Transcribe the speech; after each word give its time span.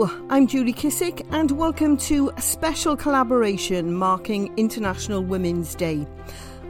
I'm 0.00 0.46
Julie 0.46 0.72
Kissick, 0.72 1.26
and 1.32 1.50
welcome 1.50 1.98
to 1.98 2.30
a 2.34 2.40
special 2.40 2.96
collaboration 2.96 3.92
marking 3.92 4.50
International 4.56 5.22
Women's 5.22 5.74
Day. 5.74 6.06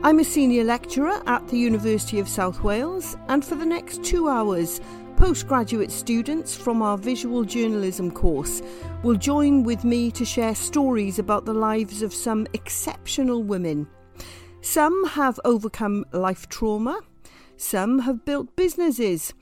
I'm 0.02 0.18
a 0.18 0.24
senior 0.24 0.64
lecturer 0.64 1.22
at 1.28 1.46
the 1.46 1.56
University 1.56 2.18
of 2.18 2.28
South 2.28 2.64
Wales, 2.64 3.16
and 3.28 3.44
for 3.44 3.54
the 3.54 3.64
next 3.64 4.02
two 4.02 4.28
hours, 4.28 4.80
postgraduate 5.16 5.92
students 5.92 6.56
from 6.56 6.82
our 6.82 6.98
visual 6.98 7.44
journalism 7.44 8.10
course 8.10 8.60
will 9.04 9.14
join 9.14 9.62
with 9.62 9.84
me 9.84 10.10
to 10.10 10.24
share 10.24 10.56
stories 10.56 11.20
about 11.20 11.44
the 11.44 11.54
lives 11.54 12.02
of 12.02 12.12
some 12.12 12.48
exceptional 12.54 13.44
women. 13.44 13.86
Some 14.62 15.06
have 15.06 15.38
overcome 15.44 16.06
life 16.10 16.48
trauma, 16.48 16.98
some 17.56 18.00
have 18.00 18.24
built 18.24 18.56
businesses 18.56 19.32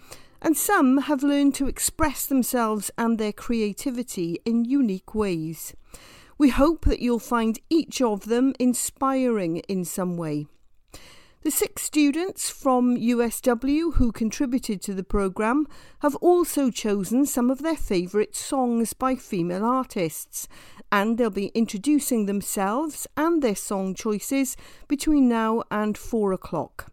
and 0.42 0.56
some 0.56 0.98
have 1.02 1.22
learned 1.22 1.54
to 1.56 1.68
express 1.68 2.26
themselves 2.26 2.90
and 2.96 3.18
their 3.18 3.32
creativity 3.32 4.40
in 4.44 4.64
unique 4.64 5.14
ways. 5.14 5.74
We 6.38 6.48
hope 6.48 6.84
that 6.86 7.00
you'll 7.00 7.18
find 7.18 7.58
each 7.68 8.00
of 8.00 8.26
them 8.26 8.54
inspiring 8.58 9.58
in 9.68 9.84
some 9.84 10.16
way. 10.16 10.46
The 11.42 11.50
six 11.50 11.82
students 11.82 12.50
from 12.50 12.98
USW 12.98 13.94
who 13.94 14.12
contributed 14.12 14.82
to 14.82 14.92
the 14.92 15.02
programme 15.02 15.66
have 16.00 16.14
also 16.16 16.70
chosen 16.70 17.24
some 17.24 17.50
of 17.50 17.62
their 17.62 17.76
favourite 17.76 18.36
songs 18.36 18.92
by 18.92 19.14
female 19.14 19.64
artists, 19.64 20.48
and 20.92 21.16
they'll 21.16 21.30
be 21.30 21.46
introducing 21.54 22.26
themselves 22.26 23.06
and 23.16 23.42
their 23.42 23.54
song 23.54 23.94
choices 23.94 24.54
between 24.86 25.30
now 25.30 25.62
and 25.70 25.96
four 25.96 26.34
o'clock. 26.34 26.92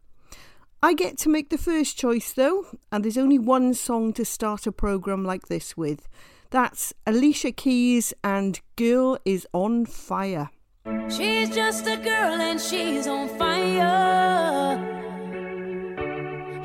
I 0.82 0.94
get 0.94 1.18
to 1.20 1.30
make 1.30 1.50
the 1.50 1.58
first 1.58 1.98
choice 1.98 2.32
though, 2.34 2.66
and 2.92 3.04
there's 3.04 3.18
only 3.18 3.40
one 3.40 3.74
song 3.74 4.14
to 4.14 4.24
start 4.24 4.68
a 4.68 4.72
programme 4.72 5.24
like 5.24 5.48
this 5.48 5.76
with. 5.76 6.08
That's 6.52 6.94
Alicia 7.06 7.52
Keys 7.52 8.14
and 8.24 8.60
Girl 8.76 9.18
is 9.26 9.48
on 9.54 9.88
Fire. 9.88 10.52
She's 11.10 11.50
just 11.50 11.88
a 11.88 11.98
girl 11.98 12.40
and 12.40 12.62
she's 12.62 13.08
on 13.08 13.28
fire. 13.38 14.78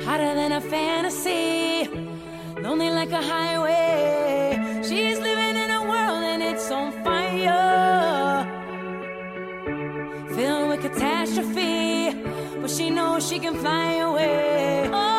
Hotter 0.05 0.35
than 0.35 0.53
a 0.53 0.61
fantasy, 0.61 1.89
lonely 2.61 2.91
like 2.91 3.13
a 3.13 3.23
highway. 3.23 4.52
But 12.63 12.71
she 12.71 12.91
knows 12.91 13.29
she 13.29 13.41
can 13.41 13.57
fly 13.57 13.95
away. 13.95 14.89
Oh, 14.93 15.12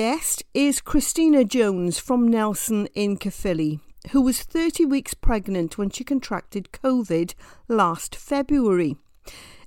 guest 0.00 0.42
is 0.54 0.80
Christina 0.80 1.44
Jones 1.44 1.98
from 1.98 2.26
Nelson 2.26 2.88
in 2.94 3.18
Caerphilly, 3.18 3.80
who 4.12 4.22
was 4.22 4.42
30 4.42 4.86
weeks 4.86 5.12
pregnant 5.12 5.76
when 5.76 5.90
she 5.90 6.04
contracted 6.04 6.72
COVID 6.72 7.34
last 7.68 8.16
February. 8.16 8.96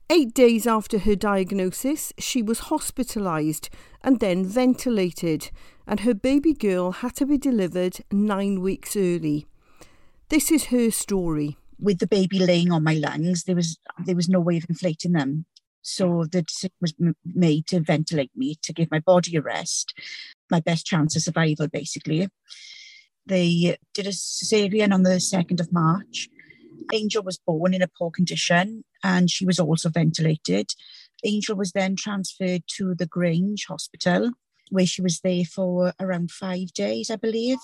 Eight 0.10 0.34
days 0.34 0.66
after 0.66 0.98
her 0.98 1.16
diagnosis, 1.16 2.14
she 2.18 2.42
was 2.42 2.62
hospitalised 2.62 3.70
and 4.02 4.20
then 4.20 4.44
ventilated, 4.44 5.52
and 5.86 6.00
her 6.00 6.16
baby 6.16 6.56
girl 6.56 6.94
had 6.94 7.16
to 7.18 7.28
be 7.28 7.38
delivered 7.38 8.00
nine 8.12 8.60
weeks 8.60 8.96
early. 8.96 9.46
This 10.30 10.50
is 10.50 10.66
her 10.74 10.90
story. 10.90 11.58
With 11.80 12.00
the 12.00 12.08
baby 12.08 12.40
laying 12.40 12.72
on 12.72 12.84
my 12.84 12.96
lungs, 12.96 13.44
there 13.44 13.56
was 13.56 13.78
there 14.04 14.16
was 14.16 14.30
no 14.30 14.40
way 14.40 14.58
of 14.58 14.66
inflating 14.68 15.12
them. 15.12 15.46
So 15.84 16.24
the 16.24 16.42
decision 16.42 16.74
was 16.82 16.94
made 17.24 17.68
to 17.68 17.82
ventilate 17.82 18.32
me 18.36 18.56
to 18.64 18.74
give 18.74 18.90
my 18.90 19.00
body 19.00 19.36
a 19.36 19.42
rest, 19.42 19.94
my 20.50 20.62
best 20.62 20.86
chance 20.86 21.16
of 21.16 21.22
survival, 21.22 21.68
basically. 21.68 22.30
They 23.26 23.78
did 23.94 24.08
a 24.08 24.12
cesarean 24.12 24.94
on 24.94 25.04
the 25.04 25.20
2nd 25.20 25.60
of 25.60 25.72
March. 25.72 26.30
Angel 26.92 27.22
was 27.22 27.38
born 27.38 27.74
in 27.74 27.82
a 27.82 27.88
poor 27.88 28.12
condition 28.12 28.84
and 29.04 29.30
she 29.30 29.46
was 29.46 29.60
also 29.60 29.90
ventilated. 29.90 30.72
Angel 31.24 31.56
was 31.56 31.74
then 31.74 31.96
transferred 31.96 32.64
to 32.76 32.96
the 32.96 33.06
Grange 33.06 33.66
Hospital, 33.68 34.32
where 34.72 34.86
she 34.86 35.02
was 35.02 35.20
there 35.20 35.46
for 35.46 35.94
around 36.00 36.32
five 36.32 36.74
days, 36.74 37.10
I 37.10 37.18
believe. 37.18 37.60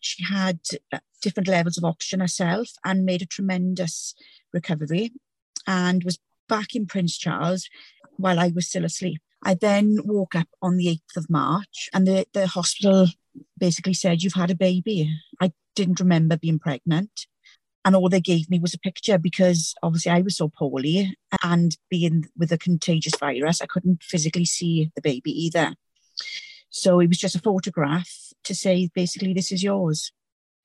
She 0.00 0.24
had 0.24 0.60
uh, 0.92 0.98
different 1.20 1.48
levels 1.48 1.78
of 1.78 1.84
oxygen 1.84 2.20
herself 2.20 2.68
and 2.84 3.04
made 3.04 3.22
a 3.22 3.26
tremendous 3.26 4.14
recovery 4.52 5.12
and 5.66 6.02
was 6.02 6.18
back 6.52 6.74
in 6.74 6.84
Prince 6.84 7.16
Charles 7.16 7.70
while 8.18 8.38
I 8.38 8.52
was 8.54 8.68
still 8.68 8.84
asleep. 8.84 9.22
I 9.42 9.54
then 9.54 9.96
woke 10.04 10.34
up 10.34 10.48
on 10.60 10.76
the 10.76 10.86
8th 10.86 11.16
of 11.16 11.30
March 11.30 11.88
and 11.94 12.06
the, 12.06 12.26
the 12.34 12.46
hospital 12.46 13.06
basically 13.58 13.94
said, 13.94 14.22
You've 14.22 14.34
had 14.34 14.50
a 14.50 14.54
baby. 14.54 15.10
I 15.40 15.52
didn't 15.74 15.98
remember 15.98 16.36
being 16.36 16.58
pregnant. 16.58 17.26
And 17.86 17.96
all 17.96 18.10
they 18.10 18.20
gave 18.20 18.50
me 18.50 18.58
was 18.58 18.74
a 18.74 18.78
picture 18.78 19.16
because 19.16 19.74
obviously 19.82 20.12
I 20.12 20.20
was 20.20 20.36
so 20.36 20.48
poorly 20.48 21.16
and 21.42 21.74
being 21.88 22.26
with 22.36 22.52
a 22.52 22.58
contagious 22.58 23.14
virus, 23.18 23.62
I 23.62 23.66
couldn't 23.66 24.02
physically 24.02 24.44
see 24.44 24.92
the 24.94 25.02
baby 25.02 25.32
either. 25.46 25.74
So 26.68 27.00
it 27.00 27.08
was 27.08 27.18
just 27.18 27.34
a 27.34 27.40
photograph 27.40 28.10
to 28.44 28.54
say, 28.54 28.90
basically, 28.94 29.32
this 29.32 29.50
is 29.50 29.64
yours. 29.64 30.12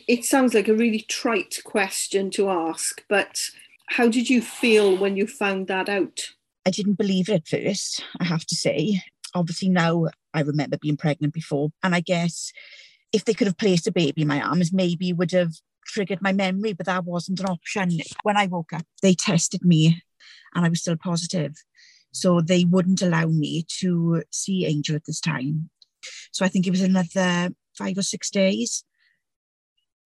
It 0.06 0.26
sounds 0.26 0.54
like 0.54 0.68
a 0.68 0.76
really 0.76 1.02
trite 1.02 1.62
question 1.64 2.30
to 2.32 2.50
ask, 2.50 3.04
but 3.10 3.40
how 3.88 4.08
did 4.08 4.30
you 4.30 4.42
feel 4.42 4.96
when 4.98 5.18
you 5.18 5.28
found 5.28 5.68
that 5.68 5.90
out? 5.90 6.22
I 6.66 6.70
didn't 6.70 6.98
believe 6.98 7.30
it 7.30 7.34
at 7.34 7.48
first, 7.48 8.04
I 8.20 8.26
have 8.26 8.46
to 8.46 8.56
say. 8.56 9.02
Obviously, 9.34 9.70
now 9.70 10.08
I 10.34 10.42
remember 10.42 10.78
being 10.78 10.98
pregnant 10.98 11.34
before. 11.34 11.70
And 11.84 11.96
I 11.96 12.02
guess 12.02 12.52
if 13.14 13.26
they 13.26 13.34
could 13.34 13.48
have 13.48 13.58
placed 13.58 13.88
a 13.88 13.92
baby 13.92 14.24
in 14.24 14.28
my 14.28 14.42
arms, 14.42 14.74
maybe 14.74 15.14
would 15.14 15.32
have 15.32 15.54
triggered 15.86 16.22
my 16.22 16.34
memory, 16.34 16.74
but 16.74 16.86
that 16.86 17.06
wasn't 17.06 17.40
an 17.40 17.46
option. 17.46 17.92
When 18.24 18.36
I 18.36 18.48
woke 18.48 18.74
up, 18.74 18.84
they 19.02 19.14
tested 19.14 19.64
me 19.64 20.02
and 20.54 20.66
I 20.66 20.70
was 20.70 20.82
still 20.82 20.98
positive. 20.98 21.56
So 22.12 22.42
they 22.42 22.66
wouldn't 22.66 23.02
allow 23.02 23.28
me 23.28 23.66
to 23.80 24.24
see 24.32 24.66
Angel 24.66 24.96
at 24.96 25.06
this 25.06 25.22
time. 25.22 25.70
So 26.32 26.44
I 26.44 26.50
think 26.50 26.68
it 26.68 26.72
was 26.72 26.82
another 26.82 27.54
five 27.78 27.98
or 27.98 28.04
six 28.04 28.30
days 28.30 28.84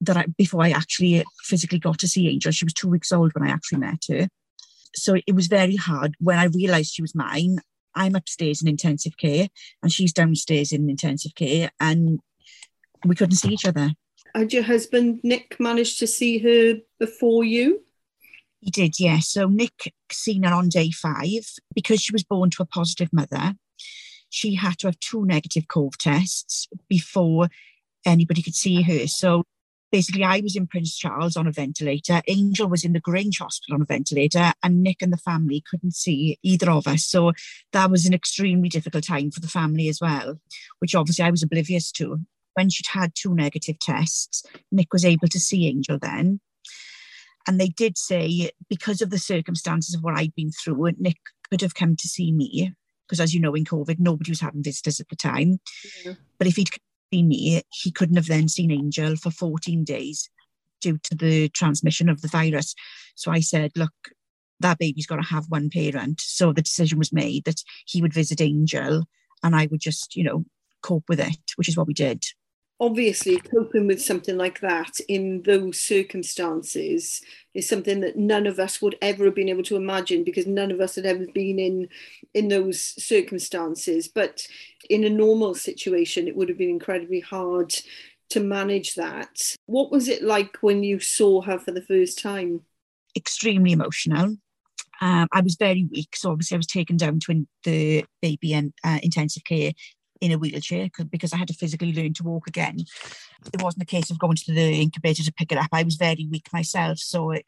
that 0.02 0.18
I 0.18 0.26
before 0.38 0.64
I 0.64 0.72
actually 0.72 1.24
physically 1.44 1.80
got 1.80 2.00
to 2.00 2.08
see 2.08 2.28
Angel. 2.28 2.52
She 2.52 2.66
was 2.66 2.74
two 2.74 2.90
weeks 2.90 3.12
old 3.12 3.34
when 3.34 3.48
I 3.48 3.52
actually 3.52 3.80
met 3.80 4.04
her 4.10 4.28
so 4.96 5.16
it 5.26 5.34
was 5.34 5.48
very 5.48 5.76
hard 5.76 6.16
when 6.20 6.38
I 6.38 6.46
realised 6.46 6.94
she 6.94 7.02
was 7.02 7.16
mine. 7.16 7.60
I'm 7.96 8.16
upstairs 8.16 8.62
in 8.62 8.68
intensive 8.68 9.18
care 9.18 9.48
and 9.82 9.92
she's 9.92 10.14
downstairs 10.14 10.72
in 10.72 10.90
intensive 10.90 11.36
care, 11.36 11.72
and 11.80 12.20
we 13.06 13.16
couldn't 13.16 13.36
see 13.36 13.54
each 13.54 13.66
other. 13.66 13.92
Had 14.34 14.54
your 14.54 14.64
husband 14.64 15.20
Nick 15.24 15.60
managed 15.60 16.00
to 16.00 16.08
see 16.08 16.38
her 16.40 16.80
before 17.00 17.44
you? 17.44 17.82
He 18.62 18.72
did, 18.72 19.00
yes. 19.00 19.28
So 19.28 19.48
Nick 19.48 19.94
seen 20.12 20.44
her 20.44 20.54
on 20.54 20.70
day 20.70 20.92
five 20.92 21.46
because 21.76 22.02
she 22.02 22.14
was 22.14 22.24
born 22.24 22.50
to 22.52 22.64
a 22.64 22.66
positive 22.66 23.12
mother. 23.12 23.56
She 24.30 24.56
had 24.56 24.78
to 24.80 24.88
have 24.88 25.00
two 25.00 25.26
negative 25.26 25.66
COVID 25.68 25.98
tests 25.98 26.70
before 26.88 27.50
anybody 28.06 28.42
could 28.42 28.56
see 28.56 28.84
her. 28.84 29.08
So 29.08 29.44
basically 29.92 30.24
I 30.24 30.40
was 30.40 30.56
in 30.56 30.68
Prince 30.68 30.98
Charles 30.98 31.36
on 31.36 31.48
a 31.48 31.52
ventilator, 31.52 32.22
Angel 32.28 32.68
was 32.68 32.84
in 32.84 32.94
the 32.94 33.00
Grange 33.00 33.40
Hospital 33.40 33.76
on 33.76 33.82
a 33.82 33.86
ventilator, 33.86 34.54
and 34.64 34.82
Nick 34.82 35.02
and 35.02 35.12
the 35.12 35.18
family 35.18 35.64
couldn't 35.70 35.96
see 35.96 36.40
either 36.44 36.72
of 36.72 36.88
us. 36.88 37.06
So 37.06 37.34
that 37.74 37.92
was 37.92 38.06
an 38.06 38.14
extremely 38.14 38.70
difficult 38.70 39.04
time 39.04 39.32
for 39.32 39.42
the 39.42 39.48
family 39.48 39.90
as 39.90 40.00
well, 40.02 40.40
which 40.80 40.96
obviously 40.96 41.26
I 41.26 41.32
was 41.32 41.44
oblivious 41.44 41.92
to. 41.94 42.20
When 42.54 42.70
she'd 42.70 42.88
had 42.88 43.14
two 43.16 43.34
negative 43.34 43.80
tests, 43.80 44.44
Nick 44.72 44.92
was 44.92 45.06
able 45.06 45.28
to 45.30 45.40
see 45.40 45.68
Angel 45.68 45.98
then. 45.98 46.42
And 47.48 47.60
they 47.60 47.70
did 47.70 47.98
say, 47.98 48.52
because 48.70 49.02
of 49.02 49.10
the 49.10 49.18
circumstances 49.18 49.96
of 49.96 50.04
what 50.04 50.16
I'd 50.16 50.36
been 50.36 50.52
through, 50.52 50.92
Nick 50.98 51.18
could 51.50 51.62
have 51.62 51.76
come 51.76 51.96
to 51.96 52.08
see 52.08 52.32
me. 52.32 52.74
Because 53.08 53.20
as 53.20 53.34
you 53.34 53.42
know, 53.42 53.56
in 53.56 53.66
COVID, 53.66 54.00
nobody 54.00 54.32
was 54.32 54.42
having 54.42 54.64
visitors 54.64 55.00
at 55.00 55.10
the 55.10 55.16
time. 55.16 55.60
Yeah. 56.06 56.14
But 56.38 56.48
if 56.48 56.56
he'd 56.56 56.70
me, 57.12 57.62
he 57.72 57.92
couldn't 57.92 58.16
have 58.16 58.28
then 58.28 58.48
seen 58.48 58.72
Angel 58.72 59.16
for 59.16 59.32
14 59.32 59.84
days 59.84 60.30
due 60.82 60.98
to 61.04 61.16
the 61.16 61.50
transmission 61.50 62.10
of 62.10 62.22
the 62.22 62.28
virus. 62.28 62.74
So 63.16 63.32
I 63.32 63.40
said, 63.40 63.72
look, 63.76 63.94
that 64.60 64.80
baby's 64.80 65.06
got 65.06 65.18
to 65.18 65.28
have 65.28 65.46
one 65.50 65.70
parent. 65.70 66.22
So 66.22 66.54
the 66.54 66.62
decision 66.62 66.98
was 66.98 67.14
made 67.14 67.46
that 67.46 67.62
he 67.86 68.02
would 68.02 68.14
visit 68.14 68.42
Angel 68.42 69.06
and 69.44 69.56
I 69.56 69.68
would 69.72 69.82
just, 69.82 70.16
you 70.16 70.24
know, 70.24 70.46
cope 70.82 71.06
with 71.08 71.20
it, 71.20 71.38
which 71.56 71.70
is 71.70 71.78
what 71.78 71.88
we 71.88 71.94
did 71.94 72.24
obviously 72.82 73.38
coping 73.38 73.86
with 73.86 74.02
something 74.02 74.38
like 74.38 74.60
that 74.60 75.00
in 75.08 75.44
those 75.44 75.80
circumstances 75.80 77.22
is 77.54 77.70
something 77.70 78.00
that 78.00 78.18
none 78.18 78.48
of 78.48 78.60
us 78.60 78.82
would 78.82 78.98
ever 79.04 79.26
have 79.26 79.36
been 79.36 79.50
able 79.50 79.62
to 79.62 79.76
imagine 79.76 80.24
because 80.24 80.48
none 80.48 80.72
of 80.72 80.82
us 80.82 80.96
had 80.96 81.06
ever 81.06 81.28
been 81.28 81.60
in 81.60 81.88
in 82.34 82.48
those 82.48 82.82
circumstances. 82.82 84.08
But 84.08 84.48
in 84.90 85.04
a 85.04 85.10
normal 85.10 85.54
situation 85.54 86.28
it 86.28 86.36
would 86.36 86.50
have 86.50 86.58
been 86.58 86.72
incredibly 86.72 87.20
hard 87.20 87.72
to 88.30 88.40
manage 88.40 88.96
that. 88.96 89.56
What 89.68 89.92
was 89.92 90.08
it 90.08 90.24
like 90.24 90.58
when 90.62 90.84
you 90.84 91.00
saw 91.00 91.42
her 91.44 91.60
for 91.60 91.72
the 91.72 91.84
first 91.84 92.18
time? 92.18 92.62
Extremely 93.16 93.74
emotional. 93.74 94.38
Um, 95.02 95.28
I 95.32 95.42
was 95.42 95.56
very 95.56 95.88
weak, 95.92 96.16
so 96.16 96.32
obviously 96.32 96.56
I 96.56 96.60
was 96.60 96.68
taken 96.68 96.98
down 96.98 97.20
to 97.22 97.46
the 97.64 98.06
baby 98.22 98.54
and 98.54 98.74
uh, 98.84 99.00
intensive 99.04 99.44
care 99.44 99.72
in 100.22 100.32
a 100.32 100.38
wheelchair 100.38 100.90
because 101.10 101.34
I 101.34 101.38
had 101.38 101.48
to 101.48 101.54
physically 101.54 101.94
learn 101.94 102.14
to 102.14 102.24
walk 102.24 102.48
again. 102.48 102.78
It 103.52 103.62
wasn't 103.62 103.84
a 103.84 103.88
case 103.88 104.12
of 104.12 104.20
going 104.20 104.38
to 104.38 104.54
the 104.54 104.82
incubator 104.82 105.24
to 105.24 105.34
pick 105.34 105.52
it 105.52 105.58
up. 105.58 105.70
I 105.72 105.84
was 105.84 105.96
very 105.96 106.28
weak 106.30 106.48
myself, 106.54 107.00
so 107.00 107.32
it, 107.32 107.46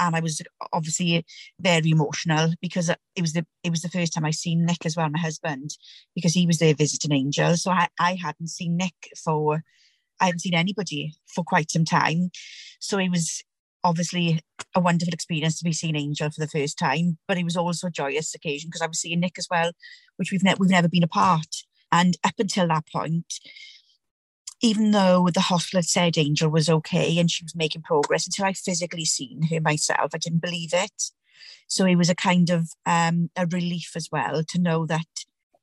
and 0.00 0.16
I 0.16 0.20
was 0.20 0.42
obviously 0.72 1.24
very 1.60 1.90
emotional 1.90 2.52
because 2.60 2.88
it 2.88 3.20
was 3.20 3.32
the 3.32 3.46
it 3.62 3.70
was 3.70 3.82
the 3.82 3.88
first 3.88 4.12
time 4.12 4.24
I 4.24 4.32
seen 4.32 4.66
Nick 4.66 4.84
as 4.84 4.96
well, 4.96 5.08
my 5.08 5.20
husband, 5.20 5.70
because 6.14 6.34
he 6.34 6.46
was 6.46 6.58
there 6.58 6.74
visiting 6.74 7.12
Angel. 7.12 7.56
So 7.56 7.70
I, 7.70 7.88
I 7.98 8.14
hadn't 8.14 8.48
seen 8.48 8.76
Nick 8.76 9.10
for 9.22 9.62
I 10.20 10.26
hadn't 10.26 10.40
seen 10.40 10.54
anybody 10.54 11.14
for 11.26 11.44
quite 11.44 11.70
some 11.70 11.84
time. 11.84 12.30
So 12.80 12.98
it 12.98 13.10
was 13.10 13.42
obviously 13.84 14.40
a 14.74 14.80
wonderful 14.80 15.14
experience 15.14 15.58
to 15.58 15.64
be 15.64 15.72
seeing 15.72 15.96
Angel 15.96 16.30
for 16.30 16.40
the 16.40 16.48
first 16.48 16.78
time, 16.78 17.18
but 17.26 17.38
it 17.38 17.44
was 17.44 17.56
also 17.56 17.86
a 17.86 17.90
joyous 17.90 18.34
occasion 18.34 18.68
because 18.68 18.82
I 18.82 18.86
was 18.86 19.00
seeing 19.00 19.20
Nick 19.20 19.38
as 19.38 19.46
well, 19.50 19.72
which 20.16 20.32
we've 20.32 20.42
ne- 20.42 20.56
we've 20.58 20.70
never 20.70 20.88
been 20.88 21.02
apart. 21.02 21.64
And 21.92 22.16
up 22.24 22.34
until 22.38 22.68
that 22.68 22.86
point, 22.86 23.40
even 24.62 24.90
though 24.90 25.28
the 25.32 25.40
hospital 25.40 25.78
had 25.78 25.86
said 25.86 26.18
Angel 26.18 26.50
was 26.50 26.68
okay 26.68 27.18
and 27.18 27.30
she 27.30 27.44
was 27.44 27.56
making 27.56 27.82
progress, 27.82 28.26
until 28.26 28.44
I 28.44 28.52
physically 28.52 29.04
seen 29.04 29.42
her 29.50 29.60
myself, 29.60 30.10
I 30.14 30.18
didn't 30.18 30.42
believe 30.42 30.70
it. 30.72 31.10
So 31.66 31.86
it 31.86 31.96
was 31.96 32.10
a 32.10 32.14
kind 32.14 32.50
of 32.50 32.70
um, 32.84 33.30
a 33.36 33.46
relief 33.46 33.92
as 33.96 34.08
well 34.10 34.42
to 34.44 34.60
know 34.60 34.86
that 34.86 35.06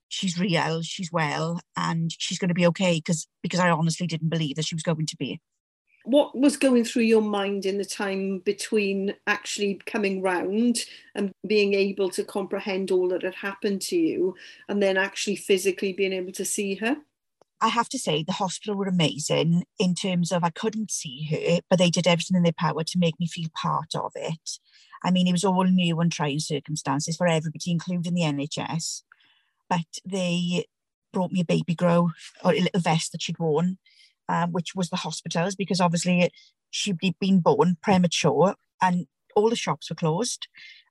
she's 0.08 0.40
real, 0.40 0.82
she's 0.82 1.12
well, 1.12 1.60
and 1.76 2.12
she's 2.18 2.40
going 2.40 2.48
to 2.48 2.56
be 2.56 2.66
okay. 2.68 2.96
Because 2.96 3.28
because 3.44 3.60
I 3.60 3.70
honestly 3.70 4.08
didn't 4.08 4.30
believe 4.30 4.56
that 4.56 4.66
she 4.66 4.76
was 4.76 4.84
going 4.84 5.06
to 5.06 5.18
be 5.18 5.40
what 6.08 6.38
was 6.38 6.56
going 6.56 6.86
through 6.86 7.04
your 7.04 7.22
mind 7.22 7.66
in 7.66 7.78
the 7.78 7.86
time 7.86 8.40
between 8.40 9.14
actually 9.28 9.82
coming 9.86 10.22
round 10.22 10.78
and 11.14 11.34
being 11.46 11.74
able 11.74 12.10
to 12.12 12.24
comprehend 12.24 12.92
all 12.92 13.10
that 13.10 13.24
had 13.24 13.36
happened 13.36 13.82
to 13.82 13.98
you 13.98 14.34
and 14.70 14.82
then 14.82 14.96
actually 14.96 15.36
physically 15.36 15.92
being 15.92 16.14
able 16.14 16.32
to 16.32 16.46
see 16.46 16.76
her? 16.76 16.96
I 17.60 17.68
have 17.68 17.90
to 17.90 18.00
say, 18.00 18.24
the 18.24 18.32
hospital 18.32 18.76
were 18.76 18.88
amazing 18.88 19.66
in 19.80 19.96
terms 19.96 20.32
of 20.32 20.46
I 20.46 20.50
couldn't 20.50 20.92
see 20.92 21.28
her, 21.30 21.60
but 21.70 21.78
they 21.78 21.90
did 21.90 22.08
everything 22.08 22.38
in 22.38 22.44
their 22.44 22.54
power 22.54 22.86
to 22.86 23.00
make 23.00 23.20
me 23.20 23.28
feel 23.28 23.50
part 23.54 23.94
of 23.94 24.14
it. 24.16 24.60
I 25.04 25.12
mean, 25.12 25.28
it 25.28 25.34
was 25.34 25.44
all 25.44 25.66
new 25.66 26.00
and 26.00 26.12
trying 26.12 26.40
circumstances 26.40 27.18
for 27.18 27.28
everybody, 27.28 27.70
including 27.72 28.14
the 28.14 28.22
NHS. 28.22 29.02
But 29.70 30.00
they 30.06 30.68
brought 31.12 31.34
me 31.34 31.42
a 31.42 31.46
baby 31.46 31.76
grow 31.76 32.12
or 32.46 32.54
a 32.54 32.62
little 32.62 32.80
vest 32.80 33.12
that 33.12 33.22
she'd 33.22 33.40
worn 33.40 33.78
um, 34.30 34.52
which 34.52 34.76
was 34.76 34.90
the 34.90 34.98
hospitals, 34.98 35.56
because 35.56 35.82
obviously 35.82 36.32
she'd 36.70 37.00
been 37.20 37.40
born 37.40 37.78
premature 37.82 38.56
and 38.82 39.08
all 39.36 39.50
the 39.50 39.56
shops 39.56 39.90
were 39.90 39.96
closed 39.96 40.48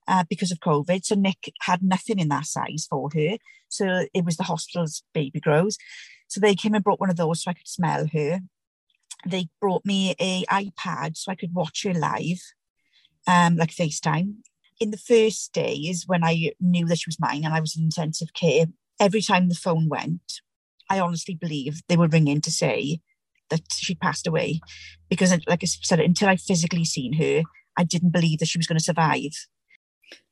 uh, 0.08 0.24
because 0.28 0.50
of 0.52 0.60
COVID. 0.60 1.04
So 1.04 1.14
Nick 1.14 1.52
had 1.62 1.82
nothing 1.82 2.18
in 2.18 2.28
that 2.28 2.46
size 2.46 2.86
for 2.88 3.10
her. 3.14 3.38
So 3.68 4.06
it 4.14 4.24
was 4.24 4.36
the 4.36 4.44
hospital's 4.44 5.02
baby 5.12 5.40
grows. 5.40 5.76
So 6.28 6.40
they 6.40 6.54
came 6.54 6.74
and 6.74 6.84
brought 6.84 7.00
one 7.00 7.10
of 7.10 7.16
those 7.16 7.42
so 7.42 7.50
I 7.50 7.54
could 7.54 7.68
smell 7.68 8.06
her. 8.12 8.40
They 9.26 9.48
brought 9.60 9.84
me 9.84 10.14
a 10.20 10.44
iPad 10.44 11.16
so 11.16 11.32
I 11.32 11.34
could 11.34 11.54
watch 11.54 11.82
her 11.84 11.94
live, 11.94 12.40
um, 13.26 13.56
like 13.56 13.70
FaceTime. 13.70 14.36
in 14.78 14.90
the 14.90 14.98
first 14.98 15.52
days 15.52 16.04
when 16.06 16.22
I 16.22 16.52
knew 16.60 16.86
that 16.86 16.98
she 16.98 17.08
was 17.08 17.20
mine 17.20 17.44
and 17.44 17.54
I 17.54 17.60
was 17.60 17.76
in 17.76 17.84
intensive 17.84 18.32
care, 18.34 18.66
every 19.00 19.22
time 19.22 19.48
the 19.48 19.54
phone 19.54 19.88
went, 19.88 20.40
I 20.88 21.00
honestly 21.00 21.34
believe 21.34 21.82
they 21.88 21.96
were 21.96 22.08
ringing 22.08 22.40
to 22.42 22.50
say 22.50 23.00
that 23.50 23.62
she 23.72 23.94
passed 23.94 24.26
away. 24.26 24.60
Because, 25.08 25.30
like 25.46 25.62
I 25.62 25.66
said, 25.66 26.00
until 26.00 26.28
I 26.28 26.36
physically 26.36 26.84
seen 26.84 27.14
her, 27.14 27.42
I 27.78 27.84
didn't 27.84 28.10
believe 28.10 28.38
that 28.38 28.48
she 28.48 28.58
was 28.58 28.66
going 28.66 28.78
to 28.78 28.84
survive. 28.84 29.32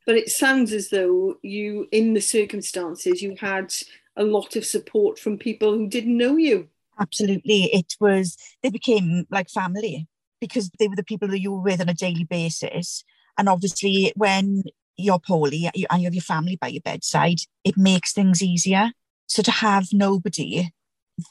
But 0.06 0.16
it 0.16 0.30
sounds 0.30 0.72
as 0.72 0.90
though 0.90 1.36
you, 1.42 1.88
in 1.90 2.14
the 2.14 2.20
circumstances, 2.20 3.22
you 3.22 3.36
had 3.40 3.72
a 4.16 4.24
lot 4.24 4.56
of 4.56 4.64
support 4.64 5.18
from 5.18 5.38
people 5.38 5.72
who 5.72 5.88
didn't 5.88 6.16
know 6.16 6.36
you. 6.36 6.68
Absolutely. 7.00 7.64
It 7.72 7.94
was, 8.00 8.36
they 8.62 8.70
became 8.70 9.26
like 9.30 9.48
family 9.48 10.06
because 10.40 10.70
they 10.78 10.88
were 10.88 10.96
the 10.96 11.02
people 11.02 11.28
that 11.28 11.40
you 11.40 11.52
were 11.52 11.62
with 11.62 11.80
on 11.80 11.88
a 11.88 11.94
daily 11.94 12.24
basis. 12.24 13.02
And 13.38 13.48
obviously, 13.48 14.12
when 14.14 14.62
you're 14.96 15.18
poorly 15.18 15.70
and 15.74 16.02
you 16.02 16.06
have 16.06 16.14
your 16.14 16.22
family 16.22 16.56
by 16.56 16.68
your 16.68 16.82
bedside, 16.82 17.38
it 17.64 17.76
makes 17.76 18.12
things 18.12 18.42
easier. 18.42 18.92
So 19.26 19.42
to 19.42 19.50
have 19.50 19.88
nobody, 19.92 20.70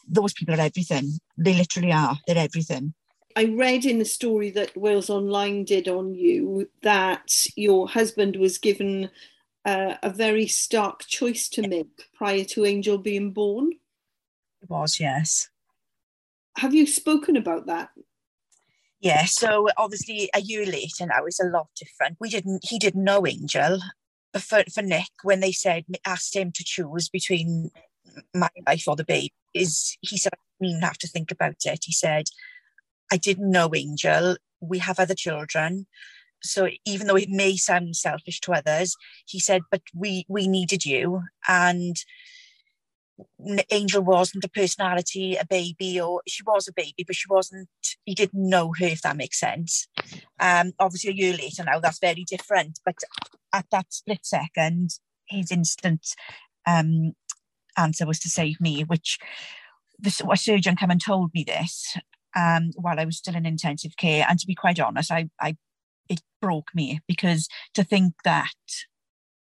those 0.07 0.33
people 0.33 0.55
are 0.55 0.61
everything. 0.61 1.19
They 1.37 1.53
literally 1.53 1.91
are. 1.91 2.17
They're 2.27 2.37
everything. 2.37 2.93
I 3.35 3.45
read 3.45 3.85
in 3.85 3.99
the 3.99 4.05
story 4.05 4.51
that 4.51 4.77
Wales 4.77 5.09
Online 5.09 5.63
did 5.65 5.87
on 5.87 6.13
you 6.13 6.69
that 6.83 7.47
your 7.55 7.87
husband 7.87 8.35
was 8.35 8.57
given 8.59 9.09
uh, 9.65 9.95
a 10.03 10.09
very 10.11 10.47
stark 10.47 11.05
choice 11.05 11.49
to 11.49 11.67
make 11.67 11.87
prior 12.13 12.43
to 12.43 12.65
Angel 12.65 12.97
being 12.97 13.31
born. 13.31 13.71
It 14.61 14.69
was, 14.69 14.99
yes. 14.99 15.49
Have 16.57 16.75
you 16.75 16.85
spoken 16.85 17.35
about 17.35 17.65
that? 17.65 17.89
Yeah, 18.99 19.25
so 19.25 19.67
obviously 19.77 20.29
a 20.33 20.41
year 20.41 20.65
later 20.65 21.07
now 21.07 21.25
is 21.25 21.39
a 21.39 21.49
lot 21.49 21.67
different. 21.75 22.17
We 22.21 22.29
didn't, 22.29 22.63
he 22.63 22.77
didn't 22.77 23.03
know 23.03 23.25
Angel. 23.25 23.79
For, 24.39 24.63
for 24.73 24.81
Nick, 24.81 25.09
when 25.23 25.41
they 25.41 25.51
said, 25.51 25.85
asked 26.05 26.35
him 26.35 26.51
to 26.53 26.63
choose 26.63 27.09
between 27.09 27.71
my 28.33 28.49
life 28.67 28.83
or 28.87 28.95
the 28.95 29.03
baby, 29.03 29.33
is 29.53 29.97
he 30.01 30.17
said, 30.17 30.33
I 30.35 30.65
didn't 30.65 30.81
have 30.81 30.97
to 30.99 31.07
think 31.07 31.31
about 31.31 31.55
it. 31.65 31.79
He 31.83 31.93
said, 31.93 32.25
I 33.11 33.17
didn't 33.17 33.51
know 33.51 33.69
Angel. 33.75 34.37
We 34.59 34.79
have 34.79 34.99
other 34.99 35.15
children. 35.15 35.87
So 36.41 36.69
even 36.85 37.07
though 37.07 37.15
it 37.15 37.29
may 37.29 37.55
sound 37.55 37.95
selfish 37.95 38.41
to 38.41 38.53
others, 38.53 38.95
he 39.25 39.39
said, 39.39 39.61
but 39.71 39.81
we 39.93 40.25
we 40.27 40.47
needed 40.47 40.85
you. 40.85 41.23
And 41.47 41.95
Angel 43.69 44.01
wasn't 44.01 44.43
a 44.43 44.49
personality, 44.49 45.35
a 45.35 45.45
baby, 45.45 46.01
or 46.01 46.21
she 46.27 46.43
was 46.43 46.67
a 46.67 46.73
baby, 46.73 47.03
but 47.05 47.15
she 47.15 47.27
wasn't, 47.29 47.69
he 48.05 48.15
didn't 48.15 48.49
know 48.49 48.73
her, 48.79 48.85
if 48.85 49.01
that 49.01 49.17
makes 49.17 49.39
sense. 49.39 49.87
Um, 50.39 50.73
obviously, 50.79 51.11
a 51.11 51.15
year 51.15 51.33
later 51.33 51.63
now, 51.63 51.79
that's 51.79 51.99
very 51.99 52.23
different. 52.23 52.79
But 52.83 52.97
at 53.53 53.65
that 53.71 53.93
split 53.93 54.25
second, 54.25 54.91
his 55.27 55.51
instant 55.51 56.15
um, 56.65 57.13
answer 57.77 58.05
was 58.05 58.19
to 58.19 58.29
save 58.29 58.59
me, 58.61 58.83
which 58.83 59.19
the 59.99 60.27
a 60.31 60.37
surgeon 60.37 60.75
came 60.75 60.91
and 60.91 61.01
told 61.01 61.31
me 61.33 61.43
this 61.43 61.97
um, 62.35 62.71
while 62.75 62.99
I 62.99 63.05
was 63.05 63.17
still 63.17 63.35
in 63.35 63.45
intensive 63.45 63.97
care. 63.97 64.25
And 64.27 64.39
to 64.39 64.47
be 64.47 64.55
quite 64.55 64.79
honest, 64.79 65.11
I, 65.11 65.29
I 65.39 65.55
it 66.09 66.21
broke 66.41 66.69
me 66.75 66.99
because 67.07 67.47
to 67.73 67.83
think 67.83 68.13
that 68.23 68.51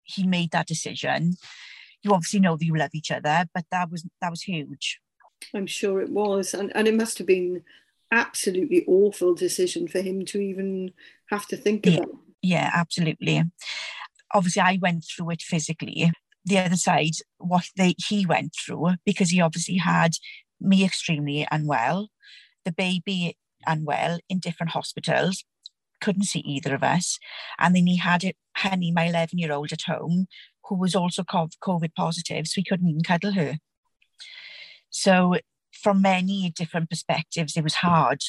he 0.04 0.28
made 0.28 0.52
that 0.52 0.68
decision 0.68 1.36
you 2.04 2.14
obviously 2.14 2.40
know 2.40 2.58
that 2.58 2.66
you 2.66 2.76
love 2.76 2.92
each 2.94 3.12
other, 3.12 3.46
but 3.54 3.66
that 3.72 3.92
was 3.92 4.06
that 4.22 4.30
was 4.30 4.42
huge. 4.44 5.00
I'm 5.54 5.68
sure 5.68 6.02
it 6.02 6.10
was, 6.10 6.54
and 6.54 6.72
and 6.76 6.88
it 6.88 6.96
must 6.96 7.18
have 7.18 7.28
been 7.28 7.64
absolutely 8.12 8.84
awful 8.88 9.34
decision 9.34 9.88
for 9.88 10.02
him 10.02 10.26
to 10.26 10.40
even 10.40 10.92
have 11.28 11.48
to 11.48 11.58
think 11.58 11.86
yeah. 11.86 11.98
about. 11.98 12.10
Yeah, 12.42 12.72
absolutely. 12.74 13.44
Obviously, 14.34 14.62
I 14.62 14.80
went 14.82 15.06
through 15.06 15.32
it 15.32 15.42
physically. 15.42 16.12
The 16.46 16.60
other 16.60 16.76
side, 16.76 17.14
what 17.38 17.66
they 17.78 17.96
he 17.98 18.26
went 18.26 18.54
through, 18.56 18.96
because 19.06 19.30
he 19.30 19.42
obviously 19.42 19.78
had 19.78 20.14
me 20.60 20.84
extremely 20.84 21.48
unwell, 21.52 22.10
the 22.66 22.72
baby 22.72 23.38
unwell 23.68 24.20
in 24.30 24.40
different 24.40 24.72
hospitals, 24.72 25.44
couldn't 26.02 26.24
see 26.24 26.40
either 26.40 26.74
of 26.74 26.84
us, 26.84 27.20
and 27.60 27.76
then 27.76 27.86
he 27.86 27.98
had 27.98 28.24
it, 28.24 28.36
Honey, 28.58 28.92
my 28.92 29.06
eleven 29.06 29.38
year 29.38 29.52
old, 29.52 29.72
at 29.72 29.84
home, 29.84 30.28
who 30.66 30.76
was 30.76 30.96
also 30.96 31.24
COVID 31.24 31.94
positive, 31.96 32.48
so 32.48 32.54
we 32.58 32.64
couldn't 32.64 32.88
even 32.88 33.04
cuddle 33.04 33.34
her. 33.34 33.58
So, 34.90 35.36
from 35.72 36.02
many 36.02 36.52
different 36.56 36.90
perspectives, 36.90 37.56
it 37.56 37.64
was 37.64 37.76
hard. 37.76 38.22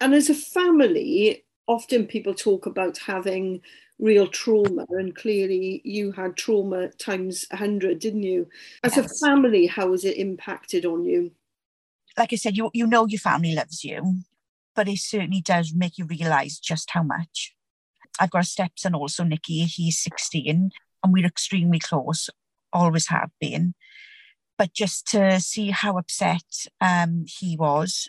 And 0.00 0.14
as 0.14 0.30
a 0.30 0.34
family, 0.34 1.44
often 1.70 2.04
people 2.04 2.34
talk 2.34 2.66
about 2.66 2.98
having 2.98 3.62
real 4.00 4.26
trauma, 4.26 4.86
and 4.90 5.14
clearly 5.14 5.80
you 5.84 6.10
had 6.10 6.36
trauma 6.36 6.88
times 6.88 7.46
100, 7.50 8.00
didn't 8.00 8.24
you? 8.24 8.48
As 8.82 8.96
yes. 8.96 9.06
a 9.06 9.26
family, 9.26 9.66
how 9.66 9.92
has 9.92 10.04
it 10.04 10.16
impacted 10.16 10.84
on 10.84 11.04
you? 11.04 11.30
Like 12.18 12.32
I 12.32 12.36
said, 12.36 12.56
you, 12.56 12.70
you 12.74 12.88
know 12.88 13.06
your 13.06 13.20
family 13.20 13.54
loves 13.54 13.84
you, 13.84 14.16
but 14.74 14.88
it 14.88 14.98
certainly 14.98 15.42
does 15.42 15.72
make 15.72 15.96
you 15.96 16.06
realise 16.06 16.58
just 16.58 16.90
how 16.90 17.04
much. 17.04 17.54
I've 18.18 18.30
got 18.30 18.42
a 18.42 18.46
stepson 18.46 18.96
also, 18.96 19.22
Nicky, 19.22 19.64
he's 19.64 20.02
16, 20.02 20.70
and 21.04 21.12
we're 21.12 21.26
extremely 21.26 21.78
close, 21.78 22.28
always 22.72 23.08
have 23.08 23.30
been. 23.40 23.74
But 24.58 24.74
just 24.74 25.06
to 25.12 25.40
see 25.40 25.70
how 25.70 25.98
upset 25.98 26.66
um, 26.80 27.26
he 27.28 27.56
was, 27.56 28.08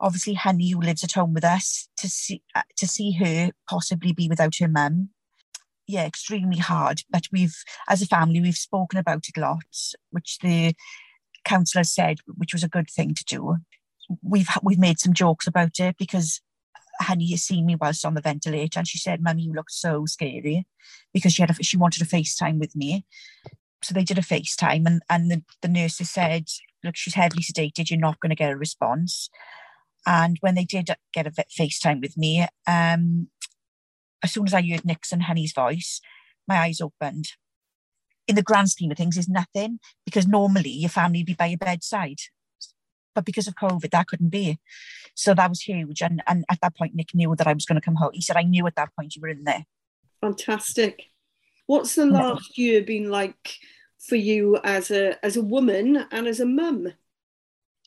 obviously 0.00 0.34
Honey, 0.34 0.70
who 0.70 0.80
lives 0.80 1.04
at 1.04 1.12
home 1.12 1.34
with 1.34 1.44
us, 1.44 1.88
to 1.98 2.08
see 2.08 2.42
uh, 2.54 2.62
to 2.76 2.86
see 2.86 3.12
her 3.12 3.50
possibly 3.68 4.12
be 4.12 4.28
without 4.28 4.56
her 4.60 4.68
mum, 4.68 5.10
yeah, 5.88 6.04
extremely 6.04 6.58
hard. 6.58 7.02
But 7.10 7.24
we've, 7.32 7.56
as 7.88 8.02
a 8.02 8.06
family, 8.06 8.40
we've 8.40 8.54
spoken 8.54 8.98
about 8.98 9.26
it 9.26 9.40
lots, 9.40 9.94
which 10.10 10.38
the 10.40 10.74
counsellor 11.44 11.84
said, 11.84 12.18
which 12.36 12.52
was 12.52 12.62
a 12.62 12.68
good 12.68 12.90
thing 12.90 13.14
to 13.14 13.24
do. 13.24 13.56
We've 14.22 14.48
we've 14.62 14.78
made 14.78 15.00
some 15.00 15.14
jokes 15.14 15.46
about 15.46 15.80
it 15.80 15.96
because 15.98 16.40
Honey 17.00 17.30
has 17.30 17.42
seen 17.42 17.66
me 17.66 17.76
whilst 17.76 18.04
on 18.04 18.14
the 18.14 18.20
ventilator, 18.20 18.78
and 18.78 18.86
she 18.86 18.98
said, 18.98 19.22
"Mummy, 19.22 19.42
you 19.42 19.52
look 19.54 19.70
so 19.70 20.04
scary," 20.04 20.66
because 21.12 21.32
she 21.32 21.42
had 21.42 21.50
a, 21.50 21.62
she 21.62 21.76
wanted 21.76 22.02
a 22.02 22.06
FaceTime 22.06 22.58
with 22.58 22.76
me. 22.76 23.04
So 23.82 23.94
they 23.94 24.04
did 24.04 24.18
a 24.18 24.22
FaceTime, 24.22 24.86
and 24.86 25.02
and 25.08 25.30
the, 25.30 25.42
the 25.62 25.68
nurses 25.68 26.10
said, 26.10 26.48
"Look, 26.84 26.96
she's 26.96 27.14
heavily 27.14 27.42
sedated. 27.42 27.90
You're 27.90 27.98
not 27.98 28.20
going 28.20 28.30
to 28.30 28.36
get 28.36 28.52
a 28.52 28.56
response." 28.56 29.30
And 30.08 30.38
when 30.40 30.54
they 30.54 30.64
did 30.64 30.88
get 31.12 31.26
a 31.26 31.30
bit 31.30 31.52
FaceTime 31.56 32.00
with 32.00 32.16
me, 32.16 32.46
um, 32.66 33.28
as 34.22 34.32
soon 34.32 34.46
as 34.46 34.54
I 34.54 34.62
heard 34.62 34.84
Nick's 34.84 35.12
and 35.12 35.24
Honey's 35.24 35.52
voice, 35.52 36.00
my 36.46 36.56
eyes 36.56 36.80
opened. 36.80 37.32
In 38.26 38.34
the 38.34 38.42
grand 38.42 38.70
scheme 38.70 38.90
of 38.90 38.96
things, 38.96 39.18
is 39.18 39.28
nothing 39.28 39.80
because 40.06 40.26
normally 40.26 40.70
your 40.70 40.88
family 40.88 41.20
would 41.20 41.26
be 41.26 41.34
by 41.34 41.46
your 41.46 41.58
bedside 41.58 42.20
but 43.18 43.24
because 43.24 43.48
of 43.48 43.56
COVID, 43.56 43.90
that 43.90 44.06
couldn't 44.06 44.28
be. 44.28 44.60
So 45.16 45.34
that 45.34 45.48
was 45.48 45.62
huge. 45.62 46.02
And 46.02 46.22
and 46.28 46.44
at 46.48 46.60
that 46.62 46.76
point, 46.76 46.94
Nick 46.94 47.16
knew 47.16 47.34
that 47.34 47.48
I 47.48 47.52
was 47.52 47.66
going 47.66 47.80
to 47.80 47.84
come 47.84 47.96
home. 47.96 48.12
He 48.12 48.22
said, 48.22 48.36
I 48.36 48.44
knew 48.44 48.64
at 48.68 48.76
that 48.76 48.94
point 48.94 49.16
you 49.16 49.22
were 49.22 49.28
in 49.28 49.42
there. 49.42 49.64
Fantastic. 50.20 51.06
What's 51.66 51.96
the 51.96 52.06
last 52.06 52.56
year 52.56 52.80
been 52.80 53.10
like 53.10 53.56
for 53.98 54.14
you 54.14 54.58
as 54.62 54.92
a 54.92 55.24
as 55.26 55.36
a 55.36 55.42
woman 55.42 56.06
and 56.12 56.28
as 56.28 56.38
a 56.38 56.46
mum? 56.46 56.92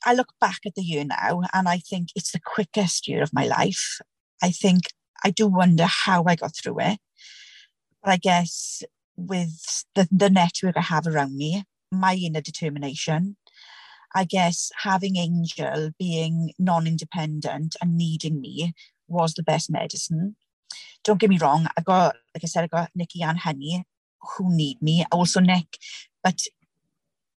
I 0.05 0.13
look 0.13 0.33
back 0.39 0.59
at 0.65 0.75
the 0.75 0.81
year 0.81 1.05
now 1.05 1.41
and 1.53 1.67
I 1.67 1.77
think 1.77 2.09
it's 2.15 2.31
the 2.31 2.39
quickest 2.43 3.07
year 3.07 3.21
of 3.21 3.33
my 3.33 3.45
life. 3.45 3.99
I 4.41 4.51
think 4.51 4.81
I 5.23 5.29
do 5.29 5.47
wonder 5.47 5.85
how 5.85 6.23
I 6.25 6.35
got 6.35 6.55
through 6.55 6.79
it. 6.79 6.99
But 8.03 8.11
I 8.11 8.17
guess 8.17 8.83
with 9.15 9.85
the, 9.93 10.07
the 10.11 10.29
network 10.29 10.75
I 10.77 10.81
have 10.81 11.05
around 11.05 11.37
me, 11.37 11.63
my 11.91 12.15
inner 12.15 12.41
determination, 12.41 13.37
I 14.15 14.23
guess 14.23 14.71
having 14.77 15.17
Angel 15.17 15.91
being 15.99 16.51
non 16.57 16.87
independent 16.87 17.75
and 17.81 17.95
needing 17.95 18.41
me 18.41 18.73
was 19.07 19.33
the 19.33 19.43
best 19.43 19.69
medicine. 19.69 20.35
Don't 21.03 21.19
get 21.19 21.29
me 21.29 21.37
wrong, 21.37 21.67
I've 21.77 21.85
got, 21.85 22.15
like 22.33 22.43
I 22.43 22.47
said, 22.47 22.63
I've 22.63 22.71
got 22.71 22.89
Nikki 22.95 23.21
and 23.21 23.39
Honey 23.39 23.85
who 24.37 24.55
need 24.55 24.81
me, 24.81 25.05
also 25.11 25.39
Nick, 25.39 25.77
but 26.23 26.41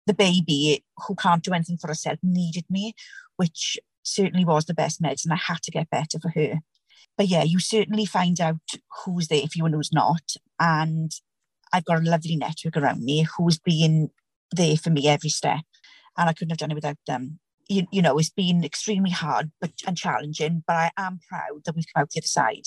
the 0.06 0.14
baby 0.14 0.84
who 1.06 1.14
can't 1.14 1.44
do 1.44 1.52
anything 1.52 1.78
for 1.78 1.88
herself 1.88 2.18
needed 2.22 2.64
me, 2.68 2.94
which 3.36 3.78
certainly 4.02 4.44
was 4.44 4.64
the 4.64 4.74
best 4.74 5.00
medicine. 5.00 5.32
I 5.32 5.36
had 5.36 5.62
to 5.62 5.70
get 5.70 5.90
better 5.90 6.18
for 6.20 6.30
her. 6.30 6.60
But 7.16 7.28
yeah, 7.28 7.42
you 7.42 7.58
certainly 7.58 8.06
find 8.06 8.40
out 8.40 8.56
who's 9.04 9.28
there 9.28 9.42
for 9.42 9.52
you 9.54 9.66
and 9.66 9.74
who's 9.74 9.92
not. 9.92 10.34
And 10.58 11.12
I've 11.72 11.84
got 11.84 11.98
a 11.98 12.10
lovely 12.10 12.36
network 12.36 12.76
around 12.76 13.04
me 13.04 13.26
who's 13.36 13.58
been 13.58 14.10
there 14.50 14.76
for 14.76 14.90
me 14.90 15.08
every 15.08 15.30
step 15.30 15.64
and 16.16 16.28
I 16.28 16.32
couldn't 16.32 16.50
have 16.50 16.58
done 16.58 16.70
it 16.70 16.76
without 16.76 16.98
them. 17.06 17.38
You, 17.68 17.86
you 17.90 18.02
know, 18.02 18.18
it's 18.18 18.30
been 18.30 18.64
extremely 18.64 19.10
hard 19.10 19.50
but 19.60 19.72
and 19.86 19.96
challenging, 19.96 20.62
but 20.66 20.76
I 20.76 20.90
am 20.96 21.20
proud 21.28 21.62
that 21.64 21.74
we've 21.74 21.86
come 21.94 22.02
out 22.02 22.10
the 22.10 22.20
other 22.20 22.26
side. 22.26 22.66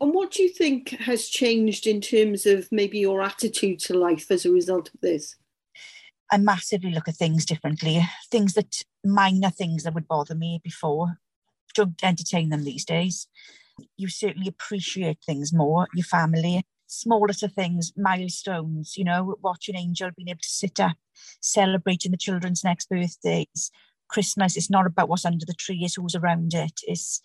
And 0.00 0.12
what 0.12 0.32
do 0.32 0.42
you 0.42 0.48
think 0.48 0.90
has 0.90 1.28
changed 1.28 1.86
in 1.86 2.00
terms 2.00 2.46
of 2.46 2.68
maybe 2.72 2.98
your 2.98 3.22
attitude 3.22 3.78
to 3.80 3.94
life 3.94 4.30
as 4.30 4.44
a 4.44 4.50
result 4.50 4.90
of 4.92 5.00
this? 5.00 5.36
I 6.34 6.36
massively 6.36 6.90
look 6.90 7.06
at 7.06 7.14
things 7.14 7.46
differently. 7.46 8.02
Things 8.28 8.54
that 8.54 8.82
minor 9.04 9.50
things 9.50 9.84
that 9.84 9.94
would 9.94 10.08
bother 10.08 10.34
me 10.34 10.60
before 10.64 11.20
don't 11.76 12.02
entertain 12.02 12.48
them 12.48 12.64
these 12.64 12.84
days. 12.84 13.28
You 13.96 14.08
certainly 14.08 14.48
appreciate 14.48 15.18
things 15.24 15.52
more, 15.52 15.86
your 15.94 16.04
family. 16.04 16.64
small 16.86 17.22
little 17.22 17.48
things, 17.48 17.92
milestones, 17.96 18.96
you 18.96 19.04
know, 19.04 19.36
watching 19.42 19.76
Angel 19.76 20.10
being 20.16 20.28
able 20.28 20.40
to 20.40 20.48
sit 20.48 20.80
up, 20.80 20.96
celebrating 21.40 22.10
the 22.10 22.16
children's 22.16 22.64
next 22.64 22.88
birthdays. 22.88 23.70
Christmas, 24.08 24.56
it's 24.56 24.70
not 24.70 24.86
about 24.86 25.08
what's 25.08 25.24
under 25.24 25.46
the 25.46 25.54
tree, 25.54 25.80
it's 25.82 25.94
who's 25.94 26.14
around 26.14 26.54
it. 26.54 26.80
It's 26.82 27.20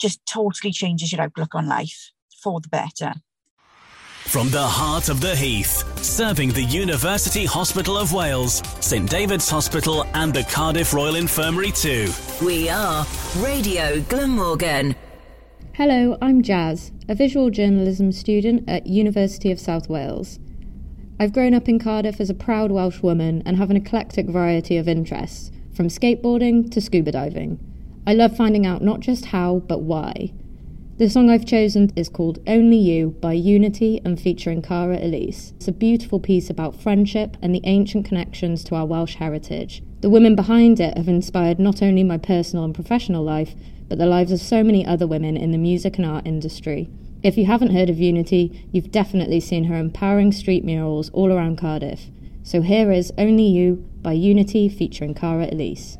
just 0.00 0.24
totally 0.26 0.72
changes 0.72 1.12
your 1.12 1.22
outlook 1.22 1.54
on 1.54 1.68
life 1.68 2.12
for 2.42 2.60
the 2.60 2.68
better. 2.68 3.14
From 4.28 4.50
the 4.50 4.60
heart 4.60 5.08
of 5.08 5.22
the 5.22 5.34
Heath, 5.34 5.82
serving 6.04 6.50
the 6.50 6.62
University 6.62 7.46
Hospital 7.46 7.96
of 7.96 8.12
Wales, 8.12 8.62
St 8.78 9.08
David's 9.08 9.48
Hospital, 9.48 10.04
and 10.12 10.34
the 10.34 10.42
Cardiff 10.44 10.92
Royal 10.92 11.14
Infirmary 11.14 11.72
too. 11.72 12.10
We 12.44 12.68
are 12.68 13.06
Radio 13.38 14.02
Glamorgan. 14.02 14.94
Hello, 15.72 16.18
I'm 16.20 16.42
Jazz, 16.42 16.92
a 17.08 17.14
visual 17.14 17.48
journalism 17.48 18.12
student 18.12 18.68
at 18.68 18.86
University 18.86 19.50
of 19.50 19.58
South 19.58 19.88
Wales. 19.88 20.38
I've 21.18 21.32
grown 21.32 21.54
up 21.54 21.66
in 21.66 21.78
Cardiff 21.78 22.20
as 22.20 22.28
a 22.28 22.34
proud 22.34 22.70
Welsh 22.70 23.00
woman 23.00 23.42
and 23.46 23.56
have 23.56 23.70
an 23.70 23.78
eclectic 23.78 24.26
variety 24.26 24.76
of 24.76 24.88
interests, 24.88 25.50
from 25.74 25.88
skateboarding 25.88 26.70
to 26.72 26.82
scuba 26.82 27.12
diving. 27.12 27.58
I 28.06 28.12
love 28.12 28.36
finding 28.36 28.66
out 28.66 28.82
not 28.82 29.00
just 29.00 29.24
how, 29.24 29.60
but 29.60 29.80
why. 29.80 30.34
The 30.98 31.08
song 31.08 31.30
I've 31.30 31.46
chosen 31.46 31.92
is 31.94 32.08
called 32.08 32.40
Only 32.44 32.76
You 32.76 33.10
by 33.20 33.32
Unity 33.34 34.00
and 34.04 34.20
featuring 34.20 34.62
Cara 34.62 34.98
Elise. 34.98 35.52
It's 35.54 35.68
a 35.68 35.72
beautiful 35.72 36.18
piece 36.18 36.50
about 36.50 36.74
friendship 36.74 37.36
and 37.40 37.54
the 37.54 37.60
ancient 37.62 38.04
connections 38.04 38.64
to 38.64 38.74
our 38.74 38.84
Welsh 38.84 39.14
heritage. 39.14 39.80
The 40.00 40.10
women 40.10 40.34
behind 40.34 40.80
it 40.80 40.96
have 40.96 41.06
inspired 41.06 41.60
not 41.60 41.82
only 41.82 42.02
my 42.02 42.18
personal 42.18 42.64
and 42.64 42.74
professional 42.74 43.22
life, 43.22 43.54
but 43.88 43.98
the 43.98 44.06
lives 44.06 44.32
of 44.32 44.40
so 44.40 44.64
many 44.64 44.84
other 44.84 45.06
women 45.06 45.36
in 45.36 45.52
the 45.52 45.56
music 45.56 45.98
and 45.98 46.04
art 46.04 46.26
industry. 46.26 46.90
If 47.22 47.38
you 47.38 47.46
haven't 47.46 47.70
heard 47.70 47.90
of 47.90 48.00
Unity, 48.00 48.68
you've 48.72 48.90
definitely 48.90 49.38
seen 49.38 49.64
her 49.64 49.78
empowering 49.78 50.32
street 50.32 50.64
murals 50.64 51.10
all 51.10 51.32
around 51.32 51.58
Cardiff. 51.58 52.06
So 52.42 52.60
here 52.60 52.90
is 52.90 53.12
Only 53.16 53.46
You 53.46 53.88
by 54.02 54.14
Unity 54.14 54.68
featuring 54.68 55.14
Cara 55.14 55.46
Elise. 55.52 55.96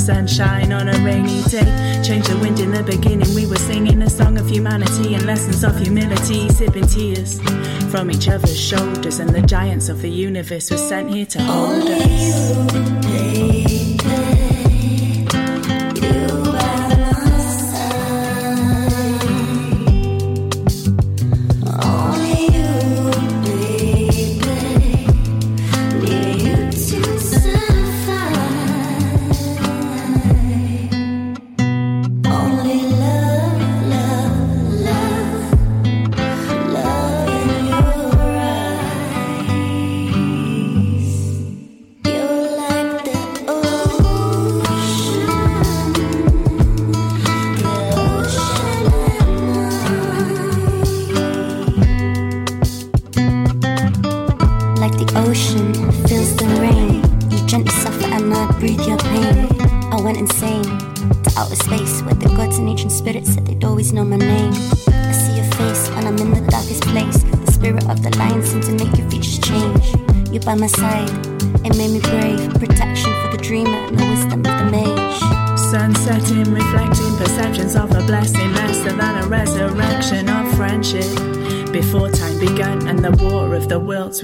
Sunshine 0.00 0.72
on 0.72 0.88
a 0.88 0.98
rainy 1.04 1.42
day. 1.44 2.02
Change 2.02 2.26
the 2.26 2.38
wind 2.40 2.58
in 2.58 2.72
the 2.72 2.82
beginning. 2.82 3.32
We 3.34 3.46
were 3.46 3.56
singing 3.56 4.02
a 4.02 4.10
song 4.10 4.38
of 4.38 4.48
humanity 4.48 5.14
and 5.14 5.26
lessons 5.26 5.62
of 5.62 5.78
humility, 5.78 6.48
sipping 6.48 6.86
tears 6.86 7.40
from 7.90 8.10
each 8.10 8.28
other's 8.28 8.58
shoulders. 8.58 9.18
And 9.18 9.30
the 9.30 9.42
giants 9.42 9.88
of 9.88 10.00
the 10.00 10.10
universe 10.10 10.70
were 10.70 10.78
sent 10.78 11.10
here 11.10 11.26
to 11.26 11.42
hold 11.42 11.88
us. 11.88 12.90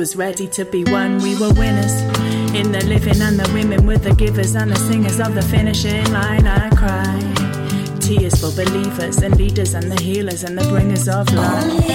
Was 0.06 0.14
ready 0.14 0.46
to 0.46 0.64
be 0.64 0.84
won. 0.84 1.18
We 1.18 1.36
were 1.36 1.52
winners 1.54 2.00
in 2.54 2.70
the 2.70 2.80
living, 2.86 3.20
and 3.20 3.36
the 3.40 3.50
women 3.52 3.88
were 3.88 3.98
the 3.98 4.14
givers 4.14 4.54
and 4.54 4.70
the 4.70 4.76
singers 4.76 5.18
of 5.18 5.34
the 5.34 5.42
finishing 5.42 6.12
line. 6.12 6.46
I 6.46 6.70
cry 6.70 7.18
tears 7.98 8.40
for 8.40 8.52
believers 8.54 9.18
and 9.18 9.36
leaders 9.36 9.74
and 9.74 9.90
the 9.90 10.00
healers 10.00 10.44
and 10.44 10.56
the 10.56 10.62
bringers 10.68 11.08
of 11.08 11.32
life. 11.34 11.86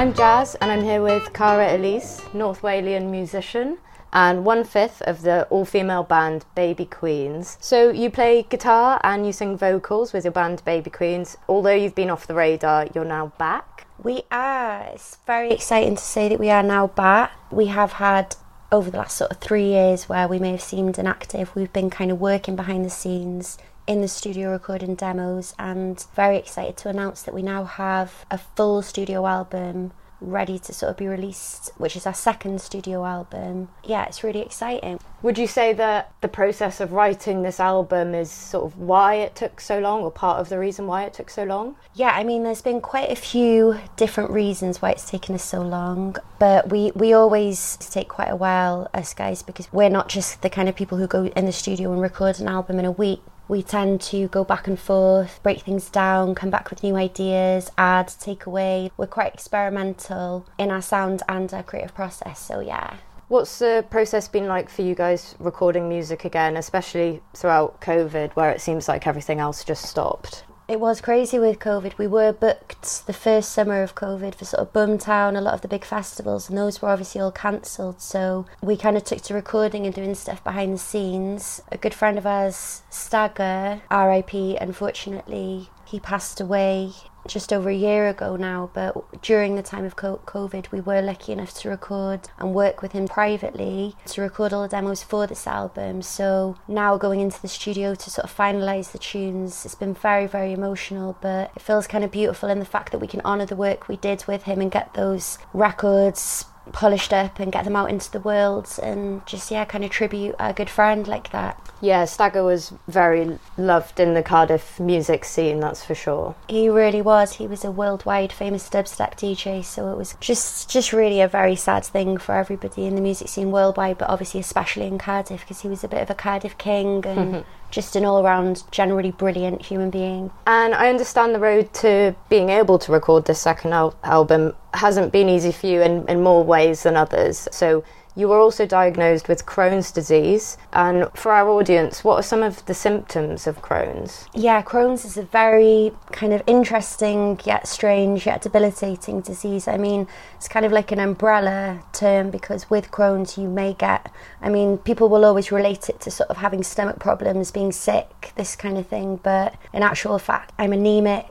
I'm 0.00 0.14
Jazz 0.14 0.54
and 0.62 0.72
I'm 0.72 0.82
here 0.82 1.02
with 1.02 1.30
Cara 1.34 1.76
Elise, 1.76 2.22
North 2.32 2.62
Walian 2.62 3.10
musician 3.10 3.76
and 4.14 4.46
one 4.46 4.64
fifth 4.64 5.02
of 5.02 5.20
the 5.20 5.46
all 5.50 5.66
female 5.66 6.04
band 6.04 6.46
Baby 6.54 6.86
Queens. 6.86 7.58
So 7.60 7.90
you 7.90 8.08
play 8.08 8.46
guitar 8.48 8.98
and 9.04 9.26
you 9.26 9.32
sing 9.34 9.58
vocals 9.58 10.14
with 10.14 10.24
your 10.24 10.32
band 10.32 10.64
Baby 10.64 10.88
Queens. 10.88 11.36
Although 11.50 11.74
you've 11.74 11.94
been 11.94 12.08
off 12.08 12.26
the 12.26 12.32
radar, 12.32 12.88
you're 12.94 13.04
now 13.04 13.34
back. 13.36 13.86
We 14.02 14.22
are. 14.30 14.84
It's 14.94 15.18
very 15.26 15.50
exciting 15.50 15.96
to 15.96 16.02
say 16.02 16.30
that 16.30 16.40
we 16.40 16.48
are 16.48 16.62
now 16.62 16.86
back. 16.86 17.32
We 17.52 17.66
have 17.66 17.92
had 17.92 18.36
over 18.72 18.90
the 18.90 18.96
last 18.96 19.18
sort 19.18 19.30
of 19.30 19.36
three 19.36 19.66
years 19.66 20.08
where 20.08 20.26
we 20.26 20.38
may 20.38 20.52
have 20.52 20.62
seemed 20.62 20.98
inactive, 20.98 21.54
we've 21.54 21.74
been 21.74 21.90
kind 21.90 22.10
of 22.10 22.18
working 22.18 22.56
behind 22.56 22.86
the 22.86 22.90
scenes 22.90 23.58
in 23.86 24.00
the 24.00 24.08
studio 24.08 24.50
recording 24.50 24.94
demos 24.94 25.54
and 25.58 26.06
very 26.14 26.36
excited 26.36 26.76
to 26.78 26.88
announce 26.88 27.22
that 27.22 27.34
we 27.34 27.42
now 27.42 27.64
have 27.64 28.24
a 28.30 28.38
full 28.38 28.82
studio 28.82 29.26
album 29.26 29.92
ready 30.20 30.58
to 30.58 30.72
sort 30.72 30.90
of 30.90 30.96
be 30.96 31.06
released, 31.06 31.72
which 31.78 31.96
is 31.96 32.06
our 32.06 32.14
second 32.14 32.60
studio 32.60 33.04
album. 33.04 33.68
Yeah, 33.84 34.04
it's 34.04 34.22
really 34.22 34.40
exciting. 34.40 35.00
Would 35.22 35.38
you 35.38 35.46
say 35.46 35.72
that 35.74 36.12
the 36.20 36.28
process 36.28 36.80
of 36.80 36.92
writing 36.92 37.42
this 37.42 37.60
album 37.60 38.14
is 38.14 38.30
sort 38.30 38.64
of 38.64 38.78
why 38.78 39.14
it 39.16 39.34
took 39.34 39.60
so 39.60 39.78
long, 39.78 40.02
or 40.02 40.10
part 40.10 40.40
of 40.40 40.48
the 40.48 40.58
reason 40.58 40.86
why 40.86 41.04
it 41.04 41.14
took 41.14 41.30
so 41.30 41.44
long? 41.44 41.76
Yeah, 41.94 42.10
I 42.10 42.24
mean, 42.24 42.42
there's 42.42 42.62
been 42.62 42.80
quite 42.80 43.10
a 43.10 43.16
few 43.16 43.78
different 43.96 44.30
reasons 44.30 44.80
why 44.80 44.90
it's 44.90 45.10
taken 45.10 45.34
us 45.34 45.44
so 45.44 45.62
long, 45.62 46.16
but 46.38 46.70
we, 46.70 46.90
we 46.94 47.12
always 47.12 47.76
take 47.76 48.08
quite 48.08 48.30
a 48.30 48.36
while, 48.36 48.90
us 48.94 49.14
guys, 49.14 49.42
because 49.42 49.72
we're 49.72 49.90
not 49.90 50.08
just 50.08 50.42
the 50.42 50.50
kind 50.50 50.68
of 50.68 50.76
people 50.76 50.98
who 50.98 51.06
go 51.06 51.26
in 51.26 51.46
the 51.46 51.52
studio 51.52 51.92
and 51.92 52.00
record 52.00 52.40
an 52.40 52.48
album 52.48 52.78
in 52.78 52.84
a 52.84 52.92
week 52.92 53.22
we 53.50 53.64
tend 53.64 54.00
to 54.00 54.28
go 54.28 54.44
back 54.44 54.68
and 54.68 54.78
forth, 54.78 55.42
break 55.42 55.62
things 55.62 55.90
down, 55.90 56.36
come 56.36 56.50
back 56.50 56.70
with 56.70 56.84
new 56.84 56.94
ideas, 56.94 57.68
add, 57.76 58.06
take 58.20 58.46
away. 58.46 58.92
We're 58.96 59.08
quite 59.08 59.34
experimental 59.34 60.46
in 60.56 60.70
our 60.70 60.80
sound 60.80 61.24
and 61.28 61.52
our 61.52 61.64
creative 61.64 61.92
process, 61.92 62.38
so 62.38 62.60
yeah. 62.60 62.98
What's 63.26 63.58
the 63.58 63.84
process 63.90 64.28
been 64.28 64.46
like 64.46 64.68
for 64.70 64.82
you 64.82 64.94
guys 64.94 65.34
recording 65.40 65.88
music 65.88 66.24
again, 66.24 66.56
especially 66.56 67.22
throughout 67.34 67.80
COVID, 67.80 68.32
where 68.32 68.50
it 68.52 68.60
seems 68.60 68.86
like 68.86 69.08
everything 69.08 69.40
else 69.40 69.64
just 69.64 69.84
stopped? 69.84 70.44
It 70.70 70.78
was 70.78 71.00
crazy 71.00 71.36
with 71.36 71.58
COVID. 71.58 71.98
We 71.98 72.06
were 72.06 72.32
booked 72.32 73.04
the 73.08 73.12
first 73.12 73.50
summer 73.50 73.82
of 73.82 73.96
COVID 73.96 74.36
for 74.36 74.44
sort 74.44 74.60
of 74.60 74.72
Boomtown, 74.72 75.36
a 75.36 75.40
lot 75.40 75.54
of 75.54 75.62
the 75.62 75.66
big 75.66 75.84
festivals, 75.84 76.48
and 76.48 76.56
those 76.56 76.80
were 76.80 76.90
obviously 76.90 77.20
all 77.20 77.32
cancelled. 77.32 78.00
So 78.00 78.46
we 78.62 78.76
kind 78.76 78.96
of 78.96 79.02
took 79.02 79.20
to 79.22 79.34
recording 79.34 79.84
and 79.84 79.92
doing 79.92 80.14
stuff 80.14 80.44
behind 80.44 80.74
the 80.74 80.78
scenes. 80.78 81.60
A 81.72 81.76
good 81.76 81.92
friend 81.92 82.16
of 82.16 82.24
ours, 82.24 82.82
Stagga, 82.88 83.82
RIP, 83.90 84.32
unfortunately, 84.60 85.70
he 85.84 85.98
passed 85.98 86.40
away 86.40 86.92
just 87.26 87.52
over 87.52 87.68
a 87.70 87.74
year 87.74 88.08
ago 88.08 88.36
now, 88.36 88.70
but 88.72 89.22
during 89.22 89.56
the 89.56 89.62
time 89.62 89.84
of 89.84 89.96
COVID, 89.96 90.70
we 90.70 90.80
were 90.80 91.02
lucky 91.02 91.32
enough 91.32 91.54
to 91.60 91.68
record 91.68 92.28
and 92.38 92.54
work 92.54 92.82
with 92.82 92.92
him 92.92 93.08
privately 93.08 93.94
to 94.06 94.22
record 94.22 94.52
all 94.52 94.62
the 94.62 94.68
demos 94.68 95.02
for 95.02 95.26
this 95.26 95.46
album. 95.46 96.02
So 96.02 96.56
now 96.66 96.96
going 96.96 97.20
into 97.20 97.40
the 97.40 97.48
studio 97.48 97.94
to 97.94 98.10
sort 98.10 98.24
of 98.24 98.36
finalise 98.36 98.92
the 98.92 98.98
tunes, 98.98 99.64
it's 99.64 99.74
been 99.74 99.94
very, 99.94 100.26
very 100.26 100.52
emotional, 100.52 101.16
but 101.20 101.52
it 101.54 101.62
feels 101.62 101.86
kind 101.86 102.04
of 102.04 102.10
beautiful 102.10 102.48
in 102.48 102.58
the 102.58 102.64
fact 102.64 102.92
that 102.92 102.98
we 102.98 103.06
can 103.06 103.20
honour 103.22 103.46
the 103.46 103.56
work 103.56 103.88
we 103.88 103.96
did 103.96 104.24
with 104.26 104.44
him 104.44 104.60
and 104.60 104.70
get 104.70 104.94
those 104.94 105.38
records 105.52 106.46
polished 106.72 107.12
up 107.12 107.38
and 107.38 107.52
get 107.52 107.64
them 107.64 107.76
out 107.76 107.90
into 107.90 108.10
the 108.10 108.20
world 108.20 108.68
and 108.82 109.26
just 109.26 109.50
yeah 109.50 109.64
kind 109.64 109.84
of 109.84 109.90
tribute 109.90 110.34
a 110.38 110.52
good 110.52 110.70
friend 110.70 111.06
like 111.06 111.30
that. 111.32 111.58
Yeah 111.80 112.04
stagga 112.04 112.44
was 112.44 112.72
very 112.88 113.38
loved 113.56 114.00
in 114.00 114.14
the 114.14 114.22
cardiff 114.22 114.78
music 114.78 115.24
scene 115.24 115.60
that's 115.60 115.84
for 115.84 115.94
sure. 115.94 116.34
He 116.48 116.68
really 116.68 117.02
was. 117.02 117.34
He 117.34 117.46
was 117.46 117.64
a 117.64 117.70
worldwide 117.70 118.32
famous 118.32 118.68
dubstep 118.68 119.14
dj 119.14 119.64
so 119.64 119.90
it 119.92 119.96
was 119.96 120.16
just 120.20 120.70
just 120.70 120.92
really 120.92 121.20
a 121.20 121.28
very 121.28 121.56
sad 121.56 121.84
thing 121.84 122.18
for 122.18 122.34
everybody 122.34 122.86
in 122.86 122.94
the 122.94 123.00
music 123.00 123.28
scene 123.28 123.50
worldwide 123.50 123.98
but 123.98 124.08
obviously 124.08 124.40
especially 124.40 124.86
in 124.86 124.98
cardiff 124.98 125.40
because 125.40 125.60
he 125.62 125.68
was 125.68 125.84
a 125.84 125.88
bit 125.88 126.02
of 126.02 126.10
a 126.10 126.14
cardiff 126.14 126.56
king 126.58 127.04
and 127.06 127.44
just 127.70 127.96
an 127.96 128.04
all 128.04 128.24
around, 128.24 128.64
generally 128.70 129.10
brilliant 129.10 129.62
human 129.62 129.90
being. 129.90 130.30
And 130.46 130.74
I 130.74 130.88
understand 130.88 131.34
the 131.34 131.38
road 131.38 131.72
to 131.74 132.14
being 132.28 132.50
able 132.50 132.78
to 132.80 132.92
record 132.92 133.24
this 133.24 133.40
second 133.40 133.72
al- 133.72 133.96
album 134.02 134.54
hasn't 134.74 135.12
been 135.12 135.28
easy 135.28 135.52
for 135.52 135.66
you 135.66 135.82
in, 135.82 136.08
in 136.08 136.22
more 136.22 136.44
ways 136.44 136.82
than 136.82 136.96
others. 136.96 137.48
So 137.50 137.84
you 138.20 138.28
were 138.28 138.38
also 138.38 138.66
diagnosed 138.66 139.28
with 139.28 139.46
Crohn's 139.46 139.90
disease. 139.90 140.58
And 140.74 141.08
for 141.14 141.32
our 141.32 141.48
audience, 141.48 142.04
what 142.04 142.16
are 142.16 142.22
some 142.22 142.42
of 142.42 142.64
the 142.66 142.74
symptoms 142.74 143.46
of 143.46 143.62
Crohn's? 143.62 144.28
Yeah, 144.34 144.62
Crohn's 144.62 145.06
is 145.06 145.16
a 145.16 145.22
very 145.22 145.92
kind 146.12 146.34
of 146.34 146.42
interesting, 146.46 147.40
yet 147.44 147.66
strange, 147.66 148.26
yet 148.26 148.42
debilitating 148.42 149.22
disease. 149.22 149.66
I 149.66 149.78
mean, 149.78 150.06
it's 150.36 150.48
kind 150.48 150.66
of 150.66 150.72
like 150.72 150.92
an 150.92 151.00
umbrella 151.00 151.82
term 151.92 152.30
because 152.30 152.68
with 152.68 152.90
Crohn's, 152.90 153.38
you 153.38 153.48
may 153.48 153.72
get, 153.72 154.12
I 154.42 154.50
mean, 154.50 154.76
people 154.78 155.08
will 155.08 155.24
always 155.24 155.50
relate 155.50 155.88
it 155.88 156.00
to 156.00 156.10
sort 156.10 156.28
of 156.28 156.36
having 156.36 156.62
stomach 156.62 156.98
problems, 156.98 157.50
being 157.50 157.72
sick, 157.72 158.32
this 158.36 158.54
kind 158.54 158.76
of 158.76 158.86
thing. 158.86 159.16
But 159.16 159.54
in 159.72 159.82
actual 159.82 160.18
fact, 160.18 160.52
I'm 160.58 160.74
anemic. 160.74 161.26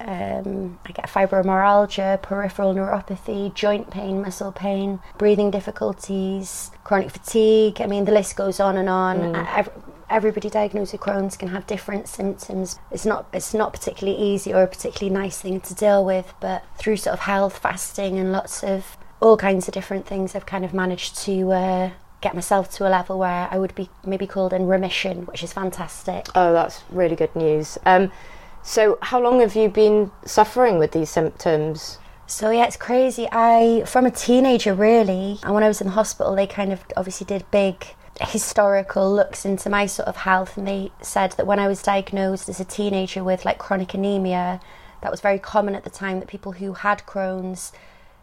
Um, 0.00 0.78
I 0.86 0.92
get 0.92 1.08
fibromyalgia, 1.08 2.22
peripheral 2.22 2.74
neuropathy, 2.74 3.54
joint 3.54 3.90
pain, 3.90 4.22
muscle 4.22 4.52
pain, 4.52 5.00
breathing 5.18 5.50
difficulties, 5.50 6.70
chronic 6.84 7.10
fatigue. 7.10 7.80
I 7.80 7.86
mean, 7.86 8.06
the 8.06 8.12
list 8.12 8.36
goes 8.36 8.60
on 8.60 8.76
and 8.76 8.88
on. 8.88 9.34
Mm. 9.34 9.70
everybody 10.08 10.50
diagnosed 10.50 10.92
with 10.92 11.00
Crohn's 11.00 11.36
can 11.36 11.48
have 11.48 11.66
different 11.66 12.08
symptoms. 12.08 12.78
It's 12.90 13.06
not 13.06 13.26
it's 13.32 13.54
not 13.54 13.72
particularly 13.72 14.18
easy 14.18 14.52
or 14.52 14.62
a 14.62 14.66
particularly 14.66 15.14
nice 15.14 15.40
thing 15.40 15.60
to 15.60 15.74
deal 15.74 16.04
with, 16.04 16.32
but 16.40 16.64
through 16.76 16.96
sort 16.96 17.14
of 17.14 17.20
health, 17.20 17.58
fasting, 17.58 18.18
and 18.18 18.32
lots 18.32 18.64
of 18.64 18.96
all 19.20 19.36
kinds 19.36 19.68
of 19.68 19.74
different 19.74 20.06
things, 20.06 20.34
I've 20.34 20.46
kind 20.46 20.64
of 20.64 20.72
managed 20.72 21.16
to. 21.24 21.52
Uh, 21.52 21.90
get 22.22 22.34
myself 22.34 22.70
to 22.70 22.86
a 22.86 22.90
level 22.90 23.18
where 23.18 23.48
I 23.50 23.58
would 23.58 23.74
be 23.74 23.88
maybe 24.04 24.26
called 24.26 24.52
in 24.52 24.66
remission, 24.66 25.24
which 25.24 25.42
is 25.42 25.54
fantastic. 25.54 26.26
Oh, 26.34 26.52
that's 26.52 26.82
really 26.90 27.16
good 27.16 27.34
news. 27.34 27.78
Um, 27.86 28.12
so, 28.62 28.98
how 29.02 29.20
long 29.20 29.40
have 29.40 29.56
you 29.56 29.68
been 29.68 30.10
suffering 30.24 30.78
with 30.78 30.92
these 30.92 31.10
symptoms? 31.10 31.98
So 32.30 32.50
yeah, 32.50 32.66
it's 32.66 32.76
crazy. 32.76 33.26
I 33.32 33.82
from 33.86 34.06
a 34.06 34.10
teenager 34.10 34.72
really, 34.72 35.40
and 35.42 35.52
when 35.52 35.64
I 35.64 35.68
was 35.68 35.80
in 35.80 35.88
the 35.88 35.94
hospital, 35.94 36.36
they 36.36 36.46
kind 36.46 36.72
of 36.72 36.84
obviously 36.96 37.24
did 37.24 37.44
big 37.50 37.84
historical 38.20 39.12
looks 39.12 39.44
into 39.44 39.68
my 39.68 39.86
sort 39.86 40.06
of 40.06 40.18
health, 40.18 40.56
and 40.56 40.68
they 40.68 40.92
said 41.02 41.32
that 41.32 41.46
when 41.46 41.58
I 41.58 41.66
was 41.66 41.82
diagnosed 41.82 42.48
as 42.48 42.60
a 42.60 42.64
teenager 42.64 43.24
with 43.24 43.44
like 43.44 43.58
chronic 43.58 43.94
anemia, 43.94 44.60
that 45.02 45.10
was 45.10 45.20
very 45.20 45.40
common 45.40 45.74
at 45.74 45.82
the 45.82 45.90
time. 45.90 46.20
That 46.20 46.28
people 46.28 46.52
who 46.52 46.74
had 46.74 47.04
Crohn's, 47.04 47.72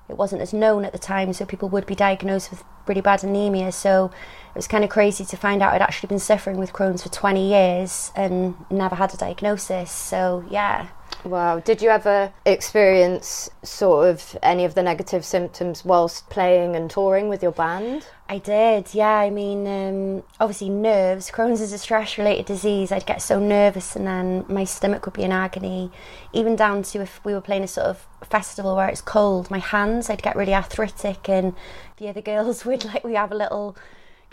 it 0.07 0.17
wasn't 0.17 0.41
as 0.41 0.53
known 0.53 0.85
at 0.85 0.93
the 0.93 0.99
time, 0.99 1.33
so 1.33 1.45
people 1.45 1.67
would 1.67 1.85
be 1.85 1.95
diagnosed 1.95 2.49
with 2.49 2.63
really 2.87 3.01
bad 3.01 3.25
anemia. 3.25 3.73
So 3.73 4.11
it 4.57 4.61
was 4.65 4.67
kind 4.67 4.83
of 4.83 4.89
crazy 4.89 5.23
to 5.23 5.37
find 5.37 5.61
out 5.61 5.71
I'd 5.75 5.83
actually 5.83 6.07
been 6.07 6.17
suffering 6.17 6.57
with 6.57 6.73
Crohn's 6.73 7.03
for 7.03 7.09
20 7.09 7.47
years 7.47 8.11
and 8.15 8.55
never 8.71 8.95
had 8.95 9.13
a 9.13 9.17
diagnosis. 9.17 9.91
So 9.91 10.43
yeah. 10.49 10.87
Wow. 11.23 11.59
Did 11.59 11.79
you 11.79 11.89
ever 11.89 12.33
experience 12.43 13.51
sort 13.61 14.07
of 14.07 14.35
any 14.41 14.65
of 14.65 14.73
the 14.73 14.81
negative 14.81 15.23
symptoms 15.23 15.85
whilst 15.85 16.27
playing 16.31 16.75
and 16.75 16.89
touring 16.89 17.29
with 17.29 17.43
your 17.43 17.51
band? 17.51 18.07
I 18.27 18.39
did, 18.39 18.95
yeah. 18.95 19.19
I 19.19 19.29
mean, 19.29 19.67
um, 19.67 20.23
obviously, 20.39 20.69
nerves. 20.69 21.29
Crohn's 21.29 21.61
is 21.61 21.71
a 21.71 21.77
stress 21.77 22.17
related 22.17 22.47
disease. 22.47 22.91
I'd 22.91 23.05
get 23.05 23.21
so 23.21 23.39
nervous, 23.39 23.95
and 23.95 24.07
then 24.07 24.43
my 24.49 24.63
stomach 24.63 25.05
would 25.05 25.13
be 25.13 25.23
in 25.23 25.31
agony. 25.31 25.91
Even 26.33 26.55
down 26.55 26.81
to 26.83 27.01
if 27.01 27.23
we 27.23 27.33
were 27.33 27.41
playing 27.41 27.63
a 27.63 27.67
sort 27.67 27.87
of 27.87 28.07
festival 28.23 28.75
where 28.75 28.89
it's 28.89 29.01
cold, 29.01 29.51
my 29.51 29.59
hands, 29.59 30.09
I'd 30.09 30.23
get 30.23 30.35
really 30.35 30.55
arthritic, 30.55 31.29
and 31.29 31.53
the 31.97 32.09
other 32.09 32.21
girls 32.33 32.65
would 32.65 32.85
like, 32.85 33.03
we 33.03 33.13
have 33.13 33.31
a 33.31 33.35
little 33.35 33.77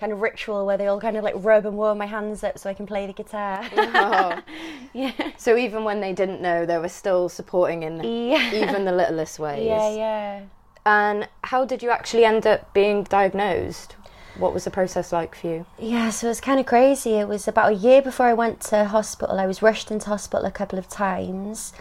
kind 0.05 0.13
of 0.13 0.21
ritual 0.21 0.67
where 0.67 0.77
they 0.77 0.87
all 0.87 1.01
kind 1.01 1.17
of 1.17 1.25
like 1.25 1.35
rub 1.39 1.65
and 1.65 1.79
warm 1.79 1.97
my 1.97 2.05
hands 2.05 2.45
up 2.45 2.59
so 2.59 2.69
I 2.69 2.75
can 2.75 2.85
play 2.85 3.07
the 3.07 3.15
guitar. 3.15 3.65
oh. 3.75 4.43
yeah. 4.93 5.33
So 5.39 5.57
even 5.57 5.83
when 5.83 6.03
they 6.03 6.13
didn't 6.13 6.43
know, 6.43 6.67
they 6.67 6.77
were 6.77 6.91
still 6.91 7.31
supporting 7.31 7.85
in 7.85 8.05
yeah. 8.05 8.53
even 8.53 8.85
the 8.85 8.93
littlest 8.93 9.39
ways. 9.45 9.65
Yeah, 9.65 9.95
yeah. 9.95 10.43
And 10.85 11.27
how 11.45 11.65
did 11.65 11.83
you 11.83 11.89
actually 11.89 12.27
end 12.27 12.47
up 12.47 12.75
being 12.75 13.05
diagnosed? 13.05 13.97
What 14.37 14.53
was 14.53 14.65
the 14.65 14.71
process 14.71 15.11
like 15.11 15.35
for 15.37 15.47
you? 15.47 15.67
Yeah, 15.79 16.11
so 16.11 16.27
it 16.27 16.31
was 16.33 16.41
kind 16.43 16.61
of 16.61 16.67
crazy. 16.67 17.15
It 17.15 17.27
was 17.27 17.49
about 17.49 17.73
a 17.73 17.75
year 17.75 18.03
before 18.03 18.27
I 18.27 18.35
went 18.35 18.61
to 18.73 18.85
hospital. 18.85 19.41
I 19.41 19.47
was 19.47 19.63
rushed 19.63 19.91
into 19.91 20.09
hospital 20.11 20.45
a 20.45 20.51
couple 20.51 20.79
of 20.79 20.87
times. 20.87 21.73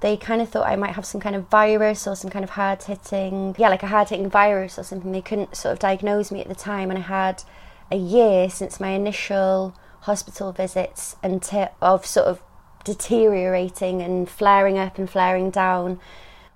They 0.00 0.16
kind 0.16 0.42
of 0.42 0.48
thought 0.48 0.66
I 0.66 0.74
might 0.74 0.96
have 0.96 1.06
some 1.06 1.20
kind 1.20 1.36
of 1.36 1.48
virus 1.48 2.08
or 2.08 2.16
some 2.16 2.30
kind 2.30 2.44
of 2.44 2.50
hard 2.50 2.82
hitting, 2.82 3.54
yeah, 3.56 3.68
like 3.68 3.84
a 3.84 3.88
hard 3.88 4.08
hitting 4.08 4.28
virus 4.28 4.80
or 4.80 4.82
something. 4.82 5.12
They 5.12 5.22
couldn't 5.22 5.54
sort 5.54 5.74
of 5.74 5.78
diagnose 5.78 6.32
me 6.32 6.40
at 6.40 6.48
the 6.48 6.56
time, 6.56 6.90
and 6.90 6.98
I 6.98 7.02
had 7.02 7.44
a 7.90 7.96
year 7.96 8.50
since 8.50 8.80
my 8.80 8.90
initial 8.90 9.74
hospital 10.00 10.52
visits 10.52 11.16
until 11.22 11.68
of 11.80 12.06
sort 12.06 12.26
of 12.26 12.42
deteriorating 12.84 14.00
and 14.00 14.28
flaring 14.28 14.78
up 14.78 14.98
and 14.98 15.10
flaring 15.10 15.50
down 15.50 16.00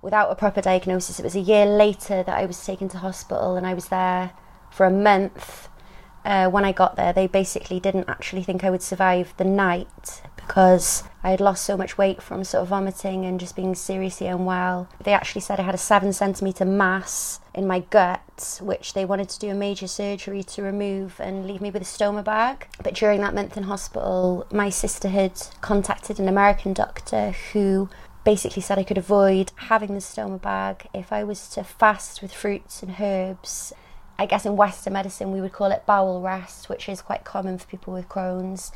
without 0.00 0.30
a 0.30 0.34
proper 0.34 0.60
diagnosis. 0.60 1.18
It 1.18 1.24
was 1.24 1.36
a 1.36 1.40
year 1.40 1.66
later 1.66 2.22
that 2.22 2.36
I 2.36 2.46
was 2.46 2.64
taken 2.64 2.88
to 2.90 2.98
hospital 2.98 3.56
and 3.56 3.66
I 3.66 3.74
was 3.74 3.88
there 3.88 4.32
for 4.70 4.86
a 4.86 4.90
month. 4.90 5.68
Uh, 6.24 6.48
when 6.48 6.64
I 6.64 6.72
got 6.72 6.96
there, 6.96 7.12
they 7.12 7.26
basically 7.26 7.80
didn't 7.80 8.08
actually 8.08 8.42
think 8.42 8.62
I 8.62 8.70
would 8.70 8.82
survive 8.82 9.34
the 9.36 9.44
night 9.44 10.22
because 10.46 11.04
I 11.24 11.30
had 11.30 11.40
lost 11.40 11.64
so 11.64 11.76
much 11.76 11.96
weight 11.96 12.20
from 12.20 12.42
sort 12.44 12.62
of 12.62 12.68
vomiting 12.68 13.24
and 13.24 13.38
just 13.38 13.54
being 13.54 13.74
seriously 13.74 14.26
unwell. 14.26 14.88
They 15.02 15.12
actually 15.12 15.42
said 15.42 15.60
I 15.60 15.62
had 15.62 15.74
a 15.74 15.78
seven 15.78 16.12
centimetre 16.12 16.64
mass 16.64 17.40
in 17.54 17.66
my 17.66 17.80
gut, 17.80 18.60
which 18.60 18.94
they 18.94 19.04
wanted 19.04 19.28
to 19.30 19.38
do 19.38 19.50
a 19.50 19.54
major 19.54 19.86
surgery 19.86 20.42
to 20.42 20.62
remove 20.62 21.20
and 21.20 21.46
leave 21.46 21.60
me 21.60 21.70
with 21.70 21.82
a 21.82 21.84
stoma 21.84 22.24
bag. 22.24 22.66
But 22.82 22.94
during 22.94 23.20
that 23.20 23.34
month 23.34 23.56
in 23.56 23.64
hospital, 23.64 24.46
my 24.52 24.68
sister 24.68 25.08
had 25.08 25.40
contacted 25.60 26.18
an 26.18 26.28
American 26.28 26.72
doctor 26.72 27.34
who 27.52 27.88
basically 28.24 28.62
said 28.62 28.78
I 28.78 28.84
could 28.84 28.98
avoid 28.98 29.52
having 29.56 29.94
the 29.94 30.00
stoma 30.00 30.40
bag 30.40 30.86
if 30.92 31.12
I 31.12 31.24
was 31.24 31.48
to 31.50 31.64
fast 31.64 32.20
with 32.20 32.32
fruits 32.32 32.82
and 32.82 32.96
herbs. 33.00 33.72
I 34.18 34.26
guess 34.26 34.44
in 34.44 34.56
Western 34.56 34.92
medicine 34.92 35.32
we 35.32 35.40
would 35.40 35.52
call 35.52 35.70
it 35.72 35.86
bowel 35.86 36.20
rest, 36.20 36.68
which 36.68 36.88
is 36.88 37.00
quite 37.00 37.24
common 37.24 37.58
for 37.58 37.66
people 37.66 37.92
with 37.92 38.08
Crohn's 38.08 38.72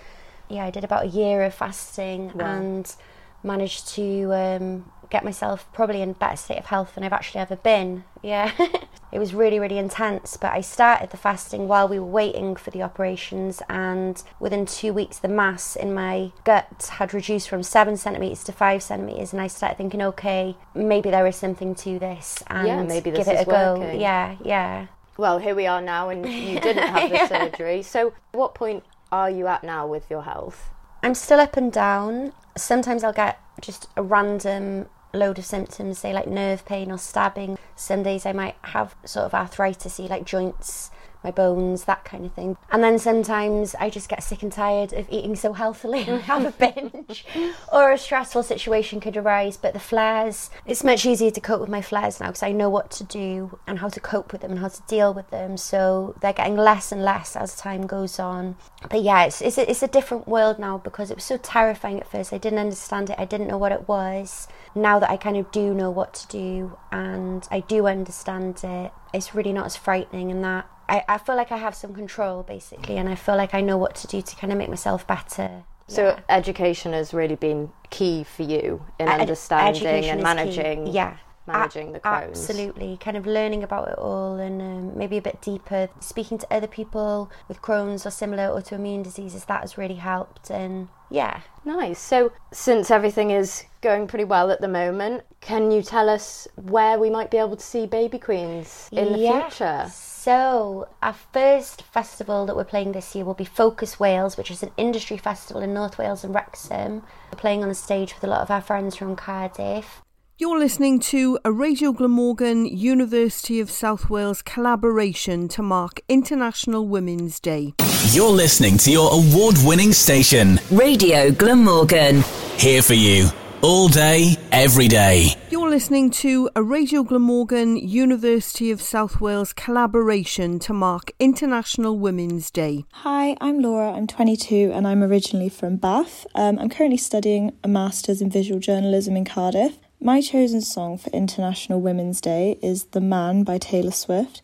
yeah, 0.48 0.64
I 0.64 0.70
did 0.70 0.84
about 0.84 1.04
a 1.04 1.08
year 1.08 1.42
of 1.42 1.54
fasting 1.54 2.32
wow. 2.34 2.56
and 2.56 2.94
managed 3.42 3.88
to 3.88 4.34
um, 4.34 4.90
get 5.10 5.24
myself 5.24 5.66
probably 5.72 6.02
in 6.02 6.10
a 6.10 6.14
better 6.14 6.36
state 6.36 6.58
of 6.58 6.66
health 6.66 6.94
than 6.94 7.04
I've 7.04 7.12
actually 7.12 7.40
ever 7.40 7.56
been. 7.56 8.04
Yeah, 8.22 8.52
it 9.12 9.18
was 9.18 9.34
really, 9.34 9.58
really 9.58 9.78
intense. 9.78 10.36
But 10.36 10.52
I 10.52 10.60
started 10.60 11.10
the 11.10 11.16
fasting 11.16 11.68
while 11.68 11.88
we 11.88 11.98
were 11.98 12.06
waiting 12.06 12.56
for 12.56 12.70
the 12.70 12.82
operations, 12.82 13.62
and 13.68 14.22
within 14.40 14.66
two 14.66 14.92
weeks, 14.92 15.18
the 15.18 15.28
mass 15.28 15.76
in 15.76 15.94
my 15.94 16.32
gut 16.44 16.90
had 16.94 17.14
reduced 17.14 17.48
from 17.48 17.62
seven 17.62 17.96
centimeters 17.96 18.44
to 18.44 18.52
five 18.52 18.82
centimeters, 18.82 19.32
and 19.32 19.40
I 19.40 19.46
started 19.46 19.78
thinking, 19.78 20.02
okay, 20.02 20.56
maybe 20.74 21.10
there 21.10 21.26
is 21.26 21.36
something 21.36 21.74
to 21.76 21.98
this, 21.98 22.42
and 22.48 22.66
yeah, 22.66 22.82
maybe 22.82 23.10
this 23.10 23.26
give 23.26 23.34
it 23.34 23.46
a 23.46 23.50
working. 23.50 23.92
go. 23.92 23.98
Yeah, 23.98 24.36
yeah. 24.44 24.86
Well, 25.16 25.38
here 25.38 25.54
we 25.54 25.66
are 25.66 25.80
now, 25.80 26.10
and 26.10 26.28
you 26.28 26.60
didn't 26.60 26.88
have 26.88 27.10
the 27.10 27.16
yeah. 27.16 27.28
surgery. 27.28 27.82
So, 27.82 28.12
what 28.32 28.54
point 28.54 28.84
are 29.12 29.30
you 29.30 29.46
at 29.46 29.64
now 29.64 29.86
with 29.86 30.10
your 30.10 30.22
health? 30.22 30.70
I'm 31.02 31.14
still 31.14 31.40
up 31.40 31.56
and 31.56 31.72
down. 31.72 32.32
Sometimes 32.56 33.04
I'll 33.04 33.12
get 33.12 33.40
just 33.60 33.88
a 33.96 34.02
random 34.02 34.86
load 35.12 35.38
of 35.38 35.46
symptoms, 35.46 35.98
say 35.98 36.12
like 36.12 36.26
nerve 36.26 36.64
pain 36.64 36.90
or 36.90 36.98
stabbing. 36.98 37.58
Some 37.74 38.02
days 38.02 38.26
I 38.26 38.32
might 38.32 38.56
have 38.62 38.94
sort 39.04 39.26
of 39.26 39.34
arthritis, 39.34 39.98
like 39.98 40.24
joints 40.24 40.90
my 41.26 41.32
bones, 41.32 41.84
that 41.84 42.04
kind 42.04 42.24
of 42.24 42.32
thing. 42.34 42.56
And 42.70 42.84
then 42.84 43.00
sometimes 43.00 43.74
I 43.74 43.90
just 43.90 44.08
get 44.08 44.22
sick 44.22 44.44
and 44.44 44.52
tired 44.52 44.92
of 44.92 45.08
eating 45.10 45.34
so 45.34 45.52
healthily 45.52 46.04
and 46.06 46.22
have 46.22 46.44
a 46.44 46.52
binge. 46.52 47.26
or 47.72 47.90
a 47.90 47.98
stressful 47.98 48.44
situation 48.44 49.00
could 49.00 49.16
arise, 49.16 49.56
but 49.56 49.72
the 49.72 49.80
flares, 49.80 50.50
it's 50.66 50.84
much 50.84 51.04
easier 51.04 51.32
to 51.32 51.40
cope 51.40 51.60
with 51.60 51.68
my 51.68 51.82
flares 51.82 52.20
now 52.20 52.28
because 52.28 52.44
I 52.44 52.52
know 52.52 52.70
what 52.70 52.92
to 52.92 53.04
do 53.04 53.58
and 53.66 53.80
how 53.80 53.88
to 53.88 53.98
cope 53.98 54.30
with 54.30 54.42
them 54.42 54.52
and 54.52 54.60
how 54.60 54.68
to 54.68 54.82
deal 54.86 55.12
with 55.12 55.30
them. 55.30 55.56
So 55.56 56.14
they're 56.20 56.32
getting 56.32 56.56
less 56.56 56.92
and 56.92 57.02
less 57.02 57.34
as 57.34 57.56
time 57.56 57.88
goes 57.88 58.20
on. 58.20 58.54
But 58.88 59.02
yeah, 59.02 59.24
it's, 59.24 59.42
it's, 59.42 59.58
a, 59.58 59.68
it's 59.68 59.82
a 59.82 59.88
different 59.88 60.28
world 60.28 60.60
now 60.60 60.78
because 60.78 61.10
it 61.10 61.16
was 61.16 61.24
so 61.24 61.38
terrifying 61.38 61.98
at 61.98 62.08
first. 62.08 62.32
I 62.32 62.38
didn't 62.38 62.60
understand 62.60 63.10
it, 63.10 63.18
I 63.18 63.24
didn't 63.24 63.48
know 63.48 63.58
what 63.58 63.72
it 63.72 63.88
was. 63.88 64.46
Now 64.76 65.00
that 65.00 65.10
I 65.10 65.16
kind 65.16 65.36
of 65.36 65.50
do 65.50 65.74
know 65.74 65.90
what 65.90 66.14
to 66.14 66.28
do 66.28 66.78
and 66.92 67.48
I 67.50 67.60
do 67.60 67.88
understand 67.88 68.62
it, 68.62 68.92
it's 69.12 69.34
really 69.34 69.52
not 69.52 69.66
as 69.66 69.76
frightening 69.76 70.30
and 70.30 70.44
that 70.44 70.68
I, 70.88 71.04
I 71.08 71.18
feel 71.18 71.36
like 71.36 71.52
I 71.52 71.56
have 71.56 71.74
some 71.74 71.94
control 71.94 72.42
basically, 72.42 72.96
and 72.96 73.08
I 73.08 73.14
feel 73.14 73.36
like 73.36 73.54
I 73.54 73.60
know 73.60 73.76
what 73.76 73.94
to 73.96 74.06
do 74.06 74.22
to 74.22 74.36
kind 74.36 74.52
of 74.52 74.58
make 74.58 74.68
myself 74.68 75.06
better. 75.06 75.64
So 75.88 76.08
yeah. 76.08 76.20
education 76.28 76.92
has 76.92 77.14
really 77.14 77.36
been 77.36 77.70
key 77.90 78.24
for 78.24 78.42
you 78.42 78.84
in 78.98 79.08
Ed- 79.08 79.20
understanding 79.20 80.06
and 80.06 80.22
managing. 80.22 80.88
Yeah, 80.88 81.16
managing 81.46 81.92
the 81.92 82.00
Crohn's. 82.00 82.30
Absolutely, 82.30 82.96
kind 82.98 83.16
of 83.16 83.26
learning 83.26 83.62
about 83.62 83.88
it 83.88 83.98
all 83.98 84.36
and 84.36 84.60
um, 84.60 84.98
maybe 84.98 85.16
a 85.16 85.22
bit 85.22 85.40
deeper. 85.40 85.88
Speaking 86.00 86.38
to 86.38 86.46
other 86.52 86.66
people 86.66 87.30
with 87.48 87.62
Crohn's 87.62 88.04
or 88.04 88.10
similar 88.10 88.48
autoimmune 88.48 89.04
diseases, 89.04 89.44
that 89.44 89.60
has 89.60 89.78
really 89.78 89.94
helped. 89.94 90.50
And 90.50 90.88
yeah. 91.10 91.40
Nice. 91.64 92.00
So, 92.00 92.32
since 92.52 92.90
everything 92.90 93.30
is 93.30 93.64
going 93.80 94.06
pretty 94.08 94.24
well 94.24 94.50
at 94.50 94.60
the 94.60 94.68
moment, 94.68 95.22
can 95.40 95.70
you 95.70 95.82
tell 95.82 96.08
us 96.08 96.48
where 96.56 96.98
we 96.98 97.10
might 97.10 97.30
be 97.30 97.38
able 97.38 97.56
to 97.56 97.64
see 97.64 97.86
Baby 97.86 98.18
Queens 98.18 98.88
in 98.92 99.12
the 99.12 99.18
yeah. 99.18 99.48
future? 99.48 99.90
So, 100.26 100.88
our 101.04 101.12
first 101.12 101.82
festival 101.82 102.46
that 102.46 102.56
we're 102.56 102.64
playing 102.64 102.90
this 102.90 103.14
year 103.14 103.24
will 103.24 103.34
be 103.34 103.44
Focus 103.44 104.00
Wales, 104.00 104.36
which 104.36 104.50
is 104.50 104.60
an 104.60 104.72
industry 104.76 105.16
festival 105.16 105.62
in 105.62 105.72
North 105.72 105.98
Wales 105.98 106.24
and 106.24 106.34
Wrexham. 106.34 107.04
We're 107.30 107.38
playing 107.38 107.62
on 107.62 107.70
a 107.70 107.76
stage 107.76 108.12
with 108.12 108.24
a 108.24 108.26
lot 108.26 108.40
of 108.40 108.50
our 108.50 108.60
friends 108.60 108.96
from 108.96 109.14
Cardiff. 109.14 110.02
You're 110.36 110.58
listening 110.58 110.98
to 111.14 111.38
a 111.44 111.52
Radio 111.52 111.92
Glamorgan 111.92 112.66
University 112.66 113.60
of 113.60 113.70
South 113.70 114.10
Wales 114.10 114.42
collaboration 114.42 115.46
to 115.46 115.62
mark 115.62 116.00
International 116.08 116.88
Women's 116.88 117.38
Day. 117.38 117.74
You're 118.10 118.28
listening 118.28 118.78
to 118.78 118.90
your 118.90 119.08
award 119.12 119.54
winning 119.62 119.92
station, 119.92 120.58
Radio 120.72 121.30
Glamorgan. 121.30 122.24
Here 122.58 122.82
for 122.82 122.94
you, 122.94 123.28
all 123.62 123.88
day, 123.88 124.36
every 124.52 124.88
day. 124.88 125.28
You're 125.50 125.70
listening 125.70 126.10
to 126.10 126.50
a 126.54 126.62
Radio 126.62 127.02
Glamorgan 127.02 127.76
University 127.76 128.70
of 128.70 128.82
South 128.82 129.20
Wales 129.20 129.52
collaboration 129.52 130.58
to 130.60 130.72
mark 130.72 131.12
International 131.18 131.98
Women's 131.98 132.50
Day. 132.50 132.84
Hi, 132.92 133.36
I'm 133.40 133.60
Laura. 133.60 133.92
I'm 133.92 134.06
22 134.06 134.72
and 134.74 134.86
I'm 134.86 135.02
originally 135.02 135.48
from 135.48 135.76
Bath. 135.76 136.26
Um, 136.34 136.58
I'm 136.58 136.68
currently 136.68 136.98
studying 136.98 137.56
a 137.64 137.68
Masters 137.68 138.20
in 138.20 138.30
Visual 138.30 138.60
Journalism 138.60 139.16
in 139.16 139.24
Cardiff. 139.24 139.78
My 140.00 140.20
chosen 140.20 140.60
song 140.60 140.98
for 140.98 141.10
International 141.10 141.80
Women's 141.80 142.20
Day 142.20 142.58
is 142.62 142.84
The 142.86 143.00
Man 143.00 143.44
by 143.44 143.58
Taylor 143.58 143.92
Swift. 143.92 144.42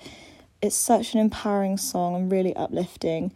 It's 0.63 0.77
such 0.77 1.13
an 1.13 1.21
empowering 1.21 1.77
song 1.77 2.15
and 2.15 2.33
really 2.33 2.57
uplifting, 2.57 3.33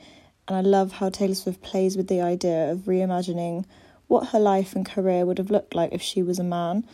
and 0.49 0.57
I 0.57 0.61
love 0.61 0.93
how 0.93 1.11
Taylor 1.11 1.35
Swift 1.35 1.61
plays 1.61 1.97
with 1.97 2.09
the 2.09 2.23
idea 2.23 2.71
of 2.71 2.87
reimagining 2.87 3.65
what 4.09 4.29
her 4.29 4.41
life 4.41 4.75
and 4.75 4.87
career 4.87 5.25
would 5.27 5.39
have 5.39 5.51
looked 5.51 5.75
like 5.75 5.93
if 5.93 6.03
she 6.03 6.23
was 6.23 6.39
a 6.39 6.45
man. 6.45 6.85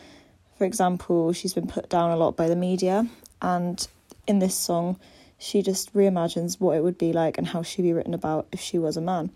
For 0.57 0.65
example, 0.65 1.33
she's 1.33 1.53
been 1.53 1.67
put 1.67 1.89
down 1.89 2.11
a 2.11 2.17
lot 2.17 2.35
by 2.35 2.47
the 2.47 2.55
media, 2.55 3.07
and 3.41 3.85
in 4.27 4.39
this 4.39 4.55
song, 4.55 4.99
she 5.37 5.61
just 5.61 5.93
reimagines 5.93 6.59
what 6.59 6.77
it 6.77 6.83
would 6.83 6.97
be 6.97 7.11
like 7.11 7.37
and 7.37 7.47
how 7.47 7.63
she'd 7.63 7.81
be 7.81 7.93
written 7.93 8.13
about 8.13 8.47
if 8.51 8.59
she 8.59 8.79
was 8.79 8.97
a 8.97 9.01
man. 9.01 9.31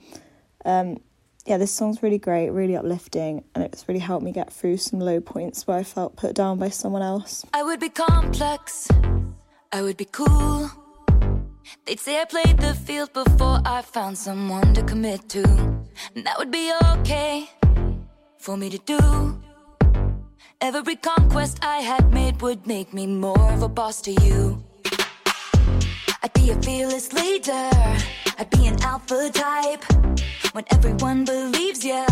Um, 0.64 1.00
yeah, 1.46 1.58
this 1.58 1.72
song's 1.72 2.04
really 2.04 2.18
great, 2.18 2.50
really 2.50 2.76
uplifting, 2.76 3.44
and 3.56 3.64
it's 3.64 3.88
really 3.88 4.00
helped 4.00 4.24
me 4.24 4.32
get 4.32 4.52
through 4.52 4.78
some 4.78 5.00
low 5.00 5.20
points 5.20 5.66
where 5.68 5.78
I 5.78 5.84
felt 5.84 6.16
put 6.16 6.36
down 6.36 6.60
by 6.60 6.70
someone 6.70 7.02
else. 7.02 7.46
I 7.54 7.64
would 7.64 7.80
be 7.80 7.90
complex, 7.90 8.88
I 9.72 9.82
would 9.82 9.98
be 9.98 10.06
cool. 10.06 10.72
They'd 11.86 12.00
say 12.00 12.22
I 12.22 12.26
played 12.26 12.58
the 12.60 12.74
field 12.74 13.12
before 13.14 13.62
I 13.66 13.82
found 13.82 14.18
someone 14.18 14.74
to 14.74 14.84
commit 14.84 15.28
to. 15.30 15.44
And 16.16 16.26
that 16.26 16.38
would 16.38 16.52
be 16.52 16.72
okay 17.00 17.50
for 18.48 18.56
me 18.56 18.70
to 18.70 18.78
do. 18.86 18.98
Every 20.62 20.96
conquest 20.96 21.60
I 21.62 21.80
had 21.80 22.14
made 22.14 22.42
would 22.42 22.66
make 22.66 22.94
me 22.94 23.06
more 23.06 23.52
of 23.52 23.62
a 23.62 23.68
boss 23.68 24.00
to 24.04 24.12
you. 24.24 24.64
I'd 26.24 26.32
be 26.32 26.52
a 26.52 26.56
fearless 26.62 27.12
leader, 27.12 27.70
I'd 28.40 28.50
be 28.50 28.68
an 28.68 28.82
alpha 28.84 29.30
type 29.34 29.84
when 30.54 30.64
everyone 30.72 31.26
believes 31.26 31.84
ya. 31.84 32.06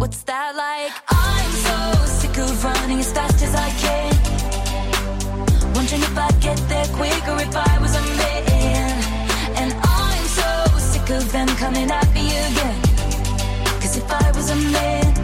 What's 0.00 0.22
that 0.24 0.50
like? 0.64 0.92
I'm 1.08 1.52
so 1.68 1.78
sick 2.20 2.36
of 2.36 2.62
running 2.62 2.98
as 2.98 3.10
fast 3.10 3.42
as 3.42 3.54
I 3.54 3.70
can. 3.84 4.12
Wondering 5.74 6.02
if 6.02 6.18
I'd 6.26 6.40
get 6.42 6.58
there 6.68 6.88
quicker 6.98 7.36
if 7.46 7.56
I 7.56 7.78
was 7.80 7.94
a 7.96 8.04
man. 8.20 8.96
And 9.60 9.70
I'm 10.02 10.24
so 10.40 10.50
sick 10.92 11.08
of 11.08 11.24
them 11.32 11.48
coming 11.62 11.90
at 11.90 12.08
me 12.12 12.26
again. 12.48 12.82
Cause 13.80 13.96
if 13.96 14.10
I 14.10 14.30
was 14.36 14.50
a 14.50 14.56
man, 14.56 15.21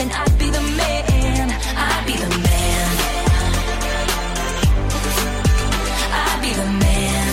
then 0.00 0.10
I'd 0.12 0.38
be 0.38 0.48
the 0.48 0.62
man. 0.62 1.50
I'd 1.76 2.04
be 2.06 2.14
the 2.24 2.30
man. 2.48 2.86
I'd 6.22 6.40
be 6.40 6.52
the 6.60 6.68
man. 6.84 7.28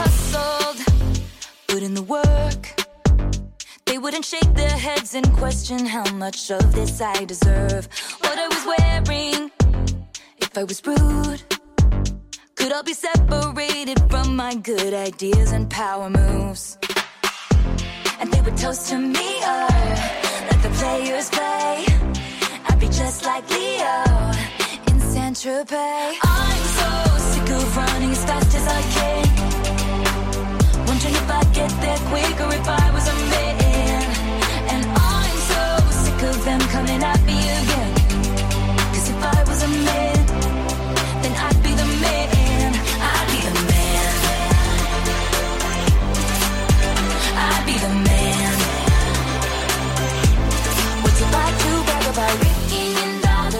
Hustled, 0.00 0.78
put 1.66 1.82
in 1.82 1.94
the 1.94 2.02
work. 2.02 2.62
They 3.84 3.98
wouldn't 3.98 4.24
shake 4.24 4.54
their 4.54 4.78
heads 4.86 5.14
and 5.14 5.30
question 5.34 5.84
how 5.84 6.10
much 6.12 6.50
of 6.50 6.72
this 6.74 7.00
I 7.00 7.24
deserve. 7.24 7.88
What 8.20 8.38
I 8.38 8.46
was 8.54 8.64
wearing, 8.72 9.50
if 10.38 10.56
I 10.56 10.64
was 10.64 10.80
rude, 10.86 11.42
could 12.54 12.72
I 12.72 12.82
be 12.82 12.94
separated 12.94 13.98
from 14.10 14.36
my 14.36 14.54
good 14.54 14.94
ideas 14.94 15.52
and 15.52 15.68
power 15.68 16.08
moves. 16.08 16.78
And 18.20 18.32
they 18.32 18.40
would 18.40 18.56
toast 18.56 18.88
to 18.90 18.98
me, 18.98 19.28
oh, 19.42 19.68
let 20.50 20.62
the 20.62 20.70
players 20.80 21.30
play. 21.30 21.84
I'd 22.66 22.78
be 22.80 22.86
just 22.86 23.24
like 23.24 23.48
Leo 23.48 23.96
in 24.90 25.00
Saint 25.00 25.36
Tropez. 25.36 26.16
I'm 26.22 26.62
so 26.80 26.90
sick 27.30 27.48
of 27.56 27.76
running 27.76 28.10
as 28.10 28.24
fast 28.24 28.54
as 28.58 28.66
I 28.78 28.82
can. 28.96 29.26
Wondering 30.88 31.14
if 31.14 31.30
I'd 31.30 31.54
get 31.54 31.70
there 31.84 32.00
quicker 32.10 32.48
if 32.60 32.68
I 32.68 32.90
was 32.96 33.06
a 33.06 33.16
man. 33.34 34.02
And 34.72 34.84
I'm 35.14 35.36
so 35.52 35.64
sick 36.02 36.22
of 36.30 36.44
them 36.44 36.60
coming 36.74 37.02
at 37.12 37.20
me 37.22 37.38
again. 37.60 37.94
Cause 38.94 39.08
if 39.10 39.22
I 39.36 39.44
was 39.46 39.62
a 39.62 39.68
man, 39.68 40.17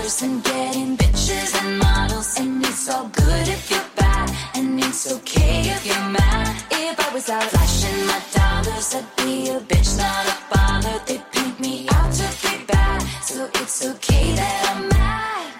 and 0.08 0.42
getting 0.42 0.96
bitches 0.96 1.54
and 1.60 1.78
models. 1.78 2.38
And 2.40 2.64
it's 2.64 2.88
all 2.88 3.08
good 3.08 3.46
if 3.46 3.70
you're 3.70 3.90
bad, 3.94 4.30
and 4.54 4.80
it's 4.80 5.12
okay 5.12 5.60
if 5.68 5.84
you're 5.84 6.08
mad. 6.08 6.48
If 6.70 6.98
I 6.98 7.12
was 7.12 7.28
out 7.28 7.42
flashing 7.42 8.06
my 8.06 8.20
dollars, 8.32 8.94
I'd 8.94 9.04
be 9.18 9.50
a 9.50 9.60
bitch, 9.60 9.98
not 9.98 10.24
a 10.32 10.36
bother. 10.50 10.98
They 11.06 11.18
paint 11.32 11.60
me 11.60 11.86
out 11.92 12.10
to 12.10 12.26
be 12.42 12.64
bad, 12.64 13.02
so 13.22 13.50
it's 13.60 13.84
okay 13.84 14.32
that 14.32 14.56
I'm 14.70 14.88
mad. 14.88 15.52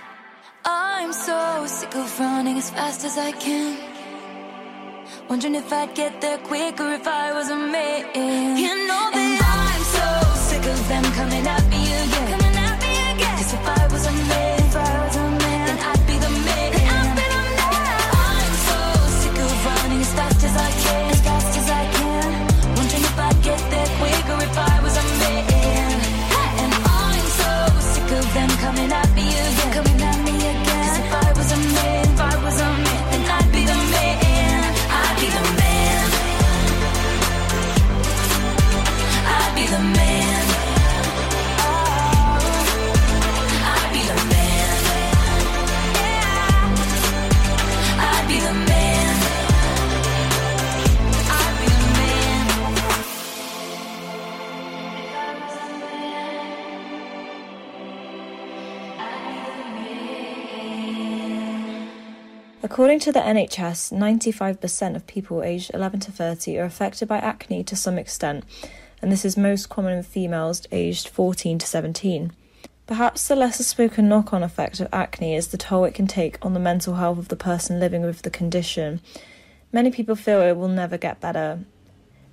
I'm 0.65 1.13
so 1.13 1.67
sick 1.67 1.95
of 1.95 2.19
running 2.19 2.57
as 2.57 2.71
fast 2.71 3.05
as 3.05 3.19
I 3.19 3.33
can. 3.33 3.77
Wondering 5.29 5.57
if 5.57 5.71
I'd 5.71 5.95
get 5.95 6.23
there 6.23 6.39
quicker 6.39 6.91
if 6.95 7.07
I 7.07 7.35
was 7.35 7.51
a 7.51 7.57
man. 7.57 8.57
You 8.57 8.73
know 8.89 9.05
that 9.13 9.29
and 9.29 9.45
I'm 9.45 9.85
so 9.99 10.09
sick 10.49 10.65
of 10.65 10.89
them 10.89 11.05
coming 11.13 11.47
at 11.47 11.68
According 62.79 63.01
to 63.01 63.11
the 63.11 63.19
NHS, 63.19 63.93
95% 63.93 64.95
of 64.95 65.05
people 65.09 65.43
aged 65.43 65.73
11 65.75 65.99
to 65.99 66.13
30 66.13 66.61
are 66.61 66.65
affected 66.65 67.09
by 67.09 67.19
acne 67.19 67.65
to 67.65 67.75
some 67.75 67.99
extent, 67.99 68.45
and 69.03 69.11
this 69.11 69.25
is 69.25 69.37
most 69.37 69.69
common 69.69 69.95
in 69.95 70.05
females 70.05 70.63
aged 70.71 71.09
14 71.09 71.59
to 71.59 71.67
17. 71.67 72.31
Perhaps 72.87 73.27
the 73.27 73.35
lesser 73.35 73.65
spoken 73.65 74.09
knock 74.09 74.33
on 74.33 74.45
effect 74.45 74.79
of 74.79 74.87
acne 74.93 75.35
is 75.35 75.49
the 75.49 75.57
toll 75.57 75.87
it 75.87 75.95
can 75.95 76.07
take 76.07 76.39
on 76.41 76.55
the 76.55 76.61
mental 76.61 76.95
health 76.95 77.19
of 77.19 77.27
the 77.27 77.35
person 77.35 77.81
living 77.81 78.03
with 78.03 78.23
the 78.23 78.31
condition. 78.31 79.01
Many 79.73 79.91
people 79.91 80.15
feel 80.15 80.41
it 80.41 80.57
will 80.57 80.69
never 80.69 80.97
get 80.97 81.19
better. 81.19 81.59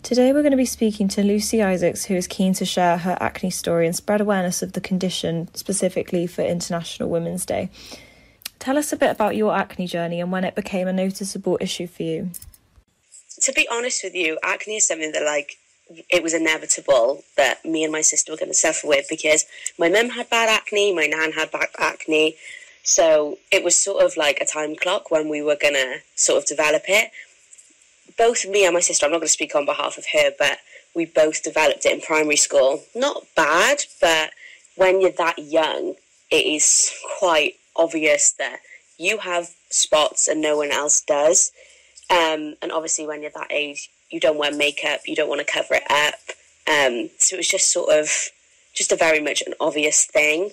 Today, 0.03 0.31
we're 0.31 0.43
going 0.43 0.51
to 0.51 0.57
be 0.57 0.65
speaking 0.67 1.07
to 1.07 1.23
Lucy 1.23 1.63
Isaacs, 1.63 2.05
who 2.05 2.13
is 2.13 2.27
keen 2.27 2.53
to 2.53 2.65
share 2.65 2.97
her 2.97 3.17
acne 3.19 3.49
story 3.49 3.87
and 3.87 3.95
spread 3.95 4.21
awareness 4.21 4.61
of 4.61 4.73
the 4.73 4.79
condition 4.79 5.49
specifically 5.55 6.27
for 6.27 6.43
International 6.43 7.09
Women's 7.09 7.47
Day. 7.47 7.71
Tell 8.59 8.77
us 8.77 8.91
a 8.91 8.97
bit 8.97 9.11
about 9.11 9.35
your 9.35 9.55
acne 9.55 9.87
journey 9.87 10.19
and 10.21 10.31
when 10.31 10.43
it 10.43 10.55
became 10.55 10.87
a 10.87 10.93
noticeable 10.93 11.57
issue 11.61 11.87
for 11.87 12.03
you. 12.03 12.31
to 13.41 13.51
be 13.53 13.67
honest 13.71 14.03
with 14.03 14.15
you, 14.15 14.37
acne 14.43 14.77
is 14.77 14.87
something 14.87 15.11
that 15.11 15.23
like 15.23 15.57
it 16.09 16.23
was 16.23 16.33
inevitable 16.33 17.23
that 17.37 17.63
me 17.63 17.83
and 17.83 17.91
my 17.91 18.01
sister 18.01 18.31
were 18.31 18.37
going 18.37 18.49
to 18.49 18.55
suffer 18.55 18.87
with 18.87 19.05
because 19.09 19.45
my 19.77 19.87
mum 19.89 20.09
had 20.09 20.29
bad 20.29 20.49
acne, 20.49 20.93
my 20.93 21.05
nan 21.05 21.33
had 21.33 21.51
bad 21.51 21.67
acne, 21.77 22.35
so 22.83 23.37
it 23.51 23.63
was 23.63 23.75
sort 23.75 24.03
of 24.03 24.17
like 24.17 24.39
a 24.39 24.45
time 24.45 24.75
clock 24.75 25.11
when 25.11 25.29
we 25.29 25.41
were 25.41 25.55
going 25.55 25.73
to 25.73 25.97
sort 26.15 26.41
of 26.41 26.47
develop 26.47 26.83
it. 26.87 27.11
Both 28.17 28.47
me 28.47 28.65
and 28.65 28.73
my 28.73 28.79
sister, 28.79 29.05
I'm 29.05 29.11
not 29.11 29.17
going 29.17 29.27
to 29.27 29.33
speak 29.33 29.55
on 29.55 29.65
behalf 29.65 29.97
of 29.97 30.05
her, 30.13 30.31
but 30.37 30.59
we 30.95 31.05
both 31.05 31.43
developed 31.43 31.85
it 31.85 31.93
in 31.93 32.01
primary 32.01 32.37
school. 32.37 32.83
Not 32.95 33.23
bad, 33.35 33.83
but 33.99 34.31
when 34.75 35.01
you're 35.01 35.11
that 35.11 35.37
young, 35.37 35.95
it 36.31 36.45
is 36.45 36.93
quite 37.19 37.55
obvious 37.75 38.31
that 38.33 38.59
you 38.97 39.19
have 39.19 39.49
spots 39.69 40.27
and 40.27 40.41
no 40.41 40.57
one 40.57 40.71
else 40.71 41.01
does. 41.01 41.51
Um, 42.09 42.55
and 42.61 42.71
obviously, 42.71 43.07
when 43.07 43.21
you're 43.21 43.31
that 43.31 43.51
age, 43.51 43.89
you 44.09 44.19
don't 44.19 44.37
wear 44.37 44.51
makeup, 44.51 45.01
you 45.05 45.15
don't 45.15 45.29
want 45.29 45.45
to 45.45 45.51
cover 45.51 45.75
it 45.75 45.89
up. 45.89 46.15
Um, 46.67 47.09
so 47.17 47.35
it 47.35 47.37
was 47.37 47.47
just 47.47 47.71
sort 47.71 47.91
of 47.91 48.09
just 48.73 48.91
a 48.91 48.95
very 48.95 49.19
much 49.19 49.41
an 49.45 49.53
obvious 49.59 50.05
thing. 50.05 50.51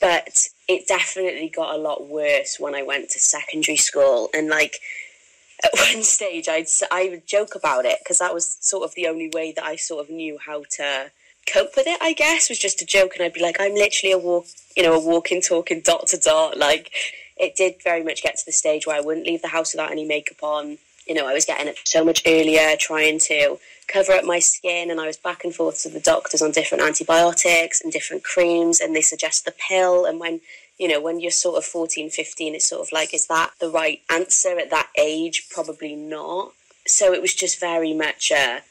But 0.00 0.48
it 0.66 0.88
definitely 0.88 1.48
got 1.54 1.74
a 1.74 1.78
lot 1.78 2.06
worse 2.06 2.56
when 2.58 2.74
I 2.74 2.82
went 2.82 3.10
to 3.10 3.18
secondary 3.20 3.76
school. 3.76 4.30
And 4.32 4.48
like 4.48 4.80
at 5.64 5.70
one 5.74 6.02
stage, 6.02 6.48
I'd 6.48 6.66
I 6.90 7.08
would 7.10 7.26
joke 7.26 7.54
about 7.54 7.84
it 7.84 7.98
because 8.02 8.18
that 8.18 8.34
was 8.34 8.56
sort 8.60 8.84
of 8.84 8.94
the 8.94 9.06
only 9.06 9.30
way 9.32 9.52
that 9.52 9.64
I 9.64 9.76
sort 9.76 10.04
of 10.04 10.10
knew 10.10 10.38
how 10.38 10.64
to 10.76 11.10
cope 11.46 11.76
with 11.76 11.86
it. 11.86 11.98
I 12.00 12.12
guess 12.12 12.48
was 12.48 12.58
just 12.58 12.82
a 12.82 12.86
joke, 12.86 13.14
and 13.14 13.24
I'd 13.24 13.32
be 13.32 13.42
like, 13.42 13.56
I'm 13.60 13.74
literally 13.74 14.12
a 14.12 14.18
walk, 14.18 14.46
you 14.76 14.82
know, 14.82 14.94
a 14.94 15.00
walking, 15.00 15.40
talking, 15.40 15.80
dot 15.80 16.08
to 16.08 16.18
dot. 16.18 16.56
Like 16.56 16.90
it 17.36 17.56
did 17.56 17.82
very 17.82 18.02
much 18.02 18.22
get 18.22 18.36
to 18.38 18.46
the 18.46 18.52
stage 18.52 18.86
where 18.86 18.96
I 18.96 19.00
wouldn't 19.00 19.26
leave 19.26 19.42
the 19.42 19.48
house 19.48 19.72
without 19.72 19.90
any 19.90 20.04
makeup 20.04 20.42
on. 20.42 20.78
You 21.06 21.14
know, 21.14 21.26
I 21.26 21.32
was 21.32 21.44
getting 21.44 21.66
it 21.66 21.78
so 21.84 22.04
much 22.04 22.22
earlier, 22.26 22.76
trying 22.78 23.18
to 23.20 23.58
cover 23.88 24.12
up 24.12 24.24
my 24.24 24.38
skin, 24.38 24.90
and 24.90 25.00
I 25.00 25.06
was 25.06 25.16
back 25.16 25.44
and 25.44 25.54
forth 25.54 25.82
to 25.82 25.88
the 25.88 26.00
doctors 26.00 26.42
on 26.42 26.52
different 26.52 26.84
antibiotics 26.84 27.80
and 27.80 27.92
different 27.92 28.22
creams, 28.22 28.80
and 28.80 28.94
they 28.94 29.00
suggest 29.00 29.44
the 29.44 29.54
pill. 29.68 30.04
And 30.04 30.20
when 30.20 30.40
you 30.80 30.88
know, 30.88 30.98
when 30.98 31.20
you're 31.20 31.30
sort 31.30 31.58
of 31.58 31.64
14, 31.66 32.08
15, 32.08 32.54
it's 32.54 32.66
sort 32.66 32.80
of 32.80 32.90
like, 32.90 33.12
is 33.12 33.26
that 33.26 33.50
the 33.60 33.68
right 33.68 34.00
answer 34.08 34.58
at 34.58 34.70
that 34.70 34.88
age? 34.98 35.46
Probably 35.50 35.94
not. 35.94 36.52
So 36.86 37.12
it 37.12 37.20
was 37.20 37.34
just 37.34 37.60
very 37.60 37.92
much 37.92 38.30
a, 38.30 38.62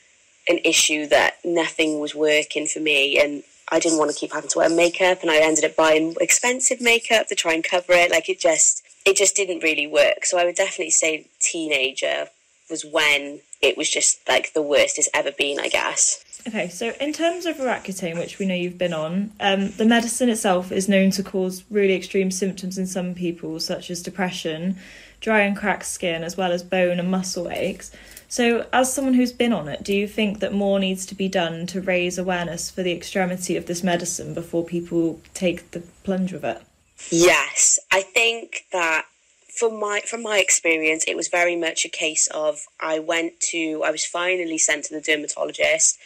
an 0.50 0.60
issue 0.66 1.08
that 1.08 1.36
nothing 1.46 2.00
was 2.00 2.14
working 2.14 2.68
for 2.68 2.80
me, 2.80 3.20
and 3.20 3.44
I 3.72 3.80
didn't 3.80 4.00
want 4.00 4.12
to 4.12 4.18
keep 4.18 4.34
having 4.34 4.50
to 4.50 4.58
wear 4.58 4.70
makeup, 4.70 5.22
and 5.22 5.30
I 5.30 5.38
ended 5.38 5.64
up 5.64 5.76
buying 5.76 6.16
expensive 6.20 6.82
makeup 6.82 7.28
to 7.28 7.36
try 7.36 7.54
and 7.54 7.64
cover 7.64 7.94
it. 7.94 8.12
Like 8.12 8.28
it 8.28 8.40
just, 8.40 8.84
it 9.06 9.16
just 9.16 9.36
didn't 9.36 9.64
really 9.64 9.88
work. 9.88 10.26
So 10.26 10.38
I 10.38 10.46
would 10.46 10.56
definitely 10.56 10.90
say 10.90 11.28
teenager 11.40 12.28
was 12.70 12.84
when 12.84 13.42
it 13.62 13.78
was 13.78 13.90
just 13.90 14.20
like 14.28 14.54
the 14.54 14.62
worst 14.62 14.98
it's 14.98 15.10
ever 15.14 15.32
been, 15.32 15.60
I 15.60 15.70
guess. 15.70 16.24
Okay, 16.48 16.70
so 16.70 16.94
in 17.02 17.12
terms 17.12 17.46
of 17.46 17.58
Roaccutane, 17.58 18.18
which 18.18 18.40
we 18.40 18.46
know 18.46 18.56
you've 18.56 18.78
been 18.78 18.94
on, 18.94 19.32
um, 19.40 19.72
the 19.72 19.86
medicine 19.86 20.30
itself 20.30 20.72
is 20.72 20.88
known 20.88 21.12
to 21.12 21.24
cause 21.24 21.64
really 21.70 21.94
extreme 21.94 22.32
symptoms 22.32 22.78
in 22.78 22.88
some 22.88 23.14
people, 23.14 23.60
such 23.60 23.92
as 23.92 24.02
depression, 24.02 24.78
dry 25.20 25.42
and 25.42 25.58
cracked 25.58 25.86
skin, 25.86 26.24
as 26.24 26.38
well 26.38 26.52
as 26.52 26.64
bone 26.64 26.98
and 27.00 27.12
muscle 27.12 27.50
aches. 27.50 27.92
So, 28.32 28.68
as 28.72 28.94
someone 28.94 29.16
who's 29.16 29.34
been 29.34 29.52
on 29.52 29.68
it, 29.68 29.84
do 29.84 29.94
you 29.94 30.08
think 30.08 30.40
that 30.40 30.54
more 30.54 30.80
needs 30.80 31.04
to 31.08 31.16
be 31.16 31.28
done 31.28 31.66
to 31.68 31.82
raise 31.82 32.20
awareness 32.20 32.70
for 32.70 32.84
the 32.84 32.92
extremity 32.92 33.58
of 33.58 33.66
this 33.66 33.84
medicine 33.84 34.36
before 34.36 34.64
people 34.64 35.20
take 35.34 35.72
the 35.72 35.82
plunge 36.04 36.32
with 36.32 36.46
it? 36.46 36.62
Yes, 37.10 37.80
I 37.92 38.02
think 38.02 38.66
that 38.72 39.08
from 39.50 39.80
my 39.80 40.02
from 40.06 40.22
my 40.22 40.38
experience, 40.38 41.06
it 41.08 41.16
was 41.16 41.28
very 41.28 41.56
much 41.56 41.86
a 41.86 41.90
case 41.90 42.28
of 42.28 42.68
I 42.80 43.00
went 43.00 43.40
to 43.52 43.82
I 43.84 43.90
was 43.90 44.06
finally 44.06 44.60
sent 44.60 44.86
to 44.86 44.94
the 44.94 45.02
dermatologist, 45.02 45.98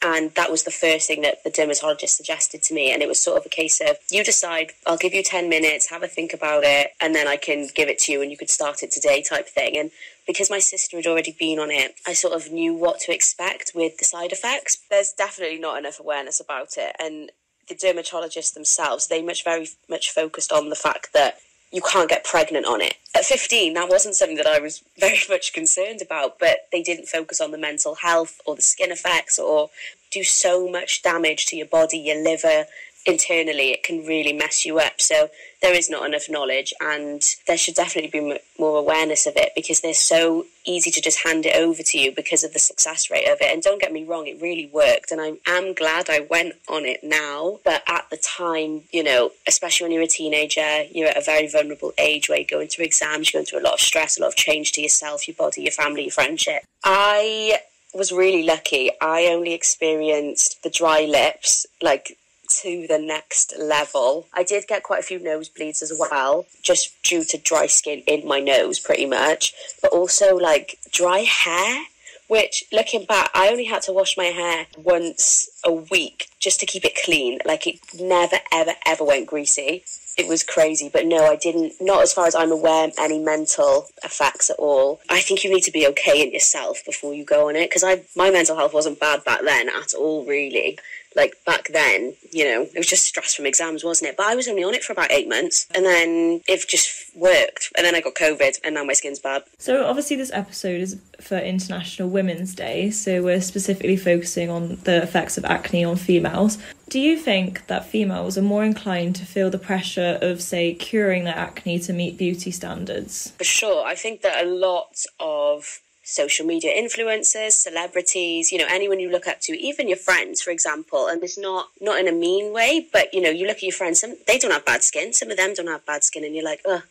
and 0.00 0.34
that 0.34 0.50
was 0.50 0.62
the 0.62 0.70
first 0.70 1.06
thing 1.06 1.20
that 1.22 1.44
the 1.44 1.50
dermatologist 1.50 2.16
suggested 2.16 2.62
to 2.64 2.74
me, 2.74 2.90
and 2.90 3.02
it 3.02 3.08
was 3.08 3.20
sort 3.20 3.38
of 3.38 3.44
a 3.44 3.50
case 3.50 3.80
of 3.80 3.98
you 4.10 4.24
decide. 4.24 4.72
I'll 4.86 4.96
give 4.96 5.12
you 5.12 5.22
ten 5.22 5.50
minutes, 5.50 5.90
have 5.90 6.02
a 6.02 6.08
think 6.08 6.32
about 6.32 6.64
it, 6.64 6.92
and 7.02 7.14
then 7.14 7.28
I 7.28 7.36
can 7.36 7.68
give 7.74 7.90
it 7.90 7.98
to 8.00 8.12
you, 8.12 8.22
and 8.22 8.30
you 8.30 8.38
could 8.38 8.50
start 8.50 8.82
it 8.82 8.90
today, 8.90 9.20
type 9.20 9.46
thing. 9.46 9.76
And 9.76 9.90
because 10.26 10.50
my 10.50 10.58
sister 10.58 10.96
had 10.96 11.06
already 11.06 11.34
been 11.38 11.58
on 11.58 11.70
it, 11.70 11.94
I 12.06 12.12
sort 12.12 12.34
of 12.34 12.52
knew 12.52 12.74
what 12.74 13.00
to 13.00 13.14
expect 13.14 13.72
with 13.74 13.98
the 13.98 14.04
side 14.04 14.32
effects. 14.32 14.78
There's 14.90 15.12
definitely 15.12 15.58
not 15.58 15.78
enough 15.78 16.00
awareness 16.00 16.40
about 16.40 16.76
it, 16.76 16.94
and 16.98 17.30
the 17.68 17.74
dermatologists 17.74 18.54
themselves, 18.54 19.08
they 19.08 19.22
much 19.22 19.44
very 19.44 19.68
much 19.88 20.10
focused 20.10 20.52
on 20.52 20.68
the 20.68 20.76
fact 20.76 21.12
that 21.12 21.38
you 21.72 21.82
can't 21.82 22.08
get 22.08 22.24
pregnant 22.24 22.64
on 22.64 22.80
it. 22.80 22.94
At 23.14 23.24
15, 23.24 23.74
that 23.74 23.88
wasn't 23.88 24.14
something 24.14 24.36
that 24.36 24.46
I 24.46 24.60
was 24.60 24.82
very 24.98 25.20
much 25.28 25.52
concerned 25.52 26.00
about, 26.00 26.38
but 26.38 26.68
they 26.72 26.82
didn't 26.82 27.08
focus 27.08 27.40
on 27.40 27.50
the 27.50 27.58
mental 27.58 27.96
health 27.96 28.40
or 28.46 28.54
the 28.54 28.62
skin 28.62 28.92
effects 28.92 29.38
or 29.38 29.70
do 30.10 30.22
so 30.22 30.68
much 30.68 31.02
damage 31.02 31.46
to 31.46 31.56
your 31.56 31.66
body, 31.66 31.98
your 31.98 32.22
liver, 32.22 32.66
internally. 33.06 33.70
It 33.70 33.82
can 33.82 34.04
really 34.04 34.32
mess 34.32 34.64
you 34.64 34.78
up. 34.78 35.00
So 35.00 35.30
there 35.62 35.74
is 35.74 35.88
not 35.88 36.06
enough 36.06 36.28
knowledge, 36.28 36.74
and 36.80 37.22
there 37.46 37.56
should 37.56 37.74
definitely 37.74 38.10
be 38.10 38.32
m- 38.32 38.38
more 38.58 38.78
awareness 38.78 39.26
of 39.26 39.34
it 39.36 39.52
because 39.54 39.80
they're 39.80 39.94
so 39.94 40.46
easy 40.64 40.90
to 40.90 41.00
just 41.00 41.24
hand 41.24 41.46
it 41.46 41.56
over 41.56 41.82
to 41.82 41.98
you 41.98 42.12
because 42.12 42.44
of 42.44 42.52
the 42.52 42.58
success 42.58 43.10
rate 43.10 43.28
of 43.28 43.38
it. 43.40 43.52
And 43.52 43.62
don't 43.62 43.80
get 43.80 43.92
me 43.92 44.04
wrong, 44.04 44.26
it 44.26 44.40
really 44.40 44.70
worked, 44.72 45.10
and 45.10 45.20
I 45.20 45.38
am 45.46 45.72
glad 45.72 46.10
I 46.10 46.26
went 46.28 46.54
on 46.68 46.84
it 46.84 47.02
now. 47.02 47.60
But 47.64 47.82
at 47.88 48.08
the 48.10 48.16
time, 48.16 48.82
you 48.92 49.02
know, 49.02 49.30
especially 49.46 49.84
when 49.84 49.92
you're 49.92 50.02
a 50.02 50.08
teenager, 50.08 50.84
you're 50.90 51.08
at 51.08 51.16
a 51.16 51.24
very 51.24 51.48
vulnerable 51.48 51.92
age 51.98 52.28
where 52.28 52.38
you're 52.38 52.46
going 52.48 52.68
through 52.68 52.84
exams, 52.84 53.32
you're 53.32 53.40
going 53.40 53.46
through 53.46 53.60
a 53.60 53.66
lot 53.68 53.74
of 53.74 53.80
stress, 53.80 54.18
a 54.18 54.22
lot 54.22 54.28
of 54.28 54.36
change 54.36 54.72
to 54.72 54.82
yourself, 54.82 55.26
your 55.26 55.36
body, 55.36 55.62
your 55.62 55.72
family, 55.72 56.02
your 56.02 56.12
friendship. 56.12 56.64
I 56.84 57.60
was 57.94 58.12
really 58.12 58.42
lucky. 58.42 58.90
I 59.00 59.26
only 59.26 59.54
experienced 59.54 60.62
the 60.62 60.70
dry 60.70 61.04
lips, 61.04 61.66
like 61.80 62.18
to 62.62 62.86
the 62.88 62.98
next 62.98 63.54
level. 63.58 64.26
I 64.32 64.42
did 64.42 64.66
get 64.66 64.82
quite 64.82 65.00
a 65.00 65.02
few 65.02 65.18
nosebleeds 65.18 65.82
as 65.82 65.92
well, 65.98 66.46
just 66.62 67.02
due 67.02 67.24
to 67.24 67.38
dry 67.38 67.66
skin 67.66 68.02
in 68.06 68.26
my 68.26 68.40
nose, 68.40 68.78
pretty 68.78 69.06
much, 69.06 69.54
but 69.82 69.92
also 69.92 70.36
like 70.36 70.78
dry 70.92 71.20
hair. 71.20 71.84
Which, 72.28 72.64
looking 72.72 73.04
back, 73.04 73.30
I 73.34 73.50
only 73.50 73.66
had 73.66 73.82
to 73.82 73.92
wash 73.92 74.16
my 74.16 74.24
hair 74.24 74.66
once 74.76 75.48
a 75.64 75.72
week 75.72 76.26
just 76.40 76.58
to 76.58 76.66
keep 76.66 76.84
it 76.84 76.98
clean. 77.04 77.38
Like 77.46 77.68
it 77.68 77.78
never, 78.00 78.38
ever, 78.52 78.72
ever 78.84 79.04
went 79.04 79.28
greasy 79.28 79.84
it 80.16 80.26
was 80.26 80.42
crazy. 80.42 80.88
But 80.92 81.06
no, 81.06 81.26
I 81.26 81.36
didn't, 81.36 81.74
not 81.80 82.02
as 82.02 82.12
far 82.12 82.26
as 82.26 82.34
I'm 82.34 82.52
aware, 82.52 82.90
any 82.98 83.18
mental 83.18 83.86
effects 84.02 84.50
at 84.50 84.56
all. 84.58 85.00
I 85.08 85.20
think 85.20 85.44
you 85.44 85.52
need 85.52 85.62
to 85.64 85.70
be 85.70 85.86
okay 85.88 86.22
in 86.22 86.32
yourself 86.32 86.82
before 86.84 87.14
you 87.14 87.24
go 87.24 87.48
on 87.48 87.56
it 87.56 87.68
because 87.68 87.84
I 87.84 88.02
my 88.16 88.30
mental 88.30 88.56
health 88.56 88.74
wasn't 88.74 89.00
bad 89.00 89.24
back 89.24 89.42
then 89.42 89.68
at 89.68 89.94
all, 89.94 90.24
really 90.24 90.78
like 91.16 91.34
back 91.46 91.68
then, 91.72 92.14
you 92.30 92.44
know, 92.44 92.62
it 92.62 92.76
was 92.76 92.86
just 92.86 93.04
stress 93.04 93.34
from 93.34 93.46
exams, 93.46 93.82
wasn't 93.82 94.10
it? 94.10 94.16
But 94.16 94.26
I 94.26 94.36
was 94.36 94.46
only 94.46 94.62
on 94.62 94.74
it 94.74 94.84
for 94.84 94.92
about 94.92 95.10
eight 95.10 95.28
months 95.28 95.66
and 95.74 95.84
then 95.84 96.42
it 96.46 96.68
just 96.68 97.16
worked. 97.16 97.72
And 97.76 97.84
then 97.84 97.94
I 97.94 98.00
got 98.02 98.14
COVID 98.14 98.60
and 98.62 98.74
now 98.74 98.84
my 98.84 98.92
skin's 98.92 99.18
bad. 99.18 99.42
So, 99.58 99.86
obviously, 99.86 100.16
this 100.16 100.30
episode 100.32 100.80
is 100.80 101.00
for 101.20 101.38
International 101.38 102.08
Women's 102.08 102.54
Day. 102.54 102.90
So, 102.90 103.22
we're 103.22 103.40
specifically 103.40 103.96
focusing 103.96 104.50
on 104.50 104.76
the 104.84 105.02
effects 105.02 105.38
of 105.38 105.44
acne 105.46 105.84
on 105.84 105.96
females. 105.96 106.58
Do 106.88 107.00
you 107.00 107.16
think 107.16 107.66
that 107.66 107.86
females 107.86 108.38
are 108.38 108.42
more 108.42 108.62
inclined 108.62 109.16
to 109.16 109.24
feel 109.24 109.50
the 109.50 109.58
pressure 109.58 110.18
of, 110.20 110.40
say, 110.40 110.74
curing 110.74 111.24
their 111.24 111.34
acne 111.34 111.80
to 111.80 111.92
meet 111.92 112.16
beauty 112.16 112.50
standards? 112.50 113.32
For 113.38 113.44
sure. 113.44 113.84
I 113.84 113.94
think 113.94 114.20
that 114.22 114.44
a 114.44 114.48
lot 114.48 115.04
of 115.18 115.80
social 116.06 116.46
media 116.46 116.72
influencers, 116.72 117.50
celebrities, 117.50 118.52
you 118.52 118.58
know, 118.58 118.66
anyone 118.70 119.00
you 119.00 119.10
look 119.10 119.26
up 119.26 119.40
to, 119.40 119.60
even 119.60 119.88
your 119.88 119.96
friends, 119.96 120.40
for 120.40 120.50
example. 120.52 121.08
And 121.08 121.22
it's 121.22 121.36
not 121.36 121.70
not 121.80 121.98
in 121.98 122.06
a 122.06 122.12
mean 122.12 122.52
way, 122.52 122.86
but 122.92 123.12
you 123.12 123.20
know, 123.20 123.28
you 123.28 123.46
look 123.46 123.56
at 123.56 123.64
your 123.64 123.72
friends, 123.72 124.00
some 124.00 124.14
they 124.26 124.38
don't 124.38 124.52
have 124.52 124.64
bad 124.64 124.84
skin, 124.84 125.12
some 125.12 125.30
of 125.30 125.36
them 125.36 125.52
don't 125.52 125.66
have 125.66 125.84
bad 125.84 126.04
skin, 126.04 126.24
and 126.24 126.34
you're 126.34 126.44
like, 126.44 126.62
oh, 126.64 126.82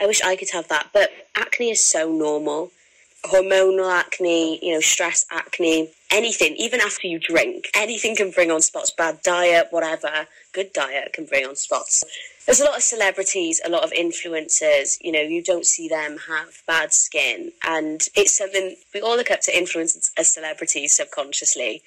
I 0.00 0.06
wish 0.06 0.22
I 0.22 0.34
could 0.34 0.50
have 0.50 0.66
that. 0.68 0.88
But 0.94 1.10
acne 1.36 1.70
is 1.70 1.86
so 1.86 2.10
normal. 2.10 2.72
Hormonal 3.26 3.90
acne, 3.90 4.58
you 4.64 4.74
know, 4.74 4.80
stress 4.80 5.24
acne, 5.30 5.90
anything, 6.10 6.56
even 6.56 6.80
after 6.80 7.06
you 7.06 7.18
drink, 7.18 7.68
anything 7.74 8.16
can 8.16 8.30
bring 8.30 8.50
on 8.50 8.60
spots. 8.60 8.90
Bad 8.90 9.22
diet, 9.22 9.68
whatever, 9.70 10.26
good 10.52 10.72
diet 10.72 11.12
can 11.12 11.26
bring 11.26 11.46
on 11.46 11.56
spots 11.56 12.04
there's 12.46 12.60
a 12.60 12.64
lot 12.64 12.76
of 12.76 12.82
celebrities, 12.82 13.60
a 13.64 13.70
lot 13.70 13.84
of 13.84 13.92
influencers, 13.92 14.98
you 15.00 15.12
know, 15.12 15.20
you 15.20 15.42
don't 15.42 15.66
see 15.66 15.88
them 15.88 16.18
have 16.28 16.62
bad 16.66 16.92
skin. 16.92 17.52
And 17.66 18.06
it's 18.14 18.36
something 18.36 18.76
we 18.92 19.00
all 19.00 19.16
look 19.16 19.30
up 19.30 19.40
to 19.42 19.52
influencers 19.52 20.10
as 20.18 20.28
celebrities 20.28 20.94
subconsciously. 20.94 21.82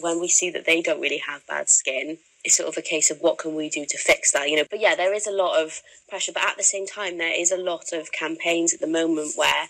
When 0.00 0.20
we 0.20 0.28
see 0.28 0.50
that 0.50 0.66
they 0.66 0.82
don't 0.82 1.00
really 1.00 1.22
have 1.26 1.46
bad 1.46 1.68
skin, 1.68 2.18
it's 2.44 2.56
sort 2.56 2.68
of 2.68 2.76
a 2.76 2.82
case 2.82 3.10
of 3.10 3.18
what 3.20 3.38
can 3.38 3.54
we 3.54 3.68
do 3.68 3.84
to 3.84 3.98
fix 3.98 4.32
that, 4.32 4.48
you 4.48 4.56
know. 4.56 4.64
But 4.70 4.80
yeah, 4.80 4.94
there 4.94 5.12
is 5.12 5.26
a 5.26 5.32
lot 5.32 5.60
of 5.60 5.82
pressure, 6.08 6.32
but 6.32 6.44
at 6.44 6.56
the 6.56 6.62
same 6.62 6.86
time, 6.86 7.18
there 7.18 7.38
is 7.38 7.50
a 7.50 7.56
lot 7.56 7.92
of 7.92 8.12
campaigns 8.12 8.72
at 8.72 8.80
the 8.80 8.86
moment 8.86 9.32
where, 9.34 9.68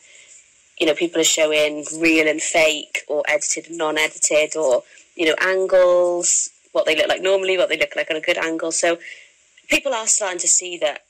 you 0.79 0.87
know, 0.87 0.95
people 0.95 1.21
are 1.21 1.25
showing 1.25 1.87
real 1.99 2.29
and 2.29 2.43
fake 2.43 2.99
or 3.09 3.23
edited 3.27 3.69
and 3.69 3.79
non 3.79 3.97
edited 3.97 4.57
or, 4.57 4.83
you 5.17 5.25
know, 5.25 5.35
angles, 5.41 6.51
what 6.73 6.85
they 6.85 6.95
look 6.95 7.09
like 7.09 7.23
normally, 7.23 7.57
what 7.57 7.71
they 7.71 7.79
look 7.79 7.97
like 7.97 8.11
on 8.11 8.17
a 8.17 8.21
good 8.21 8.39
angle. 8.39 8.71
So 8.71 8.99
people 9.69 9.95
are 9.95 10.07
starting 10.07 10.39
to 10.41 10.49
see 10.49 10.79
that 10.79 11.05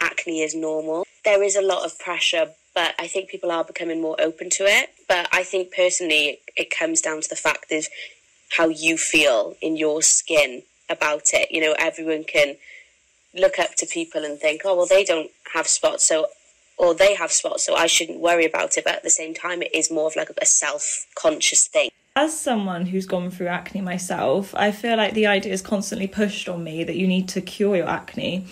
acne 0.00 0.42
is 0.42 0.54
normal. 0.54 1.04
There 1.24 1.42
is 1.42 1.56
a 1.56 1.62
lot 1.62 1.84
of 1.84 1.98
pressure, 1.98 2.50
but 2.74 2.94
I 2.98 3.06
think 3.06 3.28
people 3.28 3.50
are 3.50 3.64
becoming 3.64 4.00
more 4.00 4.16
open 4.20 4.50
to 4.50 4.64
it. 4.64 4.90
But 5.08 5.28
I 5.32 5.42
think 5.42 5.74
personally, 5.74 6.40
it 6.56 6.70
comes 6.70 7.00
down 7.00 7.20
to 7.22 7.28
the 7.28 7.36
fact 7.36 7.72
of 7.72 7.88
how 8.56 8.68
you 8.68 8.96
feel 8.96 9.56
in 9.60 9.76
your 9.76 10.02
skin 10.02 10.62
about 10.88 11.32
it. 11.32 11.50
You 11.50 11.60
know, 11.60 11.74
everyone 11.78 12.24
can 12.24 12.56
look 13.34 13.58
up 13.58 13.74
to 13.76 13.86
people 13.86 14.24
and 14.24 14.38
think, 14.38 14.62
oh, 14.64 14.76
well, 14.76 14.86
they 14.86 15.04
don't 15.04 15.30
have 15.54 15.66
spots, 15.66 16.06
so 16.06 16.26
or 16.78 16.94
they 16.94 17.14
have 17.14 17.30
spots, 17.30 17.64
so 17.64 17.74
I 17.74 17.86
shouldn't 17.86 18.18
worry 18.18 18.44
about 18.44 18.76
it. 18.76 18.84
But 18.84 18.96
at 18.96 19.02
the 19.02 19.10
same 19.10 19.34
time, 19.34 19.62
it 19.62 19.74
is 19.74 19.90
more 19.90 20.06
of 20.06 20.16
like 20.16 20.30
a 20.30 20.46
self 20.46 21.06
conscious 21.14 21.66
thing 21.68 21.90
as 22.14 22.38
someone 22.38 22.86
who's 22.86 23.06
gone 23.06 23.30
through 23.30 23.46
acne 23.46 23.80
myself, 23.80 24.54
I 24.54 24.70
feel 24.70 24.96
like 24.96 25.14
the 25.14 25.26
idea 25.26 25.52
is 25.52 25.62
constantly 25.62 26.06
pushed 26.06 26.48
on 26.48 26.62
me 26.62 26.84
that 26.84 26.96
you 26.96 27.06
need 27.06 27.28
to 27.30 27.40
cure 27.40 27.76
your 27.76 27.88
acne. 27.88 28.44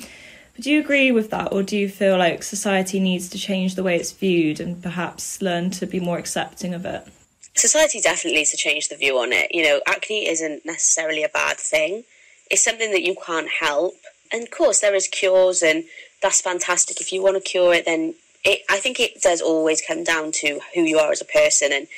But 0.54 0.64
do 0.64 0.70
you 0.70 0.80
agree 0.80 1.12
with 1.12 1.30
that, 1.30 1.52
or 1.52 1.62
do 1.62 1.76
you 1.76 1.88
feel 1.88 2.16
like 2.16 2.42
society 2.42 3.00
needs 3.00 3.28
to 3.30 3.38
change 3.38 3.74
the 3.74 3.82
way 3.82 3.96
it's 3.96 4.12
viewed 4.12 4.60
and 4.60 4.82
perhaps 4.82 5.42
learn 5.42 5.70
to 5.72 5.86
be 5.86 6.00
more 6.00 6.18
accepting 6.18 6.72
of 6.72 6.86
it? 6.86 7.06
Society 7.54 8.00
definitely 8.00 8.38
needs 8.38 8.50
to 8.50 8.56
change 8.56 8.88
the 8.88 8.96
view 8.96 9.18
on 9.18 9.32
it. 9.32 9.54
You 9.54 9.64
know, 9.64 9.80
acne 9.86 10.28
isn't 10.28 10.64
necessarily 10.64 11.22
a 11.22 11.28
bad 11.28 11.58
thing, 11.58 12.04
it's 12.50 12.64
something 12.64 12.90
that 12.92 13.02
you 13.02 13.14
can't 13.26 13.48
help. 13.60 13.94
And 14.32 14.42
of 14.44 14.50
course, 14.50 14.80
there 14.80 14.94
is 14.94 15.06
cures, 15.08 15.62
and 15.62 15.84
that's 16.22 16.40
fantastic. 16.40 17.00
If 17.00 17.12
you 17.12 17.22
want 17.22 17.36
to 17.36 17.42
cure 17.42 17.74
it, 17.74 17.84
then 17.84 18.14
it, 18.44 18.62
I 18.70 18.78
think 18.78 18.98
it 18.98 19.20
does 19.20 19.40
always 19.40 19.82
come 19.82 20.02
down 20.02 20.32
to 20.32 20.60
who 20.74 20.82
you 20.82 20.98
are 20.98 21.12
as 21.12 21.20
a 21.20 21.26
person 21.26 21.72
and 21.72 21.88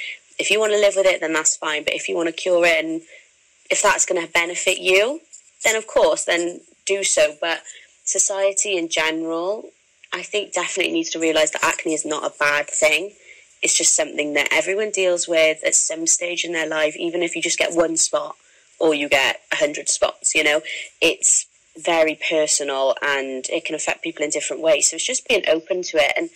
if 0.42 0.50
you 0.50 0.58
want 0.58 0.72
to 0.72 0.80
live 0.80 0.94
with 0.96 1.06
it, 1.06 1.20
then 1.20 1.32
that's 1.32 1.56
fine. 1.56 1.84
But 1.84 1.94
if 1.94 2.08
you 2.08 2.16
want 2.16 2.28
to 2.28 2.32
cure 2.32 2.66
it 2.66 2.84
and 2.84 3.00
if 3.70 3.80
that's 3.80 4.04
going 4.04 4.20
to 4.20 4.32
benefit 4.32 4.78
you, 4.78 5.20
then 5.64 5.76
of 5.76 5.86
course, 5.86 6.24
then 6.24 6.60
do 6.84 7.04
so. 7.04 7.36
But 7.40 7.62
society 8.04 8.76
in 8.76 8.88
general, 8.88 9.70
I 10.12 10.22
think 10.22 10.52
definitely 10.52 10.92
needs 10.92 11.10
to 11.10 11.20
realise 11.20 11.52
that 11.52 11.64
acne 11.64 11.94
is 11.94 12.04
not 12.04 12.24
a 12.24 12.34
bad 12.38 12.68
thing. 12.68 13.12
It's 13.62 13.78
just 13.78 13.94
something 13.94 14.34
that 14.34 14.48
everyone 14.50 14.90
deals 14.90 15.28
with 15.28 15.62
at 15.64 15.76
some 15.76 16.08
stage 16.08 16.44
in 16.44 16.52
their 16.52 16.68
life, 16.68 16.96
even 16.96 17.22
if 17.22 17.36
you 17.36 17.40
just 17.40 17.58
get 17.58 17.72
one 17.72 17.96
spot 17.96 18.34
or 18.80 18.92
you 18.92 19.08
get 19.08 19.40
a 19.52 19.56
hundred 19.56 19.88
spots, 19.88 20.34
you 20.34 20.42
know, 20.42 20.60
it's 21.00 21.46
very 21.76 22.18
personal 22.28 22.96
and 23.00 23.48
it 23.48 23.64
can 23.64 23.76
affect 23.76 24.02
people 24.02 24.24
in 24.24 24.30
different 24.30 24.60
ways. 24.60 24.90
So 24.90 24.96
it's 24.96 25.06
just 25.06 25.28
being 25.28 25.44
open 25.48 25.82
to 25.82 25.98
it. 25.98 26.12
And 26.16 26.30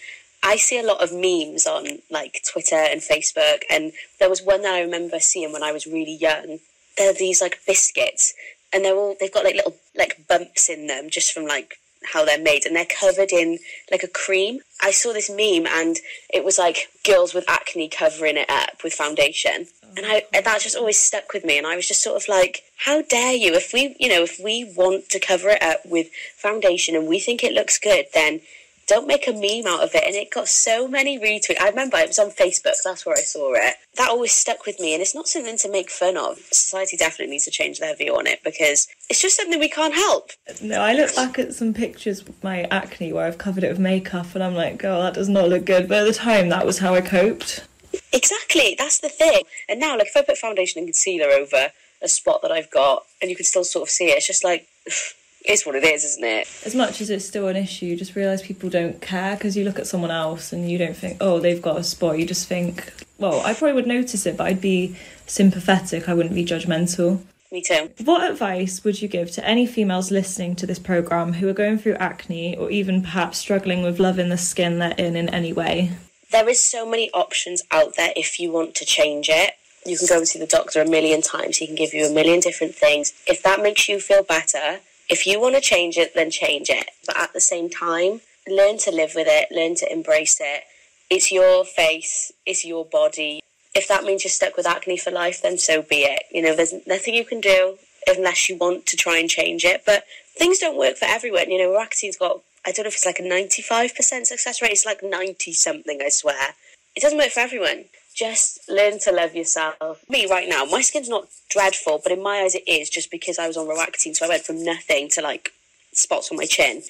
I 0.46 0.56
see 0.56 0.78
a 0.78 0.86
lot 0.86 1.02
of 1.02 1.12
memes 1.12 1.66
on 1.66 1.98
like 2.08 2.40
Twitter 2.48 2.76
and 2.76 3.00
Facebook, 3.00 3.62
and 3.68 3.92
there 4.20 4.30
was 4.30 4.42
one 4.42 4.62
that 4.62 4.74
I 4.74 4.80
remember 4.80 5.18
seeing 5.18 5.52
when 5.52 5.64
I 5.64 5.72
was 5.72 5.88
really 5.88 6.14
young. 6.14 6.60
They're 6.96 7.12
these 7.12 7.40
like 7.40 7.58
biscuits, 7.66 8.32
and 8.72 8.84
they're 8.84 8.94
all 8.94 9.16
they've 9.18 9.32
got 9.32 9.44
like 9.44 9.56
little 9.56 9.74
like 9.96 10.24
bumps 10.28 10.68
in 10.68 10.86
them 10.86 11.10
just 11.10 11.32
from 11.32 11.46
like 11.46 11.80
how 12.12 12.24
they're 12.24 12.40
made, 12.40 12.64
and 12.64 12.76
they're 12.76 12.86
covered 12.86 13.32
in 13.32 13.58
like 13.90 14.04
a 14.04 14.08
cream. 14.08 14.60
I 14.80 14.92
saw 14.92 15.12
this 15.12 15.28
meme, 15.28 15.66
and 15.66 15.96
it 16.32 16.44
was 16.44 16.58
like 16.58 16.90
girls 17.04 17.34
with 17.34 17.44
acne 17.48 17.88
covering 17.88 18.36
it 18.36 18.48
up 18.48 18.84
with 18.84 18.92
foundation, 18.92 19.66
and 19.96 20.06
I 20.06 20.26
and 20.32 20.46
that 20.46 20.60
just 20.60 20.76
always 20.76 20.96
stuck 20.96 21.32
with 21.32 21.44
me. 21.44 21.58
And 21.58 21.66
I 21.66 21.74
was 21.74 21.88
just 21.88 22.04
sort 22.04 22.22
of 22.22 22.28
like, 22.28 22.62
how 22.84 23.02
dare 23.02 23.32
you? 23.32 23.54
If 23.54 23.72
we, 23.72 23.96
you 23.98 24.08
know, 24.08 24.22
if 24.22 24.38
we 24.38 24.72
want 24.76 25.08
to 25.08 25.18
cover 25.18 25.48
it 25.48 25.62
up 25.62 25.80
with 25.84 26.06
foundation 26.36 26.94
and 26.94 27.08
we 27.08 27.18
think 27.18 27.42
it 27.42 27.52
looks 27.52 27.80
good, 27.80 28.06
then 28.14 28.42
don't 28.86 29.06
make 29.06 29.26
a 29.26 29.32
meme 29.32 29.66
out 29.66 29.82
of 29.82 29.94
it. 29.94 30.04
And 30.06 30.14
it 30.14 30.30
got 30.30 30.48
so 30.48 30.86
many 30.86 31.18
retweets. 31.18 31.60
I 31.60 31.68
remember 31.68 31.96
it 31.98 32.08
was 32.08 32.18
on 32.18 32.30
Facebook, 32.30 32.76
that's 32.84 33.04
where 33.04 33.16
I 33.16 33.20
saw 33.20 33.54
it. 33.54 33.74
That 33.96 34.10
always 34.10 34.32
stuck 34.32 34.66
with 34.66 34.78
me, 34.78 34.92
and 34.92 35.02
it's 35.02 35.14
not 35.14 35.28
something 35.28 35.56
to 35.56 35.70
make 35.70 35.90
fun 35.90 36.16
of. 36.16 36.38
Society 36.52 36.96
definitely 36.96 37.32
needs 37.32 37.44
to 37.46 37.50
change 37.50 37.78
their 37.78 37.96
view 37.96 38.16
on 38.16 38.26
it 38.26 38.40
because 38.44 38.88
it's 39.08 39.22
just 39.22 39.36
something 39.36 39.58
we 39.58 39.68
can't 39.68 39.94
help. 39.94 40.30
No, 40.62 40.80
I 40.80 40.92
look 40.92 41.14
back 41.16 41.38
at 41.38 41.54
some 41.54 41.74
pictures 41.74 42.20
of 42.20 42.42
my 42.44 42.62
acne 42.64 43.12
where 43.12 43.26
I've 43.26 43.38
covered 43.38 43.64
it 43.64 43.70
with 43.70 43.78
makeup, 43.78 44.34
and 44.34 44.44
I'm 44.44 44.54
like, 44.54 44.84
oh, 44.84 45.02
that 45.02 45.14
does 45.14 45.28
not 45.28 45.48
look 45.48 45.64
good. 45.64 45.88
But 45.88 45.98
at 45.98 46.04
the 46.04 46.12
time, 46.12 46.48
that 46.50 46.66
was 46.66 46.78
how 46.78 46.94
I 46.94 47.00
coped. 47.00 47.66
Exactly, 48.12 48.74
that's 48.78 48.98
the 48.98 49.08
thing. 49.08 49.42
And 49.68 49.80
now, 49.80 49.96
like, 49.96 50.08
if 50.08 50.16
I 50.16 50.22
put 50.22 50.38
foundation 50.38 50.80
and 50.80 50.86
concealer 50.86 51.30
over 51.30 51.72
a 52.02 52.08
spot 52.08 52.42
that 52.42 52.52
I've 52.52 52.70
got, 52.70 53.04
and 53.20 53.30
you 53.30 53.36
can 53.36 53.44
still 53.44 53.64
sort 53.64 53.88
of 53.88 53.90
see 53.90 54.06
it, 54.06 54.18
it's 54.18 54.26
just 54.26 54.44
like 54.44 54.66
is 55.48 55.64
what 55.64 55.74
it 55.74 55.84
is, 55.84 56.04
isn't 56.04 56.24
it? 56.24 56.48
As 56.64 56.74
much 56.74 57.00
as 57.00 57.10
it's 57.10 57.24
still 57.24 57.48
an 57.48 57.56
issue, 57.56 57.86
you 57.86 57.96
just 57.96 58.14
realise 58.14 58.42
people 58.42 58.68
don't 58.68 59.00
care 59.00 59.36
because 59.36 59.56
you 59.56 59.64
look 59.64 59.78
at 59.78 59.86
someone 59.86 60.10
else 60.10 60.52
and 60.52 60.70
you 60.70 60.78
don't 60.78 60.96
think, 60.96 61.18
oh, 61.20 61.38
they've 61.38 61.62
got 61.62 61.78
a 61.78 61.84
spot. 61.84 62.18
You 62.18 62.26
just 62.26 62.48
think, 62.48 62.92
well, 63.18 63.40
I 63.40 63.54
probably 63.54 63.74
would 63.74 63.86
notice 63.86 64.26
it, 64.26 64.36
but 64.36 64.46
I'd 64.46 64.60
be 64.60 64.96
sympathetic. 65.26 66.08
I 66.08 66.14
wouldn't 66.14 66.34
be 66.34 66.44
judgmental. 66.44 67.20
Me 67.52 67.62
too. 67.62 67.90
What 68.04 68.28
advice 68.28 68.82
would 68.82 69.00
you 69.00 69.08
give 69.08 69.30
to 69.32 69.46
any 69.46 69.66
females 69.66 70.10
listening 70.10 70.56
to 70.56 70.66
this 70.66 70.80
programme 70.80 71.34
who 71.34 71.48
are 71.48 71.52
going 71.52 71.78
through 71.78 71.94
acne 71.94 72.56
or 72.56 72.70
even 72.70 73.02
perhaps 73.02 73.38
struggling 73.38 73.82
with 73.82 74.00
loving 74.00 74.28
the 74.30 74.36
skin 74.36 74.78
they're 74.78 74.94
in 74.98 75.16
in 75.16 75.28
any 75.28 75.52
way? 75.52 75.92
There 76.32 76.48
is 76.48 76.60
so 76.60 76.84
many 76.84 77.10
options 77.12 77.62
out 77.70 77.94
there 77.96 78.12
if 78.16 78.40
you 78.40 78.50
want 78.50 78.74
to 78.76 78.84
change 78.84 79.28
it. 79.28 79.52
You 79.86 79.96
can 79.96 80.08
go 80.08 80.18
and 80.18 80.26
see 80.26 80.40
the 80.40 80.46
doctor 80.46 80.80
a 80.80 80.88
million 80.88 81.22
times. 81.22 81.58
He 81.58 81.66
can 81.66 81.76
give 81.76 81.94
you 81.94 82.04
a 82.04 82.12
million 82.12 82.40
different 82.40 82.74
things. 82.74 83.12
If 83.28 83.44
that 83.44 83.62
makes 83.62 83.88
you 83.88 84.00
feel 84.00 84.24
better, 84.24 84.80
if 85.08 85.26
you 85.26 85.40
want 85.40 85.54
to 85.54 85.60
change 85.60 85.96
it, 85.96 86.14
then 86.14 86.30
change 86.30 86.68
it. 86.70 86.90
But 87.06 87.18
at 87.18 87.32
the 87.32 87.40
same 87.40 87.70
time, 87.70 88.20
learn 88.48 88.78
to 88.78 88.90
live 88.90 89.12
with 89.14 89.26
it, 89.28 89.54
learn 89.54 89.74
to 89.76 89.92
embrace 89.92 90.38
it. 90.40 90.64
It's 91.08 91.30
your 91.30 91.64
face, 91.64 92.32
it's 92.44 92.64
your 92.64 92.84
body. 92.84 93.40
If 93.74 93.88
that 93.88 94.04
means 94.04 94.24
you're 94.24 94.30
stuck 94.30 94.56
with 94.56 94.66
acne 94.66 94.96
for 94.96 95.10
life, 95.10 95.42
then 95.42 95.58
so 95.58 95.82
be 95.82 95.98
it. 95.98 96.24
You 96.32 96.42
know, 96.42 96.56
there's 96.56 96.74
nothing 96.86 97.14
you 97.14 97.24
can 97.24 97.40
do 97.40 97.78
unless 98.06 98.48
you 98.48 98.56
want 98.56 98.86
to 98.86 98.96
try 98.96 99.18
and 99.18 99.28
change 99.28 99.64
it. 99.64 99.82
But 99.84 100.04
things 100.36 100.58
don't 100.58 100.78
work 100.78 100.96
for 100.96 101.06
everyone. 101.06 101.50
You 101.50 101.58
know, 101.58 101.72
Roaxy's 101.72 102.16
got, 102.16 102.40
I 102.64 102.72
don't 102.72 102.84
know 102.84 102.88
if 102.88 102.94
it's 102.94 103.06
like 103.06 103.18
a 103.18 103.22
95% 103.22 104.26
success 104.26 104.62
rate, 104.62 104.72
it's 104.72 104.86
like 104.86 105.02
90 105.02 105.52
something, 105.52 106.00
I 106.02 106.08
swear. 106.08 106.54
It 106.96 107.02
doesn't 107.02 107.18
work 107.18 107.30
for 107.30 107.40
everyone. 107.40 107.84
Just 108.16 108.60
learn 108.68 108.98
to 109.00 109.12
love 109.12 109.34
yourself. 109.34 110.02
Me 110.08 110.26
right 110.28 110.48
now, 110.48 110.64
my 110.64 110.80
skin's 110.80 111.08
not 111.08 111.28
dreadful, 111.50 112.00
but 112.02 112.12
in 112.12 112.22
my 112.22 112.38
eyes 112.38 112.54
it 112.54 112.66
is 112.66 112.88
just 112.88 113.10
because 113.10 113.38
I 113.38 113.46
was 113.46 113.56
on 113.56 113.66
Roaccutane, 113.66 114.16
so 114.16 114.24
I 114.26 114.30
went 114.30 114.44
from 114.44 114.64
nothing 114.64 115.08
to 115.10 115.20
like 115.20 115.52
spots 115.92 116.30
on 116.30 116.38
my 116.38 116.46
chin. 116.46 116.82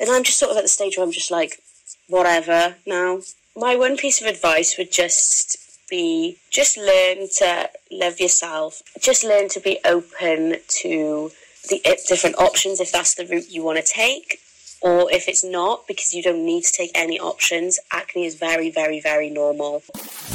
And 0.00 0.08
I'm 0.08 0.24
just 0.24 0.38
sort 0.38 0.50
of 0.50 0.56
at 0.56 0.62
the 0.62 0.68
stage 0.68 0.96
where 0.96 1.04
I'm 1.04 1.12
just 1.12 1.30
like, 1.30 1.58
whatever 2.08 2.76
now. 2.86 3.20
My 3.56 3.76
one 3.76 3.96
piece 3.96 4.20
of 4.20 4.26
advice 4.26 4.78
would 4.78 4.92
just 4.92 5.58
be 5.90 6.38
just 6.50 6.78
learn 6.78 7.28
to 7.38 7.68
love 7.90 8.20
yourself. 8.20 8.80
Just 9.00 9.24
learn 9.24 9.48
to 9.50 9.60
be 9.60 9.78
open 9.84 10.56
to 10.82 11.32
the 11.68 11.82
different 12.08 12.38
options 12.38 12.80
if 12.80 12.90
that's 12.90 13.14
the 13.14 13.26
route 13.26 13.50
you 13.50 13.62
want 13.62 13.78
to 13.78 13.84
take 13.84 14.40
or 14.80 15.10
if 15.12 15.28
it's 15.28 15.44
not, 15.44 15.86
because 15.86 16.14
you 16.14 16.22
don't 16.22 16.44
need 16.44 16.64
to 16.64 16.72
take 16.72 16.90
any 16.94 17.18
options, 17.18 17.78
acne 17.92 18.26
is 18.26 18.34
very, 18.34 18.70
very, 18.70 19.00
very 19.00 19.30
normal. 19.30 19.82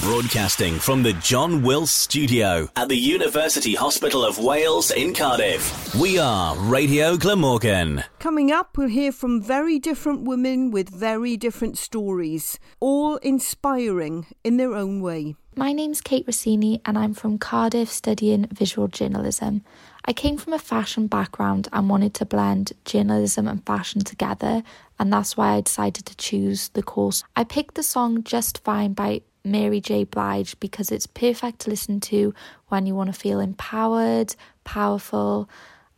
Broadcasting 0.01 0.79
from 0.79 1.03
the 1.03 1.13
John 1.13 1.63
Wills 1.63 1.91
Studio 1.91 2.69
at 2.75 2.89
the 2.89 2.97
University 2.97 3.73
Hospital 3.73 4.23
of 4.23 4.37
Wales 4.37 4.91
in 4.91 5.13
Cardiff. 5.13 5.95
We 5.95 6.19
are 6.19 6.55
Radio 6.57 7.17
Glamorgan. 7.17 8.03
Coming 8.19 8.51
up, 8.51 8.77
we'll 8.77 8.89
hear 8.89 9.11
from 9.11 9.41
very 9.41 9.79
different 9.79 10.23
women 10.23 10.69
with 10.71 10.89
very 10.89 11.37
different 11.37 11.77
stories, 11.77 12.59
all 12.79 13.17
inspiring 13.17 14.27
in 14.43 14.57
their 14.57 14.73
own 14.73 15.01
way. 15.01 15.35
My 15.57 15.71
name's 15.71 16.01
Kate 16.01 16.25
Rossini, 16.27 16.81
and 16.85 16.97
I'm 16.97 17.13
from 17.13 17.37
Cardiff 17.37 17.89
studying 17.89 18.45
visual 18.51 18.89
journalism. 18.89 19.63
I 20.07 20.13
came 20.13 20.37
from 20.37 20.53
a 20.53 20.59
fashion 20.59 21.07
background 21.07 21.67
and 21.73 21.89
wanted 21.89 22.13
to 22.15 22.25
blend 22.25 22.73
journalism 22.85 23.47
and 23.47 23.65
fashion 23.65 24.01
together, 24.03 24.61
and 24.99 25.11
that's 25.11 25.35
why 25.35 25.55
I 25.55 25.61
decided 25.61 26.05
to 26.05 26.15
choose 26.15 26.69
the 26.69 26.83
course. 26.83 27.23
I 27.35 27.43
picked 27.43 27.73
the 27.73 27.81
song 27.81 28.23
Just 28.23 28.63
Fine 28.63 28.93
by 28.93 29.21
Mary 29.43 29.81
J. 29.81 30.03
Blige 30.03 30.59
because 30.59 30.91
it's 30.91 31.07
perfect 31.07 31.59
to 31.61 31.71
listen 31.71 31.99
to 32.01 32.35
when 32.67 32.85
you 32.85 32.93
want 32.93 33.11
to 33.11 33.19
feel 33.19 33.39
empowered, 33.39 34.35
powerful, 34.63 35.49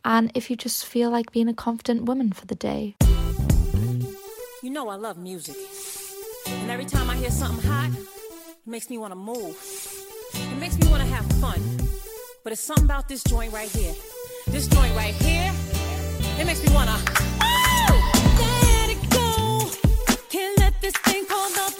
and 0.06 0.32
if 0.34 0.48
you 0.48 0.56
just 0.56 0.86
feel 0.86 1.10
like 1.10 1.30
being 1.30 1.48
a 1.48 1.54
confident 1.54 2.04
woman 2.06 2.32
for 2.32 2.46
the 2.46 2.54
day. 2.54 2.96
You 4.62 4.70
know 4.70 4.88
I 4.88 4.94
love 4.94 5.18
music. 5.18 5.56
And 6.46 6.70
every 6.70 6.86
time 6.86 7.10
I 7.10 7.16
hear 7.16 7.30
something 7.30 7.68
hot, 7.68 7.90
it 7.90 8.66
makes 8.66 8.88
me 8.88 8.96
want 8.96 9.12
to 9.12 9.16
move. 9.16 9.54
It 10.32 10.58
makes 10.58 10.78
me 10.78 10.88
want 10.88 11.02
to 11.02 11.08
have 11.08 11.26
fun. 11.32 11.87
But 12.44 12.52
it's 12.52 12.62
something 12.62 12.84
about 12.84 13.08
this 13.08 13.22
joint 13.24 13.52
right 13.52 13.68
here. 13.68 13.94
This 14.46 14.66
joint 14.68 14.94
right 14.94 15.14
here, 15.14 15.52
it 16.38 16.46
makes 16.46 16.62
me 16.66 16.72
wanna. 16.72 16.96
Oh! 17.42 18.12
Let 18.40 18.90
it 18.90 19.10
go. 19.10 19.70
Can't 20.30 20.58
let 20.58 20.80
this 20.80 20.96
thing 20.98 21.26
called 21.26 21.54
love 21.56 21.76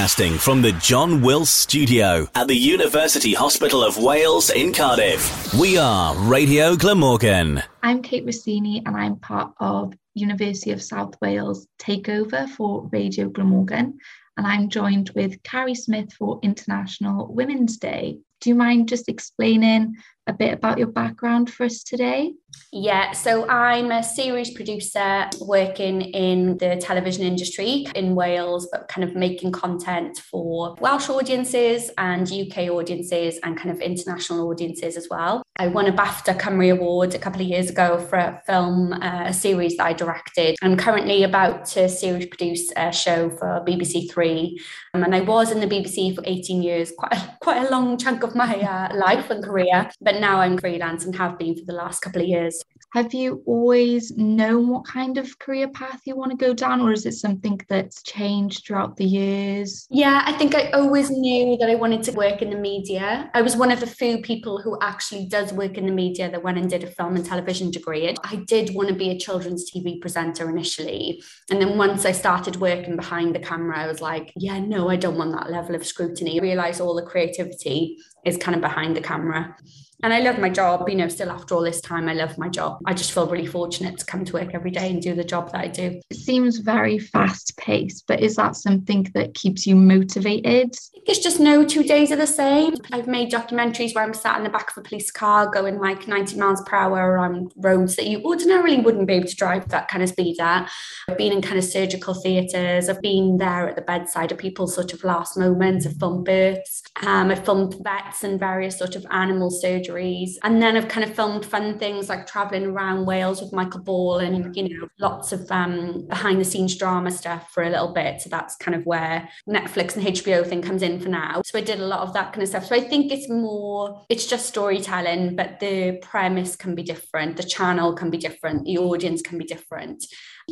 Broadcasting 0.00 0.38
from 0.38 0.62
the 0.62 0.72
John 0.72 1.20
Wills 1.20 1.50
Studio 1.50 2.26
at 2.34 2.48
the 2.48 2.56
University 2.56 3.34
Hospital 3.34 3.84
of 3.84 3.98
Wales 3.98 4.48
in 4.48 4.72
Cardiff. 4.72 5.52
We 5.52 5.76
are 5.76 6.16
Radio 6.16 6.74
Glamorgan. 6.74 7.62
I'm 7.82 8.00
Kate 8.00 8.24
Rossini 8.24 8.82
and 8.86 8.96
I'm 8.96 9.16
part 9.16 9.52
of 9.60 9.92
University 10.14 10.70
of 10.70 10.82
South 10.82 11.20
Wales 11.20 11.66
takeover 11.78 12.48
for 12.48 12.88
Radio 12.90 13.28
Glamorgan 13.28 13.98
and 14.38 14.46
I'm 14.46 14.70
joined 14.70 15.10
with 15.10 15.42
Carrie 15.42 15.74
Smith 15.74 16.14
for 16.14 16.40
International 16.42 17.30
Women's 17.30 17.76
Day. 17.76 18.16
Do 18.40 18.48
you 18.48 18.54
mind 18.54 18.88
just 18.88 19.06
explaining 19.06 19.96
a 20.26 20.32
bit 20.32 20.54
about 20.54 20.78
your 20.78 20.88
background 20.88 21.52
for 21.52 21.64
us 21.64 21.82
today? 21.82 22.32
Yeah, 22.72 23.10
so 23.10 23.48
I'm 23.48 23.90
a 23.90 24.00
series 24.00 24.52
producer 24.52 25.28
working 25.40 26.02
in 26.02 26.56
the 26.58 26.76
television 26.76 27.24
industry 27.24 27.86
in 27.96 28.14
Wales, 28.14 28.68
but 28.70 28.86
kind 28.86 29.02
of 29.02 29.16
making 29.16 29.50
content 29.50 30.18
for 30.18 30.76
Welsh 30.80 31.08
audiences 31.08 31.90
and 31.98 32.30
UK 32.30 32.68
audiences 32.68 33.40
and 33.42 33.56
kind 33.56 33.70
of 33.70 33.80
international 33.80 34.48
audiences 34.48 34.96
as 34.96 35.08
well. 35.10 35.42
I 35.56 35.66
won 35.66 35.86
a 35.86 35.92
BAFTA 35.92 36.38
Cymru 36.38 36.72
Award 36.72 37.12
a 37.16 37.18
couple 37.18 37.40
of 37.40 37.48
years 37.48 37.70
ago 37.70 37.98
for 37.98 38.16
a 38.16 38.40
film, 38.46 38.92
uh, 38.92 39.24
a 39.26 39.34
series 39.34 39.76
that 39.76 39.86
I 39.86 39.92
directed. 39.92 40.54
I'm 40.62 40.76
currently 40.76 41.24
about 41.24 41.66
to 41.70 41.88
series 41.88 42.26
produce 42.26 42.70
a 42.76 42.92
show 42.92 43.30
for 43.30 43.64
BBC 43.66 44.12
Three, 44.12 44.60
um, 44.94 45.02
and 45.02 45.14
I 45.14 45.20
was 45.22 45.50
in 45.50 45.58
the 45.58 45.66
BBC 45.66 46.14
for 46.14 46.22
18 46.24 46.62
years, 46.62 46.92
quite 46.96 47.14
a, 47.14 47.36
quite 47.40 47.66
a 47.66 47.70
long 47.70 47.98
chunk 47.98 48.22
of 48.22 48.36
my 48.36 48.54
uh, 48.60 48.96
life 48.96 49.28
and 49.28 49.42
career. 49.42 49.90
But 50.00 50.20
now 50.20 50.40
I'm 50.40 50.56
freelance 50.56 51.04
and 51.04 51.16
have 51.16 51.36
been 51.36 51.56
for 51.56 51.64
the 51.64 51.72
last 51.72 52.00
couple 52.00 52.22
of 52.22 52.28
years. 52.28 52.59
Have 52.92 53.14
you 53.14 53.40
always 53.46 54.16
known 54.16 54.66
what 54.66 54.84
kind 54.84 55.16
of 55.16 55.38
career 55.38 55.68
path 55.68 56.00
you 56.06 56.16
want 56.16 56.32
to 56.32 56.36
go 56.36 56.52
down, 56.52 56.80
or 56.80 56.92
is 56.92 57.06
it 57.06 57.12
something 57.12 57.60
that's 57.68 58.02
changed 58.02 58.66
throughout 58.66 58.96
the 58.96 59.04
years? 59.04 59.86
Yeah, 59.90 60.24
I 60.26 60.32
think 60.32 60.56
I 60.56 60.70
always 60.70 61.08
knew 61.08 61.56
that 61.58 61.70
I 61.70 61.76
wanted 61.76 62.02
to 62.04 62.12
work 62.12 62.42
in 62.42 62.50
the 62.50 62.56
media. 62.56 63.30
I 63.32 63.42
was 63.42 63.56
one 63.56 63.70
of 63.70 63.78
the 63.78 63.86
few 63.86 64.22
people 64.22 64.60
who 64.60 64.76
actually 64.82 65.26
does 65.26 65.52
work 65.52 65.78
in 65.78 65.86
the 65.86 65.92
media 65.92 66.28
that 66.32 66.42
went 66.42 66.58
and 66.58 66.68
did 66.68 66.82
a 66.82 66.88
film 66.88 67.14
and 67.14 67.24
television 67.24 67.70
degree. 67.70 68.12
I 68.24 68.36
did 68.48 68.74
want 68.74 68.88
to 68.88 68.94
be 68.94 69.10
a 69.10 69.18
children's 69.18 69.70
TV 69.70 70.00
presenter 70.00 70.50
initially. 70.50 71.22
And 71.48 71.60
then 71.60 71.78
once 71.78 72.04
I 72.04 72.10
started 72.10 72.56
working 72.56 72.96
behind 72.96 73.36
the 73.36 73.40
camera, 73.40 73.78
I 73.78 73.86
was 73.86 74.00
like, 74.00 74.32
yeah, 74.34 74.58
no, 74.58 74.88
I 74.88 74.96
don't 74.96 75.16
want 75.16 75.32
that 75.32 75.50
level 75.50 75.76
of 75.76 75.86
scrutiny. 75.86 76.40
I 76.40 76.72
all 76.80 76.94
the 76.94 77.02
creativity 77.02 77.98
is 78.24 78.36
kind 78.36 78.56
of 78.56 78.60
behind 78.60 78.96
the 78.96 79.00
camera 79.00 79.56
and 80.02 80.12
I 80.12 80.20
love 80.20 80.38
my 80.38 80.48
job, 80.48 80.88
you 80.88 80.94
know, 80.94 81.08
still 81.08 81.30
after 81.30 81.54
all 81.54 81.62
this 81.62 81.80
time, 81.80 82.08
I 82.08 82.14
love 82.14 82.38
my 82.38 82.48
job. 82.48 82.78
I 82.86 82.94
just 82.94 83.12
feel 83.12 83.26
really 83.28 83.46
fortunate 83.46 83.98
to 83.98 84.06
come 84.06 84.24
to 84.24 84.32
work 84.32 84.54
every 84.54 84.70
day 84.70 84.90
and 84.90 85.02
do 85.02 85.14
the 85.14 85.24
job 85.24 85.52
that 85.52 85.60
I 85.60 85.68
do. 85.68 86.00
It 86.10 86.16
seems 86.16 86.58
very 86.58 86.98
fast 86.98 87.56
paced, 87.56 88.06
but 88.06 88.20
is 88.20 88.36
that 88.36 88.56
something 88.56 89.10
that 89.14 89.34
keeps 89.34 89.66
you 89.66 89.76
motivated? 89.76 90.74
It's 91.06 91.18
just 91.18 91.40
no 91.40 91.64
two 91.64 91.82
days 91.82 92.12
are 92.12 92.16
the 92.16 92.26
same. 92.26 92.74
I've 92.92 93.06
made 93.06 93.30
documentaries 93.30 93.94
where 93.94 94.04
I'm 94.04 94.14
sat 94.14 94.38
in 94.38 94.44
the 94.44 94.50
back 94.50 94.70
of 94.70 94.78
a 94.78 94.88
police 94.88 95.10
car 95.10 95.50
going 95.50 95.78
like 95.78 96.08
90 96.08 96.36
miles 96.38 96.62
per 96.62 96.76
hour 96.76 97.18
on 97.18 97.50
roads 97.56 97.96
that 97.96 98.06
you 98.06 98.22
ordinarily 98.24 98.80
wouldn't 98.80 99.06
be 99.06 99.14
able 99.14 99.28
to 99.28 99.36
drive 99.36 99.68
that 99.68 99.88
kind 99.88 100.02
of 100.02 100.08
speed 100.08 100.40
at. 100.40 100.70
I've 101.08 101.18
been 101.18 101.32
in 101.32 101.42
kind 101.42 101.58
of 101.58 101.64
surgical 101.64 102.14
theatres. 102.14 102.88
I've 102.88 103.02
been 103.02 103.36
there 103.36 103.68
at 103.68 103.76
the 103.76 103.82
bedside 103.82 104.32
of 104.32 104.38
people's 104.38 104.74
sort 104.74 104.92
of 104.92 105.04
last 105.04 105.36
moments. 105.36 105.86
I've 105.86 105.96
filmed 105.96 106.24
births. 106.24 106.82
Um, 107.02 107.30
I've 107.30 107.44
filmed 107.44 107.76
vets 107.82 108.24
and 108.24 108.38
various 108.38 108.78
sort 108.78 108.96
of 108.96 109.04
animal 109.10 109.50
surgery 109.50 109.89
surgeries. 109.90 110.36
And 110.42 110.62
then 110.62 110.76
I've 110.76 110.88
kind 110.88 111.08
of 111.08 111.14
filmed 111.14 111.44
fun 111.44 111.78
things 111.78 112.08
like 112.08 112.26
traveling 112.26 112.66
around 112.66 113.06
Wales 113.06 113.40
with 113.40 113.52
Michael 113.52 113.80
Ball 113.80 114.18
and, 114.18 114.54
you 114.56 114.78
know, 114.78 114.88
lots 114.98 115.32
of 115.32 115.50
um, 115.50 116.06
behind 116.08 116.40
the 116.40 116.44
scenes 116.44 116.76
drama 116.76 117.10
stuff 117.10 117.50
for 117.52 117.62
a 117.62 117.70
little 117.70 117.92
bit. 117.92 118.20
So 118.20 118.30
that's 118.30 118.56
kind 118.56 118.74
of 118.74 118.84
where 118.86 119.28
Netflix 119.48 119.96
and 119.96 120.06
HBO 120.06 120.46
thing 120.46 120.62
comes 120.62 120.82
in 120.82 121.00
for 121.00 121.08
now. 121.08 121.42
So 121.44 121.58
I 121.58 121.62
did 121.62 121.80
a 121.80 121.86
lot 121.86 122.00
of 122.00 122.12
that 122.14 122.32
kind 122.32 122.42
of 122.42 122.48
stuff. 122.48 122.66
So 122.66 122.76
I 122.76 122.80
think 122.80 123.12
it's 123.12 123.28
more, 123.28 124.04
it's 124.08 124.26
just 124.26 124.46
storytelling, 124.46 125.36
but 125.36 125.60
the 125.60 125.98
premise 126.02 126.56
can 126.56 126.74
be 126.74 126.82
different, 126.82 127.36
the 127.36 127.42
channel 127.42 127.94
can 127.94 128.10
be 128.10 128.18
different, 128.18 128.64
the 128.64 128.78
audience 128.78 129.22
can 129.22 129.38
be 129.38 129.44
different. 129.44 130.04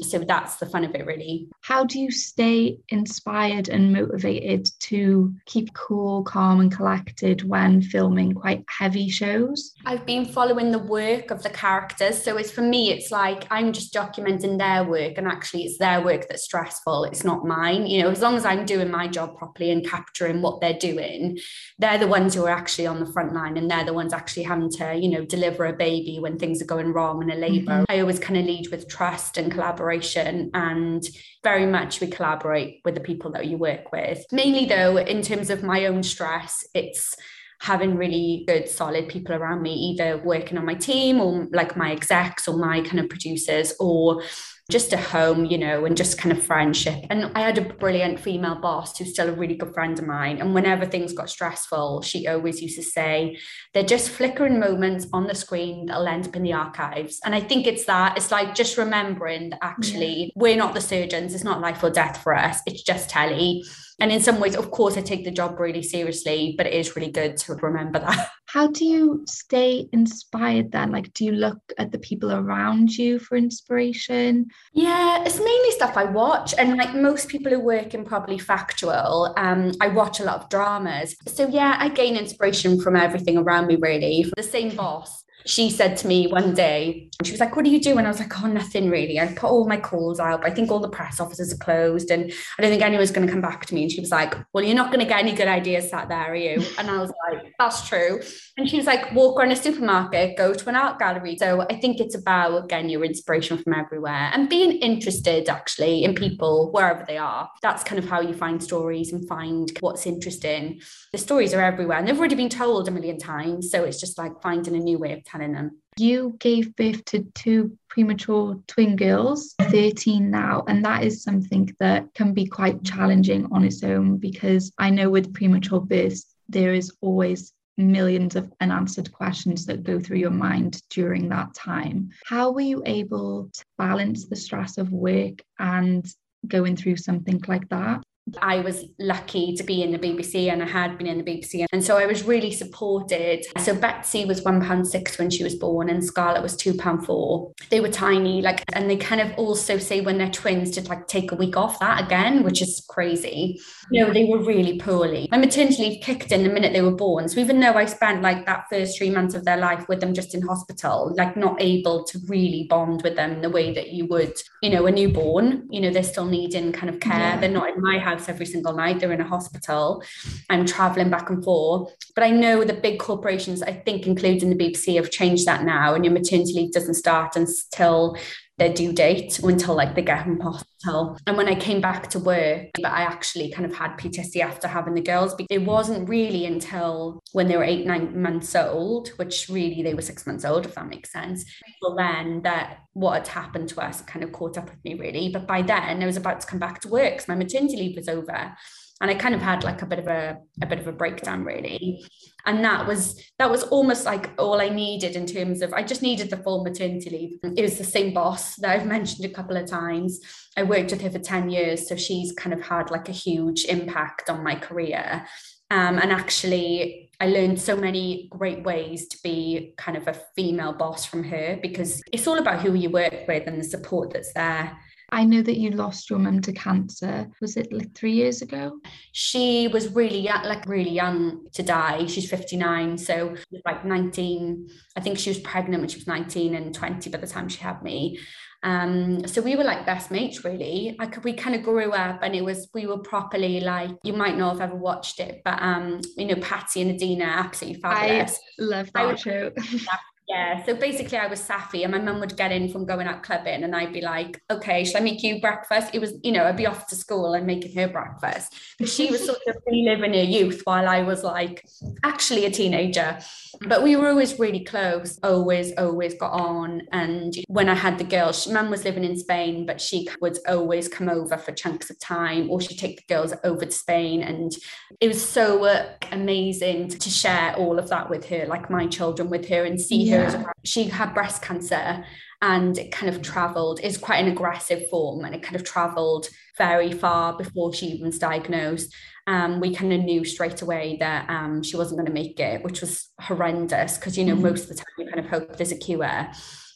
So 0.02 0.18
that's 0.18 0.56
the 0.56 0.66
fun 0.66 0.84
of 0.84 0.94
it, 0.94 1.06
really. 1.06 1.48
How 1.62 1.84
do 1.84 1.98
you 1.98 2.10
stay 2.10 2.78
inspired 2.88 3.68
and 3.68 3.92
motivated 3.92 4.68
to 4.80 5.34
keep 5.46 5.72
cool, 5.74 6.22
calm, 6.22 6.60
and 6.60 6.72
collected 6.72 7.48
when 7.48 7.82
filming 7.82 8.32
quite 8.34 8.64
heavy 8.68 9.08
shows? 9.08 9.74
I've 9.84 10.06
been 10.06 10.24
following 10.24 10.70
the 10.70 10.78
work 10.78 11.30
of 11.30 11.42
the 11.42 11.50
characters. 11.50 12.22
So 12.22 12.36
it's 12.36 12.50
for 12.50 12.62
me, 12.62 12.90
it's 12.90 13.10
like 13.10 13.46
I'm 13.50 13.72
just 13.72 13.92
documenting 13.92 14.58
their 14.58 14.84
work, 14.84 15.18
and 15.18 15.26
actually, 15.26 15.64
it's 15.64 15.78
their 15.78 16.04
work 16.04 16.28
that's 16.28 16.44
stressful. 16.44 17.04
It's 17.04 17.24
not 17.24 17.44
mine. 17.44 17.86
You 17.86 18.02
know, 18.02 18.10
as 18.10 18.20
long 18.20 18.36
as 18.36 18.44
I'm 18.44 18.64
doing 18.64 18.90
my 18.90 19.08
job 19.08 19.36
properly 19.36 19.70
and 19.70 19.86
capturing 19.86 20.42
what 20.42 20.60
they're 20.60 20.78
doing, 20.78 21.38
they're 21.78 21.98
the 21.98 22.06
ones 22.06 22.34
who 22.34 22.44
are 22.44 22.50
actually 22.50 22.86
on 22.86 23.00
the 23.00 23.12
front 23.12 23.34
line, 23.34 23.56
and 23.56 23.70
they're 23.70 23.84
the 23.84 23.92
ones 23.92 24.12
actually 24.12 24.44
having 24.44 24.70
to, 24.70 24.94
you 24.94 25.08
know, 25.08 25.24
deliver 25.24 25.66
a 25.66 25.72
baby 25.72 26.18
when 26.20 26.38
things 26.38 26.62
are 26.62 26.66
going 26.66 26.92
wrong 26.92 27.22
in 27.22 27.30
a 27.30 27.34
labor. 27.34 27.72
Mm-hmm. 27.72 27.84
I 27.88 28.00
always 28.00 28.18
kind 28.18 28.38
of 28.38 28.46
lead 28.46 28.68
with 28.70 28.88
trust 28.88 29.36
and 29.38 29.50
collaboration 29.50 29.87
collaboration 29.88 30.50
and 30.54 31.06
very 31.42 31.66
much 31.66 32.00
we 32.00 32.06
collaborate 32.06 32.80
with 32.84 32.94
the 32.94 33.00
people 33.00 33.32
that 33.32 33.46
you 33.46 33.56
work 33.56 33.92
with. 33.92 34.24
Mainly 34.32 34.66
though, 34.66 34.96
in 34.96 35.22
terms 35.22 35.50
of 35.50 35.62
my 35.62 35.86
own 35.86 36.02
stress, 36.02 36.66
it's 36.74 37.14
having 37.60 37.96
really 37.96 38.44
good 38.46 38.68
solid 38.68 39.08
people 39.08 39.34
around 39.34 39.62
me 39.62 39.74
either 39.74 40.22
working 40.24 40.58
on 40.58 40.64
my 40.64 40.74
team 40.74 41.20
or 41.20 41.48
like 41.52 41.76
my 41.76 41.90
execs 41.90 42.46
or 42.46 42.56
my 42.56 42.80
kind 42.82 43.00
of 43.00 43.08
producers 43.08 43.74
or 43.80 44.22
just 44.70 44.92
a 44.92 44.98
home, 44.98 45.46
you 45.46 45.56
know, 45.56 45.86
and 45.86 45.96
just 45.96 46.18
kind 46.18 46.36
of 46.36 46.42
friendship. 46.42 47.06
And 47.08 47.32
I 47.34 47.40
had 47.40 47.56
a 47.56 47.62
brilliant 47.62 48.20
female 48.20 48.56
boss 48.56 48.98
who's 48.98 49.12
still 49.12 49.30
a 49.30 49.32
really 49.32 49.54
good 49.54 49.72
friend 49.72 49.98
of 49.98 50.06
mine. 50.06 50.42
And 50.42 50.54
whenever 50.54 50.84
things 50.84 51.14
got 51.14 51.30
stressful, 51.30 52.02
she 52.02 52.26
always 52.28 52.60
used 52.60 52.76
to 52.76 52.82
say, 52.82 53.38
they're 53.72 53.82
just 53.82 54.10
flickering 54.10 54.60
moments 54.60 55.06
on 55.14 55.26
the 55.26 55.34
screen 55.34 55.86
that'll 55.86 56.06
end 56.06 56.28
up 56.28 56.36
in 56.36 56.42
the 56.42 56.52
archives. 56.52 57.18
And 57.24 57.34
I 57.34 57.40
think 57.40 57.66
it's 57.66 57.86
that, 57.86 58.18
it's 58.18 58.30
like 58.30 58.54
just 58.54 58.76
remembering 58.76 59.50
that 59.50 59.60
actually 59.62 60.24
yeah. 60.24 60.30
we're 60.36 60.56
not 60.56 60.74
the 60.74 60.82
surgeons, 60.82 61.34
it's 61.34 61.44
not 61.44 61.62
life 61.62 61.82
or 61.82 61.88
death 61.88 62.22
for 62.22 62.34
us, 62.34 62.60
it's 62.66 62.82
just 62.82 63.08
telly 63.08 63.64
and 63.98 64.12
in 64.12 64.20
some 64.20 64.40
ways 64.40 64.56
of 64.56 64.70
course 64.70 64.96
i 64.96 65.00
take 65.00 65.24
the 65.24 65.30
job 65.30 65.58
really 65.58 65.82
seriously 65.82 66.54
but 66.56 66.66
it 66.66 66.72
is 66.72 66.94
really 66.96 67.10
good 67.10 67.36
to 67.36 67.54
remember 67.54 67.98
that. 67.98 68.30
How 68.46 68.68
do 68.68 68.86
you 68.86 69.24
stay 69.26 69.90
inspired 69.92 70.72
then? 70.72 70.90
Like 70.90 71.12
do 71.12 71.26
you 71.26 71.32
look 71.32 71.58
at 71.76 71.92
the 71.92 71.98
people 71.98 72.32
around 72.32 72.96
you 72.96 73.18
for 73.18 73.36
inspiration? 73.36 74.46
Yeah 74.72 75.22
it's 75.24 75.38
mainly 75.38 75.70
stuff 75.72 75.96
i 75.96 76.04
watch 76.04 76.54
and 76.56 76.76
like 76.76 76.94
most 76.94 77.28
people 77.28 77.52
who 77.52 77.60
work 77.60 77.94
in 77.94 78.04
probably 78.04 78.38
factual 78.38 79.34
um 79.36 79.72
i 79.80 79.88
watch 79.88 80.20
a 80.20 80.24
lot 80.24 80.42
of 80.42 80.48
dramas. 80.48 81.16
So 81.26 81.48
yeah 81.48 81.76
i 81.78 81.88
gain 81.88 82.16
inspiration 82.16 82.80
from 82.80 82.96
everything 82.96 83.36
around 83.36 83.66
me 83.66 83.76
really. 83.76 84.26
The 84.36 84.42
same 84.42 84.74
boss 84.74 85.24
she 85.48 85.70
said 85.70 85.96
to 85.96 86.06
me 86.06 86.26
one 86.26 86.52
day, 86.52 87.08
and 87.18 87.26
she 87.26 87.32
was 87.32 87.40
like, 87.40 87.56
What 87.56 87.64
do 87.64 87.70
you 87.70 87.80
do? 87.80 87.96
And 87.96 88.06
I 88.06 88.10
was 88.10 88.20
like, 88.20 88.38
Oh, 88.40 88.46
nothing 88.46 88.90
really. 88.90 89.18
I 89.18 89.26
put 89.28 89.50
all 89.50 89.66
my 89.66 89.78
calls 89.78 90.20
out. 90.20 90.44
I 90.44 90.50
think 90.50 90.70
all 90.70 90.78
the 90.78 90.90
press 90.90 91.18
offices 91.20 91.52
are 91.52 91.56
closed 91.56 92.10
and 92.10 92.30
I 92.58 92.62
don't 92.62 92.70
think 92.70 92.82
anyone's 92.82 93.10
going 93.10 93.26
to 93.26 93.32
come 93.32 93.40
back 93.40 93.64
to 93.66 93.74
me. 93.74 93.82
And 93.82 93.90
she 93.90 94.00
was 94.00 94.10
like, 94.10 94.34
Well, 94.52 94.62
you're 94.62 94.76
not 94.76 94.92
going 94.92 95.00
to 95.00 95.08
get 95.08 95.20
any 95.20 95.32
good 95.32 95.48
ideas 95.48 95.88
sat 95.88 96.08
there, 96.08 96.32
are 96.32 96.36
you? 96.36 96.62
And 96.78 96.90
I 96.90 96.98
was 96.98 97.12
like, 97.30 97.54
That's 97.58 97.88
true. 97.88 98.20
And 98.56 98.68
she 98.68 98.76
was 98.76 98.86
like, 98.86 99.12
Walk 99.12 99.40
around 99.40 99.52
a 99.52 99.56
supermarket, 99.56 100.36
go 100.36 100.52
to 100.52 100.68
an 100.68 100.76
art 100.76 100.98
gallery. 100.98 101.36
So 101.38 101.62
I 101.62 101.80
think 101.80 101.98
it's 101.98 102.14
about 102.14 102.68
getting 102.68 102.90
your 102.90 103.04
inspiration 103.04 103.56
from 103.56 103.72
everywhere 103.72 104.30
and 104.34 104.50
being 104.50 104.72
interested 104.72 105.48
actually 105.48 106.04
in 106.04 106.14
people 106.14 106.70
wherever 106.72 107.04
they 107.06 107.16
are. 107.16 107.50
That's 107.62 107.82
kind 107.82 107.98
of 107.98 108.08
how 108.08 108.20
you 108.20 108.34
find 108.34 108.62
stories 108.62 109.12
and 109.12 109.26
find 109.26 109.72
what's 109.80 110.06
interesting. 110.06 110.82
The 111.12 111.18
stories 111.18 111.54
are 111.54 111.62
everywhere 111.62 111.96
and 111.96 112.06
they've 112.06 112.18
already 112.18 112.34
been 112.34 112.50
told 112.50 112.86
a 112.86 112.90
million 112.90 113.18
times. 113.18 113.70
So 113.70 113.84
it's 113.84 113.98
just 113.98 114.18
like 114.18 114.42
finding 114.42 114.76
a 114.76 114.78
new 114.78 114.98
way 114.98 115.12
of 115.12 115.24
telling 115.24 115.52
them. 115.52 115.78
You 115.96 116.36
gave 116.38 116.76
birth 116.76 117.04
to 117.06 117.24
two 117.34 117.78
premature 117.88 118.60
twin 118.66 118.94
girls, 118.94 119.54
13 119.60 120.30
now, 120.30 120.64
and 120.68 120.84
that 120.84 121.04
is 121.04 121.22
something 121.22 121.74
that 121.80 122.12
can 122.14 122.34
be 122.34 122.46
quite 122.46 122.84
challenging 122.84 123.48
on 123.50 123.64
its 123.64 123.82
own 123.82 124.18
because 124.18 124.70
I 124.78 124.90
know 124.90 125.08
with 125.10 125.32
premature 125.32 125.80
births, 125.80 126.26
there 126.48 126.74
is 126.74 126.92
always 127.00 127.52
millions 127.78 128.36
of 128.36 128.52
unanswered 128.60 129.10
questions 129.12 129.64
that 129.66 129.84
go 129.84 129.98
through 129.98 130.18
your 130.18 130.30
mind 130.30 130.82
during 130.90 131.28
that 131.30 131.54
time. 131.54 132.10
How 132.26 132.50
were 132.50 132.60
you 132.60 132.82
able 132.84 133.50
to 133.52 133.64
balance 133.78 134.26
the 134.26 134.36
stress 134.36 134.78
of 134.78 134.92
work 134.92 135.42
and 135.58 136.04
going 136.46 136.76
through 136.76 136.96
something 136.96 137.40
like 137.46 137.68
that? 137.70 138.02
I 138.40 138.60
was 138.60 138.84
lucky 138.98 139.54
to 139.54 139.62
be 139.62 139.82
in 139.82 139.92
the 139.92 139.98
BBC 139.98 140.52
and 140.52 140.62
I 140.62 140.66
had 140.66 140.98
been 140.98 141.06
in 141.06 141.18
the 141.18 141.24
BBC. 141.24 141.64
And 141.72 141.82
so 141.82 141.96
I 141.96 142.06
was 142.06 142.24
really 142.24 142.52
supported. 142.52 143.44
So 143.58 143.74
Betsy 143.74 144.24
was 144.24 144.42
£1.6 144.42 145.18
when 145.18 145.30
she 145.30 145.44
was 145.44 145.54
born 145.54 145.88
and 145.88 146.04
Scarlett 146.04 146.42
was 146.42 146.56
£2.4. 146.56 147.52
They 147.70 147.80
were 147.80 147.88
tiny, 147.88 148.42
like, 148.42 148.64
and 148.72 148.88
they 148.90 148.96
kind 148.96 149.20
of 149.20 149.32
also 149.38 149.78
say 149.78 150.00
when 150.00 150.18
they're 150.18 150.30
twins 150.30 150.70
to 150.72 150.82
like 150.88 151.06
take 151.06 151.32
a 151.32 151.36
week 151.36 151.56
off 151.56 151.78
that 151.80 152.04
again, 152.04 152.42
which 152.42 152.62
is 152.62 152.84
crazy. 152.88 153.60
You 153.90 154.04
know, 154.04 154.12
they 154.12 154.24
were 154.24 154.44
really 154.44 154.78
poorly. 154.78 155.28
My 155.30 155.38
maternity 155.38 155.82
leave 155.82 156.02
kicked 156.02 156.32
in 156.32 156.42
the 156.42 156.50
minute 156.50 156.72
they 156.72 156.82
were 156.82 156.90
born. 156.90 157.28
So 157.28 157.40
even 157.40 157.60
though 157.60 157.74
I 157.74 157.86
spent 157.86 158.22
like 158.22 158.46
that 158.46 158.66
first 158.70 158.98
three 158.98 159.10
months 159.10 159.34
of 159.34 159.44
their 159.44 159.56
life 159.56 159.88
with 159.88 160.00
them 160.00 160.14
just 160.14 160.34
in 160.34 160.42
hospital, 160.42 161.14
like 161.16 161.36
not 161.36 161.60
able 161.60 162.04
to 162.04 162.18
really 162.26 162.66
bond 162.68 163.02
with 163.02 163.16
them 163.16 163.32
in 163.32 163.40
the 163.40 163.50
way 163.50 163.72
that 163.74 163.90
you 163.90 164.06
would, 164.06 164.34
you 164.62 164.70
know, 164.70 164.86
a 164.86 164.90
newborn, 164.90 165.66
you 165.70 165.80
know, 165.80 165.90
they're 165.90 166.02
still 166.02 166.26
needing 166.26 166.72
kind 166.72 166.92
of 166.92 167.00
care. 167.00 167.18
Yeah. 167.18 167.40
They're 167.40 167.50
not 167.50 167.70
in 167.70 167.80
my 167.80 167.98
house 167.98 168.17
house 168.18 168.28
every 168.28 168.46
single 168.46 168.74
night. 168.74 169.00
They're 169.00 169.12
in 169.12 169.20
a 169.20 169.26
hospital. 169.26 170.02
I'm 170.50 170.66
traveling 170.66 171.10
back 171.10 171.30
and 171.30 171.42
forth. 171.42 171.94
But 172.14 172.24
I 172.24 172.30
know 172.30 172.64
the 172.64 172.74
big 172.74 172.98
corporations, 172.98 173.62
I 173.62 173.72
think, 173.72 174.06
including 174.06 174.50
the 174.50 174.56
BBC, 174.56 174.96
have 174.96 175.10
changed 175.10 175.46
that 175.46 175.64
now. 175.64 175.94
And 175.94 176.04
your 176.04 176.14
maternity 176.14 176.54
leave 176.54 176.72
doesn't 176.72 176.94
start 176.94 177.36
until 177.36 178.16
their 178.58 178.72
due 178.72 178.92
date 178.92 179.38
until 179.38 179.74
like 179.74 179.94
they 179.94 180.02
get 180.02 180.22
home 180.22 180.40
hospital. 180.40 181.18
And 181.26 181.36
when 181.36 181.48
I 181.48 181.54
came 181.54 181.80
back 181.80 182.10
to 182.10 182.18
work, 182.18 182.66
but 182.74 182.92
I 182.92 183.02
actually 183.02 183.50
kind 183.50 183.64
of 183.64 183.76
had 183.76 183.96
PTSD 183.96 184.40
after 184.40 184.68
having 184.68 184.94
the 184.94 185.00
girls. 185.00 185.34
It 185.48 185.64
wasn't 185.64 186.08
really 186.08 186.44
until 186.44 187.22
when 187.32 187.48
they 187.48 187.56
were 187.56 187.64
eight, 187.64 187.86
nine 187.86 188.20
months 188.20 188.54
old, 188.54 189.08
which 189.16 189.48
really 189.48 189.82
they 189.82 189.94
were 189.94 190.02
six 190.02 190.26
months 190.26 190.44
old, 190.44 190.66
if 190.66 190.74
that 190.74 190.88
makes 190.88 191.12
sense. 191.12 191.44
Well, 191.80 191.96
then 191.96 192.42
that 192.42 192.78
what 192.92 193.18
had 193.18 193.28
happened 193.28 193.68
to 193.70 193.80
us 193.80 194.02
kind 194.02 194.24
of 194.24 194.32
caught 194.32 194.58
up 194.58 194.70
with 194.70 194.84
me 194.84 194.94
really. 194.94 195.28
But 195.28 195.46
by 195.46 195.62
then 195.62 196.02
I 196.02 196.06
was 196.06 196.16
about 196.16 196.40
to 196.40 196.46
come 196.46 196.58
back 196.58 196.80
to 196.80 196.88
work 196.88 197.14
because 197.14 197.28
my 197.28 197.36
maternity 197.36 197.76
leave 197.76 197.96
was 197.96 198.08
over 198.08 198.56
and 199.00 199.10
I 199.10 199.14
kind 199.14 199.34
of 199.34 199.40
had 199.40 199.64
like 199.64 199.82
a 199.82 199.86
bit 199.86 199.98
of 199.98 200.08
a, 200.08 200.38
a 200.60 200.66
bit 200.66 200.78
of 200.80 200.88
a 200.88 200.92
breakdown 200.92 201.44
really 201.44 202.04
and 202.48 202.64
that 202.64 202.86
was 202.86 203.22
that 203.38 203.50
was 203.50 203.62
almost 203.64 204.06
like 204.06 204.30
all 204.38 204.58
I 204.58 204.70
needed 204.70 205.16
in 205.16 205.26
terms 205.26 205.60
of 205.60 205.74
I 205.74 205.82
just 205.82 206.00
needed 206.00 206.30
the 206.30 206.38
full 206.38 206.64
maternity 206.64 207.10
leave. 207.10 207.56
It 207.56 207.62
was 207.62 207.76
the 207.76 207.84
same 207.84 208.14
boss 208.14 208.56
that 208.56 208.70
I've 208.70 208.86
mentioned 208.96 209.26
a 209.26 209.34
couple 209.34 209.56
of 209.56 209.68
times. 209.68 210.18
I 210.56 210.62
worked 210.62 210.90
with 210.90 211.02
her 211.02 211.10
for 211.10 211.18
10 211.18 211.50
years 211.50 211.86
so 211.88 211.94
she's 211.94 212.32
kind 212.32 212.54
of 212.54 212.62
had 212.62 212.90
like 212.90 213.08
a 213.08 213.12
huge 213.12 213.66
impact 213.66 214.30
on 214.30 214.42
my 214.42 214.54
career. 214.54 215.26
Um, 215.70 215.98
and 215.98 216.10
actually 216.10 217.10
I 217.20 217.26
learned 217.26 217.60
so 217.60 217.76
many 217.76 218.28
great 218.30 218.64
ways 218.64 219.08
to 219.08 219.18
be 219.22 219.74
kind 219.76 219.98
of 219.98 220.08
a 220.08 220.18
female 220.34 220.72
boss 220.72 221.04
from 221.04 221.24
her 221.24 221.58
because 221.60 222.00
it's 222.10 222.26
all 222.26 222.38
about 222.38 222.62
who 222.62 222.72
you 222.72 222.88
work 222.88 223.28
with 223.28 223.46
and 223.46 223.60
the 223.60 223.64
support 223.64 224.14
that's 224.14 224.32
there 224.32 224.74
I 225.10 225.24
know 225.24 225.40
that 225.42 225.56
you 225.56 225.70
lost 225.70 226.10
your 226.10 226.18
mum 226.18 226.40
to 226.42 226.52
cancer. 226.52 227.28
Was 227.40 227.56
it 227.56 227.72
like 227.72 227.94
three 227.94 228.12
years 228.12 228.42
ago? 228.42 228.78
She 229.12 229.68
was 229.68 229.88
really 229.94 230.20
young, 230.20 230.44
like 230.44 230.66
really 230.66 230.90
young 230.90 231.46
to 231.54 231.62
die. 231.62 232.06
She's 232.06 232.28
59. 232.28 232.98
So 232.98 233.34
like 233.64 233.84
19, 233.84 234.68
I 234.96 235.00
think 235.00 235.18
she 235.18 235.30
was 235.30 235.38
pregnant 235.38 235.80
when 235.80 235.88
she 235.88 235.98
was 235.98 236.06
19 236.06 236.54
and 236.54 236.74
20 236.74 237.10
by 237.10 237.18
the 237.18 237.26
time 237.26 237.48
she 237.48 237.60
had 237.60 237.82
me. 237.82 238.18
Um, 238.64 239.26
so 239.26 239.40
we 239.40 239.56
were 239.56 239.64
like 239.64 239.86
best 239.86 240.10
mates 240.10 240.44
really. 240.44 240.96
I 240.98 241.06
could 241.06 241.24
we 241.24 241.32
kind 241.32 241.54
of 241.54 241.62
grew 241.62 241.92
up 241.92 242.20
and 242.22 242.34
it 242.34 242.44
was 242.44 242.68
we 242.74 242.86
were 242.86 242.98
properly 242.98 243.60
like 243.60 243.92
you 244.02 244.12
might 244.12 244.36
not 244.36 244.58
have 244.58 244.70
ever 244.70 244.76
watched 244.76 245.20
it, 245.20 245.42
but 245.44 245.62
um, 245.62 246.00
you 246.16 246.26
know, 246.26 246.36
Patsy 246.36 246.82
and 246.82 246.90
Edina, 246.90 247.24
absolutely 247.24 247.80
fabulous. 247.80 248.38
I 248.58 248.62
love 248.62 248.92
that 248.92 249.06
I 249.06 249.14
show. 249.14 249.52
Yeah. 250.28 250.62
So 250.64 250.74
basically, 250.74 251.16
I 251.16 251.26
was 251.26 251.40
Saffy, 251.40 251.84
and 251.84 251.92
my 251.92 251.98
mum 251.98 252.20
would 252.20 252.36
get 252.36 252.52
in 252.52 252.70
from 252.70 252.84
going 252.84 253.06
out 253.06 253.22
clubbing, 253.22 253.64
and 253.64 253.74
I'd 253.74 253.94
be 253.94 254.02
like, 254.02 254.42
"Okay, 254.50 254.84
shall 254.84 255.00
I 255.00 255.04
make 255.04 255.22
you 255.22 255.40
breakfast?" 255.40 255.94
It 255.94 256.00
was, 256.00 256.14
you 256.22 256.32
know, 256.32 256.44
I'd 256.44 256.56
be 256.56 256.66
off 256.66 256.86
to 256.88 256.96
school 256.96 257.32
and 257.32 257.46
making 257.46 257.74
her 257.76 257.88
breakfast 257.88 258.54
because 258.76 258.92
she 258.92 259.10
was 259.10 259.24
sort 259.24 259.38
of 259.48 259.56
reliving 259.66 260.12
her 260.12 260.22
youth 260.22 260.60
while 260.64 260.86
I 260.86 261.02
was 261.02 261.24
like 261.24 261.66
actually 262.04 262.44
a 262.44 262.50
teenager. 262.50 263.18
But 263.66 263.82
we 263.82 263.96
were 263.96 264.08
always 264.08 264.38
really 264.38 264.64
close, 264.64 265.18
always, 265.22 265.72
always 265.78 266.14
got 266.14 266.32
on. 266.32 266.82
And 266.92 267.34
when 267.48 267.68
I 267.70 267.74
had 267.74 267.98
the 267.98 268.04
girls, 268.04 268.46
mum 268.46 268.68
was 268.70 268.84
living 268.84 269.04
in 269.04 269.16
Spain, 269.16 269.64
but 269.64 269.80
she 269.80 270.08
would 270.20 270.38
always 270.46 270.88
come 270.88 271.08
over 271.08 271.38
for 271.38 271.52
chunks 271.52 271.88
of 271.88 271.98
time, 271.98 272.50
or 272.50 272.60
she'd 272.60 272.78
take 272.78 272.98
the 272.98 273.14
girls 273.14 273.32
over 273.44 273.64
to 273.64 273.70
Spain, 273.70 274.22
and 274.22 274.52
it 275.00 275.08
was 275.08 275.26
so 275.26 275.64
uh, 275.64 275.86
amazing 276.12 276.88
to 276.88 277.10
share 277.10 277.54
all 277.56 277.78
of 277.78 277.88
that 277.88 278.10
with 278.10 278.28
her, 278.28 278.44
like 278.46 278.68
my 278.68 278.86
children 278.86 279.30
with 279.30 279.48
her, 279.48 279.64
and 279.64 279.80
see 279.80 280.10
yeah. 280.18 280.44
she 280.64 280.84
had 280.84 281.14
breast 281.14 281.42
cancer 281.42 282.04
and 282.40 282.78
it 282.78 282.92
kind 282.92 283.12
of 283.12 283.22
traveled 283.22 283.80
is 283.80 283.98
quite 283.98 284.24
an 284.24 284.30
aggressive 284.30 284.88
form 284.88 285.24
and 285.24 285.34
it 285.34 285.42
kind 285.42 285.56
of 285.56 285.64
traveled 285.64 286.28
very 286.56 286.92
far 286.92 287.36
before 287.36 287.72
she 287.72 287.86
even 287.86 288.06
was 288.06 288.18
diagnosed 288.18 288.94
um, 289.26 289.60
we 289.60 289.74
kind 289.74 289.92
of 289.92 290.00
knew 290.00 290.24
straight 290.24 290.62
away 290.62 290.96
that 291.00 291.28
um, 291.28 291.62
she 291.62 291.76
wasn't 291.76 291.98
going 291.98 292.06
to 292.06 292.12
make 292.12 292.38
it 292.40 292.62
which 292.64 292.80
was 292.80 293.08
horrendous 293.20 293.98
because 293.98 294.16
you 294.16 294.24
know 294.24 294.36
mm. 294.36 294.42
most 294.42 294.62
of 294.62 294.68
the 294.68 294.74
time 294.76 294.86
you 294.98 295.06
kind 295.06 295.20
of 295.20 295.26
hope 295.26 295.56
there's 295.56 295.72
a 295.72 295.76
cure 295.76 296.28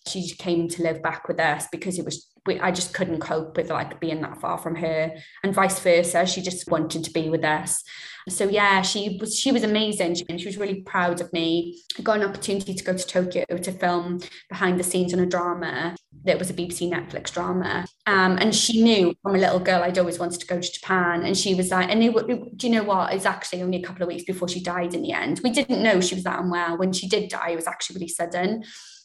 she 0.08 0.34
came 0.34 0.68
to 0.68 0.82
live 0.82 1.02
back 1.02 1.28
with 1.28 1.38
us 1.38 1.66
because 1.70 1.98
it 1.98 2.04
was 2.04 2.28
I 2.60 2.72
just 2.72 2.92
couldn't 2.92 3.20
cope 3.20 3.56
with 3.56 3.70
like 3.70 4.00
being 4.00 4.20
that 4.22 4.40
far 4.40 4.58
from 4.58 4.74
her 4.76 5.14
and 5.44 5.54
vice 5.54 5.78
versa 5.78 6.26
she 6.26 6.42
just 6.42 6.68
wanted 6.68 7.04
to 7.04 7.12
be 7.12 7.30
with 7.30 7.44
us 7.44 7.84
so 8.28 8.48
yeah, 8.48 8.82
she 8.82 9.18
was 9.20 9.38
she 9.38 9.52
was 9.52 9.62
amazing 9.62 10.16
and 10.28 10.40
she 10.40 10.46
was 10.46 10.56
really 10.56 10.82
proud 10.82 11.20
of 11.20 11.32
me. 11.32 11.82
I 11.98 12.02
got 12.02 12.18
an 12.18 12.28
opportunity 12.28 12.74
to 12.74 12.84
go 12.84 12.96
to 12.96 13.06
Tokyo 13.06 13.44
to 13.44 13.72
film 13.72 14.20
behind 14.48 14.78
the 14.78 14.84
scenes 14.84 15.12
on 15.12 15.20
a 15.20 15.26
drama 15.26 15.96
that 16.24 16.38
was 16.38 16.50
a 16.50 16.54
BBC 16.54 16.90
Netflix 16.90 17.32
drama. 17.32 17.84
Um, 18.06 18.38
and 18.38 18.54
she 18.54 18.82
knew 18.82 19.14
from 19.22 19.34
a 19.34 19.38
little 19.38 19.58
girl 19.58 19.82
I'd 19.82 19.98
always 19.98 20.18
wanted 20.18 20.40
to 20.40 20.46
go 20.46 20.60
to 20.60 20.72
Japan. 20.72 21.24
And 21.24 21.36
she 21.36 21.54
was 21.54 21.70
like, 21.70 21.90
and 21.90 22.02
it, 22.02 22.14
it, 22.28 22.56
do 22.56 22.68
you 22.68 22.74
know 22.74 22.84
what? 22.84 23.12
It's 23.12 23.26
actually 23.26 23.62
only 23.62 23.82
a 23.82 23.86
couple 23.86 24.02
of 24.02 24.08
weeks 24.08 24.24
before 24.24 24.48
she 24.48 24.62
died 24.62 24.94
in 24.94 25.02
the 25.02 25.12
end. 25.12 25.40
We 25.42 25.50
didn't 25.50 25.82
know 25.82 26.00
she 26.00 26.14
was 26.14 26.24
that 26.24 26.40
unwell. 26.40 26.78
When 26.78 26.92
she 26.92 27.08
did 27.08 27.28
die, 27.28 27.50
it 27.50 27.56
was 27.56 27.66
actually 27.66 27.96
really 27.96 28.08
sudden. 28.08 28.62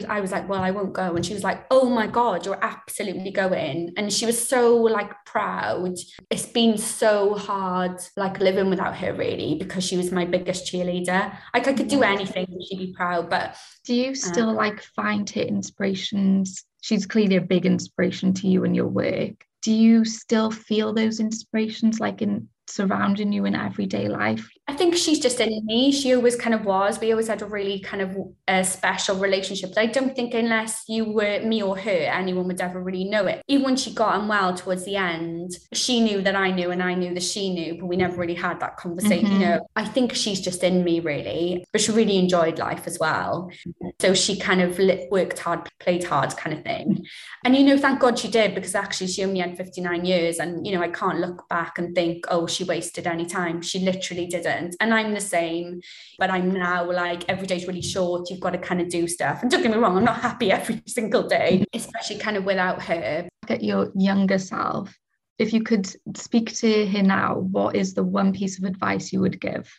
I 0.07 0.19
was 0.19 0.31
like, 0.31 0.47
well, 0.47 0.61
I 0.61 0.71
won't 0.71 0.93
go. 0.93 1.15
And 1.15 1.25
she 1.25 1.33
was 1.33 1.43
like, 1.43 1.65
oh 1.71 1.89
my 1.89 2.07
God, 2.07 2.45
you're 2.45 2.63
absolutely 2.63 3.31
going. 3.31 3.93
And 3.97 4.11
she 4.11 4.25
was 4.25 4.47
so 4.47 4.77
like 4.77 5.11
proud. 5.25 5.95
It's 6.29 6.45
been 6.45 6.77
so 6.77 7.35
hard, 7.35 7.99
like 8.15 8.39
living 8.39 8.69
without 8.69 8.95
her 8.97 9.13
really, 9.13 9.55
because 9.55 9.83
she 9.83 9.97
was 9.97 10.11
my 10.11 10.25
biggest 10.25 10.71
cheerleader. 10.71 11.35
Like 11.53 11.67
I 11.67 11.73
could 11.73 11.87
do 11.87 12.03
anything, 12.03 12.47
she'd 12.69 12.77
be 12.77 12.93
proud. 12.93 13.29
But 13.29 13.55
do 13.85 13.95
you 13.95 14.15
still 14.15 14.49
um, 14.49 14.55
like 14.55 14.81
find 14.81 15.29
her 15.31 15.41
inspirations? 15.41 16.63
She's 16.81 17.05
clearly 17.05 17.37
a 17.37 17.41
big 17.41 17.65
inspiration 17.65 18.33
to 18.35 18.47
you 18.47 18.63
in 18.63 18.75
your 18.75 18.87
work. 18.87 19.45
Do 19.63 19.73
you 19.73 20.05
still 20.05 20.51
feel 20.51 20.93
those 20.93 21.19
inspirations 21.19 21.99
like 21.99 22.21
in 22.21 22.49
surrounding 22.67 23.31
you 23.31 23.45
in 23.45 23.55
everyday 23.55 24.07
life? 24.07 24.49
I 24.69 24.73
think 24.73 24.95
she's 24.95 25.19
just 25.19 25.39
in 25.39 25.65
me. 25.65 25.93
She 25.93 26.13
always 26.13 26.35
kind 26.35 26.53
of 26.53 26.65
was. 26.65 26.99
We 26.99 27.11
always 27.11 27.29
had 27.29 27.41
a 27.41 27.45
really 27.45 27.79
kind 27.79 28.01
of 28.01 28.17
a 28.49 28.65
special 28.65 29.15
relationship. 29.15 29.73
But 29.73 29.81
I 29.81 29.85
don't 29.85 30.13
think 30.13 30.33
unless 30.33 30.83
you 30.89 31.05
were 31.05 31.39
me 31.39 31.63
or 31.63 31.77
her, 31.77 31.89
anyone 31.89 32.47
would 32.47 32.59
ever 32.59 32.81
really 32.81 33.05
know 33.05 33.27
it. 33.27 33.41
Even 33.47 33.63
when 33.63 33.75
she 33.77 33.93
got 33.93 34.19
unwell 34.19 34.55
towards 34.55 34.83
the 34.83 34.97
end, 34.97 35.51
she 35.73 36.01
knew 36.01 36.21
that 36.21 36.35
I 36.35 36.51
knew 36.51 36.71
and 36.71 36.83
I 36.83 36.95
knew 36.95 37.13
that 37.13 37.23
she 37.23 37.53
knew, 37.53 37.77
but 37.79 37.85
we 37.85 37.95
never 37.95 38.17
really 38.17 38.35
had 38.35 38.59
that 38.59 38.75
conversation. 38.75 39.27
Mm-hmm. 39.27 39.41
You 39.41 39.47
know, 39.47 39.67
I 39.77 39.85
think 39.85 40.13
she's 40.13 40.41
just 40.41 40.63
in 40.63 40.83
me 40.83 40.99
really, 40.99 41.65
but 41.71 41.79
she 41.79 41.93
really 41.93 42.17
enjoyed 42.17 42.59
life 42.59 42.87
as 42.87 42.99
well. 42.99 43.49
So 44.01 44.13
she 44.13 44.37
kind 44.37 44.61
of 44.61 44.77
worked 45.09 45.39
hard, 45.39 45.69
played 45.79 46.03
hard 46.03 46.35
kind 46.35 46.57
of 46.57 46.63
thing. 46.63 47.05
And, 47.45 47.55
you 47.55 47.63
know, 47.63 47.77
thank 47.77 48.01
God 48.01 48.19
she 48.19 48.27
did 48.27 48.53
because 48.53 48.75
actually 48.75 49.07
she 49.07 49.23
only 49.23 49.39
had 49.39 49.55
59 49.55 50.03
years. 50.03 50.39
And, 50.39 50.67
you 50.67 50.73
know, 50.73 50.81
I 50.81 50.89
can't 50.89 51.19
look 51.19 51.47
back 51.47 51.79
and 51.79 51.95
think, 51.95 52.25
oh, 52.29 52.47
she 52.47 52.65
wasted 52.65 53.07
any 53.07 53.25
time. 53.25 53.61
She 53.61 53.79
literally 53.79 54.27
And 54.79 54.93
I'm 54.93 55.13
the 55.13 55.21
same, 55.21 55.81
but 56.19 56.29
I'm 56.29 56.51
now 56.51 56.89
like 56.91 57.23
every 57.27 57.47
day's 57.47 57.67
really 57.67 57.81
short. 57.81 58.29
You've 58.29 58.39
got 58.39 58.51
to 58.51 58.57
kind 58.57 58.81
of 58.81 58.89
do 58.89 59.07
stuff. 59.07 59.41
And 59.41 59.51
don't 59.51 59.61
get 59.61 59.71
me 59.71 59.77
wrong, 59.77 59.97
I'm 59.97 60.03
not 60.03 60.21
happy 60.21 60.51
every 60.59 60.81
single 60.87 61.27
day, 61.27 61.65
especially 61.73 62.17
kind 62.17 62.37
of 62.37 62.45
without 62.45 62.81
her. 62.83 63.27
At 63.49 63.63
your 63.63 63.91
younger 63.95 64.37
self, 64.37 64.93
if 65.39 65.53
you 65.53 65.63
could 65.63 65.87
speak 66.15 66.53
to 66.57 66.87
her 66.87 67.03
now, 67.03 67.35
what 67.35 67.75
is 67.75 67.93
the 67.93 68.03
one 68.03 68.33
piece 68.33 68.57
of 68.57 68.65
advice 68.65 69.13
you 69.13 69.21
would 69.21 69.39
give? 69.39 69.71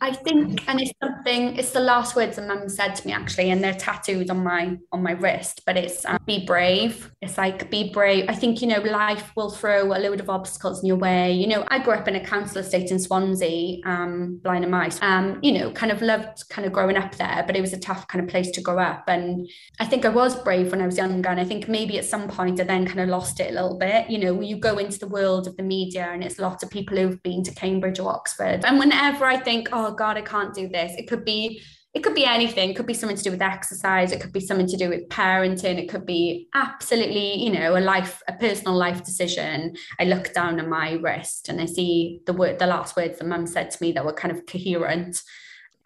I 0.00 0.12
think, 0.12 0.68
and 0.68 0.80
it's 0.80 0.92
something. 1.02 1.56
It's 1.56 1.72
the 1.72 1.80
last 1.80 2.14
words 2.14 2.36
that 2.36 2.46
Mum 2.46 2.68
said 2.68 2.94
to 2.94 3.06
me 3.06 3.12
actually, 3.12 3.50
and 3.50 3.62
they're 3.62 3.74
tattooed 3.74 4.30
on 4.30 4.44
my 4.44 4.76
on 4.92 5.02
my 5.02 5.12
wrist. 5.12 5.62
But 5.66 5.76
it's 5.76 6.04
um, 6.04 6.18
be 6.24 6.44
brave. 6.44 7.10
It's 7.20 7.36
like 7.36 7.70
be 7.70 7.92
brave. 7.92 8.26
I 8.28 8.34
think 8.34 8.62
you 8.62 8.68
know 8.68 8.80
life 8.80 9.32
will 9.34 9.50
throw 9.50 9.92
a 9.92 9.98
load 9.98 10.20
of 10.20 10.30
obstacles 10.30 10.82
in 10.82 10.86
your 10.86 10.96
way. 10.96 11.32
You 11.32 11.48
know, 11.48 11.64
I 11.68 11.80
grew 11.80 11.94
up 11.94 12.06
in 12.06 12.14
a 12.14 12.24
council 12.24 12.58
estate 12.58 12.90
in 12.90 12.98
Swansea, 12.98 13.78
um, 13.84 14.40
Blaenymaes. 14.42 15.02
Um, 15.02 15.40
you 15.42 15.52
know, 15.52 15.72
kind 15.72 15.90
of 15.90 16.00
loved 16.00 16.48
kind 16.48 16.66
of 16.66 16.72
growing 16.72 16.96
up 16.96 17.16
there, 17.16 17.42
but 17.46 17.56
it 17.56 17.60
was 17.60 17.72
a 17.72 17.78
tough 17.78 18.06
kind 18.06 18.24
of 18.24 18.30
place 18.30 18.50
to 18.52 18.60
grow 18.60 18.78
up. 18.78 19.04
And 19.08 19.48
I 19.80 19.86
think 19.86 20.04
I 20.04 20.10
was 20.10 20.40
brave 20.42 20.70
when 20.70 20.80
I 20.80 20.86
was 20.86 20.96
younger, 20.96 21.28
and 21.28 21.40
I 21.40 21.44
think 21.44 21.68
maybe 21.68 21.98
at 21.98 22.04
some 22.04 22.28
point 22.28 22.60
I 22.60 22.64
then 22.64 22.86
kind 22.86 23.00
of 23.00 23.08
lost 23.08 23.40
it 23.40 23.50
a 23.50 23.54
little 23.54 23.78
bit. 23.78 24.08
You 24.08 24.18
know, 24.18 24.40
you 24.40 24.58
go 24.58 24.78
into 24.78 24.98
the 25.00 25.08
world 25.08 25.48
of 25.48 25.56
the 25.56 25.64
media, 25.64 26.08
and 26.12 26.22
it's 26.22 26.38
lots 26.38 26.62
of 26.62 26.70
people 26.70 26.96
who've 26.96 27.22
been 27.24 27.42
to 27.42 27.54
Cambridge 27.54 27.98
or 27.98 28.10
Oxford, 28.10 28.64
and 28.64 28.78
whenever 28.78 29.24
I 29.24 29.36
think, 29.36 29.68
oh 29.72 29.87
oh 29.88 29.94
god 29.94 30.16
i 30.16 30.22
can't 30.22 30.54
do 30.54 30.68
this. 30.68 30.92
It 30.96 31.08
could 31.08 31.24
be 31.24 31.62
it 31.94 32.04
could 32.04 32.14
be 32.14 32.26
anything. 32.26 32.70
It 32.70 32.76
could 32.76 32.86
be 32.86 32.94
something 32.94 33.16
to 33.16 33.24
do 33.24 33.30
with 33.30 33.40
exercise. 33.40 34.12
It 34.12 34.20
could 34.20 34.32
be 34.32 34.40
something 34.40 34.68
to 34.68 34.76
do 34.76 34.90
with 34.90 35.08
parenting. 35.08 35.78
It 35.78 35.88
could 35.88 36.04
be 36.04 36.48
absolutely 36.54 37.42
you 37.42 37.50
know 37.50 37.76
a 37.76 37.80
life 37.80 38.22
a 38.28 38.34
personal 38.34 38.76
life 38.76 39.02
decision. 39.04 39.74
I 39.98 40.04
look 40.04 40.34
down 40.34 40.60
at 40.60 40.68
my 40.68 40.92
wrist 40.92 41.48
and 41.48 41.60
i 41.60 41.66
see 41.66 42.20
the 42.26 42.32
word 42.32 42.58
the 42.58 42.66
last 42.66 42.96
words 42.96 43.18
that 43.18 43.26
mum 43.26 43.46
said 43.46 43.70
to 43.70 43.78
me 43.82 43.92
that 43.92 44.04
were 44.04 44.12
kind 44.12 44.36
of 44.36 44.46
coherent 44.46 45.22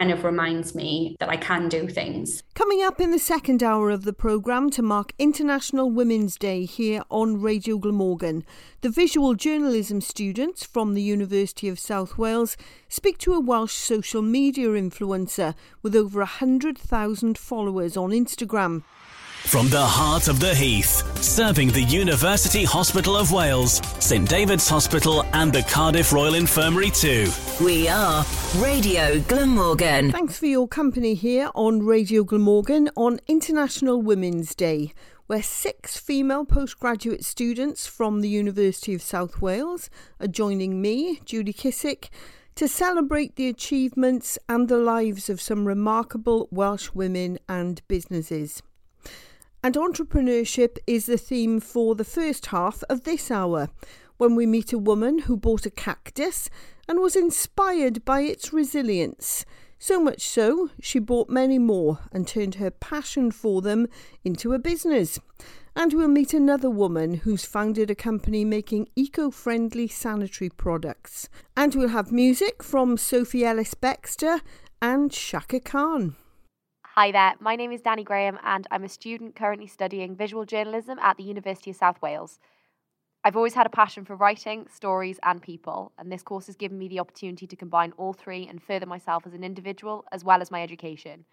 kind 0.02 0.10
of 0.10 0.24
reminds 0.24 0.74
me 0.74 1.16
that 1.20 1.28
I 1.28 1.36
can 1.36 1.68
do 1.68 1.86
things. 1.86 2.42
Coming 2.56 2.82
up 2.82 3.00
in 3.00 3.12
the 3.12 3.20
second 3.20 3.62
hour 3.62 3.88
of 3.88 4.02
the 4.02 4.12
programme 4.12 4.68
to 4.70 4.82
mark 4.82 5.12
International 5.16 5.88
Women's 5.92 6.36
Day 6.36 6.64
here 6.64 7.04
on 7.08 7.40
Radio 7.40 7.78
Glamorgan, 7.78 8.44
the 8.80 8.90
visual 8.90 9.34
journalism 9.34 10.00
students 10.00 10.64
from 10.64 10.94
the 10.94 11.02
University 11.02 11.68
of 11.68 11.78
South 11.78 12.18
Wales 12.18 12.56
speak 12.88 13.16
to 13.18 13.32
a 13.32 13.38
Welsh 13.38 13.74
social 13.74 14.22
media 14.22 14.70
influencer 14.70 15.54
with 15.82 15.94
over 15.94 16.18
100,000 16.18 17.38
followers 17.38 17.96
on 17.96 18.10
Instagram. 18.10 18.82
From 19.46 19.68
the 19.68 19.84
heart 19.84 20.28
of 20.28 20.40
the 20.40 20.54
Heath, 20.54 21.02
serving 21.22 21.68
the 21.72 21.82
University 21.82 22.64
Hospital 22.64 23.18
of 23.18 23.32
Wales, 23.32 23.82
St 23.98 24.26
David's 24.26 24.66
Hospital, 24.66 25.24
and 25.34 25.52
the 25.52 25.62
Cardiff 25.64 26.10
Royal 26.10 26.34
Infirmary 26.34 26.90
too. 26.90 27.30
We 27.62 27.86
are 27.86 28.24
Radio 28.56 29.20
Glamorgan. 29.20 30.10
Thanks 30.10 30.38
for 30.38 30.46
your 30.46 30.66
company 30.68 31.12
here 31.12 31.50
on 31.54 31.84
Radio 31.84 32.24
Glamorgan 32.24 32.88
on 32.96 33.20
International 33.26 34.00
Women's 34.00 34.54
Day, 34.54 34.94
where 35.26 35.42
six 35.42 35.98
female 35.98 36.46
postgraduate 36.46 37.22
students 37.22 37.86
from 37.86 38.22
the 38.22 38.30
University 38.30 38.94
of 38.94 39.02
South 39.02 39.42
Wales 39.42 39.90
are 40.18 40.28
joining 40.28 40.80
me, 40.80 41.20
Judy 41.26 41.52
Kissick, 41.52 42.08
to 42.54 42.66
celebrate 42.68 43.36
the 43.36 43.48
achievements 43.48 44.38
and 44.48 44.68
the 44.68 44.78
lives 44.78 45.28
of 45.28 45.42
some 45.42 45.66
remarkable 45.66 46.48
Welsh 46.50 46.90
women 46.94 47.38
and 47.50 47.86
businesses. 47.86 48.62
And 49.64 49.76
entrepreneurship 49.76 50.78
is 50.88 51.06
the 51.06 51.16
theme 51.16 51.60
for 51.60 51.94
the 51.94 52.04
first 52.04 52.46
half 52.46 52.82
of 52.90 53.04
this 53.04 53.30
hour, 53.30 53.68
when 54.16 54.34
we 54.34 54.44
meet 54.44 54.72
a 54.72 54.78
woman 54.78 55.20
who 55.20 55.36
bought 55.36 55.66
a 55.66 55.70
cactus 55.70 56.50
and 56.88 56.98
was 56.98 57.14
inspired 57.14 58.04
by 58.04 58.22
its 58.22 58.52
resilience. 58.52 59.44
So 59.78 60.00
much 60.00 60.22
so, 60.22 60.70
she 60.80 60.98
bought 60.98 61.28
many 61.28 61.58
more 61.58 62.00
and 62.10 62.26
turned 62.26 62.56
her 62.56 62.72
passion 62.72 63.30
for 63.30 63.62
them 63.62 63.86
into 64.24 64.52
a 64.52 64.58
business. 64.58 65.20
And 65.76 65.92
we'll 65.92 66.08
meet 66.08 66.34
another 66.34 66.68
woman 66.68 67.14
who's 67.14 67.44
founded 67.44 67.90
a 67.90 67.94
company 67.94 68.44
making 68.44 68.88
eco 68.96 69.30
friendly 69.30 69.86
sanitary 69.86 70.50
products. 70.50 71.28
And 71.56 71.74
we'll 71.74 71.88
have 71.88 72.12
music 72.12 72.62
from 72.62 72.96
Sophie 72.96 73.44
Ellis 73.44 73.74
Bextor 73.74 74.40
and 74.80 75.10
Chaka 75.10 75.60
Khan. 75.60 76.16
Hi 76.94 77.10
there, 77.10 77.36
my 77.40 77.56
name 77.56 77.72
is 77.72 77.80
Danny 77.80 78.04
Graham, 78.04 78.38
and 78.44 78.66
I'm 78.70 78.84
a 78.84 78.88
student 78.90 79.34
currently 79.34 79.66
studying 79.66 80.14
visual 80.14 80.44
journalism 80.44 80.98
at 80.98 81.16
the 81.16 81.22
University 81.22 81.70
of 81.70 81.76
South 81.76 82.02
Wales. 82.02 82.38
I've 83.24 83.34
always 83.34 83.54
had 83.54 83.64
a 83.64 83.70
passion 83.70 84.04
for 84.04 84.14
writing, 84.14 84.66
stories, 84.70 85.18
and 85.22 85.40
people, 85.40 85.92
and 85.96 86.12
this 86.12 86.22
course 86.22 86.48
has 86.48 86.56
given 86.56 86.78
me 86.78 86.88
the 86.88 87.00
opportunity 87.00 87.46
to 87.46 87.56
combine 87.56 87.94
all 87.96 88.12
three 88.12 88.46
and 88.46 88.62
further 88.62 88.84
myself 88.84 89.26
as 89.26 89.32
an 89.32 89.42
individual 89.42 90.04
as 90.12 90.22
well 90.22 90.42
as 90.42 90.50
my 90.50 90.62
education. 90.62 91.24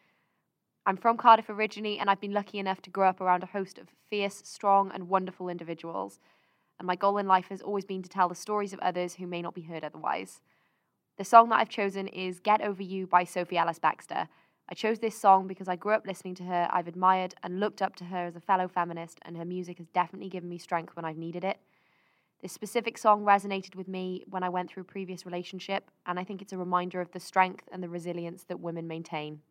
I'm 0.86 0.96
from 0.96 1.18
Cardiff 1.18 1.50
originally, 1.50 2.00
and 2.00 2.10
I've 2.10 2.22
been 2.22 2.32
lucky 2.32 2.58
enough 2.58 2.82
to 2.84 2.90
grow 2.90 3.10
up 3.10 3.20
around 3.20 3.44
a 3.44 3.48
host 3.48 3.78
of 3.80 3.90
fierce, 4.10 4.42
strong, 4.46 4.90
and 4.94 5.10
wonderful 5.10 5.50
individuals. 5.50 6.22
And 6.80 6.88
my 6.88 6.96
goal 6.96 7.18
in 7.18 7.28
life 7.28 7.50
has 7.50 7.62
always 7.62 7.84
been 7.84 8.02
to 8.04 8.08
tell 8.08 8.30
the 8.30 8.34
stories 8.34 8.72
of 8.72 8.80
others 8.80 9.16
who 9.16 9.28
may 9.28 9.42
not 9.42 9.56
be 9.56 9.64
heard 9.64 9.84
otherwise. 9.84 10.40
The 11.18 11.26
song 11.26 11.50
that 11.50 11.60
I've 11.60 11.68
chosen 11.68 12.08
is 12.08 12.40
Get 12.40 12.62
Over 12.62 12.82
You 12.82 13.08
by 13.08 13.26
Sophie 13.26 13.58
Ellis 13.58 13.78
Bextor. 13.78 14.30
I 14.72 14.76
chose 14.76 15.00
this 15.00 15.20
song 15.20 15.48
because 15.48 15.68
I 15.68 15.76
grew 15.76 15.94
up 15.94 16.06
listening 16.06 16.36
to 16.36 16.44
her, 16.44 16.70
I've 16.72 16.88
admired 16.88 17.34
and 17.42 17.60
looked 17.60 17.82
up 17.82 17.96
to 17.96 18.04
her 18.06 18.28
as 18.28 18.36
a 18.36 18.40
fellow 18.40 18.68
feminist, 18.68 19.18
and 19.24 19.36
her 19.36 19.46
music 19.46 19.80
has 19.80 19.88
definitely 19.88 20.30
given 20.30 20.48
me 20.48 20.60
strength 20.60 20.96
when 20.96 21.06
I've 21.06 21.18
needed 21.18 21.44
it. 21.44 21.58
This 22.44 22.54
specific 22.54 23.00
song 23.00 23.26
resonated 23.26 23.74
with 23.74 23.88
me 23.88 24.24
when 24.30 24.44
I 24.44 24.50
went 24.50 24.70
through 24.70 24.82
a 24.82 24.86
previous 24.86 25.26
relationship, 25.26 25.90
and 26.06 26.20
I 26.20 26.24
think 26.24 26.44
it's 26.44 26.54
a 26.54 26.58
reminder 26.58 27.02
of 27.02 27.12
the 27.14 27.20
strength 27.20 27.68
and 27.72 27.82
the 27.82 27.90
resilience 27.90 28.44
that 28.44 28.60
women 28.60 28.88
maintain. 28.88 29.42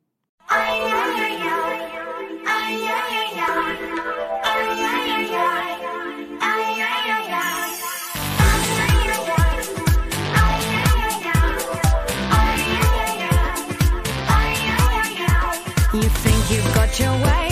Your 16.99 17.13
way, 17.23 17.48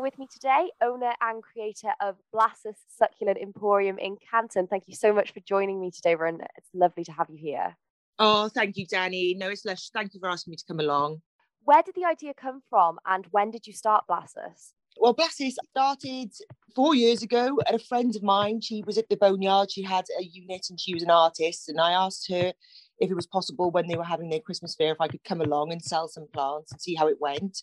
with 0.00 0.18
me 0.18 0.26
today, 0.30 0.70
owner 0.82 1.12
and 1.20 1.42
creator 1.42 1.92
of 2.00 2.16
Blassus 2.34 2.76
Succulent 2.98 3.38
Emporium 3.38 3.98
in 3.98 4.16
Canton. 4.30 4.66
Thank 4.66 4.84
you 4.86 4.94
so 4.94 5.12
much 5.12 5.32
for 5.32 5.40
joining 5.40 5.80
me 5.80 5.90
today, 5.90 6.14
Rona. 6.14 6.46
It's 6.56 6.68
lovely 6.74 7.04
to 7.04 7.12
have 7.12 7.28
you 7.30 7.36
here. 7.36 7.76
Oh, 8.18 8.48
thank 8.48 8.76
you, 8.76 8.86
Danny. 8.86 9.34
No, 9.34 9.48
it's 9.48 9.64
lush. 9.64 9.90
Thank 9.90 10.14
you 10.14 10.20
for 10.20 10.28
asking 10.28 10.52
me 10.52 10.56
to 10.56 10.64
come 10.66 10.80
along. 10.80 11.22
Where 11.64 11.82
did 11.82 11.94
the 11.94 12.04
idea 12.04 12.32
come 12.34 12.62
from 12.70 12.98
and 13.06 13.26
when 13.30 13.50
did 13.50 13.66
you 13.66 13.72
start 13.72 14.04
Blassus? 14.08 14.72
Well, 14.98 15.14
Blassus 15.14 15.54
started 15.70 16.32
four 16.74 16.94
years 16.94 17.22
ago 17.22 17.58
at 17.66 17.74
a 17.74 17.78
friend 17.78 18.14
of 18.16 18.22
mine. 18.22 18.60
She 18.60 18.82
was 18.86 18.96
at 18.98 19.08
the 19.08 19.16
Boneyard. 19.16 19.70
She 19.70 19.82
had 19.82 20.04
a 20.18 20.24
unit 20.24 20.66
and 20.70 20.80
she 20.80 20.94
was 20.94 21.02
an 21.02 21.10
artist. 21.10 21.68
And 21.68 21.80
I 21.80 21.92
asked 21.92 22.30
her 22.30 22.52
if 22.98 23.10
it 23.10 23.14
was 23.14 23.26
possible 23.26 23.70
when 23.70 23.86
they 23.86 23.96
were 23.96 24.04
having 24.04 24.30
their 24.30 24.40
Christmas 24.40 24.74
fair 24.74 24.92
if 24.92 25.00
I 25.00 25.08
could 25.08 25.24
come 25.24 25.40
along 25.40 25.72
and 25.72 25.82
sell 25.82 26.08
some 26.08 26.26
plants 26.32 26.72
and 26.72 26.80
see 26.80 26.94
how 26.94 27.08
it 27.08 27.20
went. 27.20 27.62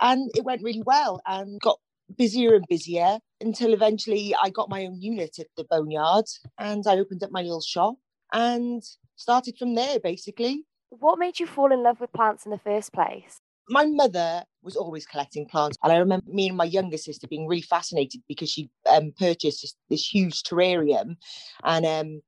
And 0.00 0.30
it 0.34 0.44
went 0.44 0.62
really 0.62 0.82
well 0.84 1.20
and 1.26 1.60
got 1.60 1.78
busier 2.16 2.54
and 2.54 2.64
busier 2.68 3.18
until 3.40 3.72
eventually 3.72 4.34
I 4.40 4.50
got 4.50 4.70
my 4.70 4.86
own 4.86 5.00
unit 5.00 5.38
at 5.38 5.46
the 5.56 5.64
Boneyard 5.64 6.26
and 6.58 6.84
I 6.86 6.98
opened 6.98 7.22
up 7.22 7.30
my 7.32 7.42
little 7.42 7.60
shop 7.60 7.96
and 8.32 8.82
started 9.16 9.56
from 9.58 9.74
there 9.74 9.98
basically. 10.00 10.64
What 10.90 11.18
made 11.18 11.40
you 11.40 11.46
fall 11.46 11.72
in 11.72 11.82
love 11.82 12.00
with 12.00 12.12
plants 12.12 12.44
in 12.44 12.52
the 12.52 12.58
first 12.58 12.92
place? 12.92 13.40
my 13.68 13.84
mother 13.86 14.44
was 14.62 14.76
always 14.76 15.06
collecting 15.06 15.46
plants 15.46 15.76
and 15.82 15.92
i 15.92 15.96
remember 15.96 16.26
me 16.28 16.48
and 16.48 16.56
my 16.56 16.64
younger 16.64 16.96
sister 16.96 17.26
being 17.26 17.46
really 17.46 17.62
fascinated 17.62 18.20
because 18.28 18.50
she 18.50 18.70
um, 18.88 19.12
purchased 19.18 19.62
this, 19.62 19.74
this, 19.90 20.06
huge 20.06 20.42
terrarium 20.42 21.16
and 21.64 21.86
um, 21.86 22.20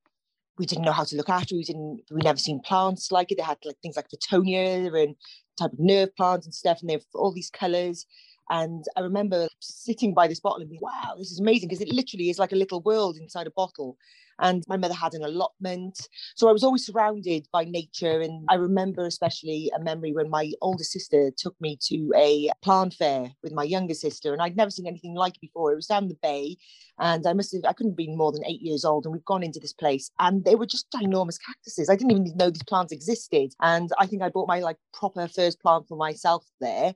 we 0.58 0.66
didn't 0.66 0.84
know 0.84 0.92
how 0.92 1.04
to 1.04 1.16
look 1.16 1.28
after 1.28 1.54
we 1.54 1.64
didn't 1.64 2.02
we 2.10 2.20
never 2.22 2.38
seen 2.38 2.60
plants 2.60 3.12
like 3.12 3.30
it 3.30 3.36
they 3.36 3.44
had 3.44 3.58
like 3.64 3.78
things 3.82 3.96
like 3.96 4.08
Fittonia 4.08 5.02
and 5.02 5.14
type 5.58 5.72
of 5.72 5.78
nerve 5.78 6.14
plants 6.16 6.46
and 6.46 6.54
stuff 6.54 6.80
and 6.80 6.90
they 6.90 6.94
have 6.94 7.04
all 7.14 7.32
these 7.32 7.50
colors 7.50 8.06
and 8.50 8.84
I 8.96 9.00
remember 9.00 9.48
sitting 9.60 10.14
by 10.14 10.28
this 10.28 10.40
bottle 10.40 10.60
and 10.60 10.70
being, 10.70 10.80
wow, 10.82 11.14
this 11.18 11.30
is 11.30 11.40
amazing 11.40 11.68
because 11.68 11.82
it 11.82 11.92
literally 11.92 12.30
is 12.30 12.38
like 12.38 12.52
a 12.52 12.56
little 12.56 12.80
world 12.82 13.16
inside 13.16 13.46
a 13.46 13.50
bottle 13.50 13.96
and 14.40 14.62
my 14.68 14.76
mother 14.76 14.94
had 14.94 15.14
an 15.14 15.24
allotment. 15.24 16.08
So 16.36 16.48
I 16.48 16.52
was 16.52 16.62
always 16.62 16.86
surrounded 16.86 17.48
by 17.52 17.64
nature. 17.64 18.20
And 18.20 18.44
I 18.48 18.54
remember 18.54 19.06
especially 19.06 19.70
a 19.74 19.82
memory 19.82 20.12
when 20.12 20.30
my 20.30 20.52
older 20.60 20.84
sister 20.84 21.30
took 21.36 21.60
me 21.60 21.78
to 21.82 22.12
a 22.16 22.50
plant 22.62 22.94
fair 22.94 23.30
with 23.42 23.52
my 23.52 23.64
younger 23.64 23.94
sister, 23.94 24.32
and 24.32 24.42
I'd 24.42 24.56
never 24.56 24.70
seen 24.70 24.86
anything 24.86 25.14
like 25.14 25.34
it 25.34 25.40
before. 25.40 25.72
It 25.72 25.76
was 25.76 25.86
down 25.86 26.08
the 26.08 26.16
bay, 26.22 26.56
and 26.98 27.26
I 27.26 27.32
must 27.32 27.52
have, 27.52 27.64
I 27.64 27.72
couldn't 27.72 27.92
have 27.92 27.96
been 27.96 28.16
more 28.16 28.32
than 28.32 28.46
eight 28.46 28.62
years 28.62 28.84
old. 28.84 29.04
And 29.04 29.12
we've 29.12 29.24
gone 29.24 29.42
into 29.42 29.60
this 29.60 29.72
place, 29.72 30.10
and 30.18 30.44
they 30.44 30.54
were 30.54 30.66
just 30.66 30.90
ginormous 30.90 31.38
cactuses. 31.44 31.88
I 31.90 31.96
didn't 31.96 32.12
even 32.12 32.36
know 32.36 32.50
these 32.50 32.62
plants 32.62 32.92
existed. 32.92 33.54
And 33.60 33.90
I 33.98 34.06
think 34.06 34.22
I 34.22 34.28
bought 34.28 34.48
my 34.48 34.60
like 34.60 34.76
proper 34.92 35.26
first 35.28 35.60
plant 35.60 35.88
for 35.88 35.96
myself 35.96 36.44
there 36.60 36.94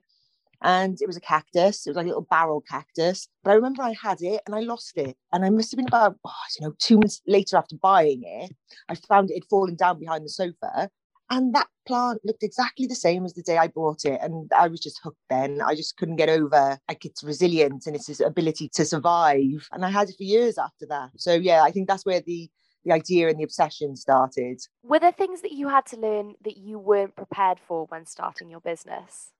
and 0.63 0.97
it 1.01 1.07
was 1.07 1.17
a 1.17 1.21
cactus. 1.21 1.85
It 1.85 1.89
was 1.91 1.97
like 1.97 2.05
a 2.05 2.09
little 2.09 2.27
barrel 2.29 2.63
cactus. 2.67 3.27
But 3.43 3.51
I 3.51 3.55
remember 3.55 3.83
I 3.83 3.93
had 4.01 4.21
it 4.21 4.41
and 4.45 4.55
I 4.55 4.61
lost 4.61 4.97
it. 4.97 5.17
And 5.31 5.43
I 5.43 5.49
must 5.49 5.71
have 5.71 5.77
been 5.77 5.87
about, 5.87 6.15
oh, 6.25 6.31
you 6.57 6.65
know, 6.65 6.73
two 6.79 6.97
months 6.97 7.21
later 7.27 7.57
after 7.57 7.75
buying 7.75 8.21
it, 8.23 8.51
I 8.89 8.95
found 8.95 9.29
it 9.29 9.35
had 9.35 9.49
fallen 9.49 9.75
down 9.75 9.99
behind 9.99 10.25
the 10.25 10.29
sofa. 10.29 10.89
And 11.29 11.53
that 11.55 11.67
plant 11.87 12.21
looked 12.23 12.43
exactly 12.43 12.85
the 12.85 12.95
same 12.95 13.25
as 13.25 13.33
the 13.33 13.41
day 13.41 13.57
I 13.57 13.67
bought 13.67 14.05
it. 14.05 14.19
And 14.21 14.51
I 14.57 14.67
was 14.67 14.79
just 14.79 14.99
hooked 15.03 15.17
then. 15.29 15.61
I 15.61 15.75
just 15.75 15.97
couldn't 15.97 16.17
get 16.17 16.29
over 16.29 16.77
like 16.87 17.05
its 17.05 17.23
resilience 17.23 17.87
and 17.87 17.95
its 17.95 18.19
ability 18.19 18.69
to 18.73 18.85
survive. 18.85 19.67
And 19.71 19.85
I 19.85 19.89
had 19.89 20.09
it 20.09 20.15
for 20.17 20.23
years 20.23 20.57
after 20.57 20.85
that. 20.87 21.11
So 21.17 21.33
yeah, 21.33 21.63
I 21.63 21.71
think 21.71 21.87
that's 21.87 22.05
where 22.05 22.21
the 22.21 22.49
the 22.85 22.91
idea 22.91 23.29
and 23.29 23.39
the 23.39 23.43
obsession 23.43 23.95
started. 23.95 24.59
Were 24.83 24.99
there 24.99 25.13
things 25.13 25.41
that 25.41 25.53
you 25.53 25.69
had 25.69 25.85
to 25.85 25.97
learn 25.97 26.35
that 26.43 26.57
you 26.57 26.77
weren't 26.77 27.15
prepared 27.15 27.59
for 27.65 27.85
when 27.85 28.05
starting 28.05 28.49
your 28.49 28.59
business? 28.59 29.31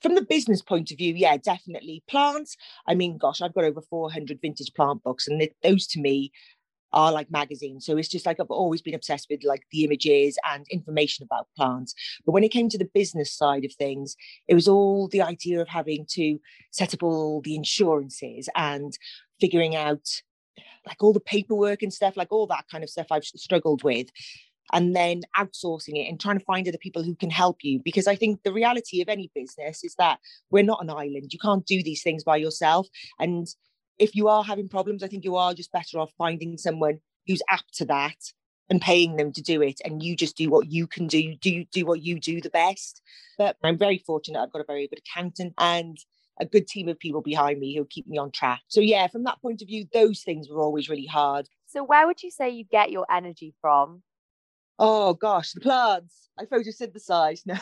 From 0.00 0.14
the 0.14 0.22
business 0.22 0.62
point 0.62 0.90
of 0.90 0.98
view, 0.98 1.14
yeah, 1.14 1.36
definitely. 1.36 2.02
Plants, 2.08 2.56
I 2.86 2.94
mean, 2.94 3.18
gosh, 3.18 3.40
I've 3.40 3.54
got 3.54 3.64
over 3.64 3.80
400 3.80 4.40
vintage 4.40 4.72
plant 4.74 5.02
books, 5.02 5.28
and 5.28 5.48
those 5.62 5.86
to 5.88 6.00
me 6.00 6.32
are 6.92 7.12
like 7.12 7.30
magazines. 7.30 7.86
So 7.86 7.96
it's 7.96 8.08
just 8.08 8.26
like 8.26 8.38
I've 8.38 8.50
always 8.50 8.82
been 8.82 8.94
obsessed 8.94 9.28
with 9.30 9.44
like 9.44 9.62
the 9.70 9.84
images 9.84 10.38
and 10.50 10.66
information 10.70 11.24
about 11.24 11.48
plants. 11.56 11.94
But 12.24 12.32
when 12.32 12.44
it 12.44 12.50
came 12.50 12.68
to 12.68 12.78
the 12.78 12.90
business 12.92 13.32
side 13.32 13.64
of 13.64 13.72
things, 13.72 14.16
it 14.48 14.54
was 14.54 14.68
all 14.68 15.08
the 15.08 15.22
idea 15.22 15.60
of 15.60 15.68
having 15.68 16.06
to 16.10 16.38
set 16.70 16.92
up 16.92 17.02
all 17.02 17.40
the 17.40 17.56
insurances 17.56 18.48
and 18.54 18.96
figuring 19.40 19.74
out 19.74 20.06
like 20.86 21.02
all 21.02 21.12
the 21.12 21.20
paperwork 21.20 21.82
and 21.82 21.92
stuff, 21.92 22.16
like 22.16 22.32
all 22.32 22.46
that 22.48 22.66
kind 22.70 22.84
of 22.84 22.90
stuff 22.90 23.06
I've 23.10 23.24
struggled 23.24 23.82
with 23.84 24.08
and 24.72 24.94
then 24.94 25.22
outsourcing 25.36 25.96
it 25.96 26.08
and 26.08 26.20
trying 26.20 26.38
to 26.38 26.44
find 26.44 26.66
other 26.66 26.78
people 26.78 27.02
who 27.02 27.14
can 27.14 27.30
help 27.30 27.58
you. 27.62 27.80
Because 27.84 28.06
I 28.06 28.16
think 28.16 28.42
the 28.42 28.52
reality 28.52 29.00
of 29.02 29.08
any 29.08 29.30
business 29.34 29.84
is 29.84 29.94
that 29.98 30.18
we're 30.50 30.62
not 30.62 30.82
an 30.82 30.90
island. 30.90 31.32
You 31.32 31.38
can't 31.38 31.66
do 31.66 31.82
these 31.82 32.02
things 32.02 32.24
by 32.24 32.36
yourself. 32.36 32.88
And 33.18 33.46
if 33.98 34.14
you 34.14 34.28
are 34.28 34.44
having 34.44 34.68
problems, 34.68 35.02
I 35.02 35.08
think 35.08 35.24
you 35.24 35.36
are 35.36 35.54
just 35.54 35.72
better 35.72 35.98
off 35.98 36.12
finding 36.16 36.56
someone 36.56 36.98
who's 37.26 37.42
apt 37.50 37.74
to 37.74 37.84
that 37.86 38.16
and 38.72 38.80
paying 38.80 39.16
them 39.16 39.32
to 39.32 39.42
do 39.42 39.60
it 39.60 39.80
and 39.84 40.02
you 40.02 40.16
just 40.16 40.36
do 40.36 40.48
what 40.48 40.70
you 40.70 40.86
can 40.86 41.06
do 41.06 41.34
do 41.36 41.64
do 41.72 41.84
what 41.84 42.02
you 42.02 42.18
do 42.18 42.40
the 42.40 42.50
best 42.50 43.02
but 43.36 43.56
i'm 43.62 43.76
very 43.76 44.02
fortunate 44.06 44.40
i've 44.40 44.52
got 44.52 44.62
a 44.62 44.66
very 44.66 44.88
good 44.88 44.98
accountant 44.98 45.52
and 45.58 45.98
a 46.40 46.46
good 46.46 46.66
team 46.66 46.88
of 46.88 46.98
people 46.98 47.20
behind 47.20 47.60
me 47.60 47.76
who 47.76 47.84
keep 47.84 48.06
me 48.06 48.16
on 48.16 48.30
track 48.30 48.62
so 48.68 48.80
yeah 48.80 49.06
from 49.06 49.24
that 49.24 49.40
point 49.42 49.60
of 49.60 49.68
view 49.68 49.84
those 49.92 50.22
things 50.22 50.48
were 50.48 50.62
always 50.62 50.88
really 50.88 51.06
hard 51.06 51.48
so 51.66 51.84
where 51.84 52.06
would 52.06 52.22
you 52.22 52.30
say 52.30 52.48
you 52.48 52.64
get 52.64 52.90
your 52.90 53.06
energy 53.10 53.54
from 53.60 54.02
Oh 54.84 55.14
gosh, 55.14 55.52
the 55.52 55.60
plants. 55.60 56.28
I 56.36 56.44
photosynthesize. 56.44 57.42
No, 57.46 57.54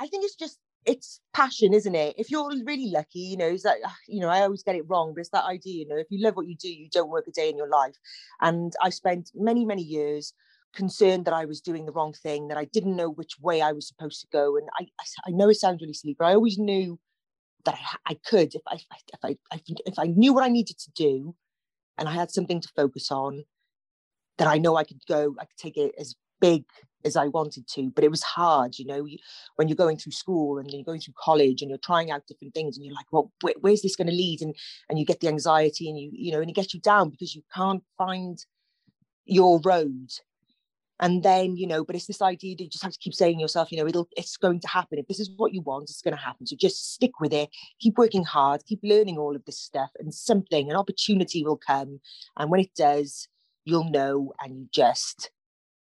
I 0.00 0.06
think 0.06 0.24
it's 0.24 0.36
just 0.36 0.60
it's 0.86 1.20
passion, 1.34 1.74
isn't 1.74 1.96
it? 1.96 2.14
If 2.16 2.30
you're 2.30 2.48
really 2.64 2.90
lucky, 2.92 3.18
you 3.18 3.36
know, 3.36 3.48
is 3.48 3.64
that 3.64 3.78
ah, 3.84 3.96
you 4.06 4.20
know, 4.20 4.28
I 4.28 4.42
always 4.42 4.62
get 4.62 4.76
it 4.76 4.88
wrong, 4.88 5.12
but 5.12 5.20
it's 5.20 5.30
that 5.30 5.44
idea, 5.46 5.80
you 5.80 5.88
know, 5.88 5.96
if 5.96 6.06
you 6.10 6.22
love 6.22 6.36
what 6.36 6.46
you 6.46 6.54
do, 6.54 6.72
you 6.72 6.88
don't 6.92 7.10
work 7.10 7.26
a 7.26 7.32
day 7.32 7.50
in 7.50 7.56
your 7.56 7.68
life. 7.68 7.96
And 8.40 8.72
I 8.80 8.90
spent 8.90 9.32
many, 9.34 9.64
many 9.64 9.82
years 9.82 10.32
concerned 10.72 11.24
that 11.24 11.34
I 11.34 11.44
was 11.44 11.60
doing 11.60 11.86
the 11.86 11.92
wrong 11.92 12.12
thing, 12.12 12.46
that 12.48 12.56
I 12.56 12.66
didn't 12.66 12.94
know 12.94 13.10
which 13.10 13.40
way 13.40 13.60
I 13.60 13.72
was 13.72 13.88
supposed 13.88 14.20
to 14.20 14.28
go. 14.32 14.56
And 14.56 14.68
I, 14.78 14.86
I 15.26 15.30
know 15.32 15.48
it 15.48 15.56
sounds 15.56 15.80
really 15.82 15.92
silly, 15.94 16.14
but 16.16 16.26
I 16.26 16.34
always 16.34 16.56
knew 16.56 17.00
that 17.64 17.74
I, 17.74 18.12
I 18.12 18.14
could 18.14 18.54
if 18.54 18.62
I, 18.68 18.74
if 18.76 19.18
I, 19.24 19.30
if 19.32 19.38
I, 19.52 19.64
if 19.86 19.98
I 19.98 20.06
knew 20.06 20.32
what 20.32 20.44
I 20.44 20.48
needed 20.48 20.78
to 20.78 20.90
do, 20.94 21.34
and 21.98 22.08
I 22.08 22.12
had 22.12 22.30
something 22.30 22.60
to 22.60 22.68
focus 22.76 23.10
on, 23.10 23.42
that 24.38 24.46
I 24.46 24.58
know 24.58 24.76
I 24.76 24.84
could 24.84 25.02
go, 25.08 25.34
I 25.40 25.44
could 25.44 25.58
take 25.58 25.76
it 25.76 25.92
as 25.98 26.14
big 26.40 26.64
as 27.04 27.16
I 27.16 27.28
wanted 27.28 27.66
to, 27.68 27.90
but 27.94 28.04
it 28.04 28.10
was 28.10 28.22
hard, 28.22 28.78
you 28.78 28.84
know, 28.84 29.06
when 29.56 29.68
you're 29.68 29.76
going 29.76 29.96
through 29.96 30.12
school 30.12 30.58
and 30.58 30.70
you're 30.70 30.84
going 30.84 31.00
through 31.00 31.14
college 31.18 31.62
and 31.62 31.70
you're 31.70 31.78
trying 31.78 32.10
out 32.10 32.26
different 32.26 32.54
things 32.54 32.76
and 32.76 32.84
you're 32.84 32.94
like, 32.94 33.06
well, 33.10 33.32
where, 33.40 33.54
where's 33.60 33.82
this 33.82 33.96
going 33.96 34.08
to 34.08 34.12
lead? 34.12 34.42
And, 34.42 34.54
and 34.88 34.98
you 34.98 35.06
get 35.06 35.20
the 35.20 35.28
anxiety 35.28 35.88
and 35.88 35.98
you, 35.98 36.10
you 36.12 36.32
know, 36.32 36.40
and 36.40 36.50
it 36.50 36.56
gets 36.56 36.74
you 36.74 36.80
down 36.80 37.08
because 37.10 37.34
you 37.34 37.42
can't 37.54 37.82
find 37.96 38.44
your 39.24 39.60
road. 39.64 40.10
And 41.02 41.22
then, 41.22 41.56
you 41.56 41.66
know, 41.66 41.82
but 41.82 41.96
it's 41.96 42.06
this 42.06 42.20
idea 42.20 42.54
that 42.56 42.64
you 42.64 42.68
just 42.68 42.84
have 42.84 42.92
to 42.92 42.98
keep 42.98 43.14
saying 43.14 43.36
to 43.36 43.40
yourself, 43.40 43.72
you 43.72 43.78
know, 43.78 43.86
it'll, 43.86 44.08
it's 44.18 44.36
going 44.36 44.60
to 44.60 44.68
happen. 44.68 44.98
If 44.98 45.08
this 45.08 45.20
is 45.20 45.30
what 45.38 45.54
you 45.54 45.62
want, 45.62 45.84
it's 45.84 46.02
going 46.02 46.14
to 46.14 46.22
happen. 46.22 46.46
So 46.46 46.56
just 46.56 46.92
stick 46.92 47.20
with 47.20 47.32
it, 47.32 47.48
keep 47.80 47.96
working 47.96 48.24
hard, 48.24 48.66
keep 48.66 48.80
learning 48.82 49.16
all 49.16 49.34
of 49.34 49.42
this 49.46 49.58
stuff 49.58 49.90
and 49.98 50.12
something, 50.14 50.68
an 50.68 50.76
opportunity 50.76 51.42
will 51.42 51.56
come. 51.56 52.00
And 52.36 52.50
when 52.50 52.60
it 52.60 52.74
does, 52.76 53.28
you'll 53.64 53.90
know 53.90 54.34
and 54.42 54.58
you 54.58 54.68
just 54.70 55.30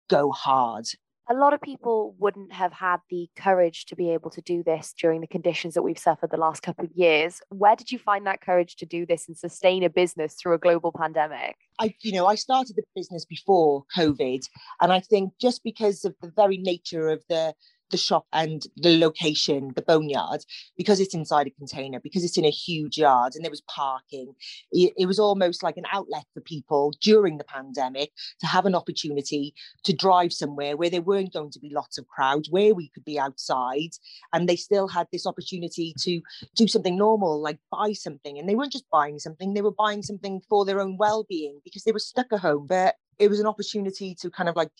go 0.10 0.32
hard. 0.32 0.86
A 1.32 1.36
lot 1.36 1.54
of 1.54 1.62
people 1.62 2.16
wouldn't 2.18 2.52
have 2.52 2.74
had 2.74 2.98
the 3.12 3.30
courage 3.36 3.86
to 3.86 3.96
be 3.96 4.10
able 4.10 4.32
to 4.32 4.42
do 4.42 4.64
this 4.64 4.96
during 5.00 5.22
the 5.22 5.28
conditions 5.28 5.76
that 5.76 5.84
we've 5.84 5.98
suffered 6.00 6.32
the 6.32 6.38
last 6.38 6.64
couple 6.64 6.86
of 6.86 6.92
years. 6.96 7.40
Where 7.50 7.76
did 7.76 7.92
you 7.92 8.00
find 8.00 8.26
that 8.26 8.42
courage 8.42 8.76
to 8.78 8.88
do 8.88 9.06
this 9.06 9.28
and 9.28 9.38
sustain 9.38 9.84
a 9.84 9.92
business 9.92 10.34
through 10.34 10.56
a 10.56 10.58
global 10.58 10.92
pandemic? 10.92 11.56
I, 11.80 11.94
you 12.02 12.14
know, 12.14 12.26
I 12.26 12.34
started 12.34 12.76
the 12.76 12.84
business 12.96 13.26
before 13.26 13.84
COVID, 13.96 14.42
and 14.82 14.92
I 14.92 15.02
think 15.02 15.34
just 15.40 15.64
because 15.64 16.04
of 16.04 16.16
the 16.20 16.32
very 16.36 16.58
nature 16.58 17.10
of 17.10 17.22
the 17.30 17.54
the 17.92 17.98
shop 17.98 18.26
and 18.34 18.64
the 18.78 18.98
location, 18.98 19.72
the 19.76 19.82
boneyard, 19.82 20.46
because 20.78 21.00
it's 21.00 21.14
inside 21.14 21.48
a 21.48 21.52
container, 21.52 22.00
because 22.00 22.24
it's 22.24 22.38
in 22.38 22.46
a 22.46 22.52
huge 22.52 22.98
yard 22.98 23.34
and 23.36 23.44
there 23.44 23.52
was 23.52 23.62
parking. 23.62 24.34
It, 24.72 24.94
it, 24.98 25.06
was 25.06 25.20
almost 25.20 25.64
like 25.64 25.78
an 25.78 25.86
outlet 25.92 26.26
for 26.34 26.42
people 26.42 26.94
during 27.02 27.38
the 27.38 27.44
pandemic 27.44 28.12
to 28.40 28.48
have 28.48 28.66
an 28.66 28.76
opportunity 28.76 29.54
to 29.84 29.94
drive 29.94 30.32
somewhere 30.34 30.78
where 30.78 30.90
there 30.90 31.02
weren't 31.02 31.34
going 31.34 31.52
to 31.52 31.60
be 31.60 31.72
lots 31.74 31.98
of 31.98 32.08
crowds, 32.08 32.50
where 32.50 32.74
we 32.74 32.90
could 32.90 33.06
be 33.06 33.20
outside. 33.20 33.92
And 34.34 34.48
they 34.48 34.56
still 34.56 34.88
had 34.88 35.08
this 35.12 35.26
opportunity 35.26 35.94
to 36.02 36.22
do 36.56 36.68
something 36.68 36.98
normal, 36.98 37.42
like 37.42 37.60
buy 37.72 37.94
something. 37.94 38.38
And 38.38 38.48
they 38.48 38.56
weren't 38.56 38.72
just 38.72 38.90
buying 38.92 39.20
something, 39.20 39.54
they 39.54 39.62
were 39.62 39.72
buying 39.72 40.04
something 40.04 40.42
for 40.50 40.66
their 40.66 40.80
own 40.80 40.98
well 40.98 41.26
being 41.28 41.60
because 41.64 41.84
they 41.84 41.92
were 41.92 42.00
stuck 42.00 42.28
at 42.32 42.40
home. 42.40 42.68
But 42.68 42.96
it 43.18 43.30
was 43.30 43.40
an 43.40 43.48
opportunity 43.48 44.16
to 44.22 44.30
kind 44.30 44.50
of 44.50 44.56
like 44.56 44.72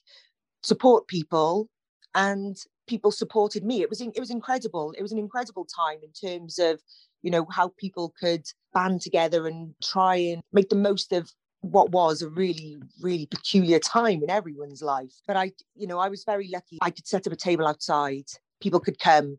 support 0.64 1.08
people 1.08 1.70
and 2.16 2.58
people 2.90 3.12
supported 3.12 3.64
me. 3.64 3.82
It 3.82 3.90
was 3.90 4.02
it 4.02 4.20
was 4.20 4.32
incredible. 4.32 4.94
It 4.98 5.02
was 5.02 5.12
an 5.12 5.20
incredible 5.20 5.66
time 5.66 6.00
in 6.04 6.12
terms 6.12 6.60
of 6.60 6.82
you 7.22 7.32
know 7.32 7.46
how 7.52 7.72
people 7.78 8.14
could 8.20 8.46
band 8.74 9.02
together 9.02 9.48
and 9.48 9.76
try 9.82 10.16
and 10.16 10.42
make 10.52 10.70
the 10.70 10.76
most 10.76 11.14
of 11.14 11.32
what 11.62 11.92
was 11.92 12.22
a 12.22 12.30
really 12.30 12.82
really 13.02 13.26
peculiar 13.26 13.80
time 13.80 14.24
in 14.24 14.30
everyone's 14.30 14.82
life 14.82 15.12
but 15.28 15.36
i 15.36 15.52
you 15.76 15.86
know 15.86 16.00
i 16.00 16.08
was 16.08 16.24
very 16.24 16.48
lucky 16.48 16.78
i 16.82 16.90
could 16.90 17.06
set 17.06 17.28
up 17.28 17.34
a 17.34 17.36
table 17.36 17.68
outside 17.68 18.24
people 18.62 18.80
could 18.80 18.98
come 18.98 19.38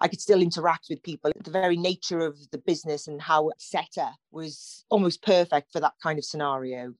I 0.00 0.08
could 0.08 0.20
still 0.20 0.42
interact 0.42 0.86
with 0.90 1.02
people. 1.02 1.32
The 1.42 1.50
very 1.50 1.76
nature 1.76 2.20
of 2.20 2.36
the 2.50 2.58
business 2.58 3.08
and 3.08 3.18
how 3.18 3.48
it's 3.48 3.70
set 3.70 3.96
up 3.98 4.16
was 4.30 4.84
almost 4.90 5.22
perfect 5.22 5.72
for 5.72 5.80
that 5.80 5.94
kind 6.02 6.18
of 6.18 6.24
scenario. 6.24 6.92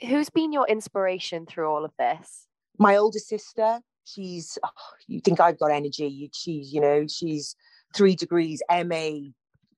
Who's 0.00 0.30
been 0.30 0.52
your 0.52 0.66
inspiration 0.68 1.46
through 1.46 1.68
all 1.68 1.84
of 1.84 1.92
this? 1.98 2.46
My 2.78 2.96
older 2.96 3.18
sister, 3.18 3.80
she's, 4.06 4.58
oh, 4.64 4.70
you 5.06 5.20
think 5.20 5.40
I've 5.40 5.58
got 5.58 5.70
energy. 5.70 6.30
She's, 6.32 6.72
you 6.72 6.80
know, 6.80 7.06
she's 7.06 7.56
three 7.94 8.14
degrees, 8.14 8.62
MA, 8.70 9.30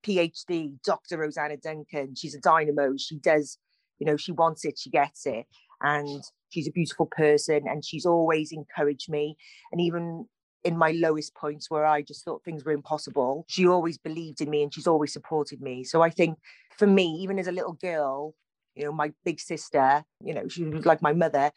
PhD, 0.02 0.80
Dr. 0.84 1.18
Rosanna 1.18 1.56
Duncan. 1.56 2.14
She's 2.14 2.34
a 2.34 2.40
dynamo. 2.40 2.96
She 2.96 3.16
does, 3.16 3.58
you 3.98 4.06
know, 4.06 4.16
she 4.16 4.32
wants 4.32 4.64
it, 4.64 4.78
she 4.78 4.90
gets 4.90 5.26
it. 5.26 5.46
And 5.80 6.22
she's 6.50 6.68
a 6.68 6.72
beautiful 6.72 7.06
person 7.06 7.64
and 7.68 7.84
she's 7.84 8.06
always 8.06 8.52
encouraged 8.52 9.10
me. 9.10 9.36
And 9.70 9.80
even 9.80 10.26
in 10.64 10.76
my 10.76 10.90
lowest 10.90 11.34
points 11.34 11.70
where 11.70 11.86
I 11.86 12.02
just 12.02 12.24
thought 12.24 12.44
things 12.44 12.64
were 12.64 12.72
impossible, 12.72 13.46
she 13.48 13.66
always 13.66 13.96
believed 13.96 14.40
in 14.40 14.50
me 14.50 14.62
and 14.62 14.74
she's 14.74 14.88
always 14.88 15.12
supported 15.12 15.60
me. 15.60 15.84
So 15.84 16.02
I 16.02 16.10
think 16.10 16.38
for 16.76 16.86
me, 16.86 17.18
even 17.22 17.38
as 17.38 17.46
a 17.46 17.52
little 17.52 17.74
girl, 17.74 18.34
you 18.74 18.84
know, 18.84 18.92
my 18.92 19.12
big 19.24 19.40
sister, 19.40 20.04
you 20.24 20.34
know, 20.34 20.48
she 20.48 20.64
was 20.64 20.86
like 20.86 21.02
my 21.02 21.12
mother. 21.12 21.50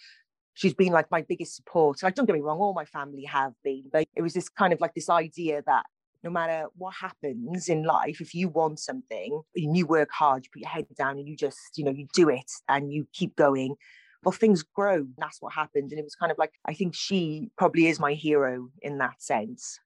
She's 0.54 0.74
been 0.74 0.92
like 0.92 1.10
my 1.12 1.22
biggest 1.22 1.56
support. 1.56 2.04
Like, 2.04 2.16
don't 2.16 2.26
get 2.26 2.36
me 2.36 2.42
wrong, 2.42 2.60
all 2.60 2.74
my 2.74 2.86
family 2.86 3.24
have 3.26 3.54
been, 3.64 3.84
but 3.92 4.06
it 4.16 4.22
was 4.22 4.34
this 4.34 4.50
kind 4.50 4.74
of 4.74 4.82
like 4.82 4.94
this 4.94 5.10
idea 5.10 5.62
that 5.66 5.86
no 6.24 6.30
matter 6.30 6.68
what 6.76 6.94
happens 6.94 7.68
in 7.68 7.84
life, 7.84 8.22
if 8.22 8.36
you 8.36 8.48
want 8.50 8.80
something 8.80 9.42
and 9.56 9.76
you 9.76 9.86
work 9.86 10.10
hard, 10.12 10.46
you 10.46 10.52
put 10.54 10.62
your 10.62 10.70
head 10.70 10.86
down 10.98 11.18
and 11.18 11.28
you 11.28 11.36
just, 11.36 11.58
you 11.76 11.84
know, 11.84 11.92
you 11.92 12.08
do 12.14 12.30
it 12.30 12.52
and 12.70 12.92
you 12.92 13.08
keep 13.14 13.36
going, 13.36 13.76
well, 14.24 14.32
things 14.32 14.62
grow. 14.62 15.08
That's 15.18 15.42
what 15.42 15.54
happened. 15.54 15.92
And 15.92 16.00
it 16.00 16.04
was 16.04 16.16
kind 16.16 16.32
of 16.32 16.38
like, 16.38 16.52
I 16.66 16.74
think 16.74 16.94
she 16.96 17.50
probably 17.58 17.88
is 17.88 18.00
my 18.00 18.14
hero 18.14 18.70
in 18.82 19.00
that 19.00 19.22
sense. 19.22 19.80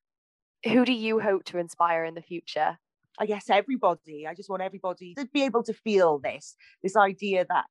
Who 0.65 0.83
do 0.83 0.93
you 0.93 1.19
hope 1.19 1.45
to 1.45 1.57
inspire 1.57 2.03
in 2.03 2.15
the 2.15 2.21
future? 2.21 2.77
I 3.17 3.27
guess 3.27 3.49
everybody. 3.49 4.27
I 4.27 4.33
just 4.33 4.49
want 4.49 4.61
everybody 4.61 5.13
to 5.15 5.25
be 5.31 5.43
able 5.43 5.63
to 5.63 5.73
feel 5.73 6.19
this, 6.19 6.55
this 6.83 6.97
idea 6.97 7.45
that 7.47 7.65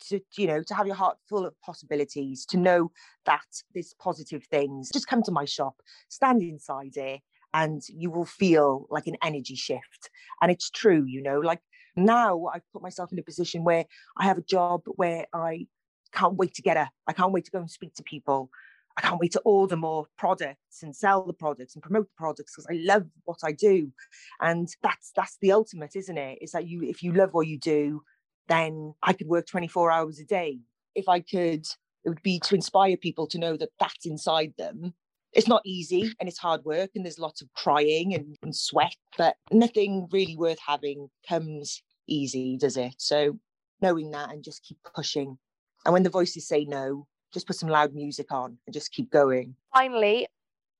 to 0.00 0.20
you 0.36 0.46
know 0.46 0.62
to 0.62 0.74
have 0.74 0.86
your 0.86 0.96
heart 0.96 1.16
full 1.28 1.46
of 1.46 1.54
possibilities 1.60 2.44
to 2.46 2.56
know 2.56 2.90
that 3.24 3.46
there's 3.74 3.94
positive 3.98 4.44
things 4.44 4.90
just 4.92 5.06
come 5.06 5.22
to 5.22 5.32
my 5.32 5.44
shop 5.44 5.74
stand 6.08 6.42
inside 6.42 6.96
it 6.96 7.20
and 7.54 7.82
you 7.88 8.10
will 8.10 8.24
feel 8.24 8.86
like 8.90 9.06
an 9.06 9.16
energy 9.22 9.54
shift 9.54 10.10
and 10.42 10.50
it's 10.50 10.70
true 10.70 11.04
you 11.06 11.22
know 11.22 11.40
like 11.40 11.60
now 11.96 12.46
i've 12.52 12.70
put 12.72 12.82
myself 12.82 13.12
in 13.12 13.18
a 13.18 13.22
position 13.22 13.64
where 13.64 13.84
i 14.16 14.24
have 14.24 14.38
a 14.38 14.42
job 14.42 14.82
where 14.96 15.26
i 15.32 15.66
can't 16.12 16.36
wait 16.36 16.54
to 16.54 16.62
get 16.62 16.76
up 16.76 16.90
i 17.06 17.12
can't 17.12 17.32
wait 17.32 17.44
to 17.44 17.50
go 17.50 17.58
and 17.58 17.70
speak 17.70 17.94
to 17.94 18.02
people 18.02 18.50
I 18.96 19.02
can't 19.02 19.20
wait 19.20 19.32
to 19.32 19.42
order 19.44 19.76
more 19.76 20.06
products 20.16 20.82
and 20.82 20.96
sell 20.96 21.24
the 21.26 21.34
products 21.34 21.74
and 21.74 21.82
promote 21.82 22.06
the 22.06 22.16
products 22.16 22.54
because 22.54 22.66
I 22.70 22.80
love 22.82 23.04
what 23.24 23.38
I 23.44 23.52
do. 23.52 23.92
And 24.40 24.68
that's 24.82 25.12
that's 25.14 25.36
the 25.42 25.52
ultimate, 25.52 25.94
isn't 25.96 26.16
it? 26.16 26.38
Is 26.40 26.52
that 26.52 26.66
you 26.66 26.82
if 26.82 27.02
you 27.02 27.12
love 27.12 27.34
what 27.34 27.46
you 27.46 27.58
do, 27.58 28.02
then 28.48 28.94
I 29.02 29.12
could 29.12 29.26
work 29.26 29.46
24 29.46 29.90
hours 29.90 30.18
a 30.18 30.24
day. 30.24 30.60
If 30.94 31.08
I 31.08 31.20
could, 31.20 31.66
it 32.04 32.08
would 32.08 32.22
be 32.22 32.40
to 32.44 32.54
inspire 32.54 32.96
people 32.96 33.26
to 33.28 33.38
know 33.38 33.56
that 33.56 33.70
that's 33.78 34.06
inside 34.06 34.54
them. 34.56 34.94
It's 35.32 35.48
not 35.48 35.62
easy 35.66 36.12
and 36.18 36.28
it's 36.28 36.38
hard 36.38 36.64
work 36.64 36.90
and 36.94 37.04
there's 37.04 37.18
lots 37.18 37.42
of 37.42 37.52
crying 37.54 38.14
and, 38.14 38.36
and 38.42 38.56
sweat, 38.56 38.96
but 39.18 39.36
nothing 39.50 40.08
really 40.10 40.36
worth 40.36 40.58
having 40.64 41.08
comes 41.28 41.82
easy, 42.08 42.56
does 42.56 42.76
it? 42.76 42.94
So 42.98 43.38
knowing 43.82 44.10
that 44.12 44.30
and 44.30 44.42
just 44.42 44.62
keep 44.62 44.78
pushing. 44.94 45.36
And 45.84 45.92
when 45.92 46.04
the 46.04 46.10
voices 46.10 46.48
say 46.48 46.64
no, 46.64 47.06
just 47.34 47.46
put 47.46 47.56
some 47.56 47.68
loud 47.68 47.92
music 47.92 48.32
on 48.32 48.56
and 48.66 48.72
just 48.72 48.92
keep 48.92 49.10
going. 49.10 49.56
Finally, 49.74 50.26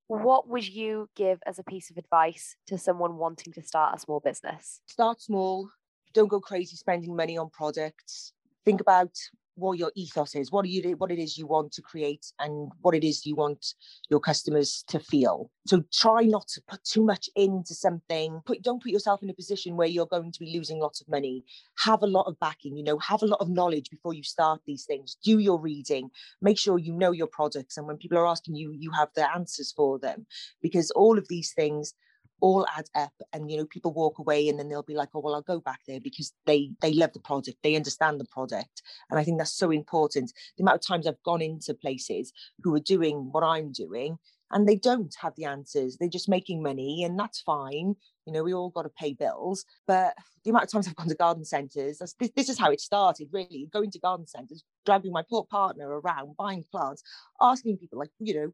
what 0.08 0.48
would 0.48 0.66
you 0.66 1.08
give 1.16 1.40
as 1.46 1.58
a 1.58 1.64
piece 1.64 1.90
of 1.90 1.96
advice 1.96 2.56
to 2.68 2.78
someone 2.78 3.16
wanting 3.16 3.52
to 3.54 3.62
start 3.62 3.96
a 3.96 4.00
small 4.00 4.20
business? 4.20 4.80
Start 4.86 5.20
small, 5.20 5.68
don't 6.16 6.28
go 6.28 6.40
crazy 6.40 6.76
spending 6.76 7.14
money 7.14 7.36
on 7.36 7.50
products. 7.50 8.32
Think 8.64 8.80
about 8.80 9.12
what 9.54 9.78
your 9.78 9.90
ethos 9.94 10.34
is, 10.34 10.52
what 10.52 10.68
you 10.68 10.82
what 10.96 11.10
it 11.10 11.18
is 11.18 11.38
you 11.38 11.46
want 11.46 11.72
to 11.72 11.82
create, 11.82 12.26
and 12.38 12.70
what 12.82 12.94
it 12.94 13.04
is 13.04 13.24
you 13.24 13.34
want 13.34 13.74
your 14.10 14.20
customers 14.20 14.84
to 14.88 14.98
feel. 14.98 15.50
So 15.66 15.82
try 15.92 16.22
not 16.22 16.46
to 16.48 16.62
put 16.68 16.82
too 16.84 17.04
much 17.04 17.28
into 17.36 17.74
something. 17.74 18.40
Put 18.46 18.62
don't 18.62 18.82
put 18.82 18.92
yourself 18.92 19.22
in 19.22 19.30
a 19.30 19.34
position 19.34 19.76
where 19.76 19.88
you're 19.88 20.06
going 20.06 20.32
to 20.32 20.40
be 20.40 20.52
losing 20.56 20.78
lots 20.78 21.00
of 21.00 21.08
money. 21.08 21.44
Have 21.84 22.02
a 22.02 22.06
lot 22.06 22.26
of 22.26 22.38
backing, 22.40 22.76
you 22.76 22.84
know, 22.84 22.98
have 22.98 23.22
a 23.22 23.26
lot 23.26 23.40
of 23.40 23.48
knowledge 23.48 23.88
before 23.90 24.14
you 24.14 24.22
start 24.22 24.60
these 24.66 24.84
things. 24.84 25.16
Do 25.22 25.38
your 25.38 25.60
reading, 25.60 26.10
make 26.40 26.58
sure 26.58 26.78
you 26.78 26.92
know 26.92 27.12
your 27.12 27.28
products, 27.38 27.76
and 27.76 27.86
when 27.86 27.98
people 27.98 28.18
are 28.18 28.26
asking 28.26 28.56
you, 28.56 28.72
you 28.72 28.90
have 28.92 29.08
the 29.14 29.30
answers 29.34 29.72
for 29.76 29.98
them, 29.98 30.26
because 30.62 30.90
all 30.92 31.18
of 31.18 31.28
these 31.28 31.52
things 31.52 31.94
all 32.40 32.66
add 32.76 32.88
up 32.94 33.12
and 33.32 33.50
you 33.50 33.56
know 33.56 33.64
people 33.66 33.92
walk 33.92 34.18
away 34.18 34.48
and 34.48 34.58
then 34.58 34.68
they'll 34.68 34.82
be 34.82 34.94
like 34.94 35.08
oh 35.14 35.20
well 35.20 35.34
i'll 35.34 35.42
go 35.42 35.60
back 35.60 35.80
there 35.86 36.00
because 36.00 36.32
they 36.44 36.70
they 36.80 36.92
love 36.92 37.12
the 37.12 37.20
product 37.20 37.56
they 37.62 37.76
understand 37.76 38.20
the 38.20 38.26
product. 38.26 38.82
And 39.10 39.18
i 39.18 39.24
think 39.24 39.38
that's 39.38 39.52
so 39.56 39.70
important 39.70 40.32
the 40.56 40.62
amount 40.62 40.76
of 40.76 40.86
times 40.86 41.06
i've 41.06 41.22
gone 41.24 41.42
into 41.42 41.74
places 41.74 42.32
who 42.62 42.74
are 42.74 42.80
doing 42.80 43.30
what 43.32 43.42
i'm 43.42 43.72
doing 43.72 44.18
and 44.52 44.68
they 44.68 44.76
don't 44.76 45.14
have 45.20 45.34
the 45.36 45.44
answers 45.44 45.96
they're 45.96 46.08
just 46.08 46.28
making 46.28 46.62
money 46.62 47.04
and 47.04 47.18
that's 47.18 47.40
fine 47.40 47.96
you 48.26 48.32
know 48.32 48.42
we 48.42 48.54
all 48.54 48.70
got 48.70 48.82
to 48.82 48.90
pay 48.90 49.12
bills 49.12 49.64
but 49.86 50.14
the 50.44 50.50
amount 50.50 50.64
of 50.64 50.70
times 50.70 50.86
i've 50.86 50.96
gone 50.96 51.08
to 51.08 51.14
garden 51.14 51.44
centres 51.44 51.98
this, 51.98 52.14
this 52.36 52.48
is 52.48 52.58
how 52.58 52.70
it 52.70 52.80
started 52.80 53.28
really 53.32 53.68
going 53.72 53.90
to 53.90 53.98
garden 53.98 54.26
centres 54.26 54.62
dragging 54.84 55.12
my 55.12 55.22
poor 55.28 55.44
partner 55.44 56.00
around 56.00 56.36
buying 56.36 56.64
plants 56.70 57.02
asking 57.40 57.76
people 57.76 57.98
like 57.98 58.10
you 58.20 58.34
know 58.34 58.52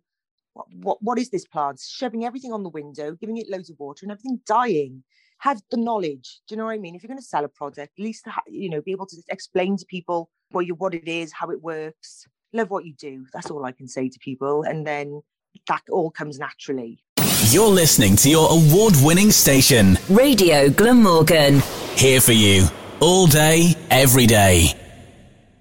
what, 0.54 0.66
what, 0.74 0.98
what 1.02 1.18
is 1.18 1.30
this 1.30 1.46
plant? 1.46 1.80
Shoving 1.80 2.24
everything 2.24 2.52
on 2.52 2.62
the 2.62 2.68
window, 2.68 3.14
giving 3.14 3.36
it 3.36 3.50
loads 3.50 3.70
of 3.70 3.78
water, 3.78 4.04
and 4.04 4.12
everything 4.12 4.40
dying. 4.46 5.04
Have 5.38 5.60
the 5.70 5.76
knowledge. 5.76 6.40
Do 6.46 6.54
you 6.54 6.56
know 6.58 6.66
what 6.66 6.74
I 6.74 6.78
mean? 6.78 6.94
If 6.94 7.02
you're 7.02 7.08
going 7.08 7.18
to 7.18 7.24
sell 7.24 7.44
a 7.44 7.48
product, 7.48 7.98
at 7.98 8.02
least 8.02 8.26
you 8.46 8.70
know 8.70 8.80
be 8.80 8.92
able 8.92 9.06
to 9.06 9.16
explain 9.28 9.76
to 9.76 9.84
people 9.86 10.30
what 10.50 10.66
you 10.66 10.74
what 10.74 10.94
it 10.94 11.08
is, 11.08 11.32
how 11.32 11.50
it 11.50 11.60
works. 11.62 12.26
Love 12.52 12.70
what 12.70 12.84
you 12.84 12.94
do. 12.94 13.26
That's 13.32 13.50
all 13.50 13.64
I 13.64 13.72
can 13.72 13.88
say 13.88 14.08
to 14.08 14.18
people, 14.18 14.62
and 14.62 14.86
then 14.86 15.22
that 15.66 15.82
all 15.90 16.10
comes 16.10 16.38
naturally. 16.38 17.02
You're 17.50 17.68
listening 17.68 18.14
to 18.16 18.30
your 18.30 18.48
award-winning 18.50 19.30
station, 19.32 19.98
Radio 20.08 20.68
Glamorgan. 20.68 21.60
Here 21.96 22.20
for 22.20 22.32
you 22.32 22.66
all 23.00 23.26
day, 23.26 23.74
every 23.90 24.26
day. 24.26 24.68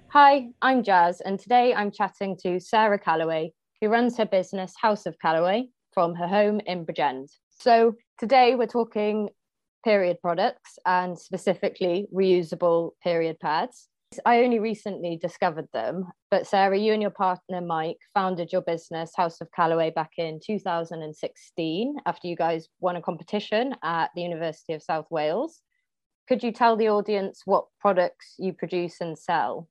Hi, 0.08 0.48
I'm 0.60 0.84
Jazz, 0.84 1.20
and 1.22 1.40
today 1.40 1.74
I'm 1.74 1.90
chatting 1.90 2.36
to 2.42 2.60
Sarah 2.60 2.98
Calloway, 2.98 3.52
who 3.82 3.88
runs 3.88 4.16
her 4.16 4.24
business 4.24 4.74
House 4.80 5.06
of 5.06 5.18
Calloway 5.18 5.66
from 5.92 6.14
her 6.14 6.28
home 6.28 6.60
in 6.66 6.86
Bridgend. 6.86 7.32
So 7.50 7.96
today 8.16 8.54
we're 8.54 8.68
talking 8.68 9.28
period 9.84 10.18
products 10.22 10.78
and 10.86 11.18
specifically 11.18 12.06
reusable 12.14 12.92
period 13.02 13.40
pads. 13.40 13.88
I 14.24 14.44
only 14.44 14.60
recently 14.60 15.16
discovered 15.16 15.66
them, 15.72 16.04
but 16.30 16.46
Sarah, 16.46 16.78
you 16.78 16.92
and 16.92 17.02
your 17.02 17.10
partner 17.10 17.60
Mike 17.60 17.98
founded 18.14 18.52
your 18.52 18.62
business 18.62 19.10
House 19.16 19.40
of 19.40 19.50
Calloway 19.50 19.90
back 19.90 20.12
in 20.16 20.38
2016 20.46 21.96
after 22.06 22.28
you 22.28 22.36
guys 22.36 22.68
won 22.78 22.94
a 22.94 23.02
competition 23.02 23.74
at 23.82 24.10
the 24.14 24.22
University 24.22 24.74
of 24.74 24.82
South 24.82 25.06
Wales. 25.10 25.60
Could 26.28 26.44
you 26.44 26.52
tell 26.52 26.76
the 26.76 26.88
audience 26.88 27.42
what 27.46 27.64
products 27.80 28.36
you 28.38 28.52
produce 28.52 29.00
and 29.00 29.18
sell? 29.18 29.68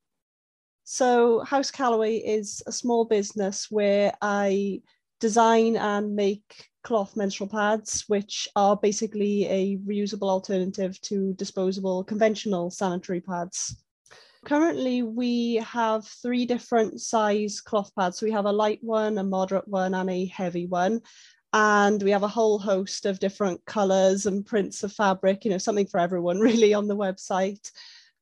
So, 0.93 1.39
House 1.45 1.71
Calloway 1.71 2.17
is 2.17 2.61
a 2.67 2.71
small 2.73 3.05
business 3.05 3.71
where 3.71 4.11
I 4.21 4.81
design 5.21 5.77
and 5.77 6.17
make 6.17 6.67
cloth 6.83 7.15
menstrual 7.15 7.47
pads, 7.47 8.03
which 8.09 8.49
are 8.57 8.75
basically 8.75 9.45
a 9.45 9.77
reusable 9.87 10.27
alternative 10.27 10.99
to 11.03 11.33
disposable 11.35 12.03
conventional 12.03 12.71
sanitary 12.71 13.21
pads. 13.21 13.81
Currently, 14.43 15.03
we 15.03 15.63
have 15.65 16.05
three 16.05 16.45
different 16.45 16.99
size 16.99 17.61
cloth 17.61 17.95
pads. 17.97 18.17
So 18.17 18.25
we 18.25 18.33
have 18.33 18.45
a 18.45 18.51
light 18.51 18.79
one, 18.81 19.17
a 19.17 19.23
moderate 19.23 19.69
one, 19.69 19.93
and 19.93 20.09
a 20.09 20.25
heavy 20.25 20.65
one. 20.65 20.99
And 21.53 22.03
we 22.03 22.11
have 22.11 22.23
a 22.23 22.27
whole 22.27 22.59
host 22.59 23.05
of 23.05 23.19
different 23.19 23.63
colors 23.63 24.25
and 24.25 24.45
prints 24.45 24.83
of 24.83 24.91
fabric, 24.91 25.45
you 25.45 25.51
know, 25.51 25.57
something 25.57 25.87
for 25.87 26.01
everyone 26.01 26.39
really 26.41 26.73
on 26.73 26.89
the 26.89 26.97
website. 26.97 27.71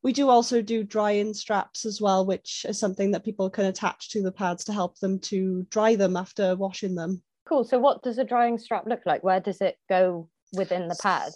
We 0.02 0.12
do 0.12 0.28
also 0.28 0.62
do 0.62 0.82
dry-in 0.82 1.34
straps 1.34 1.84
as 1.84 2.00
well, 2.00 2.24
which 2.24 2.64
is 2.68 2.78
something 2.78 3.10
that 3.10 3.24
people 3.24 3.50
can 3.50 3.66
attach 3.66 4.10
to 4.10 4.22
the 4.22 4.32
pads 4.32 4.64
to 4.64 4.72
help 4.72 4.98
them 4.98 5.18
to 5.20 5.66
dry 5.70 5.94
them 5.94 6.16
after 6.16 6.56
washing 6.56 6.94
them. 6.94 7.22
Cool. 7.46 7.64
So 7.64 7.78
what 7.78 8.02
does 8.02 8.18
a 8.18 8.24
drying 8.24 8.58
strap 8.58 8.86
look 8.86 9.00
like? 9.04 9.22
Where 9.22 9.40
does 9.40 9.60
it 9.60 9.76
go 9.88 10.28
within 10.52 10.88
the 10.88 10.98
pad? 11.02 11.32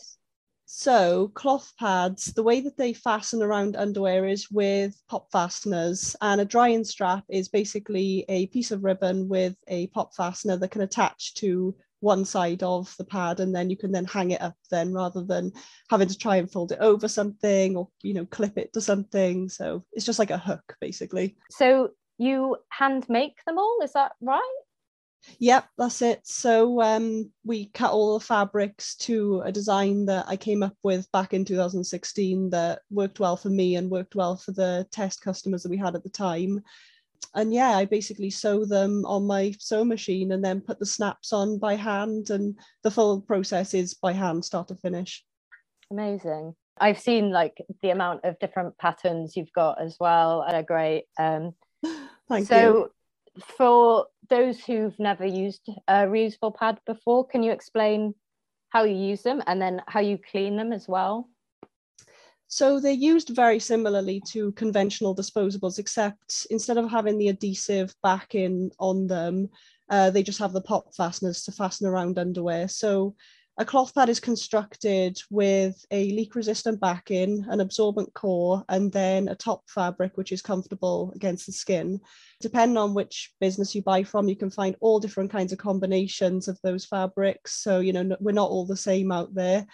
So 0.67 1.29
cloth 1.35 1.73
pads, 1.79 2.27
the 2.27 2.43
way 2.43 2.61
that 2.63 2.79
they 2.79 2.95
fasten 2.95 3.43
around 3.43 3.77
underwear 3.77 4.27
is 4.27 4.51
with 4.51 5.01
pop 5.09 5.31
fasteners 5.31 6.17
and 6.23 6.41
a 6.41 6.45
drying 6.47 6.85
strap 6.85 7.25
is 7.29 7.49
basically 7.49 8.25
a 8.29 8.47
piece 8.47 8.71
of 8.71 8.83
ribbon 8.83 9.29
with 9.29 9.57
a 9.69 9.89
pop 9.89 10.15
fastener 10.15 10.57
that 10.57 10.71
can 10.71 10.81
attach 10.81 11.35
to 11.35 11.77
one 12.01 12.25
side 12.25 12.63
of 12.63 12.95
the 12.99 13.05
pad 13.05 13.41
and 13.41 13.55
then 13.55 13.71
you 13.71 13.77
can 13.77 13.93
then 13.93 14.05
hang 14.05 14.31
it 14.31 14.43
up 14.43 14.55
then 14.71 14.93
rather 14.93 15.23
than 15.23 15.53
having 15.91 16.09
to 16.09 16.19
try 16.19 16.37
and 16.37 16.51
fold 16.51 16.73
it 16.73 16.79
over 16.81 17.09
something 17.09 17.77
or 17.77 17.89
you 18.03 18.13
know 18.13 18.27
clip 18.27 18.59
it 18.59 18.73
to 18.73 18.81
something 18.81 19.49
so 19.49 19.85
it's 19.93 20.07
just 20.07 20.19
like 20.19 20.31
a 20.31 20.39
hook 20.39 20.77
basically 20.81 21.37
so 21.51 21.91
you 22.19 22.57
hand 22.69 23.07
make 23.09 23.37
them 23.47 23.59
all 23.59 23.79
is 23.83 23.93
that 23.93 24.13
right 24.21 24.43
Yep, 25.39 25.69
that's 25.79 26.03
it. 26.03 26.21
So 26.25 26.83
um, 26.83 27.31
we 27.45 27.67
cut 27.67 27.93
all 27.93 28.19
the 28.19 28.25
fabrics 28.25 28.95
to 28.97 29.43
a 29.45 29.53
design 29.53 30.07
that 30.07 30.27
I 30.29 30.37
came 30.37 30.63
up 30.63 30.77
with 30.83 31.11
back 31.13 31.33
in 31.33 31.45
2016 31.45 32.51
that 32.51 32.81
worked 32.91 33.21
well 33.21 33.37
for 33.37 33.49
me 33.49 33.77
and 33.77 33.91
worked 33.91 34.15
well 34.15 34.37
for 34.37 34.53
the 34.53 34.87
test 34.91 35.23
customers 35.23 35.63
that 35.63 35.71
we 35.71 35.79
had 35.79 35.95
at 35.95 36.03
the 36.03 36.11
time. 36.11 36.61
And 37.35 37.53
yeah, 37.53 37.77
I 37.77 37.85
basically 37.85 38.31
sew 38.31 38.65
them 38.65 39.05
on 39.07 39.27
my 39.27 39.55
sewing 39.59 39.89
machine 39.89 40.33
and 40.33 40.45
then 40.45 40.61
put 40.61 40.79
the 40.79 40.87
snaps 40.87 41.33
on 41.33 41.59
by 41.59 41.75
hand. 41.75 42.31
And 42.31 42.59
the 42.83 42.91
full 42.91 43.21
process 43.21 43.75
is 43.75 43.95
by 43.95 44.13
hand, 44.13 44.45
start 44.45 44.69
to 44.69 44.77
finish. 44.77 45.25
Amazing. 45.91 46.55
I've 46.81 46.99
seen 46.99 47.31
like 47.31 47.57
the 47.83 47.91
amount 47.91 48.25
of 48.25 48.39
different 48.39 48.77
patterns 48.79 49.37
you've 49.37 49.53
got 49.53 49.81
as 49.81 49.97
well, 50.01 50.43
and 50.43 50.57
are 50.57 50.63
great. 50.63 51.05
Um, 51.19 51.55
Thank 52.29 52.49
so, 52.49 52.91
you. 53.37 53.43
for 53.57 54.07
those 54.29 54.65
who've 54.65 54.99
never 54.99 55.25
used 55.25 55.69
a 55.87 56.07
reusable 56.07 56.55
pad 56.55 56.79
before, 56.87 57.27
can 57.27 57.43
you 57.43 57.53
explain 57.53 58.15
how 58.71 58.85
you 58.85 58.97
use 58.97 59.23
them 59.23 59.43
and 59.47 59.63
then 59.63 59.83
how 59.87 60.01
you 60.01 60.19
clean 60.31 60.57
them 60.57 60.73
as 60.73 60.89
well? 60.89 61.29
So 62.49 62.79
they're 62.79 62.93
used 62.93 63.31
very 63.31 63.59
similarly 63.59 64.23
to 64.29 64.53
conventional 64.53 65.17
disposables, 65.17 65.79
except 65.79 66.47
instead 66.51 66.79
of 66.79 66.91
having 66.91 67.19
the 67.19 67.29
adhesive 67.29 67.95
backing 68.03 68.71
on 68.79 69.07
them, 69.07 69.49
uh, 69.91 70.11
they 70.11 70.23
just 70.23 70.39
have 70.39 70.53
the 70.53 70.61
pop 70.61 70.95
fasteners 70.95 71.43
to 71.45 71.53
fasten 71.53 71.87
around 71.87 72.19
underwear. 72.19 72.69
So 72.69 73.15
a 73.57 73.65
cloth 73.65 73.95
pad 73.95 74.09
is 74.09 74.19
constructed 74.19 75.17
with 75.31 75.85
a 75.93 76.11
leak 76.11 76.35
resistant 76.35 76.81
backing, 76.81 77.45
an 77.49 77.61
absorbent 77.61 78.13
core, 78.13 78.65
and 78.69 78.91
then 78.91 79.29
a 79.29 79.37
top 79.37 79.63
fabric 79.69 80.17
which 80.17 80.33
is 80.33 80.43
comfortable 80.43 81.13
against 81.15 81.47
the 81.47 81.53
skin. 81.53 82.01
Depending 82.41 82.77
on 82.77 82.95
which 82.95 83.33
business 83.41 83.73
you 83.73 83.83
buy 83.83 84.03
from, 84.03 84.29
you 84.29 84.35
can 84.35 84.51
find 84.51 84.75
all 84.81 84.99
different 84.99 85.31
kinds 85.31 85.53
of 85.53 85.59
combinations 85.59 86.49
of 86.49 86.59
those 86.65 86.85
fabrics. 86.85 87.63
So, 87.63 87.79
you 87.79 87.93
know, 87.93 88.17
we're 88.19 88.33
not 88.33 88.51
all 88.51 88.67
the 88.67 88.77
same 88.77 89.13
out 89.13 89.33
there. 89.35 89.67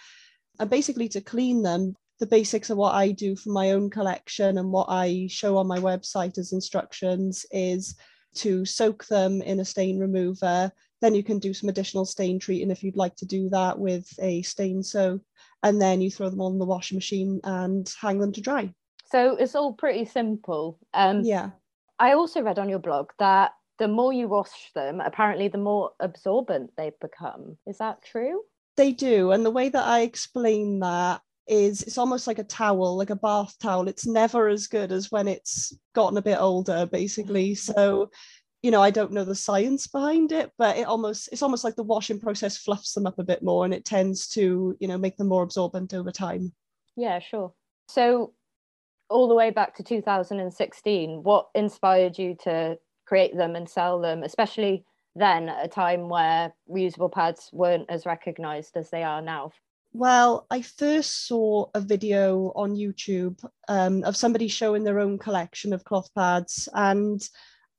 And 0.59 0.69
basically, 0.69 1.09
to 1.09 1.21
clean 1.21 1.63
them, 1.63 1.95
the 2.21 2.27
basics 2.27 2.69
of 2.69 2.77
what 2.77 2.93
I 2.93 3.09
do 3.09 3.35
for 3.35 3.49
my 3.49 3.71
own 3.71 3.89
collection 3.89 4.59
and 4.59 4.71
what 4.71 4.85
I 4.89 5.27
show 5.27 5.57
on 5.57 5.65
my 5.65 5.79
website 5.79 6.37
as 6.37 6.53
instructions 6.53 7.47
is 7.49 7.95
to 8.35 8.63
soak 8.63 9.07
them 9.07 9.41
in 9.41 9.59
a 9.59 9.65
stain 9.65 9.97
remover. 9.97 10.71
Then 11.01 11.15
you 11.15 11.23
can 11.23 11.39
do 11.39 11.51
some 11.51 11.67
additional 11.67 12.05
stain 12.05 12.37
treating 12.37 12.69
if 12.69 12.83
you'd 12.83 12.95
like 12.95 13.15
to 13.17 13.25
do 13.25 13.49
that 13.49 13.79
with 13.79 14.07
a 14.21 14.43
stain 14.43 14.83
soap. 14.83 15.23
And 15.63 15.81
then 15.81 15.99
you 15.99 16.11
throw 16.11 16.29
them 16.29 16.41
on 16.41 16.59
the 16.59 16.65
washing 16.65 16.95
machine 16.95 17.41
and 17.43 17.91
hang 17.99 18.19
them 18.19 18.31
to 18.33 18.41
dry. 18.41 18.71
So 19.05 19.35
it's 19.35 19.55
all 19.55 19.73
pretty 19.73 20.05
simple. 20.05 20.77
Um, 20.93 21.21
yeah. 21.23 21.49
I 21.97 22.13
also 22.13 22.43
read 22.43 22.59
on 22.59 22.69
your 22.69 22.79
blog 22.79 23.09
that 23.17 23.53
the 23.79 23.87
more 23.87 24.13
you 24.13 24.27
wash 24.27 24.71
them, 24.75 25.01
apparently 25.01 25.47
the 25.47 25.57
more 25.57 25.93
absorbent 25.99 26.69
they 26.77 26.91
become. 27.01 27.57
Is 27.65 27.79
that 27.79 28.03
true? 28.03 28.43
They 28.77 28.91
do. 28.91 29.31
And 29.31 29.43
the 29.43 29.49
way 29.49 29.69
that 29.69 29.85
I 29.87 30.01
explain 30.01 30.81
that 30.81 31.21
is 31.51 31.83
it's 31.83 31.97
almost 31.97 32.27
like 32.27 32.39
a 32.39 32.45
towel, 32.45 32.95
like 32.95 33.09
a 33.09 33.15
bath 33.15 33.55
towel. 33.59 33.89
It's 33.89 34.07
never 34.07 34.47
as 34.47 34.67
good 34.67 34.91
as 34.91 35.11
when 35.11 35.27
it's 35.27 35.77
gotten 35.93 36.17
a 36.17 36.21
bit 36.21 36.39
older, 36.39 36.85
basically. 36.85 37.51
Mm-hmm. 37.51 37.73
So, 37.73 38.09
you 38.63 38.71
know, 38.71 38.81
I 38.81 38.89
don't 38.89 39.11
know 39.11 39.25
the 39.25 39.35
science 39.35 39.85
behind 39.85 40.31
it, 40.31 40.51
but 40.57 40.77
it 40.77 40.87
almost 40.87 41.29
it's 41.31 41.43
almost 41.43 41.65
like 41.65 41.75
the 41.75 41.83
washing 41.83 42.19
process 42.19 42.57
fluffs 42.57 42.93
them 42.93 43.05
up 43.05 43.19
a 43.19 43.23
bit 43.23 43.43
more 43.43 43.65
and 43.65 43.73
it 43.73 43.83
tends 43.83 44.29
to, 44.29 44.77
you 44.79 44.87
know, 44.87 44.97
make 44.97 45.17
them 45.17 45.27
more 45.27 45.43
absorbent 45.43 45.93
over 45.93 46.09
time. 46.09 46.53
Yeah, 46.95 47.19
sure. 47.19 47.53
So 47.89 48.33
all 49.09 49.27
the 49.27 49.35
way 49.35 49.49
back 49.49 49.75
to 49.75 49.83
2016, 49.83 51.21
what 51.21 51.49
inspired 51.53 52.17
you 52.17 52.37
to 52.43 52.77
create 53.05 53.35
them 53.35 53.57
and 53.57 53.67
sell 53.67 53.99
them, 53.99 54.23
especially 54.23 54.85
then 55.17 55.49
at 55.49 55.65
a 55.65 55.67
time 55.67 56.07
where 56.07 56.53
reusable 56.69 57.11
pads 57.11 57.49
weren't 57.51 57.89
as 57.89 58.05
recognized 58.05 58.77
as 58.77 58.89
they 58.89 59.03
are 59.03 59.21
now? 59.21 59.51
Well, 59.93 60.47
I 60.49 60.61
first 60.61 61.27
saw 61.27 61.69
a 61.73 61.81
video 61.81 62.53
on 62.55 62.77
YouTube 62.77 63.43
um, 63.67 64.03
of 64.05 64.15
somebody 64.15 64.47
showing 64.47 64.83
their 64.83 64.99
own 64.99 65.17
collection 65.17 65.73
of 65.73 65.83
cloth 65.83 66.09
pads, 66.15 66.69
and 66.73 67.21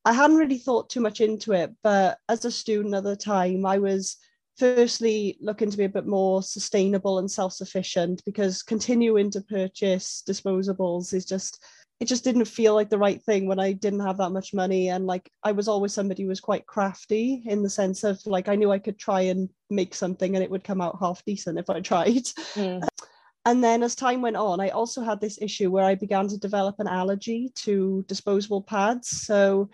I 0.04 0.12
hadn't 0.12 0.36
really 0.36 0.58
thought 0.58 0.90
too 0.90 1.00
much 1.00 1.22
into 1.22 1.52
it. 1.52 1.72
But 1.82 2.18
as 2.28 2.44
a 2.44 2.50
student 2.50 2.94
at 2.94 3.04
the 3.04 3.16
time, 3.16 3.64
I 3.64 3.78
was 3.78 4.18
firstly 4.58 5.38
looking 5.40 5.70
to 5.70 5.76
be 5.78 5.84
a 5.84 5.88
bit 5.88 6.06
more 6.06 6.42
sustainable 6.42 7.18
and 7.18 7.30
self-sufficient 7.30 8.22
because 8.26 8.62
continuing 8.62 9.30
to 9.30 9.40
purchase 9.40 10.22
disposables 10.28 11.14
is 11.14 11.24
just 11.24 11.64
it 12.02 12.08
just 12.08 12.24
didn't 12.24 12.46
feel 12.46 12.74
like 12.74 12.90
the 12.90 12.98
right 12.98 13.22
thing 13.22 13.46
when 13.46 13.60
I 13.60 13.70
didn't 13.70 14.00
have 14.00 14.16
that 14.16 14.30
much 14.30 14.52
money. 14.52 14.88
And 14.88 15.06
like 15.06 15.30
I 15.44 15.52
was 15.52 15.68
always 15.68 15.94
somebody 15.94 16.24
who 16.24 16.30
was 16.30 16.40
quite 16.40 16.66
crafty 16.66 17.44
in 17.46 17.62
the 17.62 17.70
sense 17.70 18.02
of 18.02 18.18
like 18.26 18.48
I 18.48 18.56
knew 18.56 18.72
I 18.72 18.80
could 18.80 18.98
try 18.98 19.20
and 19.20 19.48
make 19.70 19.94
something 19.94 20.34
and 20.34 20.42
it 20.42 20.50
would 20.50 20.64
come 20.64 20.80
out 20.80 20.98
half 20.98 21.24
decent 21.24 21.60
if 21.60 21.70
I 21.70 21.80
tried. 21.80 22.24
Mm. 22.54 22.86
And 23.44 23.62
then 23.62 23.82
as 23.82 23.96
time 23.96 24.22
went 24.22 24.36
on, 24.36 24.60
I 24.60 24.68
also 24.68 25.02
had 25.02 25.20
this 25.20 25.42
issue 25.42 25.68
where 25.68 25.84
I 25.84 25.96
began 25.96 26.28
to 26.28 26.38
develop 26.38 26.76
an 26.78 26.86
allergy 26.86 27.50
to 27.56 28.04
disposable 28.06 28.62
pads. 28.62 29.08
So 29.08 29.68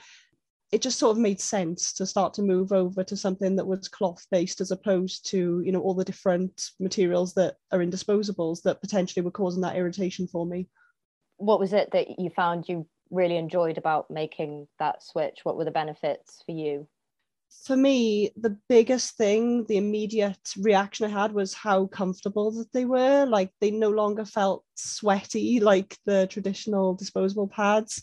it 0.72 0.80
just 0.80 0.98
sort 0.98 1.10
of 1.10 1.20
made 1.20 1.38
sense 1.38 1.92
to 1.94 2.06
start 2.06 2.32
to 2.34 2.42
move 2.42 2.72
over 2.72 3.04
to 3.04 3.14
something 3.14 3.56
that 3.56 3.66
was 3.66 3.86
cloth 3.86 4.26
based 4.30 4.62
as 4.62 4.70
opposed 4.70 5.28
to, 5.32 5.60
you 5.62 5.70
know, 5.70 5.82
all 5.82 5.92
the 5.92 6.02
different 6.02 6.70
materials 6.80 7.34
that 7.34 7.56
are 7.70 7.82
in 7.82 7.90
disposables 7.90 8.62
that 8.62 8.80
potentially 8.80 9.22
were 9.22 9.30
causing 9.30 9.60
that 9.60 9.76
irritation 9.76 10.26
for 10.26 10.46
me 10.46 10.66
what 11.38 11.60
was 11.60 11.72
it 11.72 11.90
that 11.92 12.18
you 12.18 12.30
found 12.30 12.68
you 12.68 12.86
really 13.10 13.36
enjoyed 13.36 13.78
about 13.78 14.10
making 14.10 14.68
that 14.78 15.02
switch? 15.02 15.40
What 15.44 15.56
were 15.56 15.64
the 15.64 15.70
benefits 15.70 16.42
for 16.44 16.52
you? 16.52 16.86
For 17.64 17.76
me, 17.76 18.30
the 18.36 18.58
biggest 18.68 19.16
thing, 19.16 19.64
the 19.64 19.78
immediate 19.78 20.52
reaction 20.58 21.06
I 21.06 21.08
had 21.08 21.32
was 21.32 21.54
how 21.54 21.86
comfortable 21.86 22.50
that 22.52 22.72
they 22.72 22.84
were. 22.84 23.24
Like 23.24 23.50
they 23.60 23.70
no 23.70 23.90
longer 23.90 24.24
felt 24.24 24.64
sweaty 24.74 25.60
like 25.72 25.96
the 26.04 26.26
traditional 26.26 26.94
disposable 26.94 27.48
pads. 27.48 28.02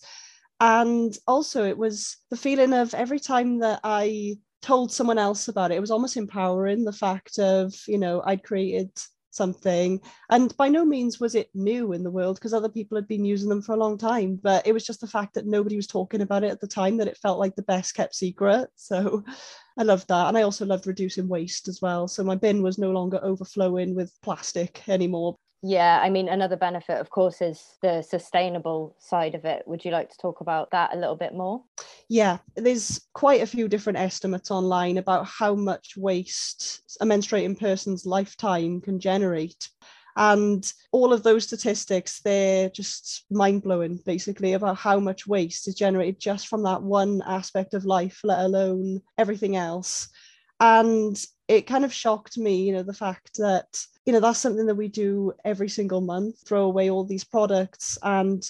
And 0.59 1.15
also, 1.27 1.65
it 1.65 1.77
was 1.77 2.17
the 2.29 2.37
feeling 2.37 2.73
of 2.73 2.93
every 2.93 3.19
time 3.19 3.59
that 3.59 3.81
I 3.83 4.37
told 4.61 4.91
someone 4.91 5.19
else 5.19 5.47
about 5.47 5.71
it, 5.71 5.75
it 5.75 5.81
was 5.81 5.91
almost 5.91 6.17
empowering 6.17 6.85
the 6.85 6.93
fact 6.93 7.37
of, 7.37 7.73
you 7.87 7.97
know, 7.97 8.23
I'd 8.25 8.43
created 8.43 8.89
something. 9.35 10.01
And 10.29 10.55
by 10.57 10.69
no 10.69 10.85
means 10.85 11.19
was 11.19 11.35
it 11.35 11.49
new 11.53 11.93
in 11.93 12.03
the 12.03 12.11
world 12.11 12.37
because 12.37 12.53
other 12.53 12.69
people 12.69 12.95
had 12.95 13.07
been 13.07 13.25
using 13.25 13.49
them 13.49 13.61
for 13.61 13.73
a 13.73 13.77
long 13.77 13.97
time. 13.97 14.39
But 14.41 14.65
it 14.65 14.73
was 14.73 14.85
just 14.85 15.01
the 15.01 15.07
fact 15.07 15.33
that 15.35 15.45
nobody 15.45 15.75
was 15.75 15.87
talking 15.87 16.21
about 16.21 16.43
it 16.43 16.51
at 16.51 16.61
the 16.61 16.67
time 16.67 16.97
that 16.97 17.07
it 17.07 17.17
felt 17.17 17.39
like 17.39 17.55
the 17.55 17.61
best 17.63 17.95
kept 17.95 18.15
secret. 18.15 18.69
So 18.85 19.23
I 19.77 19.83
loved 19.83 20.07
that. 20.09 20.27
And 20.27 20.37
I 20.37 20.43
also 20.43 20.65
loved 20.65 20.85
reducing 20.85 21.27
waste 21.27 21.67
as 21.67 21.81
well. 21.81 22.07
So 22.07 22.23
my 22.23 22.35
bin 22.35 22.61
was 22.61 22.77
no 22.77 22.91
longer 22.91 23.19
overflowing 23.23 23.95
with 23.95 24.13
plastic 24.21 24.87
anymore. 24.87 25.37
Yeah, 25.61 25.99
I 26.01 26.09
mean, 26.09 26.29
another 26.29 26.57
benefit, 26.57 26.99
of 26.99 27.09
course, 27.09 27.41
is 27.41 27.77
the 27.81 28.03
sustainable 28.03 28.95
side 28.99 29.33
of 29.33 29.45
it. 29.45 29.63
Would 29.65 29.83
you 29.83 29.91
like 29.91 30.09
to 30.09 30.17
talk 30.17 30.41
about 30.41 30.69
that 30.71 30.93
a 30.93 30.97
little 30.97 31.15
bit 31.15 31.33
more? 31.33 31.63
Yeah, 32.07 32.37
there's 32.55 33.01
quite 33.13 33.41
a 33.41 33.47
few 33.47 33.67
different 33.67 33.97
estimates 33.97 34.51
online 34.51 34.99
about 34.99 35.25
how 35.25 35.55
much 35.55 35.95
waste 35.97 36.81
a 37.01 37.05
menstruating 37.05 37.59
person's 37.59 38.05
lifetime 38.05 38.79
can 38.79 38.99
generate. 38.99 39.69
And 40.17 40.71
all 40.91 41.11
of 41.11 41.23
those 41.23 41.45
statistics, 41.45 42.21
they're 42.21 42.69
just 42.69 43.25
mind 43.29 43.63
blowing, 43.63 43.99
basically, 44.05 44.53
about 44.53 44.77
how 44.77 44.99
much 44.99 45.27
waste 45.27 45.67
is 45.67 45.75
generated 45.75 46.19
just 46.19 46.47
from 46.47 46.63
that 46.63 46.83
one 46.83 47.21
aspect 47.25 47.73
of 47.73 47.85
life, 47.85 48.21
let 48.23 48.39
alone 48.39 49.01
everything 49.17 49.55
else. 49.55 50.09
And 50.59 51.21
it 51.47 51.67
kind 51.67 51.85
of 51.85 51.93
shocked 51.93 52.37
me, 52.37 52.63
you 52.63 52.73
know, 52.73 52.83
the 52.83 52.93
fact 52.93 53.37
that, 53.37 53.85
you 54.05 54.13
know, 54.13 54.19
that's 54.19 54.39
something 54.39 54.65
that 54.65 54.75
we 54.75 54.87
do 54.87 55.33
every 55.43 55.69
single 55.69 56.01
month, 56.01 56.39
throw 56.45 56.63
away 56.63 56.89
all 56.89 57.03
these 57.03 57.23
products. 57.23 57.97
And 58.01 58.43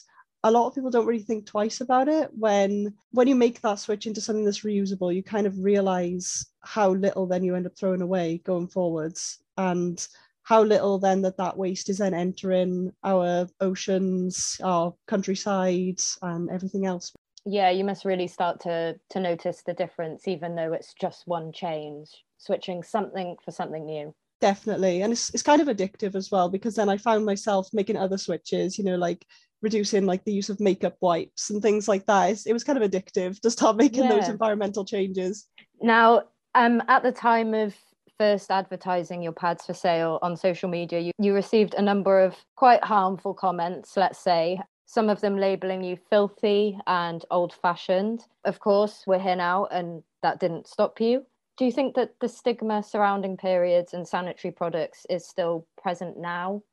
a 0.45 0.51
lot 0.51 0.67
of 0.67 0.76
people 0.76 0.91
don't 0.91 1.07
really 1.07 1.23
think 1.23 1.45
twice 1.45 1.81
about 1.81 2.07
it 2.07 2.30
when 2.38 2.93
when 3.11 3.27
you 3.27 3.35
make 3.35 3.61
that 3.61 3.80
switch 3.80 4.05
into 4.05 4.22
something 4.22 4.45
that's 4.45 4.61
reusable 4.61 5.13
you 5.13 5.23
kind 5.23 5.47
of 5.47 5.57
realize 5.57 6.45
how 6.61 6.91
little 6.91 7.26
then 7.26 7.43
you 7.43 7.55
end 7.55 7.65
up 7.65 7.76
throwing 7.76 8.03
away 8.03 8.39
going 8.45 8.67
forwards 8.67 9.39
and 9.57 10.07
how 10.43 10.61
little 10.61 10.99
then 10.99 11.23
that 11.23 11.35
that 11.38 11.57
waste 11.57 11.89
is 11.89 11.97
then 11.97 12.13
entering 12.13 12.91
our 13.03 13.47
oceans 13.59 14.61
our 14.63 14.93
countryside 15.07 15.99
and 16.22 16.47
everything 16.51 16.85
else 16.85 17.11
yeah 17.45 17.72
you 17.72 17.84
must 17.84 18.05
really 18.05 18.27
start 18.27 18.59
to 18.59 18.95
to 19.09 19.19
notice 19.19 19.63
the 19.65 19.73
difference 19.73 20.27
even 20.27 20.53
though 20.53 20.73
it's 20.73 20.93
just 20.93 21.23
one 21.26 21.51
change 21.51 22.23
switching 22.37 22.83
something 22.83 23.35
for 23.43 23.51
something 23.51 23.85
new 23.85 24.13
definitely 24.41 25.01
and 25.01 25.13
it's, 25.13 25.33
it's 25.33 25.43
kind 25.43 25.61
of 25.61 25.67
addictive 25.67 26.15
as 26.15 26.29
well 26.29 26.49
because 26.49 26.75
then 26.75 26.89
i 26.89 26.97
found 26.97 27.25
myself 27.25 27.69
making 27.73 27.97
other 27.97 28.17
switches 28.17 28.77
you 28.77 28.83
know 28.83 28.95
like 28.95 29.25
reducing 29.61 30.05
like 30.05 30.23
the 30.25 30.33
use 30.33 30.49
of 30.49 30.59
makeup 30.59 30.95
wipes 31.01 31.49
and 31.49 31.61
things 31.61 31.87
like 31.87 32.05
that 32.05 32.29
it's, 32.29 32.45
it 32.45 32.53
was 32.53 32.63
kind 32.63 32.81
of 32.81 32.89
addictive 32.89 33.39
to 33.39 33.49
start 33.49 33.77
making 33.85 34.03
yeah. 34.03 34.09
those 34.09 34.29
environmental 34.29 34.83
changes 34.83 35.47
now 35.81 36.21
um 36.53 36.81
at 36.87 37.01
the 37.01 37.11
time 37.11 37.53
of 37.53 37.73
first 38.17 38.51
advertising 38.51 39.21
your 39.21 39.31
pads 39.31 39.65
for 39.65 39.73
sale 39.73 40.19
on 40.21 40.37
social 40.37 40.69
media 40.69 40.99
you, 40.99 41.11
you 41.17 41.33
received 41.33 41.73
a 41.73 41.81
number 41.81 42.21
of 42.21 42.35
quite 42.55 42.83
harmful 42.83 43.33
comments 43.33 43.97
let's 43.97 44.19
say 44.19 44.59
some 44.85 45.09
of 45.09 45.19
them 45.19 45.37
labeling 45.37 45.83
you 45.83 45.97
filthy 46.09 46.77
and 46.87 47.25
old 47.31 47.53
fashioned. 47.53 48.23
Of 48.43 48.59
course, 48.59 49.03
we're 49.07 49.19
here 49.19 49.35
now, 49.35 49.65
and 49.65 50.03
that 50.21 50.39
didn't 50.39 50.67
stop 50.67 51.01
you. 51.01 51.25
Do 51.57 51.65
you 51.65 51.72
think 51.72 51.95
that 51.95 52.19
the 52.19 52.27
stigma 52.27 52.84
surrounding 52.84 53.38
periods 53.38 53.94
and 53.94 54.07
sanitary 54.07 54.52
products 54.52 55.06
is 55.10 55.27
still 55.27 55.68
present 55.82 56.18
now? 56.18 56.64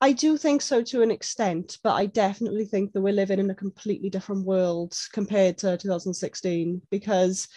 I 0.00 0.12
do 0.12 0.36
think 0.36 0.60
so 0.60 0.82
to 0.82 1.02
an 1.02 1.10
extent, 1.10 1.78
but 1.82 1.94
I 1.94 2.06
definitely 2.06 2.64
think 2.64 2.92
that 2.92 3.00
we're 3.00 3.14
living 3.14 3.38
in 3.38 3.50
a 3.50 3.54
completely 3.54 4.10
different 4.10 4.44
world 4.44 4.94
compared 5.12 5.56
to 5.58 5.76
2016 5.76 6.82
because 6.90 7.48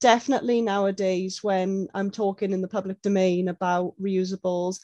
definitely 0.00 0.60
nowadays 0.60 1.42
when 1.42 1.88
I'm 1.94 2.10
talking 2.10 2.52
in 2.52 2.60
the 2.60 2.68
public 2.68 3.00
domain 3.00 3.48
about 3.48 3.94
reusables, 4.00 4.80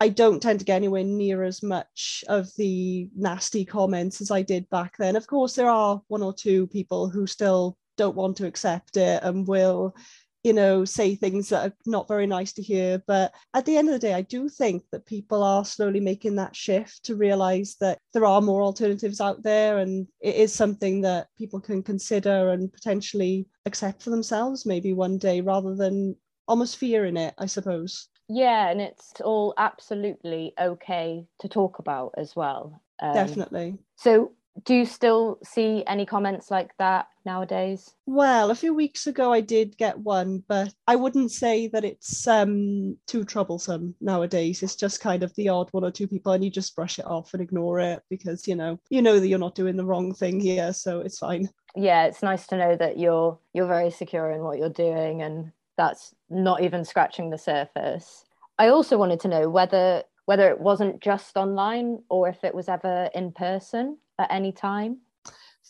I 0.00 0.08
don't 0.08 0.42
tend 0.42 0.58
to 0.58 0.64
get 0.64 0.76
anywhere 0.76 1.04
near 1.04 1.44
as 1.44 1.62
much 1.62 2.24
of 2.28 2.48
the 2.56 3.08
nasty 3.14 3.64
comments 3.64 4.20
as 4.20 4.30
I 4.30 4.42
did 4.42 4.68
back 4.70 4.96
then. 4.98 5.14
Of 5.14 5.26
course, 5.26 5.54
there 5.54 5.70
are 5.70 6.02
one 6.08 6.22
or 6.22 6.32
two 6.32 6.66
people 6.68 7.08
who 7.08 7.26
still 7.26 7.78
don't 7.96 8.16
want 8.16 8.36
to 8.38 8.46
accept 8.46 8.96
it 8.96 9.22
and 9.22 9.46
will 9.46 9.94
you 10.44 10.52
know, 10.52 10.84
say 10.84 11.14
things 11.14 11.48
that 11.48 11.66
are 11.66 11.74
not 11.86 12.06
very 12.06 12.26
nice 12.26 12.52
to 12.52 12.62
hear. 12.62 13.02
But 13.06 13.32
at 13.54 13.64
the 13.64 13.76
end 13.78 13.88
of 13.88 13.94
the 13.94 13.98
day, 13.98 14.12
I 14.12 14.20
do 14.20 14.48
think 14.48 14.84
that 14.92 15.06
people 15.06 15.42
are 15.42 15.64
slowly 15.64 16.00
making 16.00 16.36
that 16.36 16.54
shift 16.54 17.02
to 17.06 17.16
realize 17.16 17.76
that 17.80 17.98
there 18.12 18.26
are 18.26 18.42
more 18.42 18.62
alternatives 18.62 19.20
out 19.20 19.42
there 19.42 19.78
and 19.78 20.06
it 20.20 20.36
is 20.36 20.52
something 20.52 21.00
that 21.00 21.28
people 21.36 21.60
can 21.60 21.82
consider 21.82 22.50
and 22.50 22.70
potentially 22.70 23.48
accept 23.64 24.02
for 24.02 24.10
themselves 24.10 24.66
maybe 24.66 24.92
one 24.92 25.16
day 25.16 25.40
rather 25.40 25.74
than 25.74 26.14
almost 26.46 26.76
fear 26.76 27.06
in 27.06 27.16
it, 27.16 27.34
I 27.38 27.46
suppose. 27.46 28.08
Yeah, 28.28 28.70
and 28.70 28.80
it's 28.80 29.20
all 29.22 29.54
absolutely 29.56 30.52
okay 30.60 31.24
to 31.40 31.48
talk 31.48 31.78
about 31.78 32.14
as 32.18 32.36
well. 32.36 32.82
Um, 33.00 33.14
Definitely. 33.14 33.78
So, 33.96 34.32
do 34.62 34.74
you 34.74 34.86
still 34.86 35.38
see 35.42 35.82
any 35.86 36.06
comments 36.06 36.50
like 36.50 36.76
that 36.78 37.08
nowadays? 37.24 37.94
Well, 38.06 38.50
a 38.50 38.54
few 38.54 38.72
weeks 38.72 39.06
ago 39.06 39.32
I 39.32 39.40
did 39.40 39.76
get 39.76 39.98
one, 39.98 40.44
but 40.46 40.72
I 40.86 40.96
wouldn't 40.96 41.32
say 41.32 41.66
that 41.68 41.84
it's 41.84 42.26
um, 42.28 42.96
too 43.06 43.24
troublesome 43.24 43.94
nowadays. 44.00 44.62
It's 44.62 44.76
just 44.76 45.00
kind 45.00 45.22
of 45.22 45.34
the 45.34 45.48
odd 45.48 45.68
one 45.72 45.84
or 45.84 45.90
two 45.90 46.06
people, 46.06 46.32
and 46.32 46.44
you 46.44 46.50
just 46.50 46.76
brush 46.76 46.98
it 46.98 47.06
off 47.06 47.34
and 47.34 47.42
ignore 47.42 47.80
it 47.80 48.02
because 48.08 48.46
you 48.46 48.54
know 48.54 48.78
you 48.90 49.02
know 49.02 49.18
that 49.18 49.28
you're 49.28 49.38
not 49.38 49.54
doing 49.54 49.76
the 49.76 49.84
wrong 49.84 50.14
thing 50.14 50.40
here, 50.40 50.72
so 50.72 51.00
it's 51.00 51.18
fine. 51.18 51.48
Yeah, 51.74 52.04
it's 52.04 52.22
nice 52.22 52.46
to 52.48 52.56
know 52.56 52.76
that 52.76 52.98
you're 52.98 53.38
you're 53.52 53.66
very 53.66 53.90
secure 53.90 54.30
in 54.30 54.42
what 54.42 54.58
you're 54.58 54.68
doing, 54.68 55.22
and 55.22 55.52
that's 55.76 56.14
not 56.30 56.62
even 56.62 56.84
scratching 56.84 57.30
the 57.30 57.38
surface. 57.38 58.24
I 58.58 58.68
also 58.68 58.96
wanted 58.96 59.18
to 59.20 59.28
know 59.28 59.50
whether 59.50 60.04
whether 60.26 60.48
it 60.50 60.60
wasn't 60.60 61.00
just 61.00 61.36
online 61.36 62.02
or 62.08 62.28
if 62.28 62.44
it 62.44 62.54
was 62.54 62.68
ever 62.68 63.10
in 63.14 63.32
person 63.32 63.98
at 64.18 64.32
any 64.32 64.52
time? 64.52 64.98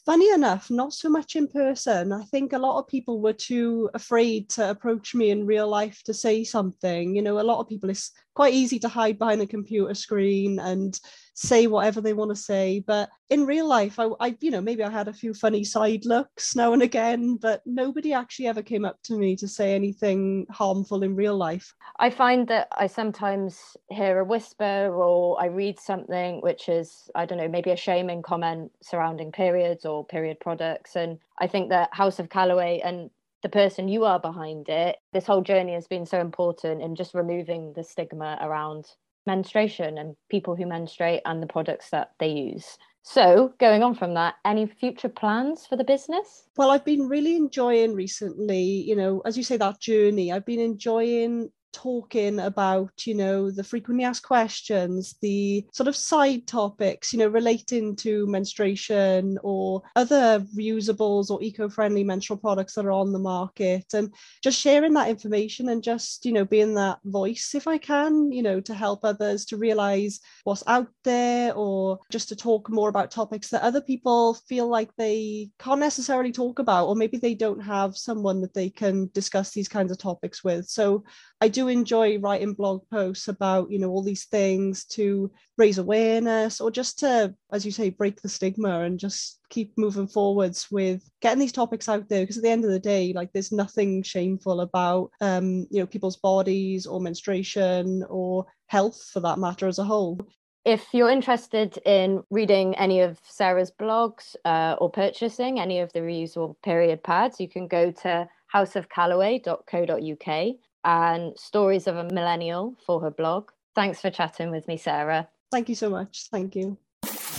Funny 0.05 0.31
enough, 0.33 0.71
not 0.71 0.93
so 0.93 1.09
much 1.09 1.35
in 1.35 1.49
person. 1.49 2.13
I 2.13 2.25
think 2.25 2.53
a 2.53 2.59
lot 2.59 2.79
of 2.79 2.89
people 2.89 3.21
were 3.23 3.33
too 3.33 3.89
afraid 3.95 4.51
to 4.51 4.69
approach 4.69 5.15
me 5.15 5.31
in 5.31 5.47
real 5.47 5.67
life 5.67 6.03
to 6.05 6.13
say 6.13 6.45
something. 6.45 7.17
You 7.17 7.23
know, 7.23 7.41
a 7.41 7.43
lot 7.43 7.61
of 7.61 7.69
people, 7.69 7.89
it's 7.89 8.13
quite 8.35 8.55
easy 8.55 8.79
to 8.81 8.89
hide 8.89 9.19
behind 9.19 9.41
a 9.41 9.47
computer 9.47 9.95
screen 9.95 10.59
and 10.59 10.99
say 11.35 11.67
whatever 11.67 12.01
they 12.01 12.13
want 12.13 12.31
to 12.31 12.37
say. 12.37 12.83
But 12.87 13.11
in 13.31 13.47
real 13.47 13.67
life, 13.67 13.99
I, 13.99 14.09
I, 14.21 14.37
you 14.41 14.51
know, 14.51 14.61
maybe 14.61 14.83
I 14.83 14.91
had 14.91 15.09
a 15.09 15.13
few 15.13 15.35
funny 15.35 15.65
side 15.65 16.05
looks 16.05 16.55
now 16.55 16.73
and 16.73 16.83
again, 16.83 17.37
but 17.37 17.63
nobody 17.67 18.13
actually 18.13 18.47
ever 18.47 18.63
came 18.63 18.85
up 18.85 19.03
to 19.05 19.17
me 19.17 19.37
to 19.37 19.49
say 19.49 19.75
anything 19.75 20.47
harmful 20.51 21.03
in 21.03 21.17
real 21.17 21.37
life. 21.37 21.75
I 21.99 22.11
find 22.11 22.47
that 22.49 22.69
I 22.73 22.87
sometimes 22.87 23.77
hear 23.91 24.19
a 24.19 24.25
whisper 24.25 24.93
or 24.95 25.41
I 25.41 25.47
read 25.47 25.79
something 25.81 26.41
which 26.41 26.69
is, 26.69 27.11
I 27.15 27.27
don't 27.27 27.39
know, 27.39 27.49
maybe 27.49 27.71
a 27.71 27.77
shaming 27.77 28.23
comment 28.23 28.73
surrounding 28.83 29.33
periods 29.33 29.85
or 29.85 30.05
period 30.05 30.41
products. 30.41 30.97
And 30.97 31.19
I 31.39 31.47
think 31.47 31.71
that 31.71 31.93
House 31.93 32.19
of 32.19 32.31
Calloway 32.31 32.81
and 32.85 33.11
the 33.45 33.49
person 33.51 33.89
you 33.89 34.07
are 34.07 34.19
behind 34.19 34.71
it, 34.71 34.97
this 35.13 35.27
whole 35.27 35.43
journey 35.43 35.75
has 35.75 35.87
been 35.87 36.07
so 36.07 36.19
important 36.19 36.81
in 36.81 36.97
just 36.97 37.15
removing 37.15 37.75
the 37.77 37.85
stigma 37.85 38.39
around 38.41 38.87
menstruation 39.27 39.99
and 39.99 40.17
people 40.31 40.57
who 40.57 40.65
menstruate 40.65 41.21
and 41.27 41.43
the 41.43 41.47
products 41.47 41.91
that 41.91 42.13
they 42.19 42.29
use. 42.29 42.79
So, 43.03 43.53
going 43.61 43.83
on 43.83 43.95
from 43.97 44.15
that, 44.15 44.37
any 44.47 44.67
future 44.67 45.11
plans 45.11 45.67
for 45.67 45.77
the 45.77 45.85
business? 45.85 46.49
Well, 46.57 46.71
I've 46.71 46.87
been 46.87 47.07
really 47.07 47.37
enjoying 47.37 47.95
recently, 47.95 48.63
you 48.63 48.97
know, 48.97 49.21
as 49.27 49.37
you 49.37 49.43
say, 49.43 49.59
that 49.59 49.79
journey. 49.79 50.33
I've 50.33 50.47
been 50.47 50.59
enjoying 50.61 51.51
talking 51.75 52.39
about 52.39 52.93
you 53.05 53.15
know 53.15 53.51
the 53.51 53.65
frequently 53.65 54.05
asked 54.05 54.23
questions 54.23 55.17
the 55.21 55.67
sort 55.73 55.89
of 55.89 55.97
side 55.97 56.47
topics 56.47 57.13
you 57.13 57.19
know 57.19 57.27
relating 57.27 57.97
to 57.97 58.27
menstruation 58.29 59.37
or 59.43 59.83
other 59.97 60.41
reusables 60.57 61.31
or 61.31 61.43
eco-friendly 61.43 62.05
menstrual 62.05 62.39
products 62.39 62.75
that 62.75 62.87
are 62.87 62.93
on 62.93 63.13
the 63.13 63.19
market. 63.19 63.85
And 63.93 64.15
just 64.43 64.61
sharing 64.61 64.95
that 64.95 65.09
information 65.09 65.69
and 65.69 65.83
just 65.83 66.25
you 66.25 66.33
know 66.33 66.45
being 66.45 66.75
that 66.75 66.99
voice 67.05 67.55
if 67.55 67.67
i 67.67 67.77
can 67.77 68.31
you 68.31 68.43
know 68.43 68.61
to 68.61 68.75
help 68.75 69.05
others 69.05 69.45
to 69.47 69.57
realize 69.57 70.21
what's 70.45 70.63
out 70.67 70.89
there 71.03 71.53
or 71.55 71.99
just 72.11 72.29
to 72.29 72.37
talk 72.37 72.71
more 72.71 72.89
about 72.89 73.11
topics 73.11 73.49
that 73.49 73.63
other 73.63 73.81
people 73.81 74.35
feel 74.49 74.69
like 74.69 74.91
they 74.97 75.51
can't 75.59 75.81
necessarily 75.81 76.33
talk 76.33 76.59
about 76.59 76.87
or 76.87 76.95
maybe 76.95 77.17
they 77.17 77.35
don't 77.35 77.61
have 77.61 77.97
someone 77.97 78.41
that 78.41 78.55
they 78.55 78.71
can 78.71 79.11
discuss 79.13 79.51
these 79.51 79.69
kinds 79.69 79.91
of 79.91 79.99
topics 79.99 80.45
with. 80.45 80.67
So 80.67 81.05
I 81.45 81.49
do 81.49 81.69
enjoy 81.69 82.19
writing 82.21 82.55
blog 82.55 82.89
posts 82.91 83.29
about, 83.29 83.71
you 83.71 83.79
know, 83.79 83.91
all 83.91 84.03
these 84.03 84.25
things 84.25 84.87
to 84.87 85.31
raise 85.59 85.77
awareness 85.77 86.59
or 86.59 86.71
just 86.71 86.99
to, 87.01 87.35
as 87.53 87.67
you 87.67 87.71
say, 87.71 87.91
break 87.91 88.23
the 88.23 88.31
stigma 88.31 88.81
and 88.81 88.99
just 88.99 89.41
keep 89.51 89.77
moving 89.77 90.09
forwards 90.09 90.71
with 90.71 91.03
getting 91.21 91.41
these 91.41 91.53
topics 91.53 91.87
out 91.87 92.09
there. 92.09 92.23
Because 92.23 92.39
at 92.39 92.45
the 92.45 92.49
end 92.49 92.65
of 92.65 92.71
the 92.71 92.79
day, 92.79 93.13
like 93.15 93.31
there's 93.35 93.53
nothing 93.53 94.03
shameful 94.03 94.63
about, 94.63 95.11
um, 95.21 95.67
you 95.71 95.81
know, 95.81 95.87
people's 95.87 96.17
bodies 96.17 96.87
or 96.87 96.99
menstruation 96.99 98.03
or 98.09 98.47
health 98.69 99.11
for 99.13 99.21
that 99.21 99.39
matter 99.39 99.69
as 99.69 99.79
a 99.79 99.85
whole. 99.85 100.19
If 100.65 100.87
you're 100.95 101.11
interested 101.11 101.77
in 101.85 102.23
reading 102.31 102.75
any 102.77 103.01
of 103.01 103.19
Sarah's 103.23 103.71
blogs 103.71 104.35
uh, 104.47 104.77
or 104.79 104.89
purchasing 104.89 105.61
any 105.61 105.81
of 105.81 105.93
the 105.93 106.01
reusable 106.01 106.57
period 106.63 107.03
pads, 107.03 107.39
you 107.39 107.51
can 107.51 107.69
go 107.69 107.91
to 107.91 108.27
houseofcalloway.co.uk 108.55 110.55
and 110.85 111.39
Stories 111.39 111.87
of 111.87 111.97
a 111.97 112.05
Millennial 112.05 112.75
for 112.87 113.01
her 113.01 113.11
blog. 113.11 113.51
Thanks 113.75 114.01
for 114.01 114.11
chatting 114.11 114.51
with 114.51 114.69
me, 114.69 114.77
Sarah. 114.77 115.29
Thank 115.51 115.69
you 115.69 115.75
so 115.75 115.91
much. 115.91 116.29
Thank 116.31 116.55
you. 116.55 116.77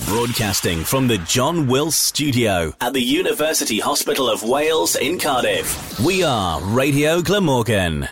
Broadcasting 0.06 0.84
from 0.84 1.08
the 1.08 1.18
John 1.20 1.68
Wills 1.68 1.96
Studio 1.96 2.74
at 2.82 2.94
the 2.94 3.02
University 3.02 3.80
Hospital 3.80 4.30
of 4.30 4.44
Wales 4.44 4.96
in 4.96 5.18
Cardiff, 5.18 6.00
we 6.00 6.24
are 6.24 6.62
Radio 6.62 7.22
Glamorgan. 7.22 8.10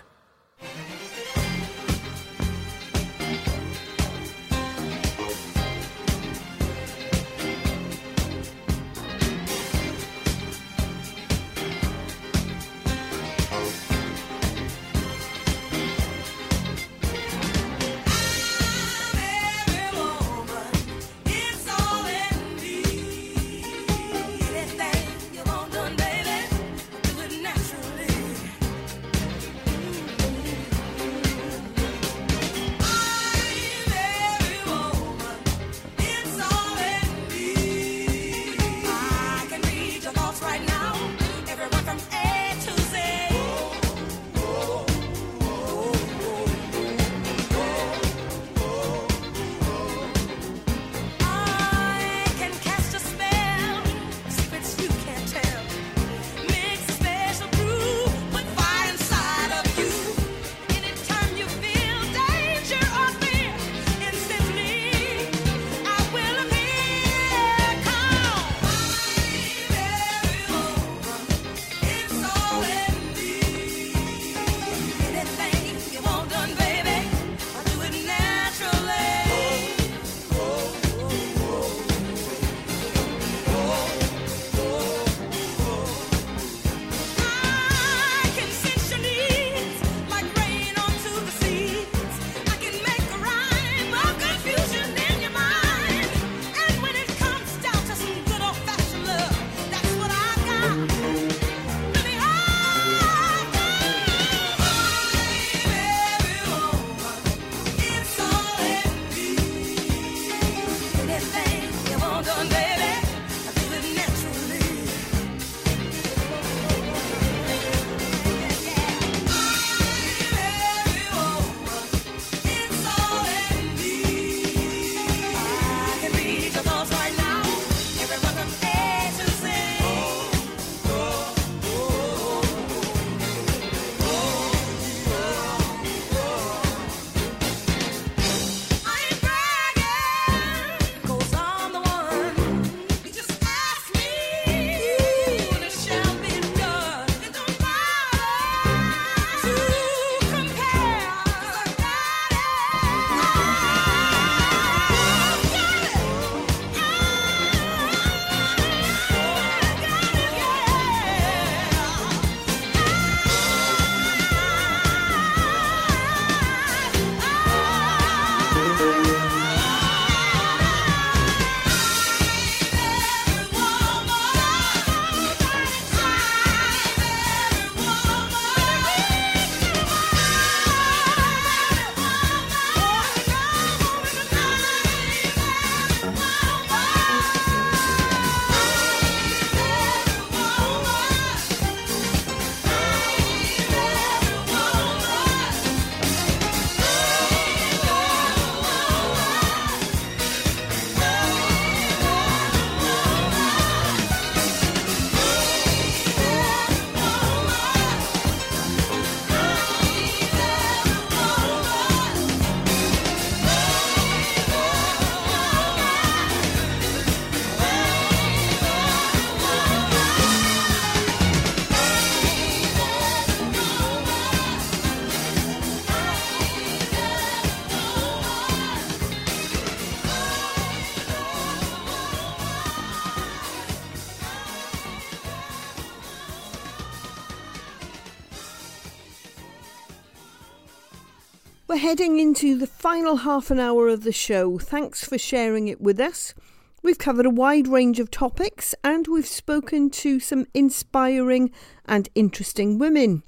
We're 241.74 241.80
heading 241.80 242.20
into 242.20 242.56
the 242.56 242.68
final 242.68 243.16
half 243.16 243.50
an 243.50 243.60
hour 243.60 243.88
of 243.88 244.04
the 244.04 244.12
show. 244.12 244.60
Thanks 244.60 245.04
for 245.04 245.18
sharing 245.18 245.70
it 245.70 245.82
with 245.82 246.00
us. 246.00 246.36
We've 246.84 247.00
covered 247.00 247.26
a 247.26 247.32
wide 247.32 247.68
range 247.68 248.00
of 248.00 248.12
topics 248.12 248.76
and 248.84 249.08
we've 249.08 249.26
spoken 249.26 249.90
to 249.90 250.20
some 250.20 250.46
inspiring 250.54 251.50
and 251.88 252.10
interesting 252.14 252.78
women. 252.78 253.24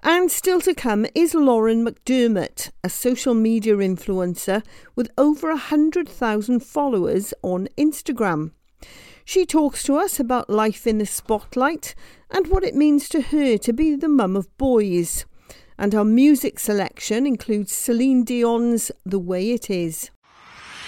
And 0.00 0.30
still 0.30 0.60
to 0.60 0.74
come 0.74 1.06
is 1.12 1.34
Lauren 1.34 1.84
McDermott, 1.84 2.70
a 2.84 2.88
social 2.88 3.34
media 3.34 3.74
influencer 3.74 4.62
with 4.94 5.10
over 5.18 5.48
100,000 5.48 6.60
followers 6.60 7.34
on 7.42 7.66
Instagram. 7.76 8.52
She 9.24 9.44
talks 9.44 9.82
to 9.82 9.96
us 9.96 10.20
about 10.20 10.48
life 10.48 10.86
in 10.86 10.98
the 10.98 11.06
spotlight 11.06 11.96
and 12.30 12.46
what 12.46 12.62
it 12.62 12.76
means 12.76 13.08
to 13.08 13.20
her 13.20 13.58
to 13.58 13.72
be 13.72 13.96
the 13.96 14.08
mum 14.08 14.36
of 14.36 14.56
boys. 14.56 15.24
And 15.82 15.96
our 15.96 16.04
music 16.04 16.60
selection 16.60 17.26
includes 17.26 17.72
Celine 17.72 18.22
Dion's 18.22 18.92
The 19.04 19.18
Way 19.18 19.50
It 19.50 19.68
Is. 19.68 20.10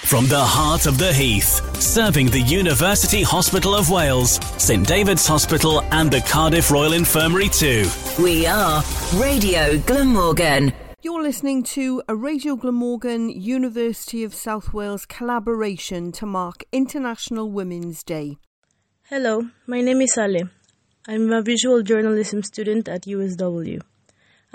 From 0.04 0.28
the 0.28 0.38
heart 0.38 0.86
of 0.86 0.98
the 0.98 1.12
Heath, 1.12 1.60
serving 1.82 2.28
the 2.28 2.42
University 2.42 3.24
Hospital 3.24 3.74
of 3.74 3.90
Wales, 3.90 4.38
St 4.56 4.86
David's 4.86 5.26
Hospital, 5.26 5.80
and 5.90 6.12
the 6.12 6.20
Cardiff 6.20 6.70
Royal 6.70 6.92
Infirmary 6.92 7.48
too. 7.48 7.88
We 8.22 8.46
are 8.46 8.84
Radio 9.16 9.78
Glamorgan. 9.78 10.72
You're 11.02 11.24
listening 11.24 11.64
to 11.74 12.00
a 12.06 12.14
Radio 12.14 12.54
Glamorgan 12.54 13.30
University 13.30 14.22
of 14.22 14.32
South 14.32 14.72
Wales 14.72 15.06
collaboration 15.06 16.12
to 16.12 16.24
mark 16.24 16.62
International 16.70 17.50
Women's 17.50 18.04
Day. 18.04 18.38
Hello, 19.08 19.48
my 19.66 19.80
name 19.80 20.02
is 20.02 20.16
Ale. 20.16 20.50
I'm 21.08 21.32
a 21.32 21.42
visual 21.42 21.82
journalism 21.82 22.44
student 22.44 22.88
at 22.88 23.06
USW. 23.06 23.80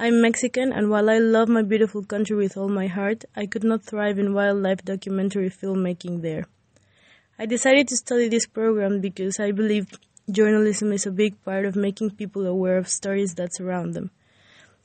I'm 0.02 0.22
Mexican, 0.22 0.72
and 0.72 0.90
while 0.90 1.10
I 1.10 1.18
love 1.18 1.50
my 1.50 1.62
beautiful 1.62 2.06
country 2.06 2.38
with 2.38 2.56
all 2.56 2.70
my 2.70 2.88
heart, 2.88 3.26
I 3.36 3.46
could 3.46 3.66
not 3.66 3.84
thrive 3.84 4.18
in 4.18 4.34
wildlife 4.34 4.86
documentary 4.86 5.50
filmmaking 5.50 6.22
there. 6.22 6.46
I 7.38 7.46
decided 7.46 7.90
to 7.90 7.98
study 7.98 8.30
this 8.30 8.48
program 8.48 9.02
because 9.02 9.42
I 9.42 9.52
believe 9.52 9.88
journalism 10.32 10.94
is 10.94 11.06
a 11.06 11.12
big 11.12 11.44
part 11.44 11.66
of 11.66 11.76
making 11.76 12.12
people 12.12 12.48
aware 12.48 12.78
of 12.78 12.88
stories 12.88 13.34
that 13.36 13.54
surround 13.54 13.94
them. 13.94 14.12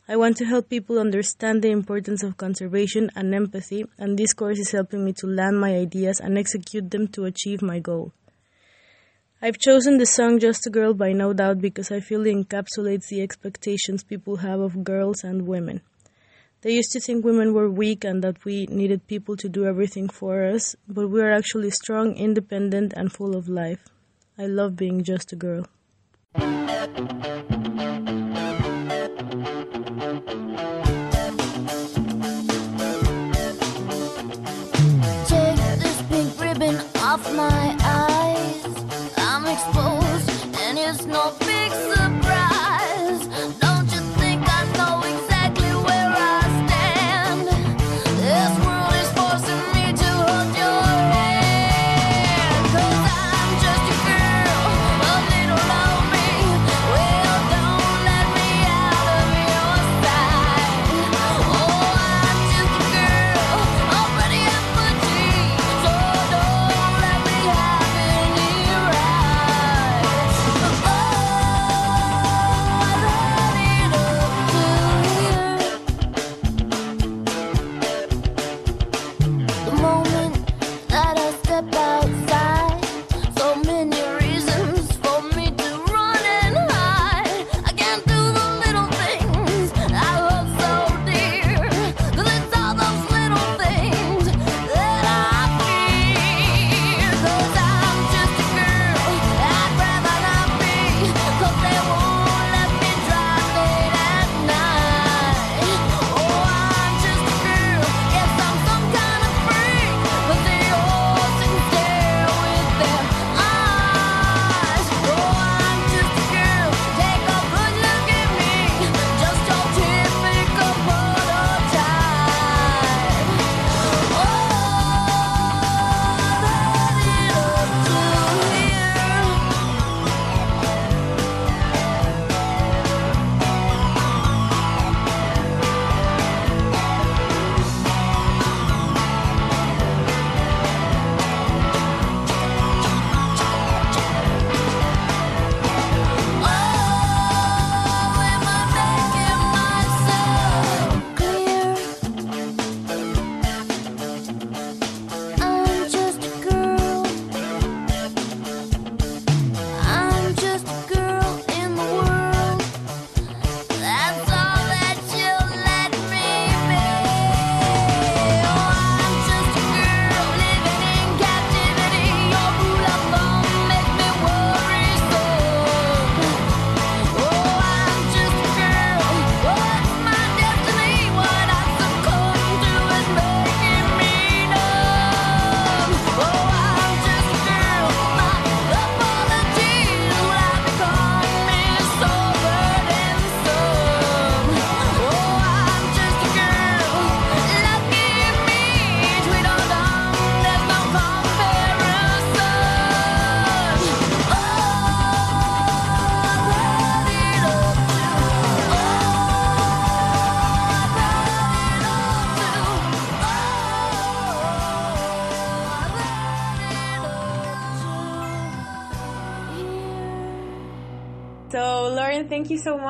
I 0.08 0.16
want 0.16 0.36
to 0.38 0.46
help 0.46 0.68
people 0.68 0.98
understand 0.98 1.62
the 1.62 1.70
importance 1.70 2.24
of 2.24 2.36
conservation 2.36 3.08
and 3.14 3.32
empathy, 3.32 3.84
and 3.96 4.18
this 4.18 4.32
course 4.32 4.58
is 4.58 4.72
helping 4.72 5.04
me 5.04 5.12
to 5.18 5.28
land 5.28 5.60
my 5.60 5.76
ideas 5.76 6.18
and 6.18 6.36
execute 6.36 6.90
them 6.90 7.06
to 7.12 7.26
achieve 7.26 7.62
my 7.62 7.78
goal. 7.78 8.12
I've 9.44 9.58
chosen 9.58 9.98
the 9.98 10.06
song 10.06 10.38
Just 10.38 10.66
a 10.66 10.70
Girl 10.70 10.94
by 10.94 11.12
No 11.12 11.34
Doubt 11.34 11.60
because 11.60 11.90
I 11.92 12.00
feel 12.00 12.24
it 12.24 12.34
encapsulates 12.34 13.08
the 13.08 13.20
expectations 13.20 14.02
people 14.02 14.36
have 14.36 14.58
of 14.58 14.82
girls 14.82 15.22
and 15.22 15.46
women. 15.46 15.82
They 16.62 16.70
used 16.70 16.92
to 16.92 17.00
think 17.00 17.26
women 17.26 17.52
were 17.52 17.68
weak 17.68 18.04
and 18.04 18.24
that 18.24 18.42
we 18.46 18.64
needed 18.70 19.06
people 19.06 19.36
to 19.36 19.50
do 19.50 19.66
everything 19.66 20.08
for 20.08 20.46
us, 20.46 20.74
but 20.88 21.10
we 21.10 21.20
are 21.20 21.30
actually 21.30 21.72
strong, 21.72 22.16
independent, 22.16 22.94
and 22.96 23.12
full 23.12 23.36
of 23.36 23.46
life. 23.46 23.84
I 24.38 24.46
love 24.46 24.76
being 24.76 25.02
just 25.04 25.30
a 25.34 25.36
girl. 25.36 25.66
Take 26.32 26.46
this 35.84 36.02
pink 36.08 36.40
ribbon 36.40 36.76
off 36.96 37.30
my 37.34 37.83
exposed, 39.54 40.30
and 40.62 40.76
it's 40.76 41.04
no 41.06 41.32
big 41.38 41.63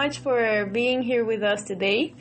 much 0.05 0.19
for 0.19 0.67
being 0.67 1.01
here 1.01 1.25
with 1.25 1.43
us 1.43 1.63
today. 1.63 2.13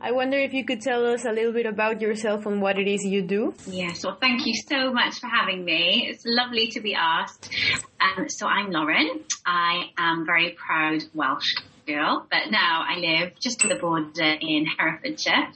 I 0.00 0.12
wonder 0.12 0.38
if 0.38 0.52
you 0.52 0.64
could 0.64 0.80
tell 0.80 1.04
us 1.04 1.24
a 1.24 1.32
little 1.32 1.52
bit 1.52 1.66
about 1.66 2.00
yourself 2.00 2.46
and 2.46 2.62
what 2.62 2.78
it 2.78 2.86
is 2.86 3.02
you 3.04 3.22
do. 3.22 3.54
Yes, 3.66 4.04
well, 4.04 4.16
thank 4.20 4.46
you 4.46 4.54
so 4.54 4.92
much 4.92 5.14
for 5.18 5.26
having 5.26 5.64
me. 5.64 6.06
It's 6.08 6.22
lovely 6.24 6.68
to 6.68 6.80
be 6.80 6.94
asked. 6.94 7.52
Um, 8.00 8.28
so 8.28 8.46
I'm 8.46 8.70
Lauren. 8.70 9.24
I 9.44 9.90
am 9.98 10.24
very 10.24 10.50
proud 10.50 11.02
Welsh 11.12 11.54
girl, 11.88 12.24
but 12.30 12.52
now 12.52 12.84
I 12.88 12.98
live 12.98 13.32
just 13.40 13.58
to 13.60 13.68
the 13.68 13.74
border 13.74 14.36
in 14.40 14.66
Herefordshire 14.66 15.48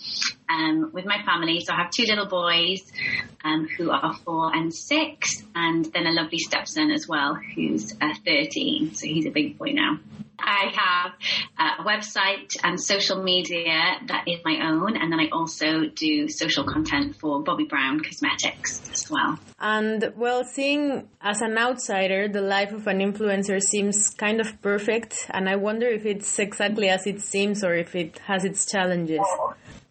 um, 0.49 0.91
with 0.93 1.05
my 1.05 1.23
family. 1.25 1.61
So 1.61 1.73
I 1.75 1.77
have 1.77 1.93
two 1.93 2.07
little 2.07 2.27
boys 2.27 2.91
um, 3.45 3.69
who 3.77 3.93
are 3.93 4.15
four 4.25 4.53
and 4.53 4.75
six, 4.75 5.45
and 5.55 5.85
then 5.85 6.09
a 6.09 6.13
lovely 6.13 6.39
stepson 6.39 6.91
as 6.91 7.07
well 7.07 7.39
who's 7.55 7.93
uh, 8.01 8.15
13. 8.27 8.95
So 8.95 9.07
he's 9.07 9.27
a 9.27 9.31
big 9.31 9.57
boy 9.57 9.71
now. 9.75 10.01
I 10.39 10.73
have 10.74 11.12
a 11.59 11.85
website 11.85 12.56
and 12.62 12.81
social 12.81 13.23
media 13.23 13.98
that 14.06 14.24
is 14.27 14.40
my 14.44 14.59
own, 14.69 14.97
and 14.97 15.12
then 15.12 15.20
I 15.20 15.28
also 15.31 15.86
do 15.94 16.28
social 16.28 16.65
content 16.65 17.16
for 17.16 17.43
Bobbi 17.43 17.69
Brown 17.69 18.01
Cosmetics 18.01 18.81
as 18.93 19.10
well. 19.10 19.39
And 19.59 20.12
well, 20.16 20.44
seeing 20.44 21.09
as 21.20 21.40
an 21.40 21.59
outsider, 21.59 22.28
the 22.28 22.40
life 22.40 22.73
of 22.73 22.86
an 22.86 22.98
influencer 23.01 23.60
seems 23.60 24.10
kind 24.10 24.40
of 24.40 24.60
perfect, 24.62 25.27
and 25.31 25.48
I 25.48 25.56
wonder 25.56 25.86
if 25.86 26.06
it's 26.06 26.39
exactly 26.39 26.89
as 26.89 27.06
it 27.06 27.20
seems 27.20 27.65
or 27.65 27.74
if 27.74 27.94
it 27.94 28.19
has 28.27 28.44
its 28.44 28.65
challenges. 28.65 29.27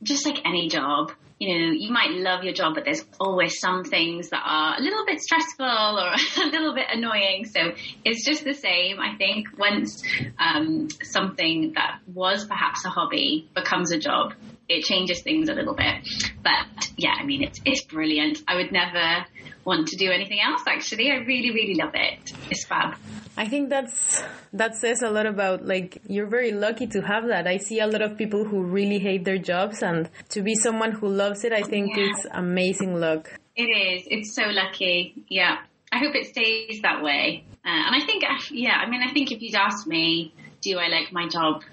Just 0.01 0.25
like 0.25 0.39
any 0.45 0.69
job, 0.69 1.11
you 1.39 1.49
know, 1.49 1.71
you 1.71 1.91
might 1.91 2.11
love 2.11 2.43
your 2.43 2.53
job, 2.53 2.73
but 2.73 2.83
there's 2.85 3.05
always 3.19 3.59
some 3.59 3.83
things 3.83 4.29
that 4.29 4.41
are 4.43 4.77
a 4.77 4.81
little 4.81 5.05
bit 5.05 5.21
stressful 5.21 5.65
or 5.65 6.13
a 6.43 6.47
little 6.47 6.73
bit 6.73 6.87
annoying. 6.91 7.45
So 7.45 7.73
it's 8.03 8.25
just 8.25 8.43
the 8.43 8.53
same. 8.53 8.99
I 8.99 9.15
think 9.17 9.57
once 9.57 10.03
um, 10.39 10.89
something 11.03 11.73
that 11.75 11.99
was 12.11 12.45
perhaps 12.45 12.85
a 12.85 12.89
hobby 12.89 13.49
becomes 13.53 13.91
a 13.91 13.99
job, 13.99 14.33
it 14.67 14.83
changes 14.83 15.21
things 15.21 15.49
a 15.49 15.53
little 15.53 15.75
bit. 15.75 16.07
But 16.43 16.89
yeah, 16.97 17.13
I 17.19 17.23
mean, 17.23 17.43
it's 17.43 17.61
it's 17.65 17.83
brilliant. 17.83 18.39
I 18.47 18.55
would 18.55 18.71
never 18.71 19.25
want 19.67 19.89
to 19.89 19.97
do 19.97 20.09
anything 20.09 20.39
else. 20.41 20.61
Actually, 20.65 21.11
I 21.11 21.17
really, 21.17 21.51
really 21.51 21.75
love 21.75 21.91
it. 21.93 22.31
It's 22.49 22.65
fab. 22.65 22.95
I 23.35 23.47
think 23.47 23.69
that's 23.69 24.23
that 24.53 24.75
says 24.75 25.01
a 25.03 25.09
lot 25.11 25.25
about 25.27 25.65
like 25.65 26.01
you're 26.07 26.25
very 26.37 26.51
lucky 26.51 26.87
to 26.87 27.01
have 27.01 27.27
that. 27.27 27.45
I 27.45 27.57
see 27.57 27.79
a 27.81 27.85
lot 27.85 28.01
of 28.01 28.17
people 28.17 28.45
who 28.45 28.63
really 28.63 28.97
hate 28.97 29.25
their 29.25 29.37
jobs 29.37 29.83
and 29.83 30.09
to 30.29 30.41
be 30.41 30.55
someone 30.55 30.93
who 30.93 31.07
loves 31.07 31.43
it, 31.43 31.51
I 31.51 31.61
think 31.61 31.95
Yeah. 31.95 32.05
it's 32.09 32.25
amazing 32.31 32.99
luck. 32.99 33.37
It 33.55 33.69
is. 33.85 34.03
It's 34.07 34.33
so 34.33 34.45
lucky. 34.61 35.13
Yeah. 35.27 35.57
I 35.91 35.99
hope 35.99 36.15
it 36.15 36.25
stays 36.27 36.81
that 36.81 37.03
way. 37.03 37.43
Uh, 37.65 37.69
and 37.69 37.93
I 37.95 38.05
think, 38.05 38.23
yeah, 38.51 38.77
I 38.83 38.89
mean, 38.89 39.01
I 39.07 39.11
think 39.13 39.31
if 39.31 39.41
you'd 39.41 39.55
asked 39.55 39.87
me, 39.87 40.33
do 40.61 40.77
I 40.77 40.87
like 40.87 41.11
my 41.11 41.27
job 41.27 41.63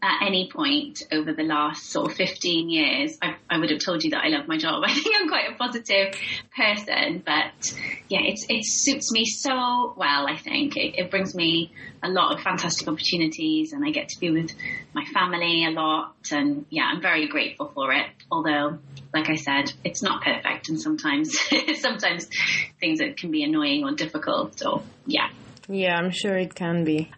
at 0.00 0.22
any 0.24 0.48
point 0.52 1.02
over 1.10 1.32
the 1.32 1.42
last 1.42 1.90
sort 1.90 2.10
of 2.10 2.16
15 2.16 2.70
years, 2.70 3.18
I, 3.20 3.34
I 3.50 3.58
would 3.58 3.70
have 3.70 3.80
told 3.80 4.04
you 4.04 4.10
that 4.10 4.24
I 4.24 4.28
love 4.28 4.46
my 4.46 4.56
job. 4.56 4.82
I 4.86 4.94
think 4.94 5.14
I'm 5.18 5.28
quite 5.28 5.50
a 5.50 5.56
positive 5.56 6.14
person, 6.56 7.22
but 7.26 7.74
yeah, 8.08 8.20
it's, 8.22 8.46
it 8.48 8.64
suits 8.64 9.10
me 9.10 9.24
so 9.24 9.94
well, 9.96 10.28
I 10.28 10.36
think. 10.36 10.76
It, 10.76 10.98
it 10.98 11.10
brings 11.10 11.34
me 11.34 11.72
a 12.02 12.08
lot 12.08 12.32
of 12.32 12.42
fantastic 12.42 12.86
opportunities 12.86 13.72
and 13.72 13.84
I 13.84 13.90
get 13.90 14.10
to 14.10 14.20
be 14.20 14.30
with 14.30 14.52
my 14.92 15.04
family 15.12 15.64
a 15.66 15.70
lot. 15.70 16.14
And 16.30 16.66
yeah, 16.70 16.84
I'm 16.84 17.02
very 17.02 17.26
grateful 17.26 17.72
for 17.74 17.92
it. 17.92 18.06
Although, 18.30 18.78
like 19.12 19.28
I 19.28 19.34
said, 19.34 19.72
it's 19.82 20.02
not 20.02 20.22
perfect 20.22 20.68
and 20.68 20.80
sometimes, 20.80 21.36
sometimes 21.80 22.28
things 22.78 23.00
that 23.00 23.16
can 23.16 23.32
be 23.32 23.42
annoying 23.42 23.82
or 23.82 23.92
difficult 23.92 24.64
or 24.64 24.82
yeah. 25.06 25.28
Yeah, 25.68 25.96
I'm 25.98 26.12
sure 26.12 26.36
it 26.38 26.54
can 26.54 26.84
be. 26.84 27.10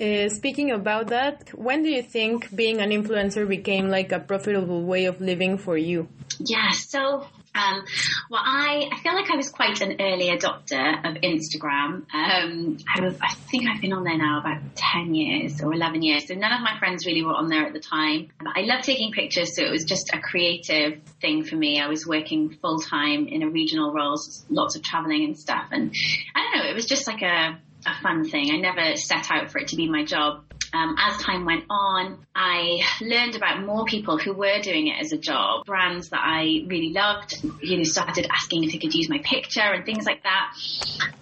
Uh, 0.00 0.28
speaking 0.28 0.72
about 0.72 1.08
that, 1.08 1.50
when 1.56 1.82
do 1.82 1.88
you 1.88 2.02
think 2.02 2.54
being 2.54 2.80
an 2.80 2.90
influencer 2.90 3.48
became 3.48 3.88
like 3.88 4.10
a 4.10 4.18
profitable 4.18 4.82
way 4.82 5.04
of 5.04 5.20
living 5.20 5.56
for 5.56 5.76
you? 5.76 6.08
Yeah, 6.40 6.72
so 6.72 7.26
um, 7.54 7.84
well, 8.30 8.42
I, 8.44 8.88
I 8.90 9.00
feel 9.00 9.14
like 9.14 9.30
I 9.30 9.36
was 9.36 9.48
quite 9.48 9.80
an 9.80 10.00
early 10.00 10.30
adopter 10.30 10.98
of 11.08 11.22
Instagram. 11.22 12.04
Um, 12.12 12.78
I, 12.92 13.00
was, 13.00 13.14
I 13.22 13.32
think 13.50 13.68
I've 13.68 13.80
been 13.80 13.92
on 13.92 14.02
there 14.02 14.18
now 14.18 14.40
about 14.40 14.60
10 14.74 15.14
years 15.14 15.62
or 15.62 15.72
11 15.72 16.02
years. 16.02 16.26
So 16.26 16.34
none 16.34 16.52
of 16.52 16.62
my 16.62 16.76
friends 16.80 17.06
really 17.06 17.22
were 17.22 17.32
on 17.32 17.48
there 17.48 17.64
at 17.64 17.72
the 17.72 17.80
time. 17.80 18.30
But 18.42 18.54
I 18.56 18.62
love 18.62 18.82
taking 18.82 19.12
pictures, 19.12 19.54
so 19.54 19.62
it 19.62 19.70
was 19.70 19.84
just 19.84 20.12
a 20.12 20.18
creative 20.18 21.00
thing 21.20 21.44
for 21.44 21.54
me. 21.54 21.80
I 21.80 21.86
was 21.86 22.04
working 22.04 22.58
full 22.60 22.80
time 22.80 23.28
in 23.28 23.44
a 23.44 23.48
regional 23.48 23.92
role, 23.92 24.16
so 24.16 24.44
lots 24.50 24.74
of 24.74 24.82
traveling 24.82 25.24
and 25.24 25.38
stuff. 25.38 25.66
And 25.70 25.94
I 26.34 26.40
don't 26.40 26.64
know, 26.64 26.70
it 26.70 26.74
was 26.74 26.86
just 26.86 27.06
like 27.06 27.22
a, 27.22 27.56
a 27.86 28.02
fun 28.02 28.28
thing. 28.28 28.50
I 28.52 28.56
never 28.56 28.96
set 28.96 29.30
out 29.30 29.50
for 29.50 29.58
it 29.58 29.68
to 29.68 29.76
be 29.76 29.88
my 29.88 30.04
job. 30.04 30.44
Um, 30.72 30.96
as 30.98 31.22
time 31.22 31.44
went 31.44 31.64
on, 31.70 32.18
I 32.34 32.80
learned 33.00 33.36
about 33.36 33.62
more 33.64 33.84
people 33.84 34.18
who 34.18 34.32
were 34.32 34.60
doing 34.60 34.88
it 34.88 35.00
as 35.00 35.12
a 35.12 35.18
job. 35.18 35.66
Brands 35.66 36.08
that 36.08 36.20
I 36.20 36.64
really 36.66 36.92
loved, 36.92 37.44
you 37.62 37.76
know, 37.76 37.84
started 37.84 38.26
asking 38.28 38.64
if 38.64 38.72
they 38.72 38.78
could 38.78 38.92
use 38.92 39.08
my 39.08 39.18
picture 39.18 39.60
and 39.60 39.84
things 39.84 40.04
like 40.04 40.24
that. 40.24 40.52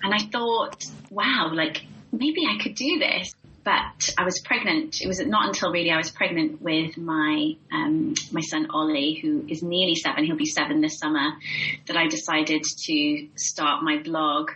And 0.02 0.14
I 0.14 0.20
thought, 0.20 0.86
wow, 1.10 1.50
like 1.52 1.82
maybe 2.10 2.46
I 2.46 2.62
could 2.62 2.74
do 2.74 2.98
this. 2.98 3.34
But 3.64 4.12
I 4.18 4.24
was 4.24 4.40
pregnant. 4.40 5.00
It 5.02 5.06
was 5.06 5.20
not 5.20 5.46
until 5.46 5.70
really 5.70 5.92
I 5.92 5.96
was 5.96 6.10
pregnant 6.10 6.60
with 6.60 6.96
my 6.96 7.52
um, 7.70 8.14
my 8.32 8.40
son 8.40 8.68
Ollie, 8.70 9.14
who 9.14 9.44
is 9.48 9.62
nearly 9.62 9.94
seven. 9.94 10.24
He'll 10.24 10.34
be 10.34 10.46
seven 10.46 10.80
this 10.80 10.98
summer. 10.98 11.34
That 11.86 11.96
I 11.96 12.08
decided 12.08 12.64
to 12.64 13.28
start 13.36 13.84
my 13.84 14.02
blog 14.02 14.50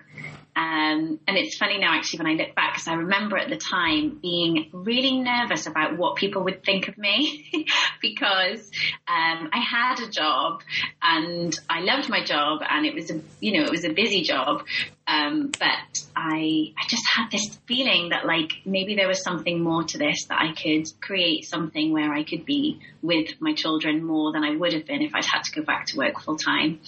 um, 0.56 1.20
and 1.28 1.36
it's 1.36 1.58
funny 1.58 1.78
now, 1.78 1.92
actually, 1.92 2.20
when 2.20 2.28
I 2.28 2.42
look 2.42 2.54
back, 2.54 2.72
because 2.72 2.88
I 2.88 2.94
remember 2.94 3.36
at 3.36 3.50
the 3.50 3.58
time 3.58 4.18
being 4.22 4.70
really 4.72 5.20
nervous 5.20 5.66
about 5.66 5.98
what 5.98 6.16
people 6.16 6.44
would 6.44 6.64
think 6.64 6.88
of 6.88 6.96
me 6.96 7.66
because 8.00 8.70
um, 9.06 9.50
I 9.52 9.58
had 9.58 10.00
a 10.00 10.08
job 10.08 10.62
and 11.02 11.54
I 11.68 11.80
loved 11.80 12.08
my 12.08 12.24
job 12.24 12.62
and 12.66 12.86
it 12.86 12.94
was 12.94 13.10
a, 13.10 13.20
you 13.38 13.58
know, 13.58 13.66
it 13.66 13.70
was 13.70 13.84
a 13.84 13.92
busy 13.92 14.22
job. 14.22 14.64
Um, 15.06 15.52
but 15.58 16.02
I, 16.16 16.72
I 16.76 16.88
just 16.88 17.04
had 17.14 17.30
this 17.30 17.58
feeling 17.68 18.08
that 18.08 18.24
like 18.24 18.52
maybe 18.64 18.96
there 18.96 19.08
was 19.08 19.22
something 19.22 19.62
more 19.62 19.84
to 19.84 19.98
this 19.98 20.24
that 20.24 20.40
I 20.40 20.54
could 20.54 20.90
create 21.02 21.44
something 21.44 21.92
where 21.92 22.12
I 22.14 22.24
could 22.24 22.46
be 22.46 22.80
with 23.02 23.40
my 23.40 23.52
children 23.52 24.02
more 24.02 24.32
than 24.32 24.42
I 24.42 24.56
would 24.56 24.72
have 24.72 24.86
been 24.86 25.02
if 25.02 25.14
I'd 25.14 25.26
had 25.26 25.42
to 25.44 25.60
go 25.60 25.62
back 25.62 25.86
to 25.88 25.98
work 25.98 26.18
full 26.20 26.38
time 26.38 26.80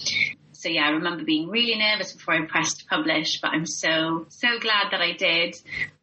so 0.59 0.67
yeah, 0.67 0.87
I 0.87 0.89
remember 0.89 1.23
being 1.23 1.47
really 1.47 1.77
nervous 1.77 2.11
before 2.11 2.33
I 2.33 2.45
pressed 2.45 2.85
publish, 2.89 3.39
but 3.39 3.51
I'm 3.51 3.65
so, 3.65 4.25
so 4.27 4.59
glad 4.59 4.91
that 4.91 4.99
I 4.99 5.13
did, 5.13 5.55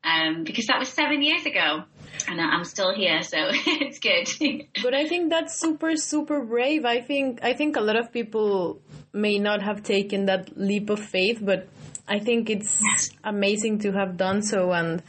um, 0.03 0.45
because 0.45 0.67
that 0.69 0.79
was 0.79 0.89
seven 0.89 1.23
years 1.23 1.45
ago 1.45 1.85
and 2.27 2.41
I'm 2.41 2.65
still 2.65 2.95
here. 2.95 3.23
So 3.23 3.37
it's 3.51 3.99
good. 3.99 4.29
But 4.83 4.95
I 4.95 5.07
think 5.07 5.29
that's 5.29 5.61
super, 5.61 5.95
super 5.97 6.41
brave. 6.41 6.87
I 6.87 7.03
think, 7.03 7.41
I 7.43 7.53
think 7.53 7.77
a 7.77 7.83
lot 7.83 7.97
of 7.97 8.11
people 8.11 8.81
may 9.13 9.39
not 9.39 9.61
have 9.61 9.83
taken 9.83 10.25
that 10.25 10.57
leap 10.57 10.89
of 10.89 11.01
faith, 11.01 11.41
but 11.43 11.69
I 12.09 12.21
think 12.21 12.51
it's 12.51 12.81
amazing 13.25 13.81
to 13.81 13.93
have 13.93 14.17
done 14.17 14.43
so, 14.43 14.73
and 14.73 15.03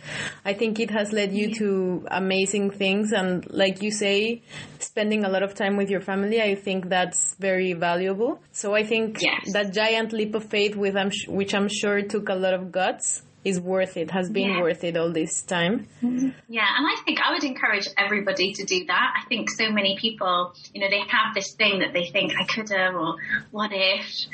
I 0.44 0.54
think 0.54 0.80
it 0.80 0.90
has 0.90 1.14
led 1.14 1.32
you 1.32 1.54
to 1.56 2.08
amazing 2.10 2.72
things. 2.72 3.12
And 3.12 3.48
like 3.52 3.84
you 3.84 3.92
say, 3.92 4.42
spending 4.80 5.24
a 5.24 5.30
lot 5.30 5.44
of 5.44 5.54
time 5.54 5.78
with 5.78 5.92
your 5.92 6.02
family, 6.02 6.42
I 6.42 6.56
think 6.56 6.90
that's 6.90 7.36
very 7.36 7.74
valuable. 7.74 8.42
So 8.52 8.74
I 8.74 8.84
think 8.84 9.20
that 9.52 9.74
giant 9.74 10.12
leap 10.12 10.34
of 10.34 10.46
faith, 10.46 10.76
with 10.76 10.96
which 11.28 11.54
I'm 11.54 11.70
sure 11.70 12.02
took 12.02 12.30
a 12.30 12.36
lot 12.36 12.56
of 12.56 12.72
guts, 12.72 13.22
is 13.48 13.60
worth 13.60 13.96
it. 13.96 14.12
Has 14.12 14.30
been 14.30 14.50
Yeah. 14.50 14.62
worth 14.62 14.84
it 14.84 14.98
all 14.98 15.12
this 15.12 15.42
time. 15.42 15.88
Yeah, 16.50 16.68
and 16.78 16.86
I 16.86 16.96
think 17.06 17.20
I 17.26 17.32
would 17.34 17.44
encourage 17.44 17.88
everybody 17.98 18.52
to 18.54 18.64
do 18.66 18.86
that. 18.86 19.14
I 19.20 19.26
think 19.30 19.50
so 19.50 19.72
many 19.72 19.98
people, 19.98 20.54
you 20.74 20.82
know, 20.82 20.90
they 20.90 21.00
have 21.08 21.34
this 21.34 21.54
thing 21.56 21.80
that 21.80 21.94
they 21.94 22.06
think 22.06 22.34
I 22.38 22.44
could 22.44 22.70
have 22.70 22.96
or 22.96 23.16
what 23.52 23.72
if. 23.74 24.26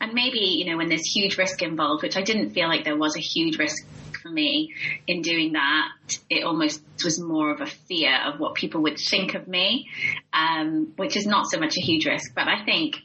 And 0.00 0.12
maybe, 0.14 0.38
you 0.38 0.66
know, 0.66 0.76
when 0.76 0.88
there's 0.88 1.06
huge 1.06 1.36
risk 1.36 1.60
involved, 1.62 2.04
which 2.04 2.16
I 2.16 2.22
didn't 2.22 2.50
feel 2.50 2.68
like 2.68 2.84
there 2.84 2.96
was 2.96 3.16
a 3.16 3.20
huge 3.20 3.58
risk 3.58 3.84
for 4.22 4.30
me 4.30 4.72
in 5.08 5.22
doing 5.22 5.54
that, 5.54 5.88
it 6.30 6.44
almost 6.44 6.80
was 7.04 7.18
more 7.20 7.50
of 7.50 7.60
a 7.60 7.66
fear 7.66 8.14
of 8.24 8.38
what 8.38 8.54
people 8.54 8.82
would 8.82 8.98
think 8.98 9.34
of 9.34 9.48
me, 9.48 9.88
um, 10.32 10.92
which 10.96 11.16
is 11.16 11.26
not 11.26 11.46
so 11.50 11.58
much 11.58 11.76
a 11.76 11.80
huge 11.80 12.06
risk. 12.06 12.32
But 12.34 12.46
I 12.46 12.64
think 12.64 12.96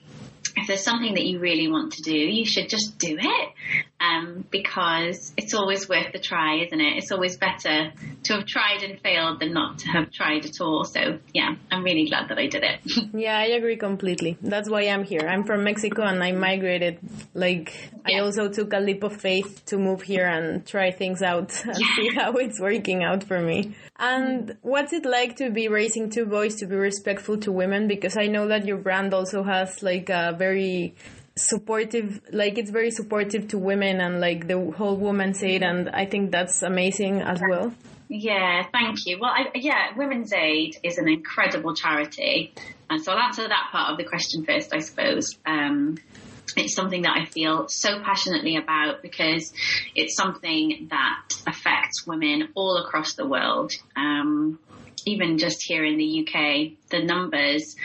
if 0.55 0.67
there's 0.67 0.83
something 0.83 1.15
that 1.15 1.25
you 1.25 1.39
really 1.39 1.67
want 1.67 1.93
to 1.93 2.01
do, 2.01 2.15
you 2.15 2.45
should 2.45 2.69
just 2.69 2.97
do 2.97 3.17
it. 3.19 3.49
Um, 3.99 4.43
because 4.51 5.31
it's 5.37 5.53
always 5.53 5.87
worth 5.87 6.11
the 6.11 6.19
try, 6.19 6.57
isn't 6.65 6.81
it? 6.81 6.97
It's 6.97 7.11
always 7.13 7.37
better 7.37 7.93
to 8.23 8.33
have 8.33 8.45
tried 8.45 8.83
and 8.83 8.99
failed 8.99 9.39
than 9.39 9.53
not 9.53 9.79
to 9.79 9.87
have 9.87 10.11
tried 10.11 10.45
at 10.45 10.59
all. 10.59 10.83
So 10.83 11.19
yeah, 11.33 11.55
I'm 11.71 11.83
really 11.85 12.09
glad 12.09 12.27
that 12.27 12.37
I 12.37 12.47
did 12.47 12.63
it. 12.63 12.79
Yeah, 13.13 13.37
I 13.37 13.45
agree 13.45 13.77
completely. 13.77 14.37
That's 14.41 14.69
why 14.69 14.81
I'm 14.81 15.03
here. 15.03 15.21
I'm 15.27 15.43
from 15.43 15.63
Mexico 15.63 16.01
and 16.03 16.21
I 16.23 16.31
migrated. 16.31 16.99
Like, 17.33 17.91
I 18.05 18.19
also 18.19 18.49
took 18.49 18.73
a 18.73 18.79
leap 18.79 19.03
of 19.03 19.15
faith 19.15 19.63
to 19.67 19.77
move 19.77 20.01
here 20.01 20.25
and 20.25 20.65
try 20.65 20.91
things 20.91 21.21
out 21.21 21.63
and 21.65 21.75
see 21.77 22.09
how 22.15 22.33
it's 22.33 22.59
working 22.59 23.03
out 23.03 23.23
for 23.23 23.39
me. 23.39 23.75
And 23.97 24.57
what's 24.61 24.91
it 24.91 25.05
like 25.05 25.35
to 25.37 25.51
be 25.51 25.67
raising 25.67 26.09
two 26.09 26.25
boys 26.25 26.55
to 26.55 26.65
be 26.65 26.75
respectful 26.75 27.37
to 27.37 27.51
women? 27.51 27.87
Because 27.87 28.17
I 28.17 28.25
know 28.27 28.47
that 28.47 28.65
your 28.65 28.77
brand 28.77 29.13
also 29.13 29.43
has 29.43 29.83
like 29.83 30.09
a 30.09 30.35
very 30.45 30.95
supportive 31.35 32.21
like 32.31 32.55
it's 32.61 32.69
very 32.79 32.91
supportive 32.91 33.47
to 33.47 33.57
women 33.57 33.95
and 34.05 34.13
like 34.27 34.47
the 34.47 34.59
whole 34.77 34.97
woman 35.07 35.33
aid 35.41 35.63
and 35.63 35.89
i 35.89 36.05
think 36.05 36.31
that's 36.31 36.61
amazing 36.61 37.15
as 37.21 37.41
well 37.49 37.73
Yeah, 38.09 38.67
thank 38.71 39.07
you. 39.07 39.17
Well, 39.19 39.31
I, 39.31 39.49
yeah, 39.55 39.97
Women's 39.97 40.33
Aid 40.33 40.77
is 40.83 40.99
an 40.99 41.07
incredible 41.07 41.73
charity. 41.73 42.53
And 42.87 43.03
so 43.03 43.11
I'll 43.11 43.19
answer 43.19 43.47
that 43.47 43.69
part 43.71 43.91
of 43.91 43.97
the 43.97 44.03
question 44.03 44.45
first, 44.45 44.71
I 44.71 44.79
suppose. 44.79 45.35
Um, 45.47 45.97
it's 46.55 46.75
something 46.75 47.01
that 47.03 47.17
I 47.17 47.25
feel 47.25 47.67
so 47.69 48.01
passionately 48.03 48.57
about 48.57 49.01
because 49.01 49.51
it's 49.95 50.15
something 50.15 50.89
that 50.91 51.21
affects 51.47 52.05
women 52.05 52.49
all 52.53 52.77
across 52.77 53.15
the 53.15 53.25
world. 53.25 53.71
Um, 53.95 54.59
even 55.05 55.37
just 55.37 55.63
here 55.63 55.83
in 55.83 55.97
the 55.97 56.21
UK, 56.21 56.77
the 56.89 57.03
numbers 57.03 57.75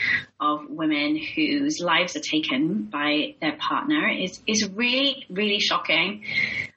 of 0.40 0.68
women 0.68 1.16
whose 1.16 1.80
lives 1.80 2.16
are 2.16 2.20
taken 2.20 2.84
by 2.84 3.34
their 3.40 3.56
partner 3.56 4.08
is, 4.08 4.40
is 4.46 4.68
really, 4.68 5.26
really 5.30 5.60
shocking. 5.60 6.24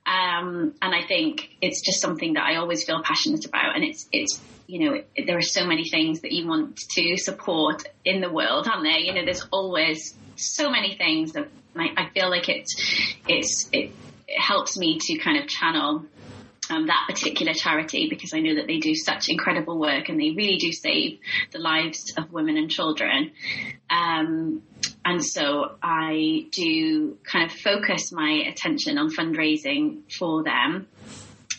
Um, 0.06 0.74
and 0.82 0.96
I 0.96 1.06
think 1.08 1.50
it's 1.62 1.82
just 1.82 2.02
something 2.02 2.34
that 2.34 2.44
I 2.44 2.56
always 2.56 2.84
feel 2.84 3.02
passionate 3.04 3.46
about. 3.46 3.76
And 3.76 3.84
it's, 3.84 4.08
it's, 4.12 4.42
you 4.68 4.90
know, 4.90 5.04
there 5.26 5.38
are 5.38 5.44
so 5.44 5.66
many 5.66 5.88
things 5.90 6.22
that 6.22 6.32
you 6.32 6.48
want 6.48 6.78
to 6.78 7.18
support 7.18 7.84
in 8.04 8.22
the 8.22 8.32
world, 8.32 8.68
aren't 8.68 8.84
there? 8.84 9.00
You 9.00 9.14
know, 9.14 9.26
there's 9.26 9.46
always 9.52 10.16
so 10.36 10.70
many 10.70 10.96
things 10.96 11.34
that 11.34 11.48
I, 11.76 11.90
I 11.98 12.10
feel 12.10 12.30
like 12.30 12.50
it's, 12.50 12.76
it's, 13.28 13.70
it, 13.72 13.92
it 14.28 14.40
helps 14.40 14.78
me 14.78 14.98
to 15.00 15.18
kind 15.18 15.38
of 15.38 15.48
channel 15.48 16.06
um, 16.72 16.88
that 16.88 17.06
particular 17.08 17.54
charity 17.54 18.08
because 18.10 18.34
I 18.34 18.40
know 18.40 18.56
that 18.56 18.68
they 18.68 18.78
do 18.78 18.96
such 18.96 19.30
incredible 19.30 19.78
work 19.78 20.10
and 20.10 20.20
they 20.20 20.32
really 20.32 20.58
do 20.58 20.72
save 20.72 21.20
the 21.52 21.60
lives 21.60 22.14
of 22.18 22.32
women 22.32 22.58
and 22.58 22.70
children. 22.70 23.32
Um, 23.90 24.64
and 25.04 25.24
so 25.24 25.76
I 25.84 26.48
do 26.52 27.18
kind 27.24 27.50
of 27.50 27.58
focus 27.58 28.12
my 28.12 28.44
attention 28.48 28.98
on 28.98 29.10
fundraising 29.10 30.12
for 30.18 30.44
them. 30.44 30.88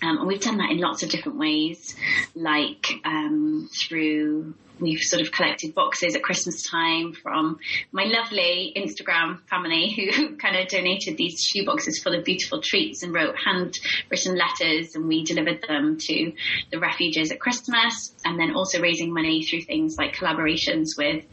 Um, 0.02 0.18
and 0.18 0.26
we've 0.26 0.40
done 0.40 0.56
that 0.56 0.70
in 0.70 0.78
lots 0.78 1.02
of 1.02 1.10
different 1.10 1.38
ways, 1.38 1.94
like 2.34 2.86
um, 3.04 3.68
through 3.72 4.54
we've 4.82 5.00
sort 5.00 5.22
of 5.22 5.32
collected 5.32 5.74
boxes 5.74 6.14
at 6.14 6.22
Christmas 6.22 6.62
time 6.62 7.12
from 7.12 7.58
my 7.92 8.04
lovely 8.04 8.72
Instagram 8.76 9.38
family 9.48 9.90
who 9.90 10.36
kind 10.42 10.56
of 10.56 10.68
donated 10.68 11.16
these 11.16 11.42
shoe 11.42 11.64
boxes 11.64 12.02
full 12.02 12.14
of 12.14 12.24
beautiful 12.24 12.60
treats 12.60 13.02
and 13.02 13.14
wrote 13.14 13.34
handwritten 13.36 14.36
letters 14.36 14.94
and 14.94 15.06
we 15.06 15.24
delivered 15.24 15.64
them 15.66 15.98
to 15.98 16.32
the 16.70 16.78
refugees 16.78 17.30
at 17.30 17.40
Christmas 17.40 18.14
and 18.24 18.38
then 18.38 18.54
also 18.54 18.80
raising 18.80 19.12
money 19.12 19.44
through 19.44 19.62
things 19.62 19.96
like 19.96 20.14
collaborations 20.14 20.98
with 20.98 21.24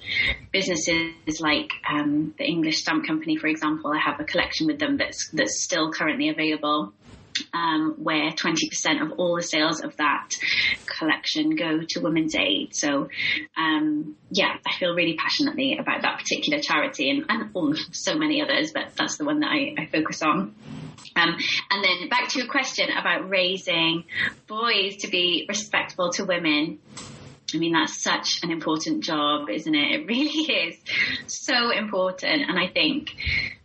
businesses 0.52 1.40
like 1.40 1.72
um, 1.90 2.34
the 2.38 2.46
English 2.46 2.80
Stamp 2.80 3.06
Company, 3.06 3.36
for 3.36 3.48
example. 3.48 3.92
I 3.92 4.00
have 4.00 4.20
a 4.20 4.24
collection 4.24 4.68
with 4.68 4.80
them 4.80 4.98
that's 4.98 5.30
that's 5.30 5.62
still 5.62 5.92
currently 5.92 6.30
available 6.30 6.94
um, 7.54 7.96
where 7.98 8.32
20% 8.32 9.02
of 9.02 9.20
all 9.20 9.36
the 9.36 9.44
sales 9.44 9.82
of 9.82 9.96
that 9.98 10.36
collection 10.86 11.56
go 11.56 11.82
to 11.88 12.00
Women's 12.02 12.36
Aid. 12.36 12.76
So, 12.76 13.10
um, 13.58 14.16
yeah, 14.32 14.56
I 14.66 14.74
feel 14.78 14.94
really 14.94 15.16
passionately 15.16 15.78
about 15.78 16.02
that 16.02 16.20
particular 16.20 16.60
charity 16.62 17.10
and, 17.10 17.26
and 17.30 17.50
all, 17.54 17.76
so 17.92 18.16
many 18.16 18.42
others, 18.42 18.72
but 18.72 18.92
that's 18.98 19.18
the 19.18 19.26
one 19.26 19.40
that 19.42 19.50
I, 19.50 19.76
I 19.78 19.86
focus 19.88 20.22
on. 20.22 20.56
Um, 21.16 21.36
and 21.72 21.84
then 21.84 22.10
back 22.10 22.30
to 22.30 22.40
your 22.40 22.48
question 22.48 22.90
about 22.92 23.30
raising 23.30 24.06
boys 24.48 24.98
to 24.98 25.08
be 25.10 25.46
respectful 25.50 26.12
to 26.14 26.26
women. 26.26 26.80
I 27.54 27.58
mean, 27.58 27.74
that's 27.74 28.02
such 28.02 28.44
an 28.44 28.52
important 28.52 29.04
job, 29.04 29.50
isn't 29.50 29.74
it? 29.74 30.02
It 30.02 30.08
really 30.08 30.28
is 30.68 30.78
so 31.28 31.72
important. 31.72 32.44
And 32.48 32.60
I 32.60 32.68
think, 32.68 33.16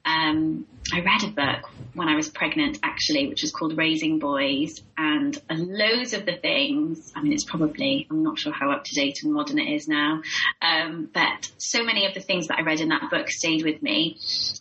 um, 0.04 0.66
I 0.92 1.00
read 1.00 1.24
a 1.24 1.28
book 1.28 1.70
when 1.94 2.08
I 2.08 2.16
was 2.16 2.28
pregnant, 2.28 2.78
actually, 2.82 3.28
which 3.28 3.42
was 3.42 3.52
called 3.52 3.76
Raising 3.76 4.18
Boys, 4.18 4.82
and 4.98 5.40
loads 5.50 6.12
of 6.12 6.26
the 6.26 6.36
things. 6.36 7.12
I 7.16 7.22
mean, 7.22 7.32
it's 7.32 7.44
probably 7.44 8.06
I'm 8.10 8.22
not 8.22 8.38
sure 8.38 8.52
how 8.52 8.70
up 8.70 8.84
to 8.84 8.94
date 8.94 9.22
and 9.22 9.32
modern 9.32 9.58
it 9.58 9.72
is 9.72 9.88
now, 9.88 10.22
um, 10.60 11.08
but 11.12 11.50
so 11.58 11.84
many 11.84 12.06
of 12.06 12.14
the 12.14 12.20
things 12.20 12.48
that 12.48 12.58
I 12.58 12.62
read 12.62 12.80
in 12.80 12.88
that 12.88 13.10
book 13.10 13.30
stayed 13.30 13.64
with 13.64 13.82
me, 13.82 14.18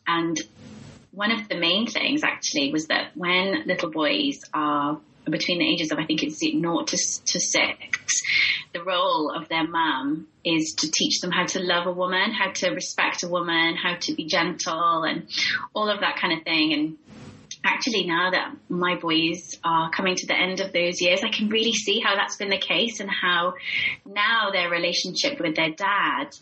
and 0.08 0.40
one 1.12 1.32
of 1.32 1.48
the 1.48 1.56
main 1.56 1.88
things 1.88 2.24
actually 2.24 2.72
was 2.72 2.88
that 2.88 3.16
when 3.16 3.68
little 3.68 3.92
boys 3.92 4.42
are 4.54 5.00
between 5.30 5.60
the 5.60 5.68
ages 5.68 5.92
of 5.92 6.00
I 6.00 6.06
think 6.06 6.24
it's 6.24 6.42
naught 6.44 6.88
to, 6.88 6.98
to 6.98 7.40
six, 7.40 8.22
the 8.74 8.84
role 8.84 9.32
of 9.36 9.48
their 9.50 9.68
mum 9.68 10.28
is 10.44 10.76
to 10.80 10.92
teach 10.92 11.22
them 11.22 11.32
how 11.32 11.46
to 11.46 11.60
love 11.60 11.88
a 11.88 11.92
woman, 11.92 12.32
how 12.32 12.52
to 12.52 12.70
respect 12.72 13.24
a 13.24 13.28
woman, 13.28 13.76
how 13.76 13.96
to 13.96 14.14
be 14.14 14.26
gentle, 14.26 15.04
and 15.04 15.28
all 15.74 15.90
of 15.90 16.02
that 16.02 16.18
kind 16.18 16.38
of 16.38 16.44
thing. 16.44 16.74
And 16.74 16.98
actually 17.64 18.06
now 18.06 18.32
that 18.32 18.56
my 18.70 18.96
boys 18.96 19.58
are 19.64 19.90
coming 19.92 20.16
to 20.16 20.28
the 20.28 20.36
end 20.36 20.60
of 20.60 20.74
those 20.74 21.02
years, 21.02 21.22
I 21.24 21.30
can 21.30 21.50
really 21.50 21.74
see 21.74 22.00
how 22.00 22.16
that's 22.16 22.36
been 22.36 22.50
the 22.50 22.58
case 22.58 23.00
and 23.00 23.10
how 23.10 23.54
now 24.06 24.52
their 24.52 24.70
relationship 24.70 25.40
with 25.40 25.56
their 25.56 25.72
dad 25.72 26.36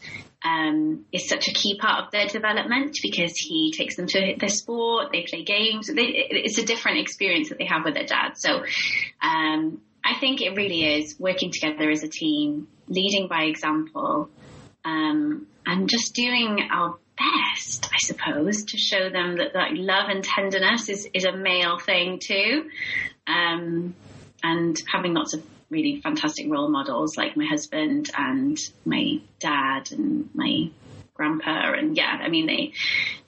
um, 0.44 1.06
is 1.12 1.30
such 1.30 1.48
a 1.48 1.54
key 1.54 1.78
part 1.80 2.04
of 2.04 2.12
their 2.12 2.28
development 2.28 2.98
because 3.02 3.38
he 3.38 3.74
takes 3.76 3.96
them 3.96 4.08
to 4.08 4.36
their 4.40 4.50
sport, 4.50 5.10
they 5.12 5.24
play 5.24 5.44
games. 5.44 5.88
They, 5.88 6.04
it's 6.04 6.58
a 6.58 6.66
different 6.66 7.00
experience 7.00 7.50
that 7.50 7.58
they 7.58 7.66
have 7.66 7.86
with 7.86 7.94
their 7.94 8.06
dad. 8.06 8.38
So 8.38 8.64
um, 9.22 9.82
I 10.04 10.16
think 10.20 10.42
it 10.42 10.56
really 10.56 10.84
is 10.98 11.16
working 11.20 11.52
together 11.52 11.90
as 11.90 12.04
a 12.04 12.08
team, 12.08 12.68
leading 12.88 13.28
by 13.28 13.44
example, 13.44 14.30
um, 14.84 15.48
and 15.66 15.88
just 15.88 16.16
doing 16.16 16.68
our 16.72 16.98
best, 17.18 17.88
I 17.94 17.98
suppose, 18.00 18.64
to 18.66 18.78
show 18.78 19.10
them 19.10 19.38
that, 19.38 19.54
that 19.54 19.74
love 19.76 20.10
and 20.10 20.24
tenderness 20.24 20.90
is, 20.90 21.08
is 21.14 21.26
a 21.26 21.36
male 21.36 21.78
thing 21.78 22.20
too. 22.20 22.70
Um, 23.28 23.96
and 24.44 24.76
having 24.92 25.14
lots 25.14 25.36
of 25.36 25.44
really 25.72 26.02
fantastic 26.02 26.52
role 26.52 26.70
models 26.70 27.18
like 27.18 27.36
my 27.36 27.46
husband 27.46 28.10
and 28.16 28.60
my 28.86 29.20
dad 29.40 29.92
and 29.92 30.30
my 30.36 30.70
grandpa. 31.14 31.72
And 31.74 31.96
yeah, 31.98 32.20
I 32.22 32.30
mean, 32.30 32.46
they, 32.46 32.74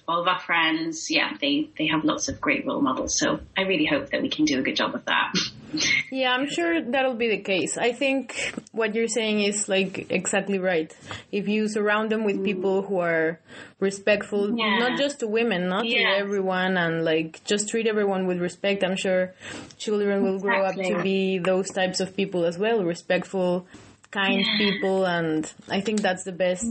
all 0.07 0.21
of 0.21 0.27
our 0.27 0.39
friends, 0.39 1.09
yeah, 1.09 1.31
they, 1.39 1.69
they 1.77 1.87
have 1.87 2.03
lots 2.03 2.27
of 2.27 2.39
great 2.41 2.67
role 2.67 2.81
models. 2.81 3.17
So 3.17 3.39
I 3.57 3.61
really 3.61 3.85
hope 3.85 4.09
that 4.09 4.21
we 4.21 4.29
can 4.29 4.45
do 4.45 4.59
a 4.59 4.61
good 4.61 4.75
job 4.75 4.93
of 4.93 5.05
that. 5.05 5.33
Yeah, 6.11 6.31
I'm 6.31 6.47
sure 6.49 6.81
that'll 6.81 7.15
be 7.15 7.29
the 7.29 7.39
case. 7.39 7.77
I 7.77 7.91
think 7.93 8.53
what 8.71 8.93
you're 8.95 9.07
saying 9.07 9.41
is 9.41 9.67
like 9.67 10.11
exactly 10.11 10.59
right. 10.59 10.93
If 11.31 11.47
you 11.47 11.67
surround 11.67 12.11
them 12.11 12.23
with 12.23 12.43
people 12.43 12.83
who 12.83 12.99
are 12.99 13.39
respectful, 13.79 14.57
Yeah. 14.57 14.77
not 14.79 14.97
just 14.97 15.19
to 15.21 15.27
women, 15.27 15.67
not 15.69 15.85
Yeah. 15.85 16.11
to 16.11 16.17
everyone, 16.17 16.77
and 16.77 17.03
like 17.03 17.43
just 17.45 17.69
treat 17.69 17.87
everyone 17.87 18.27
with 18.27 18.39
respect, 18.39 18.83
I'm 18.83 18.95
sure 18.95 19.33
children 19.77 20.23
will 20.23 20.39
grow 20.39 20.63
up 20.63 20.75
to 20.75 21.01
be 21.01 21.39
those 21.39 21.69
types 21.69 21.99
of 21.99 22.15
people 22.15 22.45
as 22.45 22.57
well, 22.57 22.83
respectful, 22.83 23.65
kind 24.11 24.41
Yeah. 24.45 24.57
people, 24.57 25.05
and 25.05 25.51
I 25.69 25.81
think 25.81 26.01
that's 26.01 26.23
the 26.23 26.31
best 26.31 26.65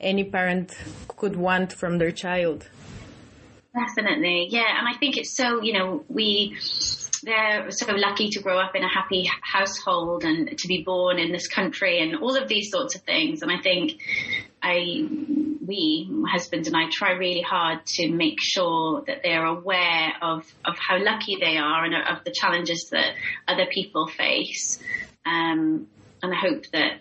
any 0.00 0.24
parent 0.24 0.72
could 1.08 1.36
want 1.36 1.72
from 1.72 1.98
their 1.98 2.10
child. 2.12 2.68
Definitely, 3.74 4.48
yeah. 4.50 4.78
And 4.78 4.88
I 4.88 4.94
think 4.98 5.16
it's 5.16 5.30
so, 5.30 5.62
you 5.62 5.72
know, 5.74 6.04
we, 6.08 6.56
they're 7.22 7.70
so 7.70 7.92
lucky 7.92 8.30
to 8.30 8.42
grow 8.42 8.58
up 8.58 8.74
in 8.74 8.82
a 8.82 8.88
happy 8.88 9.28
household 9.42 10.24
and 10.24 10.56
to 10.58 10.68
be 10.68 10.82
born 10.82 11.18
in 11.18 11.32
this 11.32 11.48
country 11.48 12.00
and 12.00 12.16
all 12.16 12.36
of 12.36 12.48
these 12.48 12.70
sorts 12.70 12.94
of 12.94 13.02
things. 13.02 13.42
And 13.42 13.50
I 13.50 13.60
think 13.60 14.00
I, 14.62 15.06
we, 15.66 16.08
my 16.10 16.30
husband 16.30 16.66
and 16.66 16.76
I 16.76 16.88
try 16.90 17.12
really 17.12 17.42
hard 17.42 17.84
to 17.86 18.10
make 18.10 18.40
sure 18.40 19.02
that 19.06 19.20
they're 19.22 19.44
aware 19.44 20.12
of, 20.22 20.52
of 20.64 20.76
how 20.78 21.02
lucky 21.02 21.36
they 21.40 21.56
are 21.56 21.84
and 21.84 21.94
of 21.94 22.24
the 22.24 22.32
challenges 22.32 22.88
that 22.90 23.14
other 23.46 23.66
people 23.66 24.06
face. 24.06 24.78
Um, 25.26 25.86
and 26.22 26.34
I 26.34 26.36
hope 26.36 26.66
that, 26.72 27.00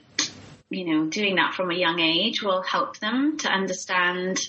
you 0.69 0.85
know, 0.85 1.09
doing 1.09 1.35
that 1.35 1.53
from 1.53 1.71
a 1.71 1.75
young 1.75 1.99
age 1.99 2.41
will 2.41 2.61
help 2.61 2.99
them 2.99 3.37
to 3.39 3.49
understand 3.49 4.39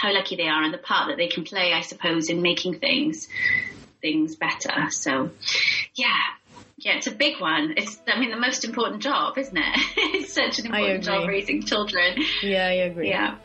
how 0.00 0.12
lucky 0.12 0.36
they 0.36 0.48
are 0.48 0.62
and 0.62 0.72
the 0.72 0.78
part 0.78 1.08
that 1.08 1.16
they 1.16 1.28
can 1.28 1.44
play, 1.44 1.72
I 1.72 1.82
suppose, 1.82 2.30
in 2.30 2.40
making 2.40 2.78
things 2.78 3.28
things 4.02 4.36
better. 4.36 4.90
So, 4.90 5.30
yeah. 5.94 6.08
Yeah, 6.76 6.96
it's 6.96 7.06
a 7.06 7.12
big 7.12 7.40
one. 7.40 7.74
It's, 7.76 8.00
I 8.08 8.18
mean, 8.18 8.30
the 8.30 8.36
most 8.36 8.64
important 8.64 9.02
job, 9.02 9.38
isn't 9.38 9.56
it? 9.56 9.64
it's 9.96 10.34
such 10.34 10.58
an 10.58 10.66
important 10.66 11.04
job 11.04 11.28
raising 11.28 11.62
children. 11.62 12.16
Yeah, 12.42 12.66
I 12.66 12.72
agree. 12.72 13.08
Yeah. 13.08 13.36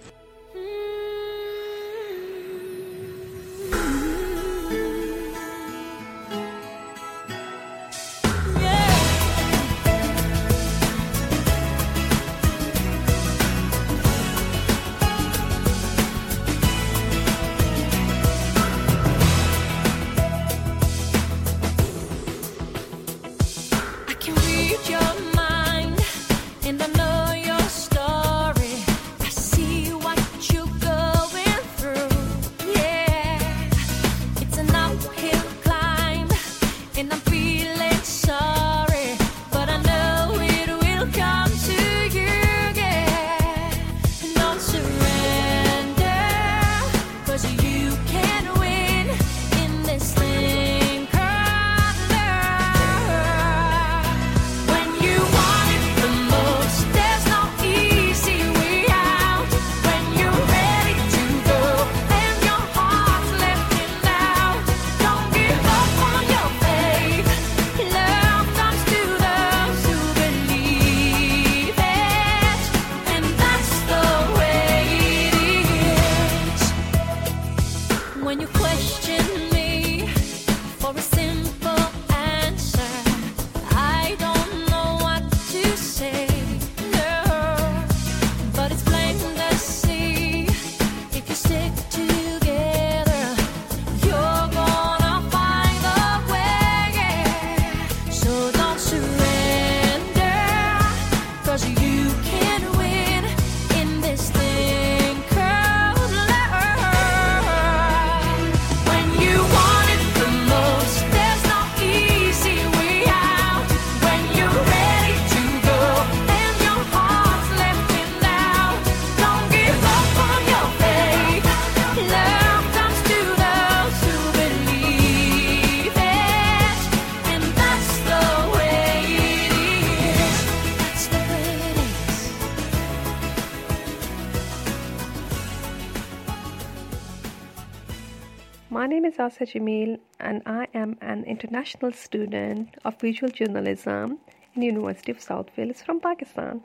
Is 139.17 139.19
Asa 139.19 139.45
Jamil 139.45 139.99
and 140.19 140.43
I 140.45 140.67
am 140.75 140.97
an 141.01 141.23
international 141.23 141.91
student 141.91 142.75
of 142.85 142.99
visual 143.01 143.31
journalism 143.31 144.19
in 144.53 144.61
University 144.61 145.11
of 145.11 145.21
South 145.21 145.47
Wales 145.57 145.81
from 145.81 145.99
Pakistan. 145.99 146.61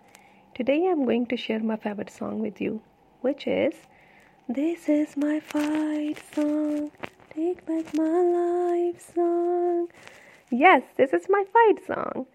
Today 0.55 0.87
I'm 0.89 1.05
going 1.05 1.27
to 1.27 1.37
share 1.37 1.61
my 1.61 1.77
favorite 1.77 2.11
song 2.11 2.41
with 2.41 2.61
you, 2.61 2.83
which 3.23 3.47
is 3.47 3.75
This 4.49 4.89
is 4.89 5.17
my 5.17 5.41
fight 5.41 6.19
song, 6.35 6.91
take 7.31 7.65
back 7.65 7.95
my 7.95 8.21
life 8.39 9.01
song. 9.15 9.89
Yes, 10.51 10.83
this 10.97 11.15
is 11.15 11.27
my 11.31 11.45
fight 11.53 11.87
song. 11.87 12.27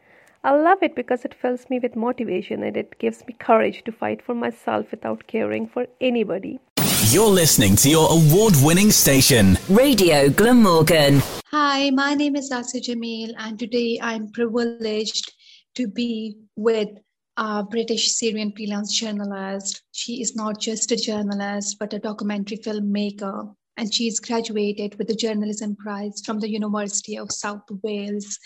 I 0.43 0.55
love 0.55 0.81
it 0.81 0.95
because 0.95 1.25
it 1.25 1.35
fills 1.35 1.69
me 1.69 1.79
with 1.79 1.95
motivation 1.95 2.63
and 2.63 2.75
it 2.75 2.97
gives 2.97 3.25
me 3.27 3.35
courage 3.37 3.83
to 3.83 3.91
fight 3.91 4.23
for 4.23 4.33
myself 4.33 4.89
without 4.89 5.27
caring 5.27 5.67
for 5.67 5.85
anybody. 6.01 6.59
You're 7.09 7.29
listening 7.29 7.77
to 7.77 7.89
your 7.89 8.11
award 8.11 8.55
winning 8.61 8.91
station. 8.91 9.57
Radio 9.69 10.27
Glamorgan. 10.27 11.21
Hi, 11.51 11.89
my 11.91 12.13
name 12.13 12.35
is 12.35 12.51
Asa 12.51 12.81
Jamil, 12.81 13.33
and 13.37 13.57
today 13.57 13.97
I'm 14.01 14.29
privileged 14.33 15.31
to 15.75 15.87
be 15.87 16.35
with 16.57 16.89
a 17.37 17.63
British 17.63 18.11
Syrian 18.11 18.51
freelance 18.51 18.99
journalist. 18.99 19.83
She 19.93 20.21
is 20.21 20.35
not 20.35 20.59
just 20.59 20.91
a 20.91 20.97
journalist, 20.97 21.77
but 21.79 21.93
a 21.93 21.99
documentary 21.99 22.57
filmmaker, 22.57 23.53
and 23.77 23.93
she's 23.93 24.19
graduated 24.19 24.97
with 24.97 25.07
the 25.07 25.15
Journalism 25.15 25.77
Prize 25.77 26.21
from 26.25 26.41
the 26.41 26.49
University 26.49 27.17
of 27.17 27.31
South 27.31 27.63
Wales. 27.83 28.37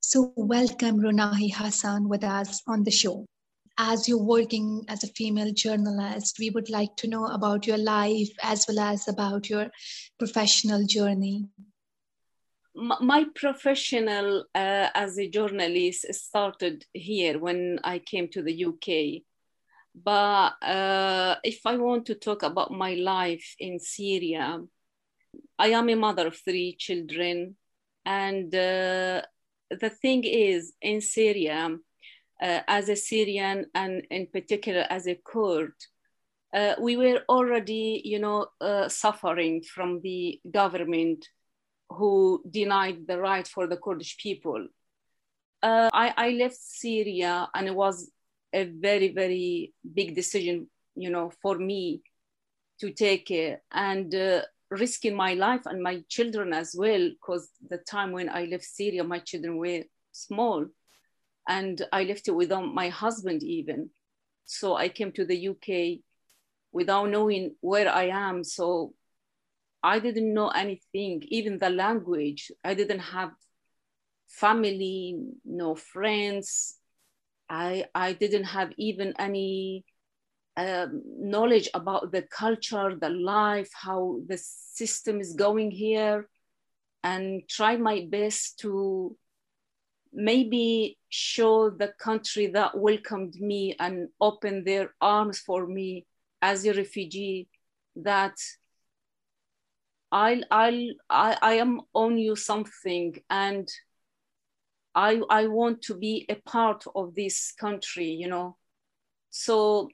So, 0.00 0.34
welcome 0.36 1.00
Runahi 1.00 1.54
Hassan 1.54 2.06
with 2.06 2.24
us 2.24 2.60
on 2.66 2.84
the 2.84 2.90
show. 2.90 3.24
As 3.82 4.06
you're 4.06 4.18
working 4.18 4.84
as 4.88 5.04
a 5.04 5.12
female 5.18 5.54
journalist, 5.54 6.38
we 6.38 6.50
would 6.50 6.68
like 6.68 6.96
to 6.96 7.08
know 7.08 7.24
about 7.24 7.66
your 7.66 7.78
life 7.78 8.28
as 8.42 8.66
well 8.68 8.78
as 8.78 9.08
about 9.08 9.48
your 9.48 9.70
professional 10.18 10.84
journey. 10.84 11.46
My 12.74 13.24
professional 13.34 14.44
uh, 14.54 14.88
as 14.94 15.18
a 15.18 15.30
journalist 15.30 16.12
started 16.12 16.84
here 16.92 17.38
when 17.38 17.80
I 17.82 18.00
came 18.00 18.28
to 18.28 18.42
the 18.42 18.66
UK. 18.66 19.22
But 19.94 20.62
uh, 20.62 21.36
if 21.42 21.60
I 21.64 21.78
want 21.78 22.04
to 22.06 22.16
talk 22.16 22.42
about 22.42 22.70
my 22.70 22.94
life 22.94 23.56
in 23.58 23.80
Syria, 23.80 24.60
I 25.58 25.68
am 25.68 25.88
a 25.88 25.94
mother 25.94 26.26
of 26.26 26.36
three 26.36 26.76
children. 26.78 27.56
And 28.04 28.54
uh, 28.54 29.22
the 29.70 29.90
thing 30.02 30.24
is, 30.24 30.74
in 30.82 31.00
Syria, 31.00 31.78
uh, 32.40 32.60
as 32.66 32.88
a 32.88 32.96
Syrian 32.96 33.66
and 33.74 34.06
in 34.10 34.26
particular 34.26 34.86
as 34.88 35.06
a 35.06 35.14
Kurd, 35.24 35.72
uh, 36.54 36.74
we 36.80 36.96
were 36.96 37.22
already, 37.28 38.02
you 38.04 38.18
know, 38.18 38.46
uh, 38.60 38.88
suffering 38.88 39.62
from 39.62 40.00
the 40.00 40.40
government 40.50 41.28
who 41.90 42.42
denied 42.48 43.06
the 43.06 43.18
right 43.18 43.46
for 43.46 43.66
the 43.66 43.76
Kurdish 43.76 44.16
people. 44.16 44.66
Uh, 45.62 45.90
I, 45.92 46.14
I 46.16 46.30
left 46.30 46.56
Syria 46.56 47.48
and 47.54 47.68
it 47.68 47.74
was 47.74 48.10
a 48.52 48.64
very, 48.64 49.12
very 49.12 49.74
big 49.94 50.14
decision, 50.14 50.68
you 50.94 51.10
know, 51.10 51.30
for 51.42 51.58
me 51.58 52.02
to 52.80 52.90
take 52.90 53.30
it 53.30 53.60
and 53.70 54.14
uh, 54.14 54.42
risking 54.70 55.14
my 55.14 55.34
life 55.34 55.66
and 55.66 55.82
my 55.82 56.02
children 56.08 56.52
as 56.52 56.74
well, 56.76 57.10
because 57.10 57.50
the 57.68 57.78
time 57.78 58.12
when 58.12 58.28
I 58.28 58.46
left 58.46 58.64
Syria, 58.64 59.04
my 59.04 59.18
children 59.18 59.58
were 59.58 59.82
small 60.12 60.66
and 61.50 61.84
I 61.92 62.04
left 62.04 62.28
it 62.28 62.36
without 62.42 62.72
my 62.72 62.90
husband 62.90 63.42
even. 63.42 63.90
So 64.44 64.76
I 64.76 64.88
came 64.88 65.10
to 65.12 65.24
the 65.24 65.48
UK 65.48 65.98
without 66.70 67.10
knowing 67.10 67.56
where 67.60 67.88
I 67.92 68.04
am. 68.04 68.44
So 68.44 68.94
I 69.82 69.98
didn't 69.98 70.32
know 70.32 70.50
anything, 70.50 71.24
even 71.26 71.58
the 71.58 71.70
language. 71.70 72.52
I 72.62 72.74
didn't 72.74 73.00
have 73.00 73.32
family, 74.28 75.18
no 75.44 75.74
friends. 75.74 76.78
I, 77.48 77.86
I 77.96 78.12
didn't 78.12 78.44
have 78.44 78.70
even 78.78 79.14
any 79.18 79.84
um, 80.56 81.02
knowledge 81.04 81.68
about 81.74 82.12
the 82.12 82.22
culture, 82.22 82.94
the 82.94 83.10
life, 83.10 83.70
how 83.74 84.20
the 84.28 84.38
system 84.38 85.20
is 85.20 85.34
going 85.34 85.72
here, 85.72 86.28
and 87.02 87.42
try 87.48 87.76
my 87.76 88.06
best 88.08 88.60
to 88.60 89.16
maybe 90.12 90.98
show 91.08 91.70
the 91.70 91.92
country 91.98 92.46
that 92.48 92.76
welcomed 92.76 93.34
me 93.40 93.76
and 93.78 94.08
opened 94.20 94.66
their 94.66 94.94
arms 95.00 95.38
for 95.38 95.66
me 95.66 96.06
as 96.42 96.64
a 96.64 96.72
refugee 96.72 97.48
that 97.96 98.36
I'll, 100.12 100.42
I'll, 100.50 100.88
I, 101.08 101.36
I 101.40 101.52
am 101.54 101.82
on 101.94 102.18
you 102.18 102.34
something 102.34 103.16
and 103.28 103.68
I, 104.94 105.20
I 105.30 105.46
want 105.46 105.82
to 105.82 105.94
be 105.94 106.26
a 106.28 106.34
part 106.34 106.84
of 106.94 107.14
this 107.14 107.52
country, 107.52 108.06
you 108.06 108.28
know. 108.28 108.56
So 109.30 109.88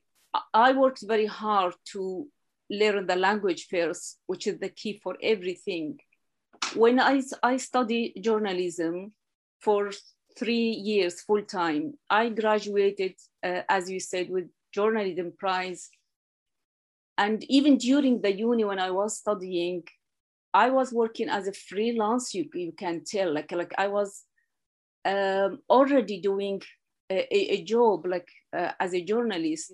I 0.54 0.72
worked 0.72 1.02
very 1.06 1.26
hard 1.26 1.74
to 1.92 2.26
learn 2.70 3.06
the 3.06 3.16
language 3.16 3.66
first, 3.70 4.18
which 4.26 4.46
is 4.46 4.58
the 4.58 4.70
key 4.70 5.00
for 5.02 5.16
everything. 5.22 5.98
When 6.74 6.98
I, 6.98 7.22
I 7.42 7.58
studied 7.58 8.14
journalism 8.22 9.12
for 9.60 9.90
three 10.38 10.70
years 10.70 11.20
full 11.22 11.42
time, 11.42 11.94
I 12.10 12.28
graduated, 12.28 13.14
uh, 13.42 13.62
as 13.68 13.90
you 13.90 14.00
said, 14.00 14.30
with 14.30 14.48
journalism 14.72 15.32
prize. 15.38 15.88
And 17.18 17.42
even 17.44 17.78
during 17.78 18.20
the 18.20 18.32
uni 18.32 18.64
when 18.64 18.78
I 18.78 18.90
was 18.90 19.18
studying, 19.18 19.84
I 20.52 20.70
was 20.70 20.92
working 20.92 21.28
as 21.28 21.48
a 21.48 21.52
freelance. 21.52 22.34
You, 22.34 22.48
you 22.54 22.72
can 22.72 23.04
tell, 23.04 23.32
like 23.32 23.52
like 23.52 23.74
I 23.78 23.88
was 23.88 24.24
um, 25.04 25.60
already 25.68 26.20
doing 26.20 26.60
a, 27.10 27.54
a 27.54 27.62
job 27.62 28.06
like 28.06 28.28
uh, 28.56 28.72
as 28.78 28.94
a 28.94 29.02
journalist. 29.02 29.72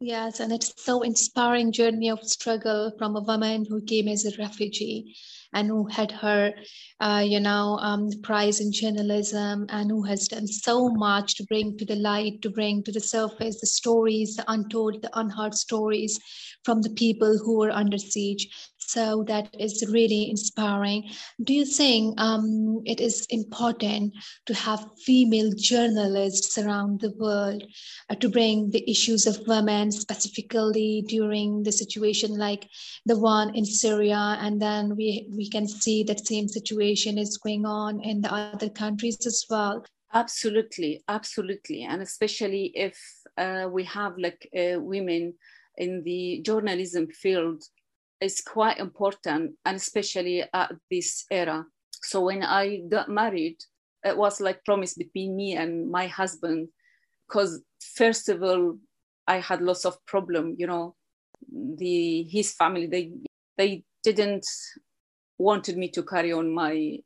Yes, 0.00 0.40
and 0.40 0.52
it's 0.52 0.72
so 0.82 1.02
inspiring 1.02 1.70
journey 1.72 2.08
of 2.10 2.22
struggle 2.24 2.92
from 2.98 3.14
a 3.16 3.20
woman 3.20 3.64
who 3.66 3.80
came 3.82 4.08
as 4.08 4.24
a 4.24 4.34
refugee 4.38 5.14
and 5.54 5.68
who 5.68 5.86
had 5.86 6.10
her, 6.12 6.52
uh, 7.00 7.22
you 7.26 7.40
know, 7.40 7.78
um, 7.80 8.10
prize 8.22 8.60
in 8.60 8.72
journalism 8.72 9.66
and 9.70 9.90
who 9.90 10.02
has 10.04 10.28
done 10.28 10.46
so 10.46 10.88
much 10.90 11.36
to 11.36 11.44
bring 11.44 11.76
to 11.78 11.84
the 11.86 11.96
light, 11.96 12.40
to 12.42 12.50
bring 12.50 12.82
to 12.84 12.92
the 12.92 13.00
surface 13.00 13.60
the 13.60 13.66
stories, 13.66 14.36
the 14.36 14.50
untold, 14.50 15.00
the 15.02 15.18
unheard 15.18 15.54
stories 15.54 16.18
from 16.62 16.80
the 16.82 16.90
people 16.90 17.38
who 17.38 17.58
were 17.58 17.70
under 17.70 17.98
siege. 17.98 18.48
So 18.86 19.24
that 19.24 19.54
is 19.58 19.84
really 19.90 20.30
inspiring. 20.30 21.10
Do 21.42 21.52
you 21.52 21.64
think 21.64 22.20
um, 22.20 22.82
it 22.86 23.00
is 23.00 23.26
important 23.30 24.14
to 24.46 24.54
have 24.54 24.86
female 25.04 25.50
journalists 25.56 26.56
around 26.56 27.00
the 27.00 27.10
world 27.18 27.64
uh, 28.08 28.14
to 28.14 28.28
bring 28.28 28.70
the 28.70 28.88
issues 28.88 29.26
of 29.26 29.44
women, 29.48 29.90
specifically 29.90 31.04
during 31.08 31.64
the 31.64 31.72
situation 31.72 32.38
like 32.38 32.68
the 33.06 33.18
one 33.18 33.56
in 33.56 33.64
Syria, 33.64 34.38
and 34.40 34.62
then 34.62 34.94
we 34.94 35.28
we 35.32 35.50
can 35.50 35.66
see 35.66 36.04
that 36.04 36.24
same 36.24 36.46
situation 36.46 37.18
is 37.18 37.38
going 37.38 37.66
on 37.66 38.00
in 38.02 38.20
the 38.20 38.32
other 38.32 38.70
countries 38.70 39.18
as 39.26 39.44
well? 39.50 39.84
Absolutely, 40.14 41.02
absolutely, 41.08 41.82
and 41.82 42.02
especially 42.02 42.70
if 42.74 42.96
uh, 43.36 43.68
we 43.68 43.82
have 43.82 44.16
like 44.16 44.48
uh, 44.56 44.78
women 44.80 45.34
in 45.76 46.04
the 46.04 46.40
journalism 46.44 47.08
field 47.08 47.64
is 48.20 48.40
quite 48.40 48.78
important 48.78 49.52
and 49.64 49.76
especially 49.76 50.44
at 50.52 50.72
this 50.90 51.24
era. 51.30 51.64
So 52.02 52.24
when 52.24 52.42
i 52.42 52.80
got 52.88 53.08
married 53.08 53.56
it 54.04 54.16
was 54.16 54.40
like 54.40 54.64
promise 54.64 54.94
between 54.94 55.34
me 55.34 55.56
and 55.56 55.90
my 55.90 56.06
husband 56.06 56.68
because 57.26 57.62
first 57.96 58.28
of 58.28 58.42
all 58.42 58.76
i 59.26 59.38
had 59.38 59.60
lots 59.60 59.84
of 59.84 60.04
problem 60.06 60.54
you 60.58 60.66
know 60.66 60.94
the 61.50 62.22
his 62.24 62.52
family 62.52 62.86
they 62.86 63.12
they 63.58 63.82
didn't 64.04 64.46
wanted 65.38 65.76
me 65.76 65.88
to 65.90 66.02
carry 66.02 66.32
on 66.32 66.52
my 66.54 66.98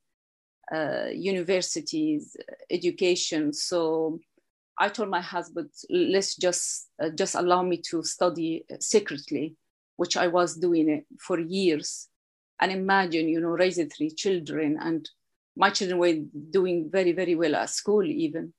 uh, 0.72 1.06
university's 1.12 2.36
education. 2.70 3.52
So 3.52 4.20
i 4.78 4.88
told 4.88 5.10
my 5.10 5.20
husband 5.20 5.68
let's 5.90 6.36
just 6.36 6.88
uh, 7.02 7.10
just 7.10 7.34
allow 7.34 7.62
me 7.62 7.76
to 7.90 8.02
study 8.02 8.64
secretly 8.80 9.56
which 10.00 10.16
I 10.16 10.28
was 10.28 10.54
doing 10.56 10.88
it 10.88 11.04
for 11.18 11.38
years. 11.38 12.08
And 12.58 12.72
imagine, 12.72 13.28
you 13.28 13.38
know, 13.38 13.50
raising 13.50 13.90
three 13.90 14.10
children, 14.10 14.78
and 14.80 15.06
my 15.54 15.68
children 15.68 15.98
were 16.00 16.14
doing 16.50 16.88
very, 16.90 17.12
very 17.12 17.34
well 17.34 17.54
at 17.54 17.68
school, 17.68 18.06
even. 18.06 18.54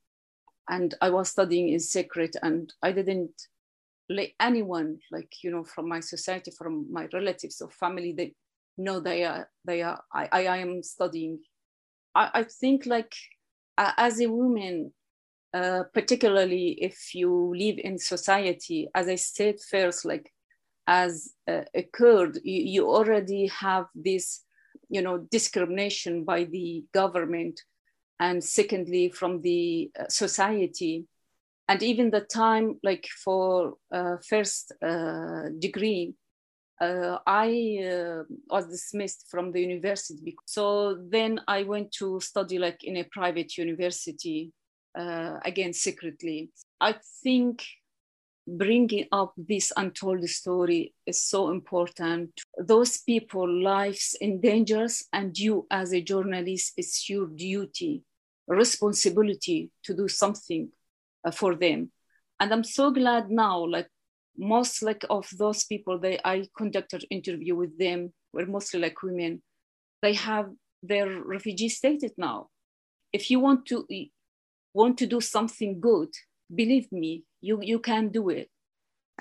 And 0.69 0.93
I 1.01 1.09
was 1.09 1.29
studying 1.29 1.69
in 1.69 1.79
secret, 1.79 2.35
and 2.43 2.71
I 2.83 2.91
didn't 2.91 3.31
let 4.07 4.29
anyone, 4.39 4.99
like, 5.11 5.33
you 5.43 5.49
know, 5.49 5.63
from 5.63 5.89
my 5.89 5.99
society, 5.99 6.51
from 6.51 6.85
my 6.93 7.07
relatives 7.11 7.59
or 7.59 7.71
family, 7.71 8.13
they 8.13 8.35
know 8.77 8.99
they 8.99 9.23
are, 9.23 9.49
they 9.65 9.81
are, 9.81 9.99
I, 10.13 10.29
I 10.31 10.57
am 10.57 10.83
studying. 10.83 11.39
I, 12.13 12.29
I 12.35 12.43
think, 12.43 12.85
like, 12.85 13.15
uh, 13.79 13.93
as 13.97 14.21
a 14.21 14.29
woman, 14.29 14.93
uh, 15.55 15.85
particularly 15.91 16.77
if 16.83 17.15
you 17.15 17.51
live 17.55 17.79
in 17.79 17.97
society, 17.97 18.89
as 18.93 19.07
I 19.07 19.15
said 19.15 19.55
first, 19.59 20.05
like 20.05 20.31
as 20.91 21.31
uh, 21.47 21.61
a 21.73 21.83
Kurd, 21.83 22.37
you, 22.43 22.63
you 22.73 22.89
already 22.89 23.47
have 23.47 23.85
this, 23.95 24.43
you 24.89 25.01
know, 25.01 25.19
discrimination 25.31 26.25
by 26.25 26.43
the 26.43 26.83
government, 26.93 27.61
and 28.19 28.43
secondly 28.43 29.09
from 29.09 29.41
the 29.41 29.89
uh, 29.97 30.09
society, 30.09 31.07
and 31.69 31.81
even 31.81 32.11
the 32.11 32.19
time 32.19 32.77
like 32.83 33.07
for 33.23 33.75
uh, 33.91 34.17
first 34.29 34.73
uh, 34.83 35.43
degree. 35.59 36.13
Uh, 36.81 37.19
I 37.27 37.49
uh, 37.93 38.23
was 38.49 38.65
dismissed 38.67 39.27
from 39.29 39.51
the 39.51 39.61
university. 39.61 40.35
So 40.45 40.97
then 41.09 41.39
I 41.47 41.61
went 41.61 41.91
to 41.99 42.19
study 42.19 42.57
like 42.57 42.83
in 42.83 42.97
a 42.97 43.03
private 43.11 43.55
university, 43.55 44.51
again 44.95 45.73
secretly. 45.73 46.49
I 46.79 46.95
think 47.23 47.63
bringing 48.47 49.07
up 49.11 49.33
this 49.37 49.71
untold 49.77 50.27
story 50.29 50.93
is 51.05 51.21
so 51.21 51.51
important. 51.51 52.31
Those 52.57 52.97
people 52.97 53.47
lives 53.47 54.15
in 54.19 54.41
dangers 54.41 55.05
and 55.13 55.37
you 55.37 55.67
as 55.69 55.93
a 55.93 56.01
journalist, 56.01 56.73
it's 56.77 57.09
your 57.09 57.27
duty, 57.27 58.03
responsibility 58.47 59.71
to 59.83 59.95
do 59.95 60.07
something 60.07 60.69
uh, 61.23 61.31
for 61.31 61.55
them. 61.55 61.91
And 62.39 62.51
I'm 62.51 62.63
so 62.63 62.91
glad 62.91 63.29
now, 63.29 63.65
like 63.65 63.87
most 64.37 64.81
like 64.81 65.05
of 65.09 65.27
those 65.37 65.63
people 65.65 65.99
that 65.99 66.27
I 66.27 66.47
conducted 66.57 67.05
interview 67.09 67.55
with 67.55 67.77
them 67.77 68.13
were 68.33 68.45
mostly 68.45 68.79
like 68.79 69.01
women. 69.03 69.41
They 70.01 70.13
have 70.13 70.49
their 70.81 71.21
refugee 71.21 71.69
status 71.69 72.11
now. 72.17 72.47
If 73.13 73.29
you 73.29 73.39
want 73.39 73.65
to 73.67 73.85
want 74.73 74.97
to 74.99 75.05
do 75.05 75.21
something 75.21 75.79
good, 75.79 76.09
believe 76.53 76.91
me, 76.91 77.23
you 77.41 77.59
you 77.61 77.79
can 77.79 78.09
do 78.09 78.29
it. 78.29 78.49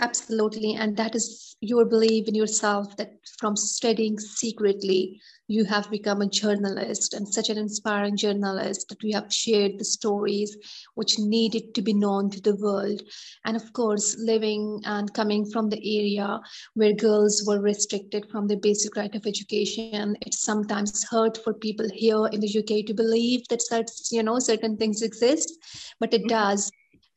Absolutely. 0.00 0.74
And 0.74 0.96
that 0.96 1.14
is 1.14 1.56
your 1.60 1.84
belief 1.84 2.26
in 2.26 2.34
yourself 2.34 2.96
that 2.96 3.12
from 3.38 3.54
studying 3.54 4.18
secretly 4.18 5.20
you 5.46 5.64
have 5.64 5.90
become 5.90 6.22
a 6.22 6.28
journalist 6.28 7.12
and 7.12 7.28
such 7.28 7.50
an 7.50 7.58
inspiring 7.58 8.16
journalist 8.16 8.88
that 8.88 9.02
you 9.02 9.12
have 9.14 9.30
shared 9.30 9.78
the 9.78 9.84
stories 9.84 10.56
which 10.94 11.18
needed 11.18 11.74
to 11.74 11.82
be 11.82 11.92
known 11.92 12.30
to 12.30 12.40
the 12.40 12.56
world. 12.56 13.02
And 13.44 13.56
of 13.56 13.72
course 13.74 14.16
living 14.18 14.80
and 14.84 15.12
coming 15.12 15.44
from 15.44 15.68
the 15.68 16.00
area 16.00 16.40
where 16.74 16.94
girls 16.94 17.44
were 17.46 17.60
restricted 17.60 18.30
from 18.30 18.46
the 18.46 18.56
basic 18.56 18.96
right 18.96 19.14
of 19.14 19.26
education 19.26 20.16
it's 20.22 20.42
sometimes 20.42 21.04
hard 21.04 21.36
for 21.36 21.52
people 21.52 21.88
here 21.92 22.26
in 22.32 22.40
the 22.40 22.58
uk 22.58 22.86
to 22.86 22.94
believe 22.94 23.46
that 23.48 23.62
such 23.62 23.90
you 24.10 24.22
know 24.22 24.38
certain 24.38 24.76
things 24.76 25.02
exist 25.02 25.52
but 25.98 26.14
it 26.14 26.20
mm-hmm. 26.20 26.28
does 26.28 26.70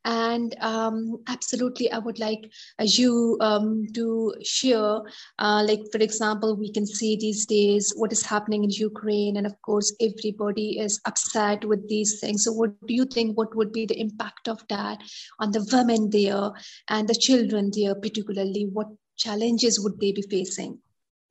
and 0.05 0.55
um, 0.59 1.17
absolutely 1.27 1.91
i 1.91 1.97
would 1.97 2.19
like 2.19 2.49
as 2.79 2.99
you 2.99 3.37
um, 3.41 3.85
to 3.93 4.33
share 4.43 5.01
uh, 5.39 5.63
like 5.65 5.81
for 5.91 5.99
example 5.99 6.55
we 6.55 6.71
can 6.71 6.85
see 6.85 7.15
these 7.15 7.45
days 7.45 7.93
what 7.95 8.11
is 8.11 8.25
happening 8.25 8.63
in 8.63 8.69
ukraine 8.69 9.37
and 9.37 9.45
of 9.45 9.55
course 9.61 9.95
everybody 10.01 10.79
is 10.79 10.99
upset 11.05 11.63
with 11.65 11.87
these 11.89 12.19
things. 12.19 12.43
So 12.43 12.51
what 12.51 12.71
do 12.87 12.93
you 12.93 13.05
think 13.05 13.37
what 13.37 13.55
would 13.55 13.71
be 13.71 13.85
the 13.85 13.99
impact 13.99 14.47
of 14.47 14.65
that 14.69 15.01
on 15.39 15.51
the 15.51 15.65
women 15.71 16.09
there 16.09 16.51
and 16.89 17.07
the 17.07 17.15
children 17.15 17.71
there 17.75 17.95
particularly? 17.95 18.67
What 18.71 18.87
challenges 19.17 19.79
would 19.79 19.99
they 19.99 20.11
be 20.11 20.23
facing? 20.23 20.79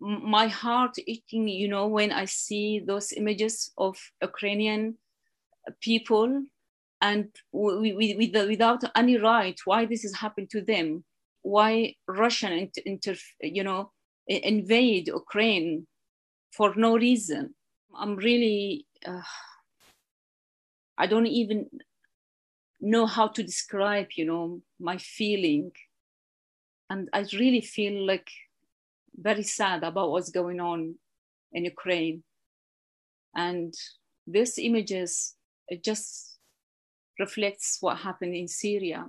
My 0.01 0.49
heart 0.49 0.97
aching 1.07 1.47
you 1.47 1.69
know 1.69 1.86
when 1.86 2.11
i 2.11 2.24
see 2.24 2.81
those 2.85 3.12
images 3.12 3.70
of 3.78 3.97
ukrainian 4.20 4.99
people 5.81 6.43
and 7.03 7.29
we, 7.51 7.93
we, 7.93 8.31
without 8.33 8.85
any 8.97 9.19
right 9.19 9.59
why 9.65 9.85
this 9.85 10.03
has 10.03 10.15
happened 10.15 10.49
to 10.51 10.62
them? 10.62 11.05
Why 11.43 11.97
russian 12.07 12.53
inter, 12.53 12.83
inter, 12.87 13.15
you 13.41 13.65
know 13.65 13.91
invade 14.29 15.09
ukraine 15.09 15.87
for 16.57 16.74
no 16.77 16.97
reason? 16.97 17.55
I'm 17.95 18.16
really 18.16 18.87
uh, 19.05 19.20
i 20.97 21.07
don't 21.07 21.27
even 21.27 21.69
know 22.81 23.07
how 23.07 23.27
to 23.29 23.43
describe 23.43 24.09
you 24.16 24.24
know 24.24 24.62
my 24.81 24.97
feeling. 24.97 25.73
And 26.89 27.09
i 27.12 27.24
really 27.33 27.62
feel 27.62 28.07
like 28.07 28.31
very 29.16 29.43
sad 29.43 29.83
about 29.83 30.11
what's 30.11 30.31
going 30.31 30.61
on 30.61 30.95
in 31.53 31.65
ukraine. 31.65 32.23
And 33.35 33.74
these 34.27 34.59
images 34.59 35.35
it 35.69 35.83
just 35.83 36.31
reflects 37.24 37.78
what 37.81 38.05
happened 38.09 38.35
in 38.43 38.49
Syria. 38.49 39.01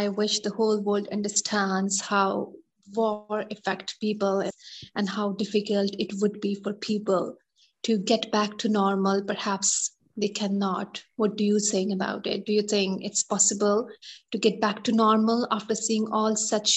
I 0.00 0.08
wish 0.08 0.40
the 0.40 0.54
whole 0.58 0.80
world 0.80 1.08
understands 1.12 2.00
how 2.00 2.52
war 2.94 3.44
affects 3.50 3.94
people 4.06 4.50
and 4.96 5.08
how 5.08 5.32
difficult 5.32 5.90
it 6.04 6.12
would 6.20 6.40
be 6.40 6.54
for 6.62 6.72
people 6.72 7.36
to 7.84 7.98
get 7.98 8.32
back 8.32 8.58
to 8.58 8.68
normal. 8.68 9.22
Perhaps 9.22 9.96
they 10.16 10.28
cannot. 10.28 11.02
What 11.16 11.36
do 11.36 11.44
you 11.44 11.58
think 11.58 11.92
about 11.92 12.26
it? 12.26 12.46
Do 12.46 12.52
you 12.52 12.62
think 12.62 13.04
it's 13.04 13.22
possible 13.22 13.88
to 14.30 14.38
get 14.38 14.60
back 14.60 14.84
to 14.84 14.92
normal 14.92 15.46
after 15.50 15.74
seeing 15.74 16.06
all 16.10 16.36
such, 16.36 16.70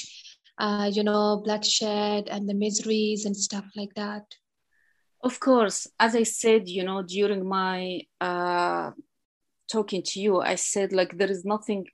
uh, 0.58 0.90
you 0.92 1.04
know, 1.04 1.42
bloodshed 1.44 2.28
and 2.30 2.50
the 2.50 2.54
miseries 2.54 3.26
and 3.26 3.36
stuff 3.36 3.66
like 3.76 3.94
that? 3.96 4.26
Of 5.22 5.40
course, 5.40 5.88
as 6.00 6.16
I 6.16 6.24
said, 6.24 6.70
you 6.70 6.84
know, 6.84 7.02
during 7.02 7.48
my 7.48 8.02
uh, 8.22 8.92
talking 9.72 10.04
to 10.04 10.20
you, 10.20 10.40
I 10.40 10.56
said 10.56 10.94
like 10.94 11.18
there 11.18 11.32
is 11.32 11.46
nothing 11.46 11.88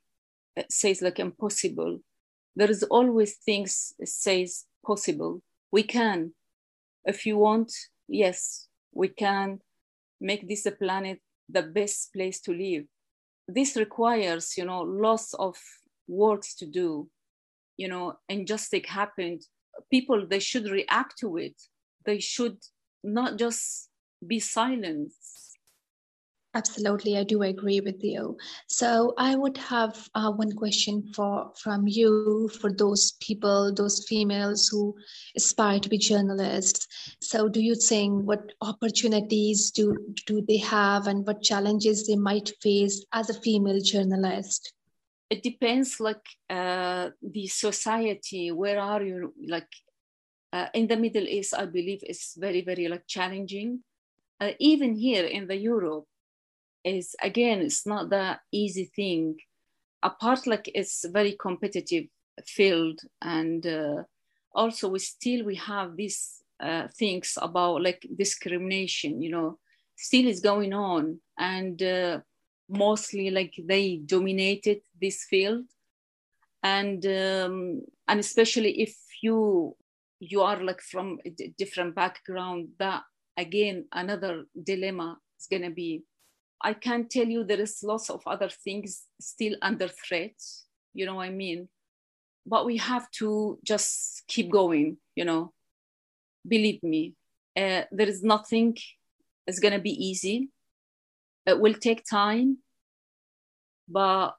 says 0.70 1.02
like 1.02 1.18
impossible. 1.18 2.00
There 2.56 2.70
is 2.70 2.82
always 2.84 3.36
things 3.36 3.94
says 4.04 4.66
possible. 4.84 5.42
We 5.70 5.82
can, 5.82 6.34
if 7.04 7.24
you 7.24 7.38
want, 7.38 7.72
yes, 8.08 8.68
we 8.92 9.08
can 9.08 9.60
make 10.20 10.48
this 10.48 10.66
a 10.66 10.72
planet 10.72 11.20
the 11.48 11.62
best 11.62 12.12
place 12.12 12.40
to 12.42 12.52
live. 12.52 12.84
This 13.48 13.76
requires, 13.76 14.56
you 14.56 14.64
know, 14.64 14.82
lots 14.82 15.34
of 15.34 15.56
works 16.06 16.54
to 16.56 16.66
do. 16.66 17.08
You 17.76 17.88
know, 17.88 18.18
injustice 18.28 18.86
happened. 18.86 19.42
People 19.90 20.26
they 20.28 20.38
should 20.38 20.68
react 20.70 21.18
to 21.20 21.38
it. 21.38 21.60
They 22.04 22.20
should 22.20 22.58
not 23.02 23.38
just 23.38 23.88
be 24.24 24.38
silent 24.38 25.12
Absolutely, 26.54 27.16
I 27.16 27.24
do 27.24 27.42
agree 27.42 27.80
with 27.80 28.04
you. 28.04 28.36
So 28.66 29.14
I 29.16 29.36
would 29.36 29.56
have 29.56 29.96
uh, 30.14 30.30
one 30.32 30.52
question 30.52 31.10
for 31.14 31.50
from 31.56 31.88
you 31.88 32.50
for 32.60 32.70
those 32.70 33.12
people, 33.20 33.72
those 33.72 34.04
females 34.06 34.68
who 34.68 34.94
aspire 35.34 35.80
to 35.80 35.88
be 35.88 35.96
journalists. 35.96 36.86
So, 37.22 37.48
do 37.48 37.62
you 37.62 37.74
think 37.74 38.26
what 38.26 38.52
opportunities 38.60 39.70
do 39.70 39.96
do 40.26 40.44
they 40.46 40.58
have, 40.58 41.06
and 41.06 41.26
what 41.26 41.40
challenges 41.42 42.06
they 42.06 42.16
might 42.16 42.52
face 42.60 43.02
as 43.14 43.30
a 43.30 43.40
female 43.40 43.80
journalist? 43.80 44.74
It 45.30 45.42
depends, 45.42 46.00
like 46.00 46.26
uh, 46.50 47.10
the 47.22 47.46
society. 47.46 48.52
Where 48.52 48.78
are 48.78 49.02
you? 49.02 49.32
Like 49.48 49.72
uh, 50.52 50.66
in 50.74 50.86
the 50.86 50.98
Middle 50.98 51.26
East, 51.26 51.54
I 51.56 51.64
believe 51.64 52.00
it's 52.02 52.36
very, 52.36 52.60
very 52.60 52.88
like 52.88 53.06
challenging. 53.06 53.84
Uh, 54.38 54.50
even 54.58 54.94
here 54.96 55.24
in 55.24 55.46
the 55.46 55.56
Europe 55.56 56.04
is 56.84 57.14
again 57.22 57.60
it's 57.60 57.86
not 57.86 58.10
that 58.10 58.40
easy 58.52 58.90
thing. 58.96 59.36
Apart 60.02 60.46
like 60.46 60.70
it's 60.74 61.04
very 61.08 61.36
competitive 61.40 62.06
field 62.46 63.00
and 63.20 63.66
uh, 63.66 64.02
also 64.54 64.88
we 64.88 64.98
still 64.98 65.44
we 65.44 65.54
have 65.56 65.96
these 65.96 66.42
uh, 66.60 66.88
things 66.98 67.38
about 67.40 67.82
like 67.82 68.06
discrimination 68.16 69.20
you 69.20 69.30
know 69.30 69.58
still 69.96 70.26
is 70.26 70.40
going 70.40 70.72
on 70.72 71.20
and 71.38 71.82
uh, 71.82 72.18
mostly 72.68 73.30
like 73.30 73.54
they 73.64 73.96
dominated 73.96 74.80
this 75.00 75.24
field. 75.24 75.64
And 76.62 77.04
um, 77.06 77.82
and 78.08 78.20
especially 78.20 78.80
if 78.80 78.96
you 79.22 79.76
you 80.20 80.42
are 80.42 80.62
like 80.62 80.80
from 80.80 81.18
a 81.24 81.30
different 81.58 81.94
background 81.94 82.68
that 82.78 83.02
again 83.36 83.86
another 83.92 84.44
dilemma 84.62 85.18
is 85.40 85.46
going 85.46 85.62
to 85.62 85.70
be 85.70 86.04
I 86.62 86.74
can 86.74 87.08
tell 87.08 87.26
you 87.26 87.44
there 87.44 87.60
is 87.60 87.82
lots 87.82 88.08
of 88.10 88.22
other 88.26 88.48
things 88.48 89.04
still 89.20 89.56
under 89.62 89.88
threat, 89.88 90.34
you 90.94 91.06
know 91.06 91.16
what 91.16 91.26
I 91.26 91.30
mean? 91.30 91.68
But 92.46 92.66
we 92.66 92.76
have 92.78 93.10
to 93.12 93.58
just 93.64 94.22
keep 94.28 94.50
going, 94.50 94.98
you 95.14 95.24
know. 95.24 95.52
Believe 96.46 96.82
me, 96.82 97.14
uh, 97.56 97.82
there 97.92 98.08
is 98.08 98.22
nothing 98.22 98.76
is 99.46 99.60
going 99.60 99.74
to 99.74 99.80
be 99.80 99.92
easy. 99.92 100.48
It 101.46 101.58
will 101.60 101.74
take 101.74 102.04
time, 102.04 102.58
but 103.88 104.32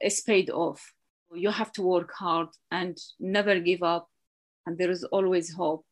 it's 0.00 0.20
paid 0.20 0.50
off. 0.50 0.92
You 1.34 1.50
have 1.50 1.72
to 1.72 1.82
work 1.82 2.12
hard 2.12 2.48
and 2.70 2.96
never 3.18 3.58
give 3.60 3.82
up. 3.82 4.08
And 4.66 4.78
there 4.78 4.90
is 4.90 5.04
always 5.04 5.52
hope 5.52 5.84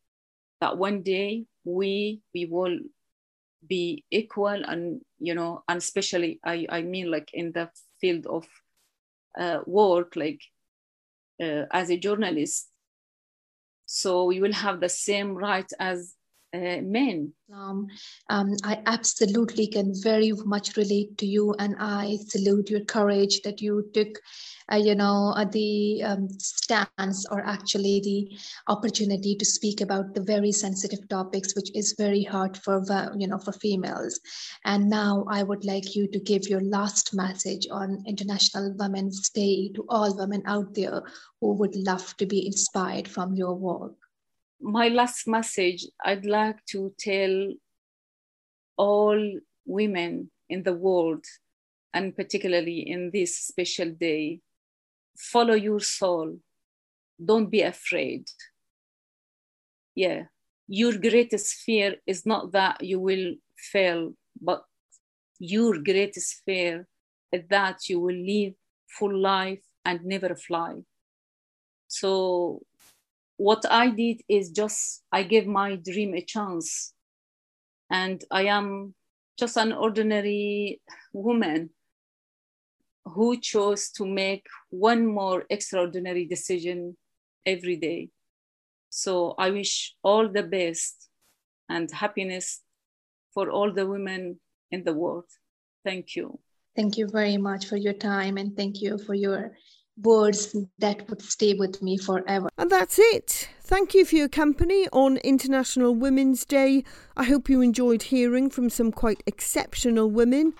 that 0.61 0.77
one 0.77 1.01
day 1.01 1.45
we 1.63 2.21
we 2.33 2.45
will 2.45 2.77
be 3.67 4.03
equal 4.11 4.63
and 4.65 5.01
you 5.19 5.33
know 5.33 5.63
and 5.67 5.77
especially 5.77 6.39
i 6.43 6.65
i 6.69 6.81
mean 6.81 7.09
like 7.09 7.29
in 7.33 7.51
the 7.51 7.69
field 7.99 8.25
of 8.27 8.45
uh, 9.37 9.59
work 9.65 10.15
like 10.15 10.41
uh, 11.41 11.65
as 11.71 11.89
a 11.89 11.97
journalist. 11.97 12.69
So 13.85 14.25
we 14.25 14.39
will 14.39 14.53
have 14.53 14.79
the 14.79 14.89
same 14.89 15.35
right 15.35 15.69
as 15.79 16.15
uh, 16.55 16.81
men. 16.81 17.33
Um, 17.53 17.87
um, 18.29 18.55
I 18.63 18.81
absolutely 18.85 19.67
can 19.67 19.93
very 20.01 20.31
much 20.45 20.77
relate 20.77 21.17
to 21.19 21.25
you, 21.25 21.53
and 21.59 21.75
I 21.79 22.17
salute 22.27 22.69
your 22.69 22.85
courage 22.85 23.41
that 23.43 23.61
you 23.61 23.89
took, 23.93 24.07
uh, 24.71 24.77
you 24.77 24.95
know, 24.95 25.33
uh, 25.35 25.45
the 25.45 26.01
um, 26.03 26.27
stance 26.39 27.25
or 27.29 27.45
actually 27.45 28.01
the 28.03 28.37
opportunity 28.71 29.35
to 29.35 29.45
speak 29.45 29.81
about 29.81 30.15
the 30.15 30.23
very 30.23 30.51
sensitive 30.51 31.07
topics, 31.09 31.55
which 31.55 31.69
is 31.75 31.95
very 31.97 32.23
hard 32.23 32.57
for 32.57 32.81
you 33.17 33.27
know 33.27 33.37
for 33.37 33.51
females. 33.51 34.19
And 34.63 34.89
now 34.89 35.25
I 35.29 35.43
would 35.43 35.65
like 35.65 35.95
you 35.95 36.07
to 36.07 36.19
give 36.19 36.47
your 36.47 36.61
last 36.61 37.13
message 37.13 37.67
on 37.69 38.03
International 38.07 38.73
Women's 38.79 39.29
Day 39.29 39.69
to 39.75 39.85
all 39.89 40.17
women 40.17 40.41
out 40.47 40.73
there 40.73 41.03
who 41.41 41.53
would 41.53 41.75
love 41.75 42.17
to 42.17 42.25
be 42.25 42.47
inspired 42.47 43.07
from 43.07 43.35
your 43.35 43.53
work 43.53 43.93
my 44.59 44.87
last 44.87 45.27
message 45.27 45.85
I'd 46.03 46.25
like 46.25 46.63
to 46.67 46.93
tell 46.97 47.53
all 48.77 49.39
women 49.65 50.31
in 50.49 50.63
the 50.63 50.73
world, 50.73 51.25
and 51.93 52.15
particularly 52.15 52.79
in 52.79 53.11
this 53.11 53.37
special 53.37 53.91
day 53.91 54.41
follow 55.17 55.53
your 55.53 55.79
soul. 55.79 56.39
Don't 57.23 57.49
be 57.49 57.61
afraid. 57.61 58.27
Yeah, 59.95 60.23
your 60.67 60.97
greatest 60.97 61.53
fear 61.65 61.95
is 62.05 62.25
not 62.25 62.51
that 62.51 62.83
you 62.83 62.99
will 62.99 63.35
fail, 63.55 64.13
but 64.41 64.63
your 65.39 65.81
greatest 65.81 66.41
fear 66.45 66.87
is 67.31 67.43
that 67.49 67.87
you 67.89 67.99
will 67.99 68.15
live 68.15 68.53
full 68.87 69.17
life 69.17 69.63
and 69.85 70.03
never 70.03 70.35
fly. 70.35 70.75
So 71.87 72.61
what 73.37 73.63
I 73.69 73.89
did 73.89 74.21
is 74.27 74.49
just 74.49 75.03
I 75.11 75.23
gave 75.23 75.47
my 75.47 75.75
dream 75.75 76.13
a 76.13 76.21
chance. 76.21 76.93
And 77.89 78.23
I 78.31 78.45
am 78.45 78.95
just 79.37 79.57
an 79.57 79.73
ordinary 79.73 80.81
woman 81.13 81.69
who 83.05 83.39
chose 83.39 83.91
to 83.91 84.05
make 84.05 84.47
one 84.69 85.05
more 85.05 85.45
extraordinary 85.49 86.25
decision 86.25 86.97
every 87.45 87.75
day. 87.75 88.09
So 88.89 89.35
I 89.37 89.51
wish 89.51 89.95
all 90.03 90.29
the 90.29 90.43
best 90.43 91.09
and 91.69 91.91
happiness 91.91 92.61
for 93.33 93.51
all 93.51 93.71
the 93.71 93.85
women 93.85 94.39
in 94.71 94.83
the 94.83 94.93
world. 94.93 95.25
Thank 95.83 96.15
you. 96.15 96.39
Thank 96.75 96.97
you 96.97 97.07
very 97.07 97.37
much 97.37 97.67
for 97.67 97.77
your 97.77 97.93
time 97.93 98.37
and 98.37 98.55
thank 98.55 98.81
you 98.81 98.97
for 98.97 99.13
your 99.13 99.51
words 100.01 100.55
that 100.79 101.09
would 101.09 101.21
stay 101.21 101.53
with 101.53 101.81
me 101.81 101.97
forever. 101.97 102.49
And 102.57 102.69
that's 102.69 102.99
it. 102.99 103.49
Thank 103.61 103.93
you 103.93 104.05
for 104.05 104.15
your 104.15 104.29
company 104.29 104.87
on 104.93 105.17
International 105.17 105.95
Women's 105.95 106.45
Day. 106.45 106.83
I 107.17 107.23
hope 107.23 107.49
you 107.49 107.61
enjoyed 107.61 108.03
hearing 108.03 108.49
from 108.49 108.69
some 108.69 108.91
quite 108.91 109.23
exceptional 109.25 110.09
women. 110.09 110.53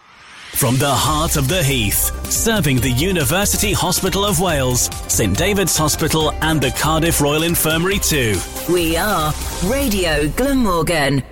From 0.53 0.77
the 0.77 0.89
heart 0.89 1.35
of 1.35 1.49
the 1.49 1.61
Heath, 1.61 2.31
serving 2.31 2.79
the 2.79 2.91
University 2.91 3.73
Hospital 3.73 4.25
of 4.25 4.39
Wales, 4.39 4.89
St 5.07 5.37
David's 5.37 5.75
Hospital, 5.75 6.31
and 6.41 6.61
the 6.61 6.71
Cardiff 6.71 7.19
Royal 7.19 7.43
Infirmary 7.43 7.99
too. 7.99 8.39
We 8.71 8.95
are 8.95 9.33
Radio 9.65 10.29
Glamorgan. 10.29 11.23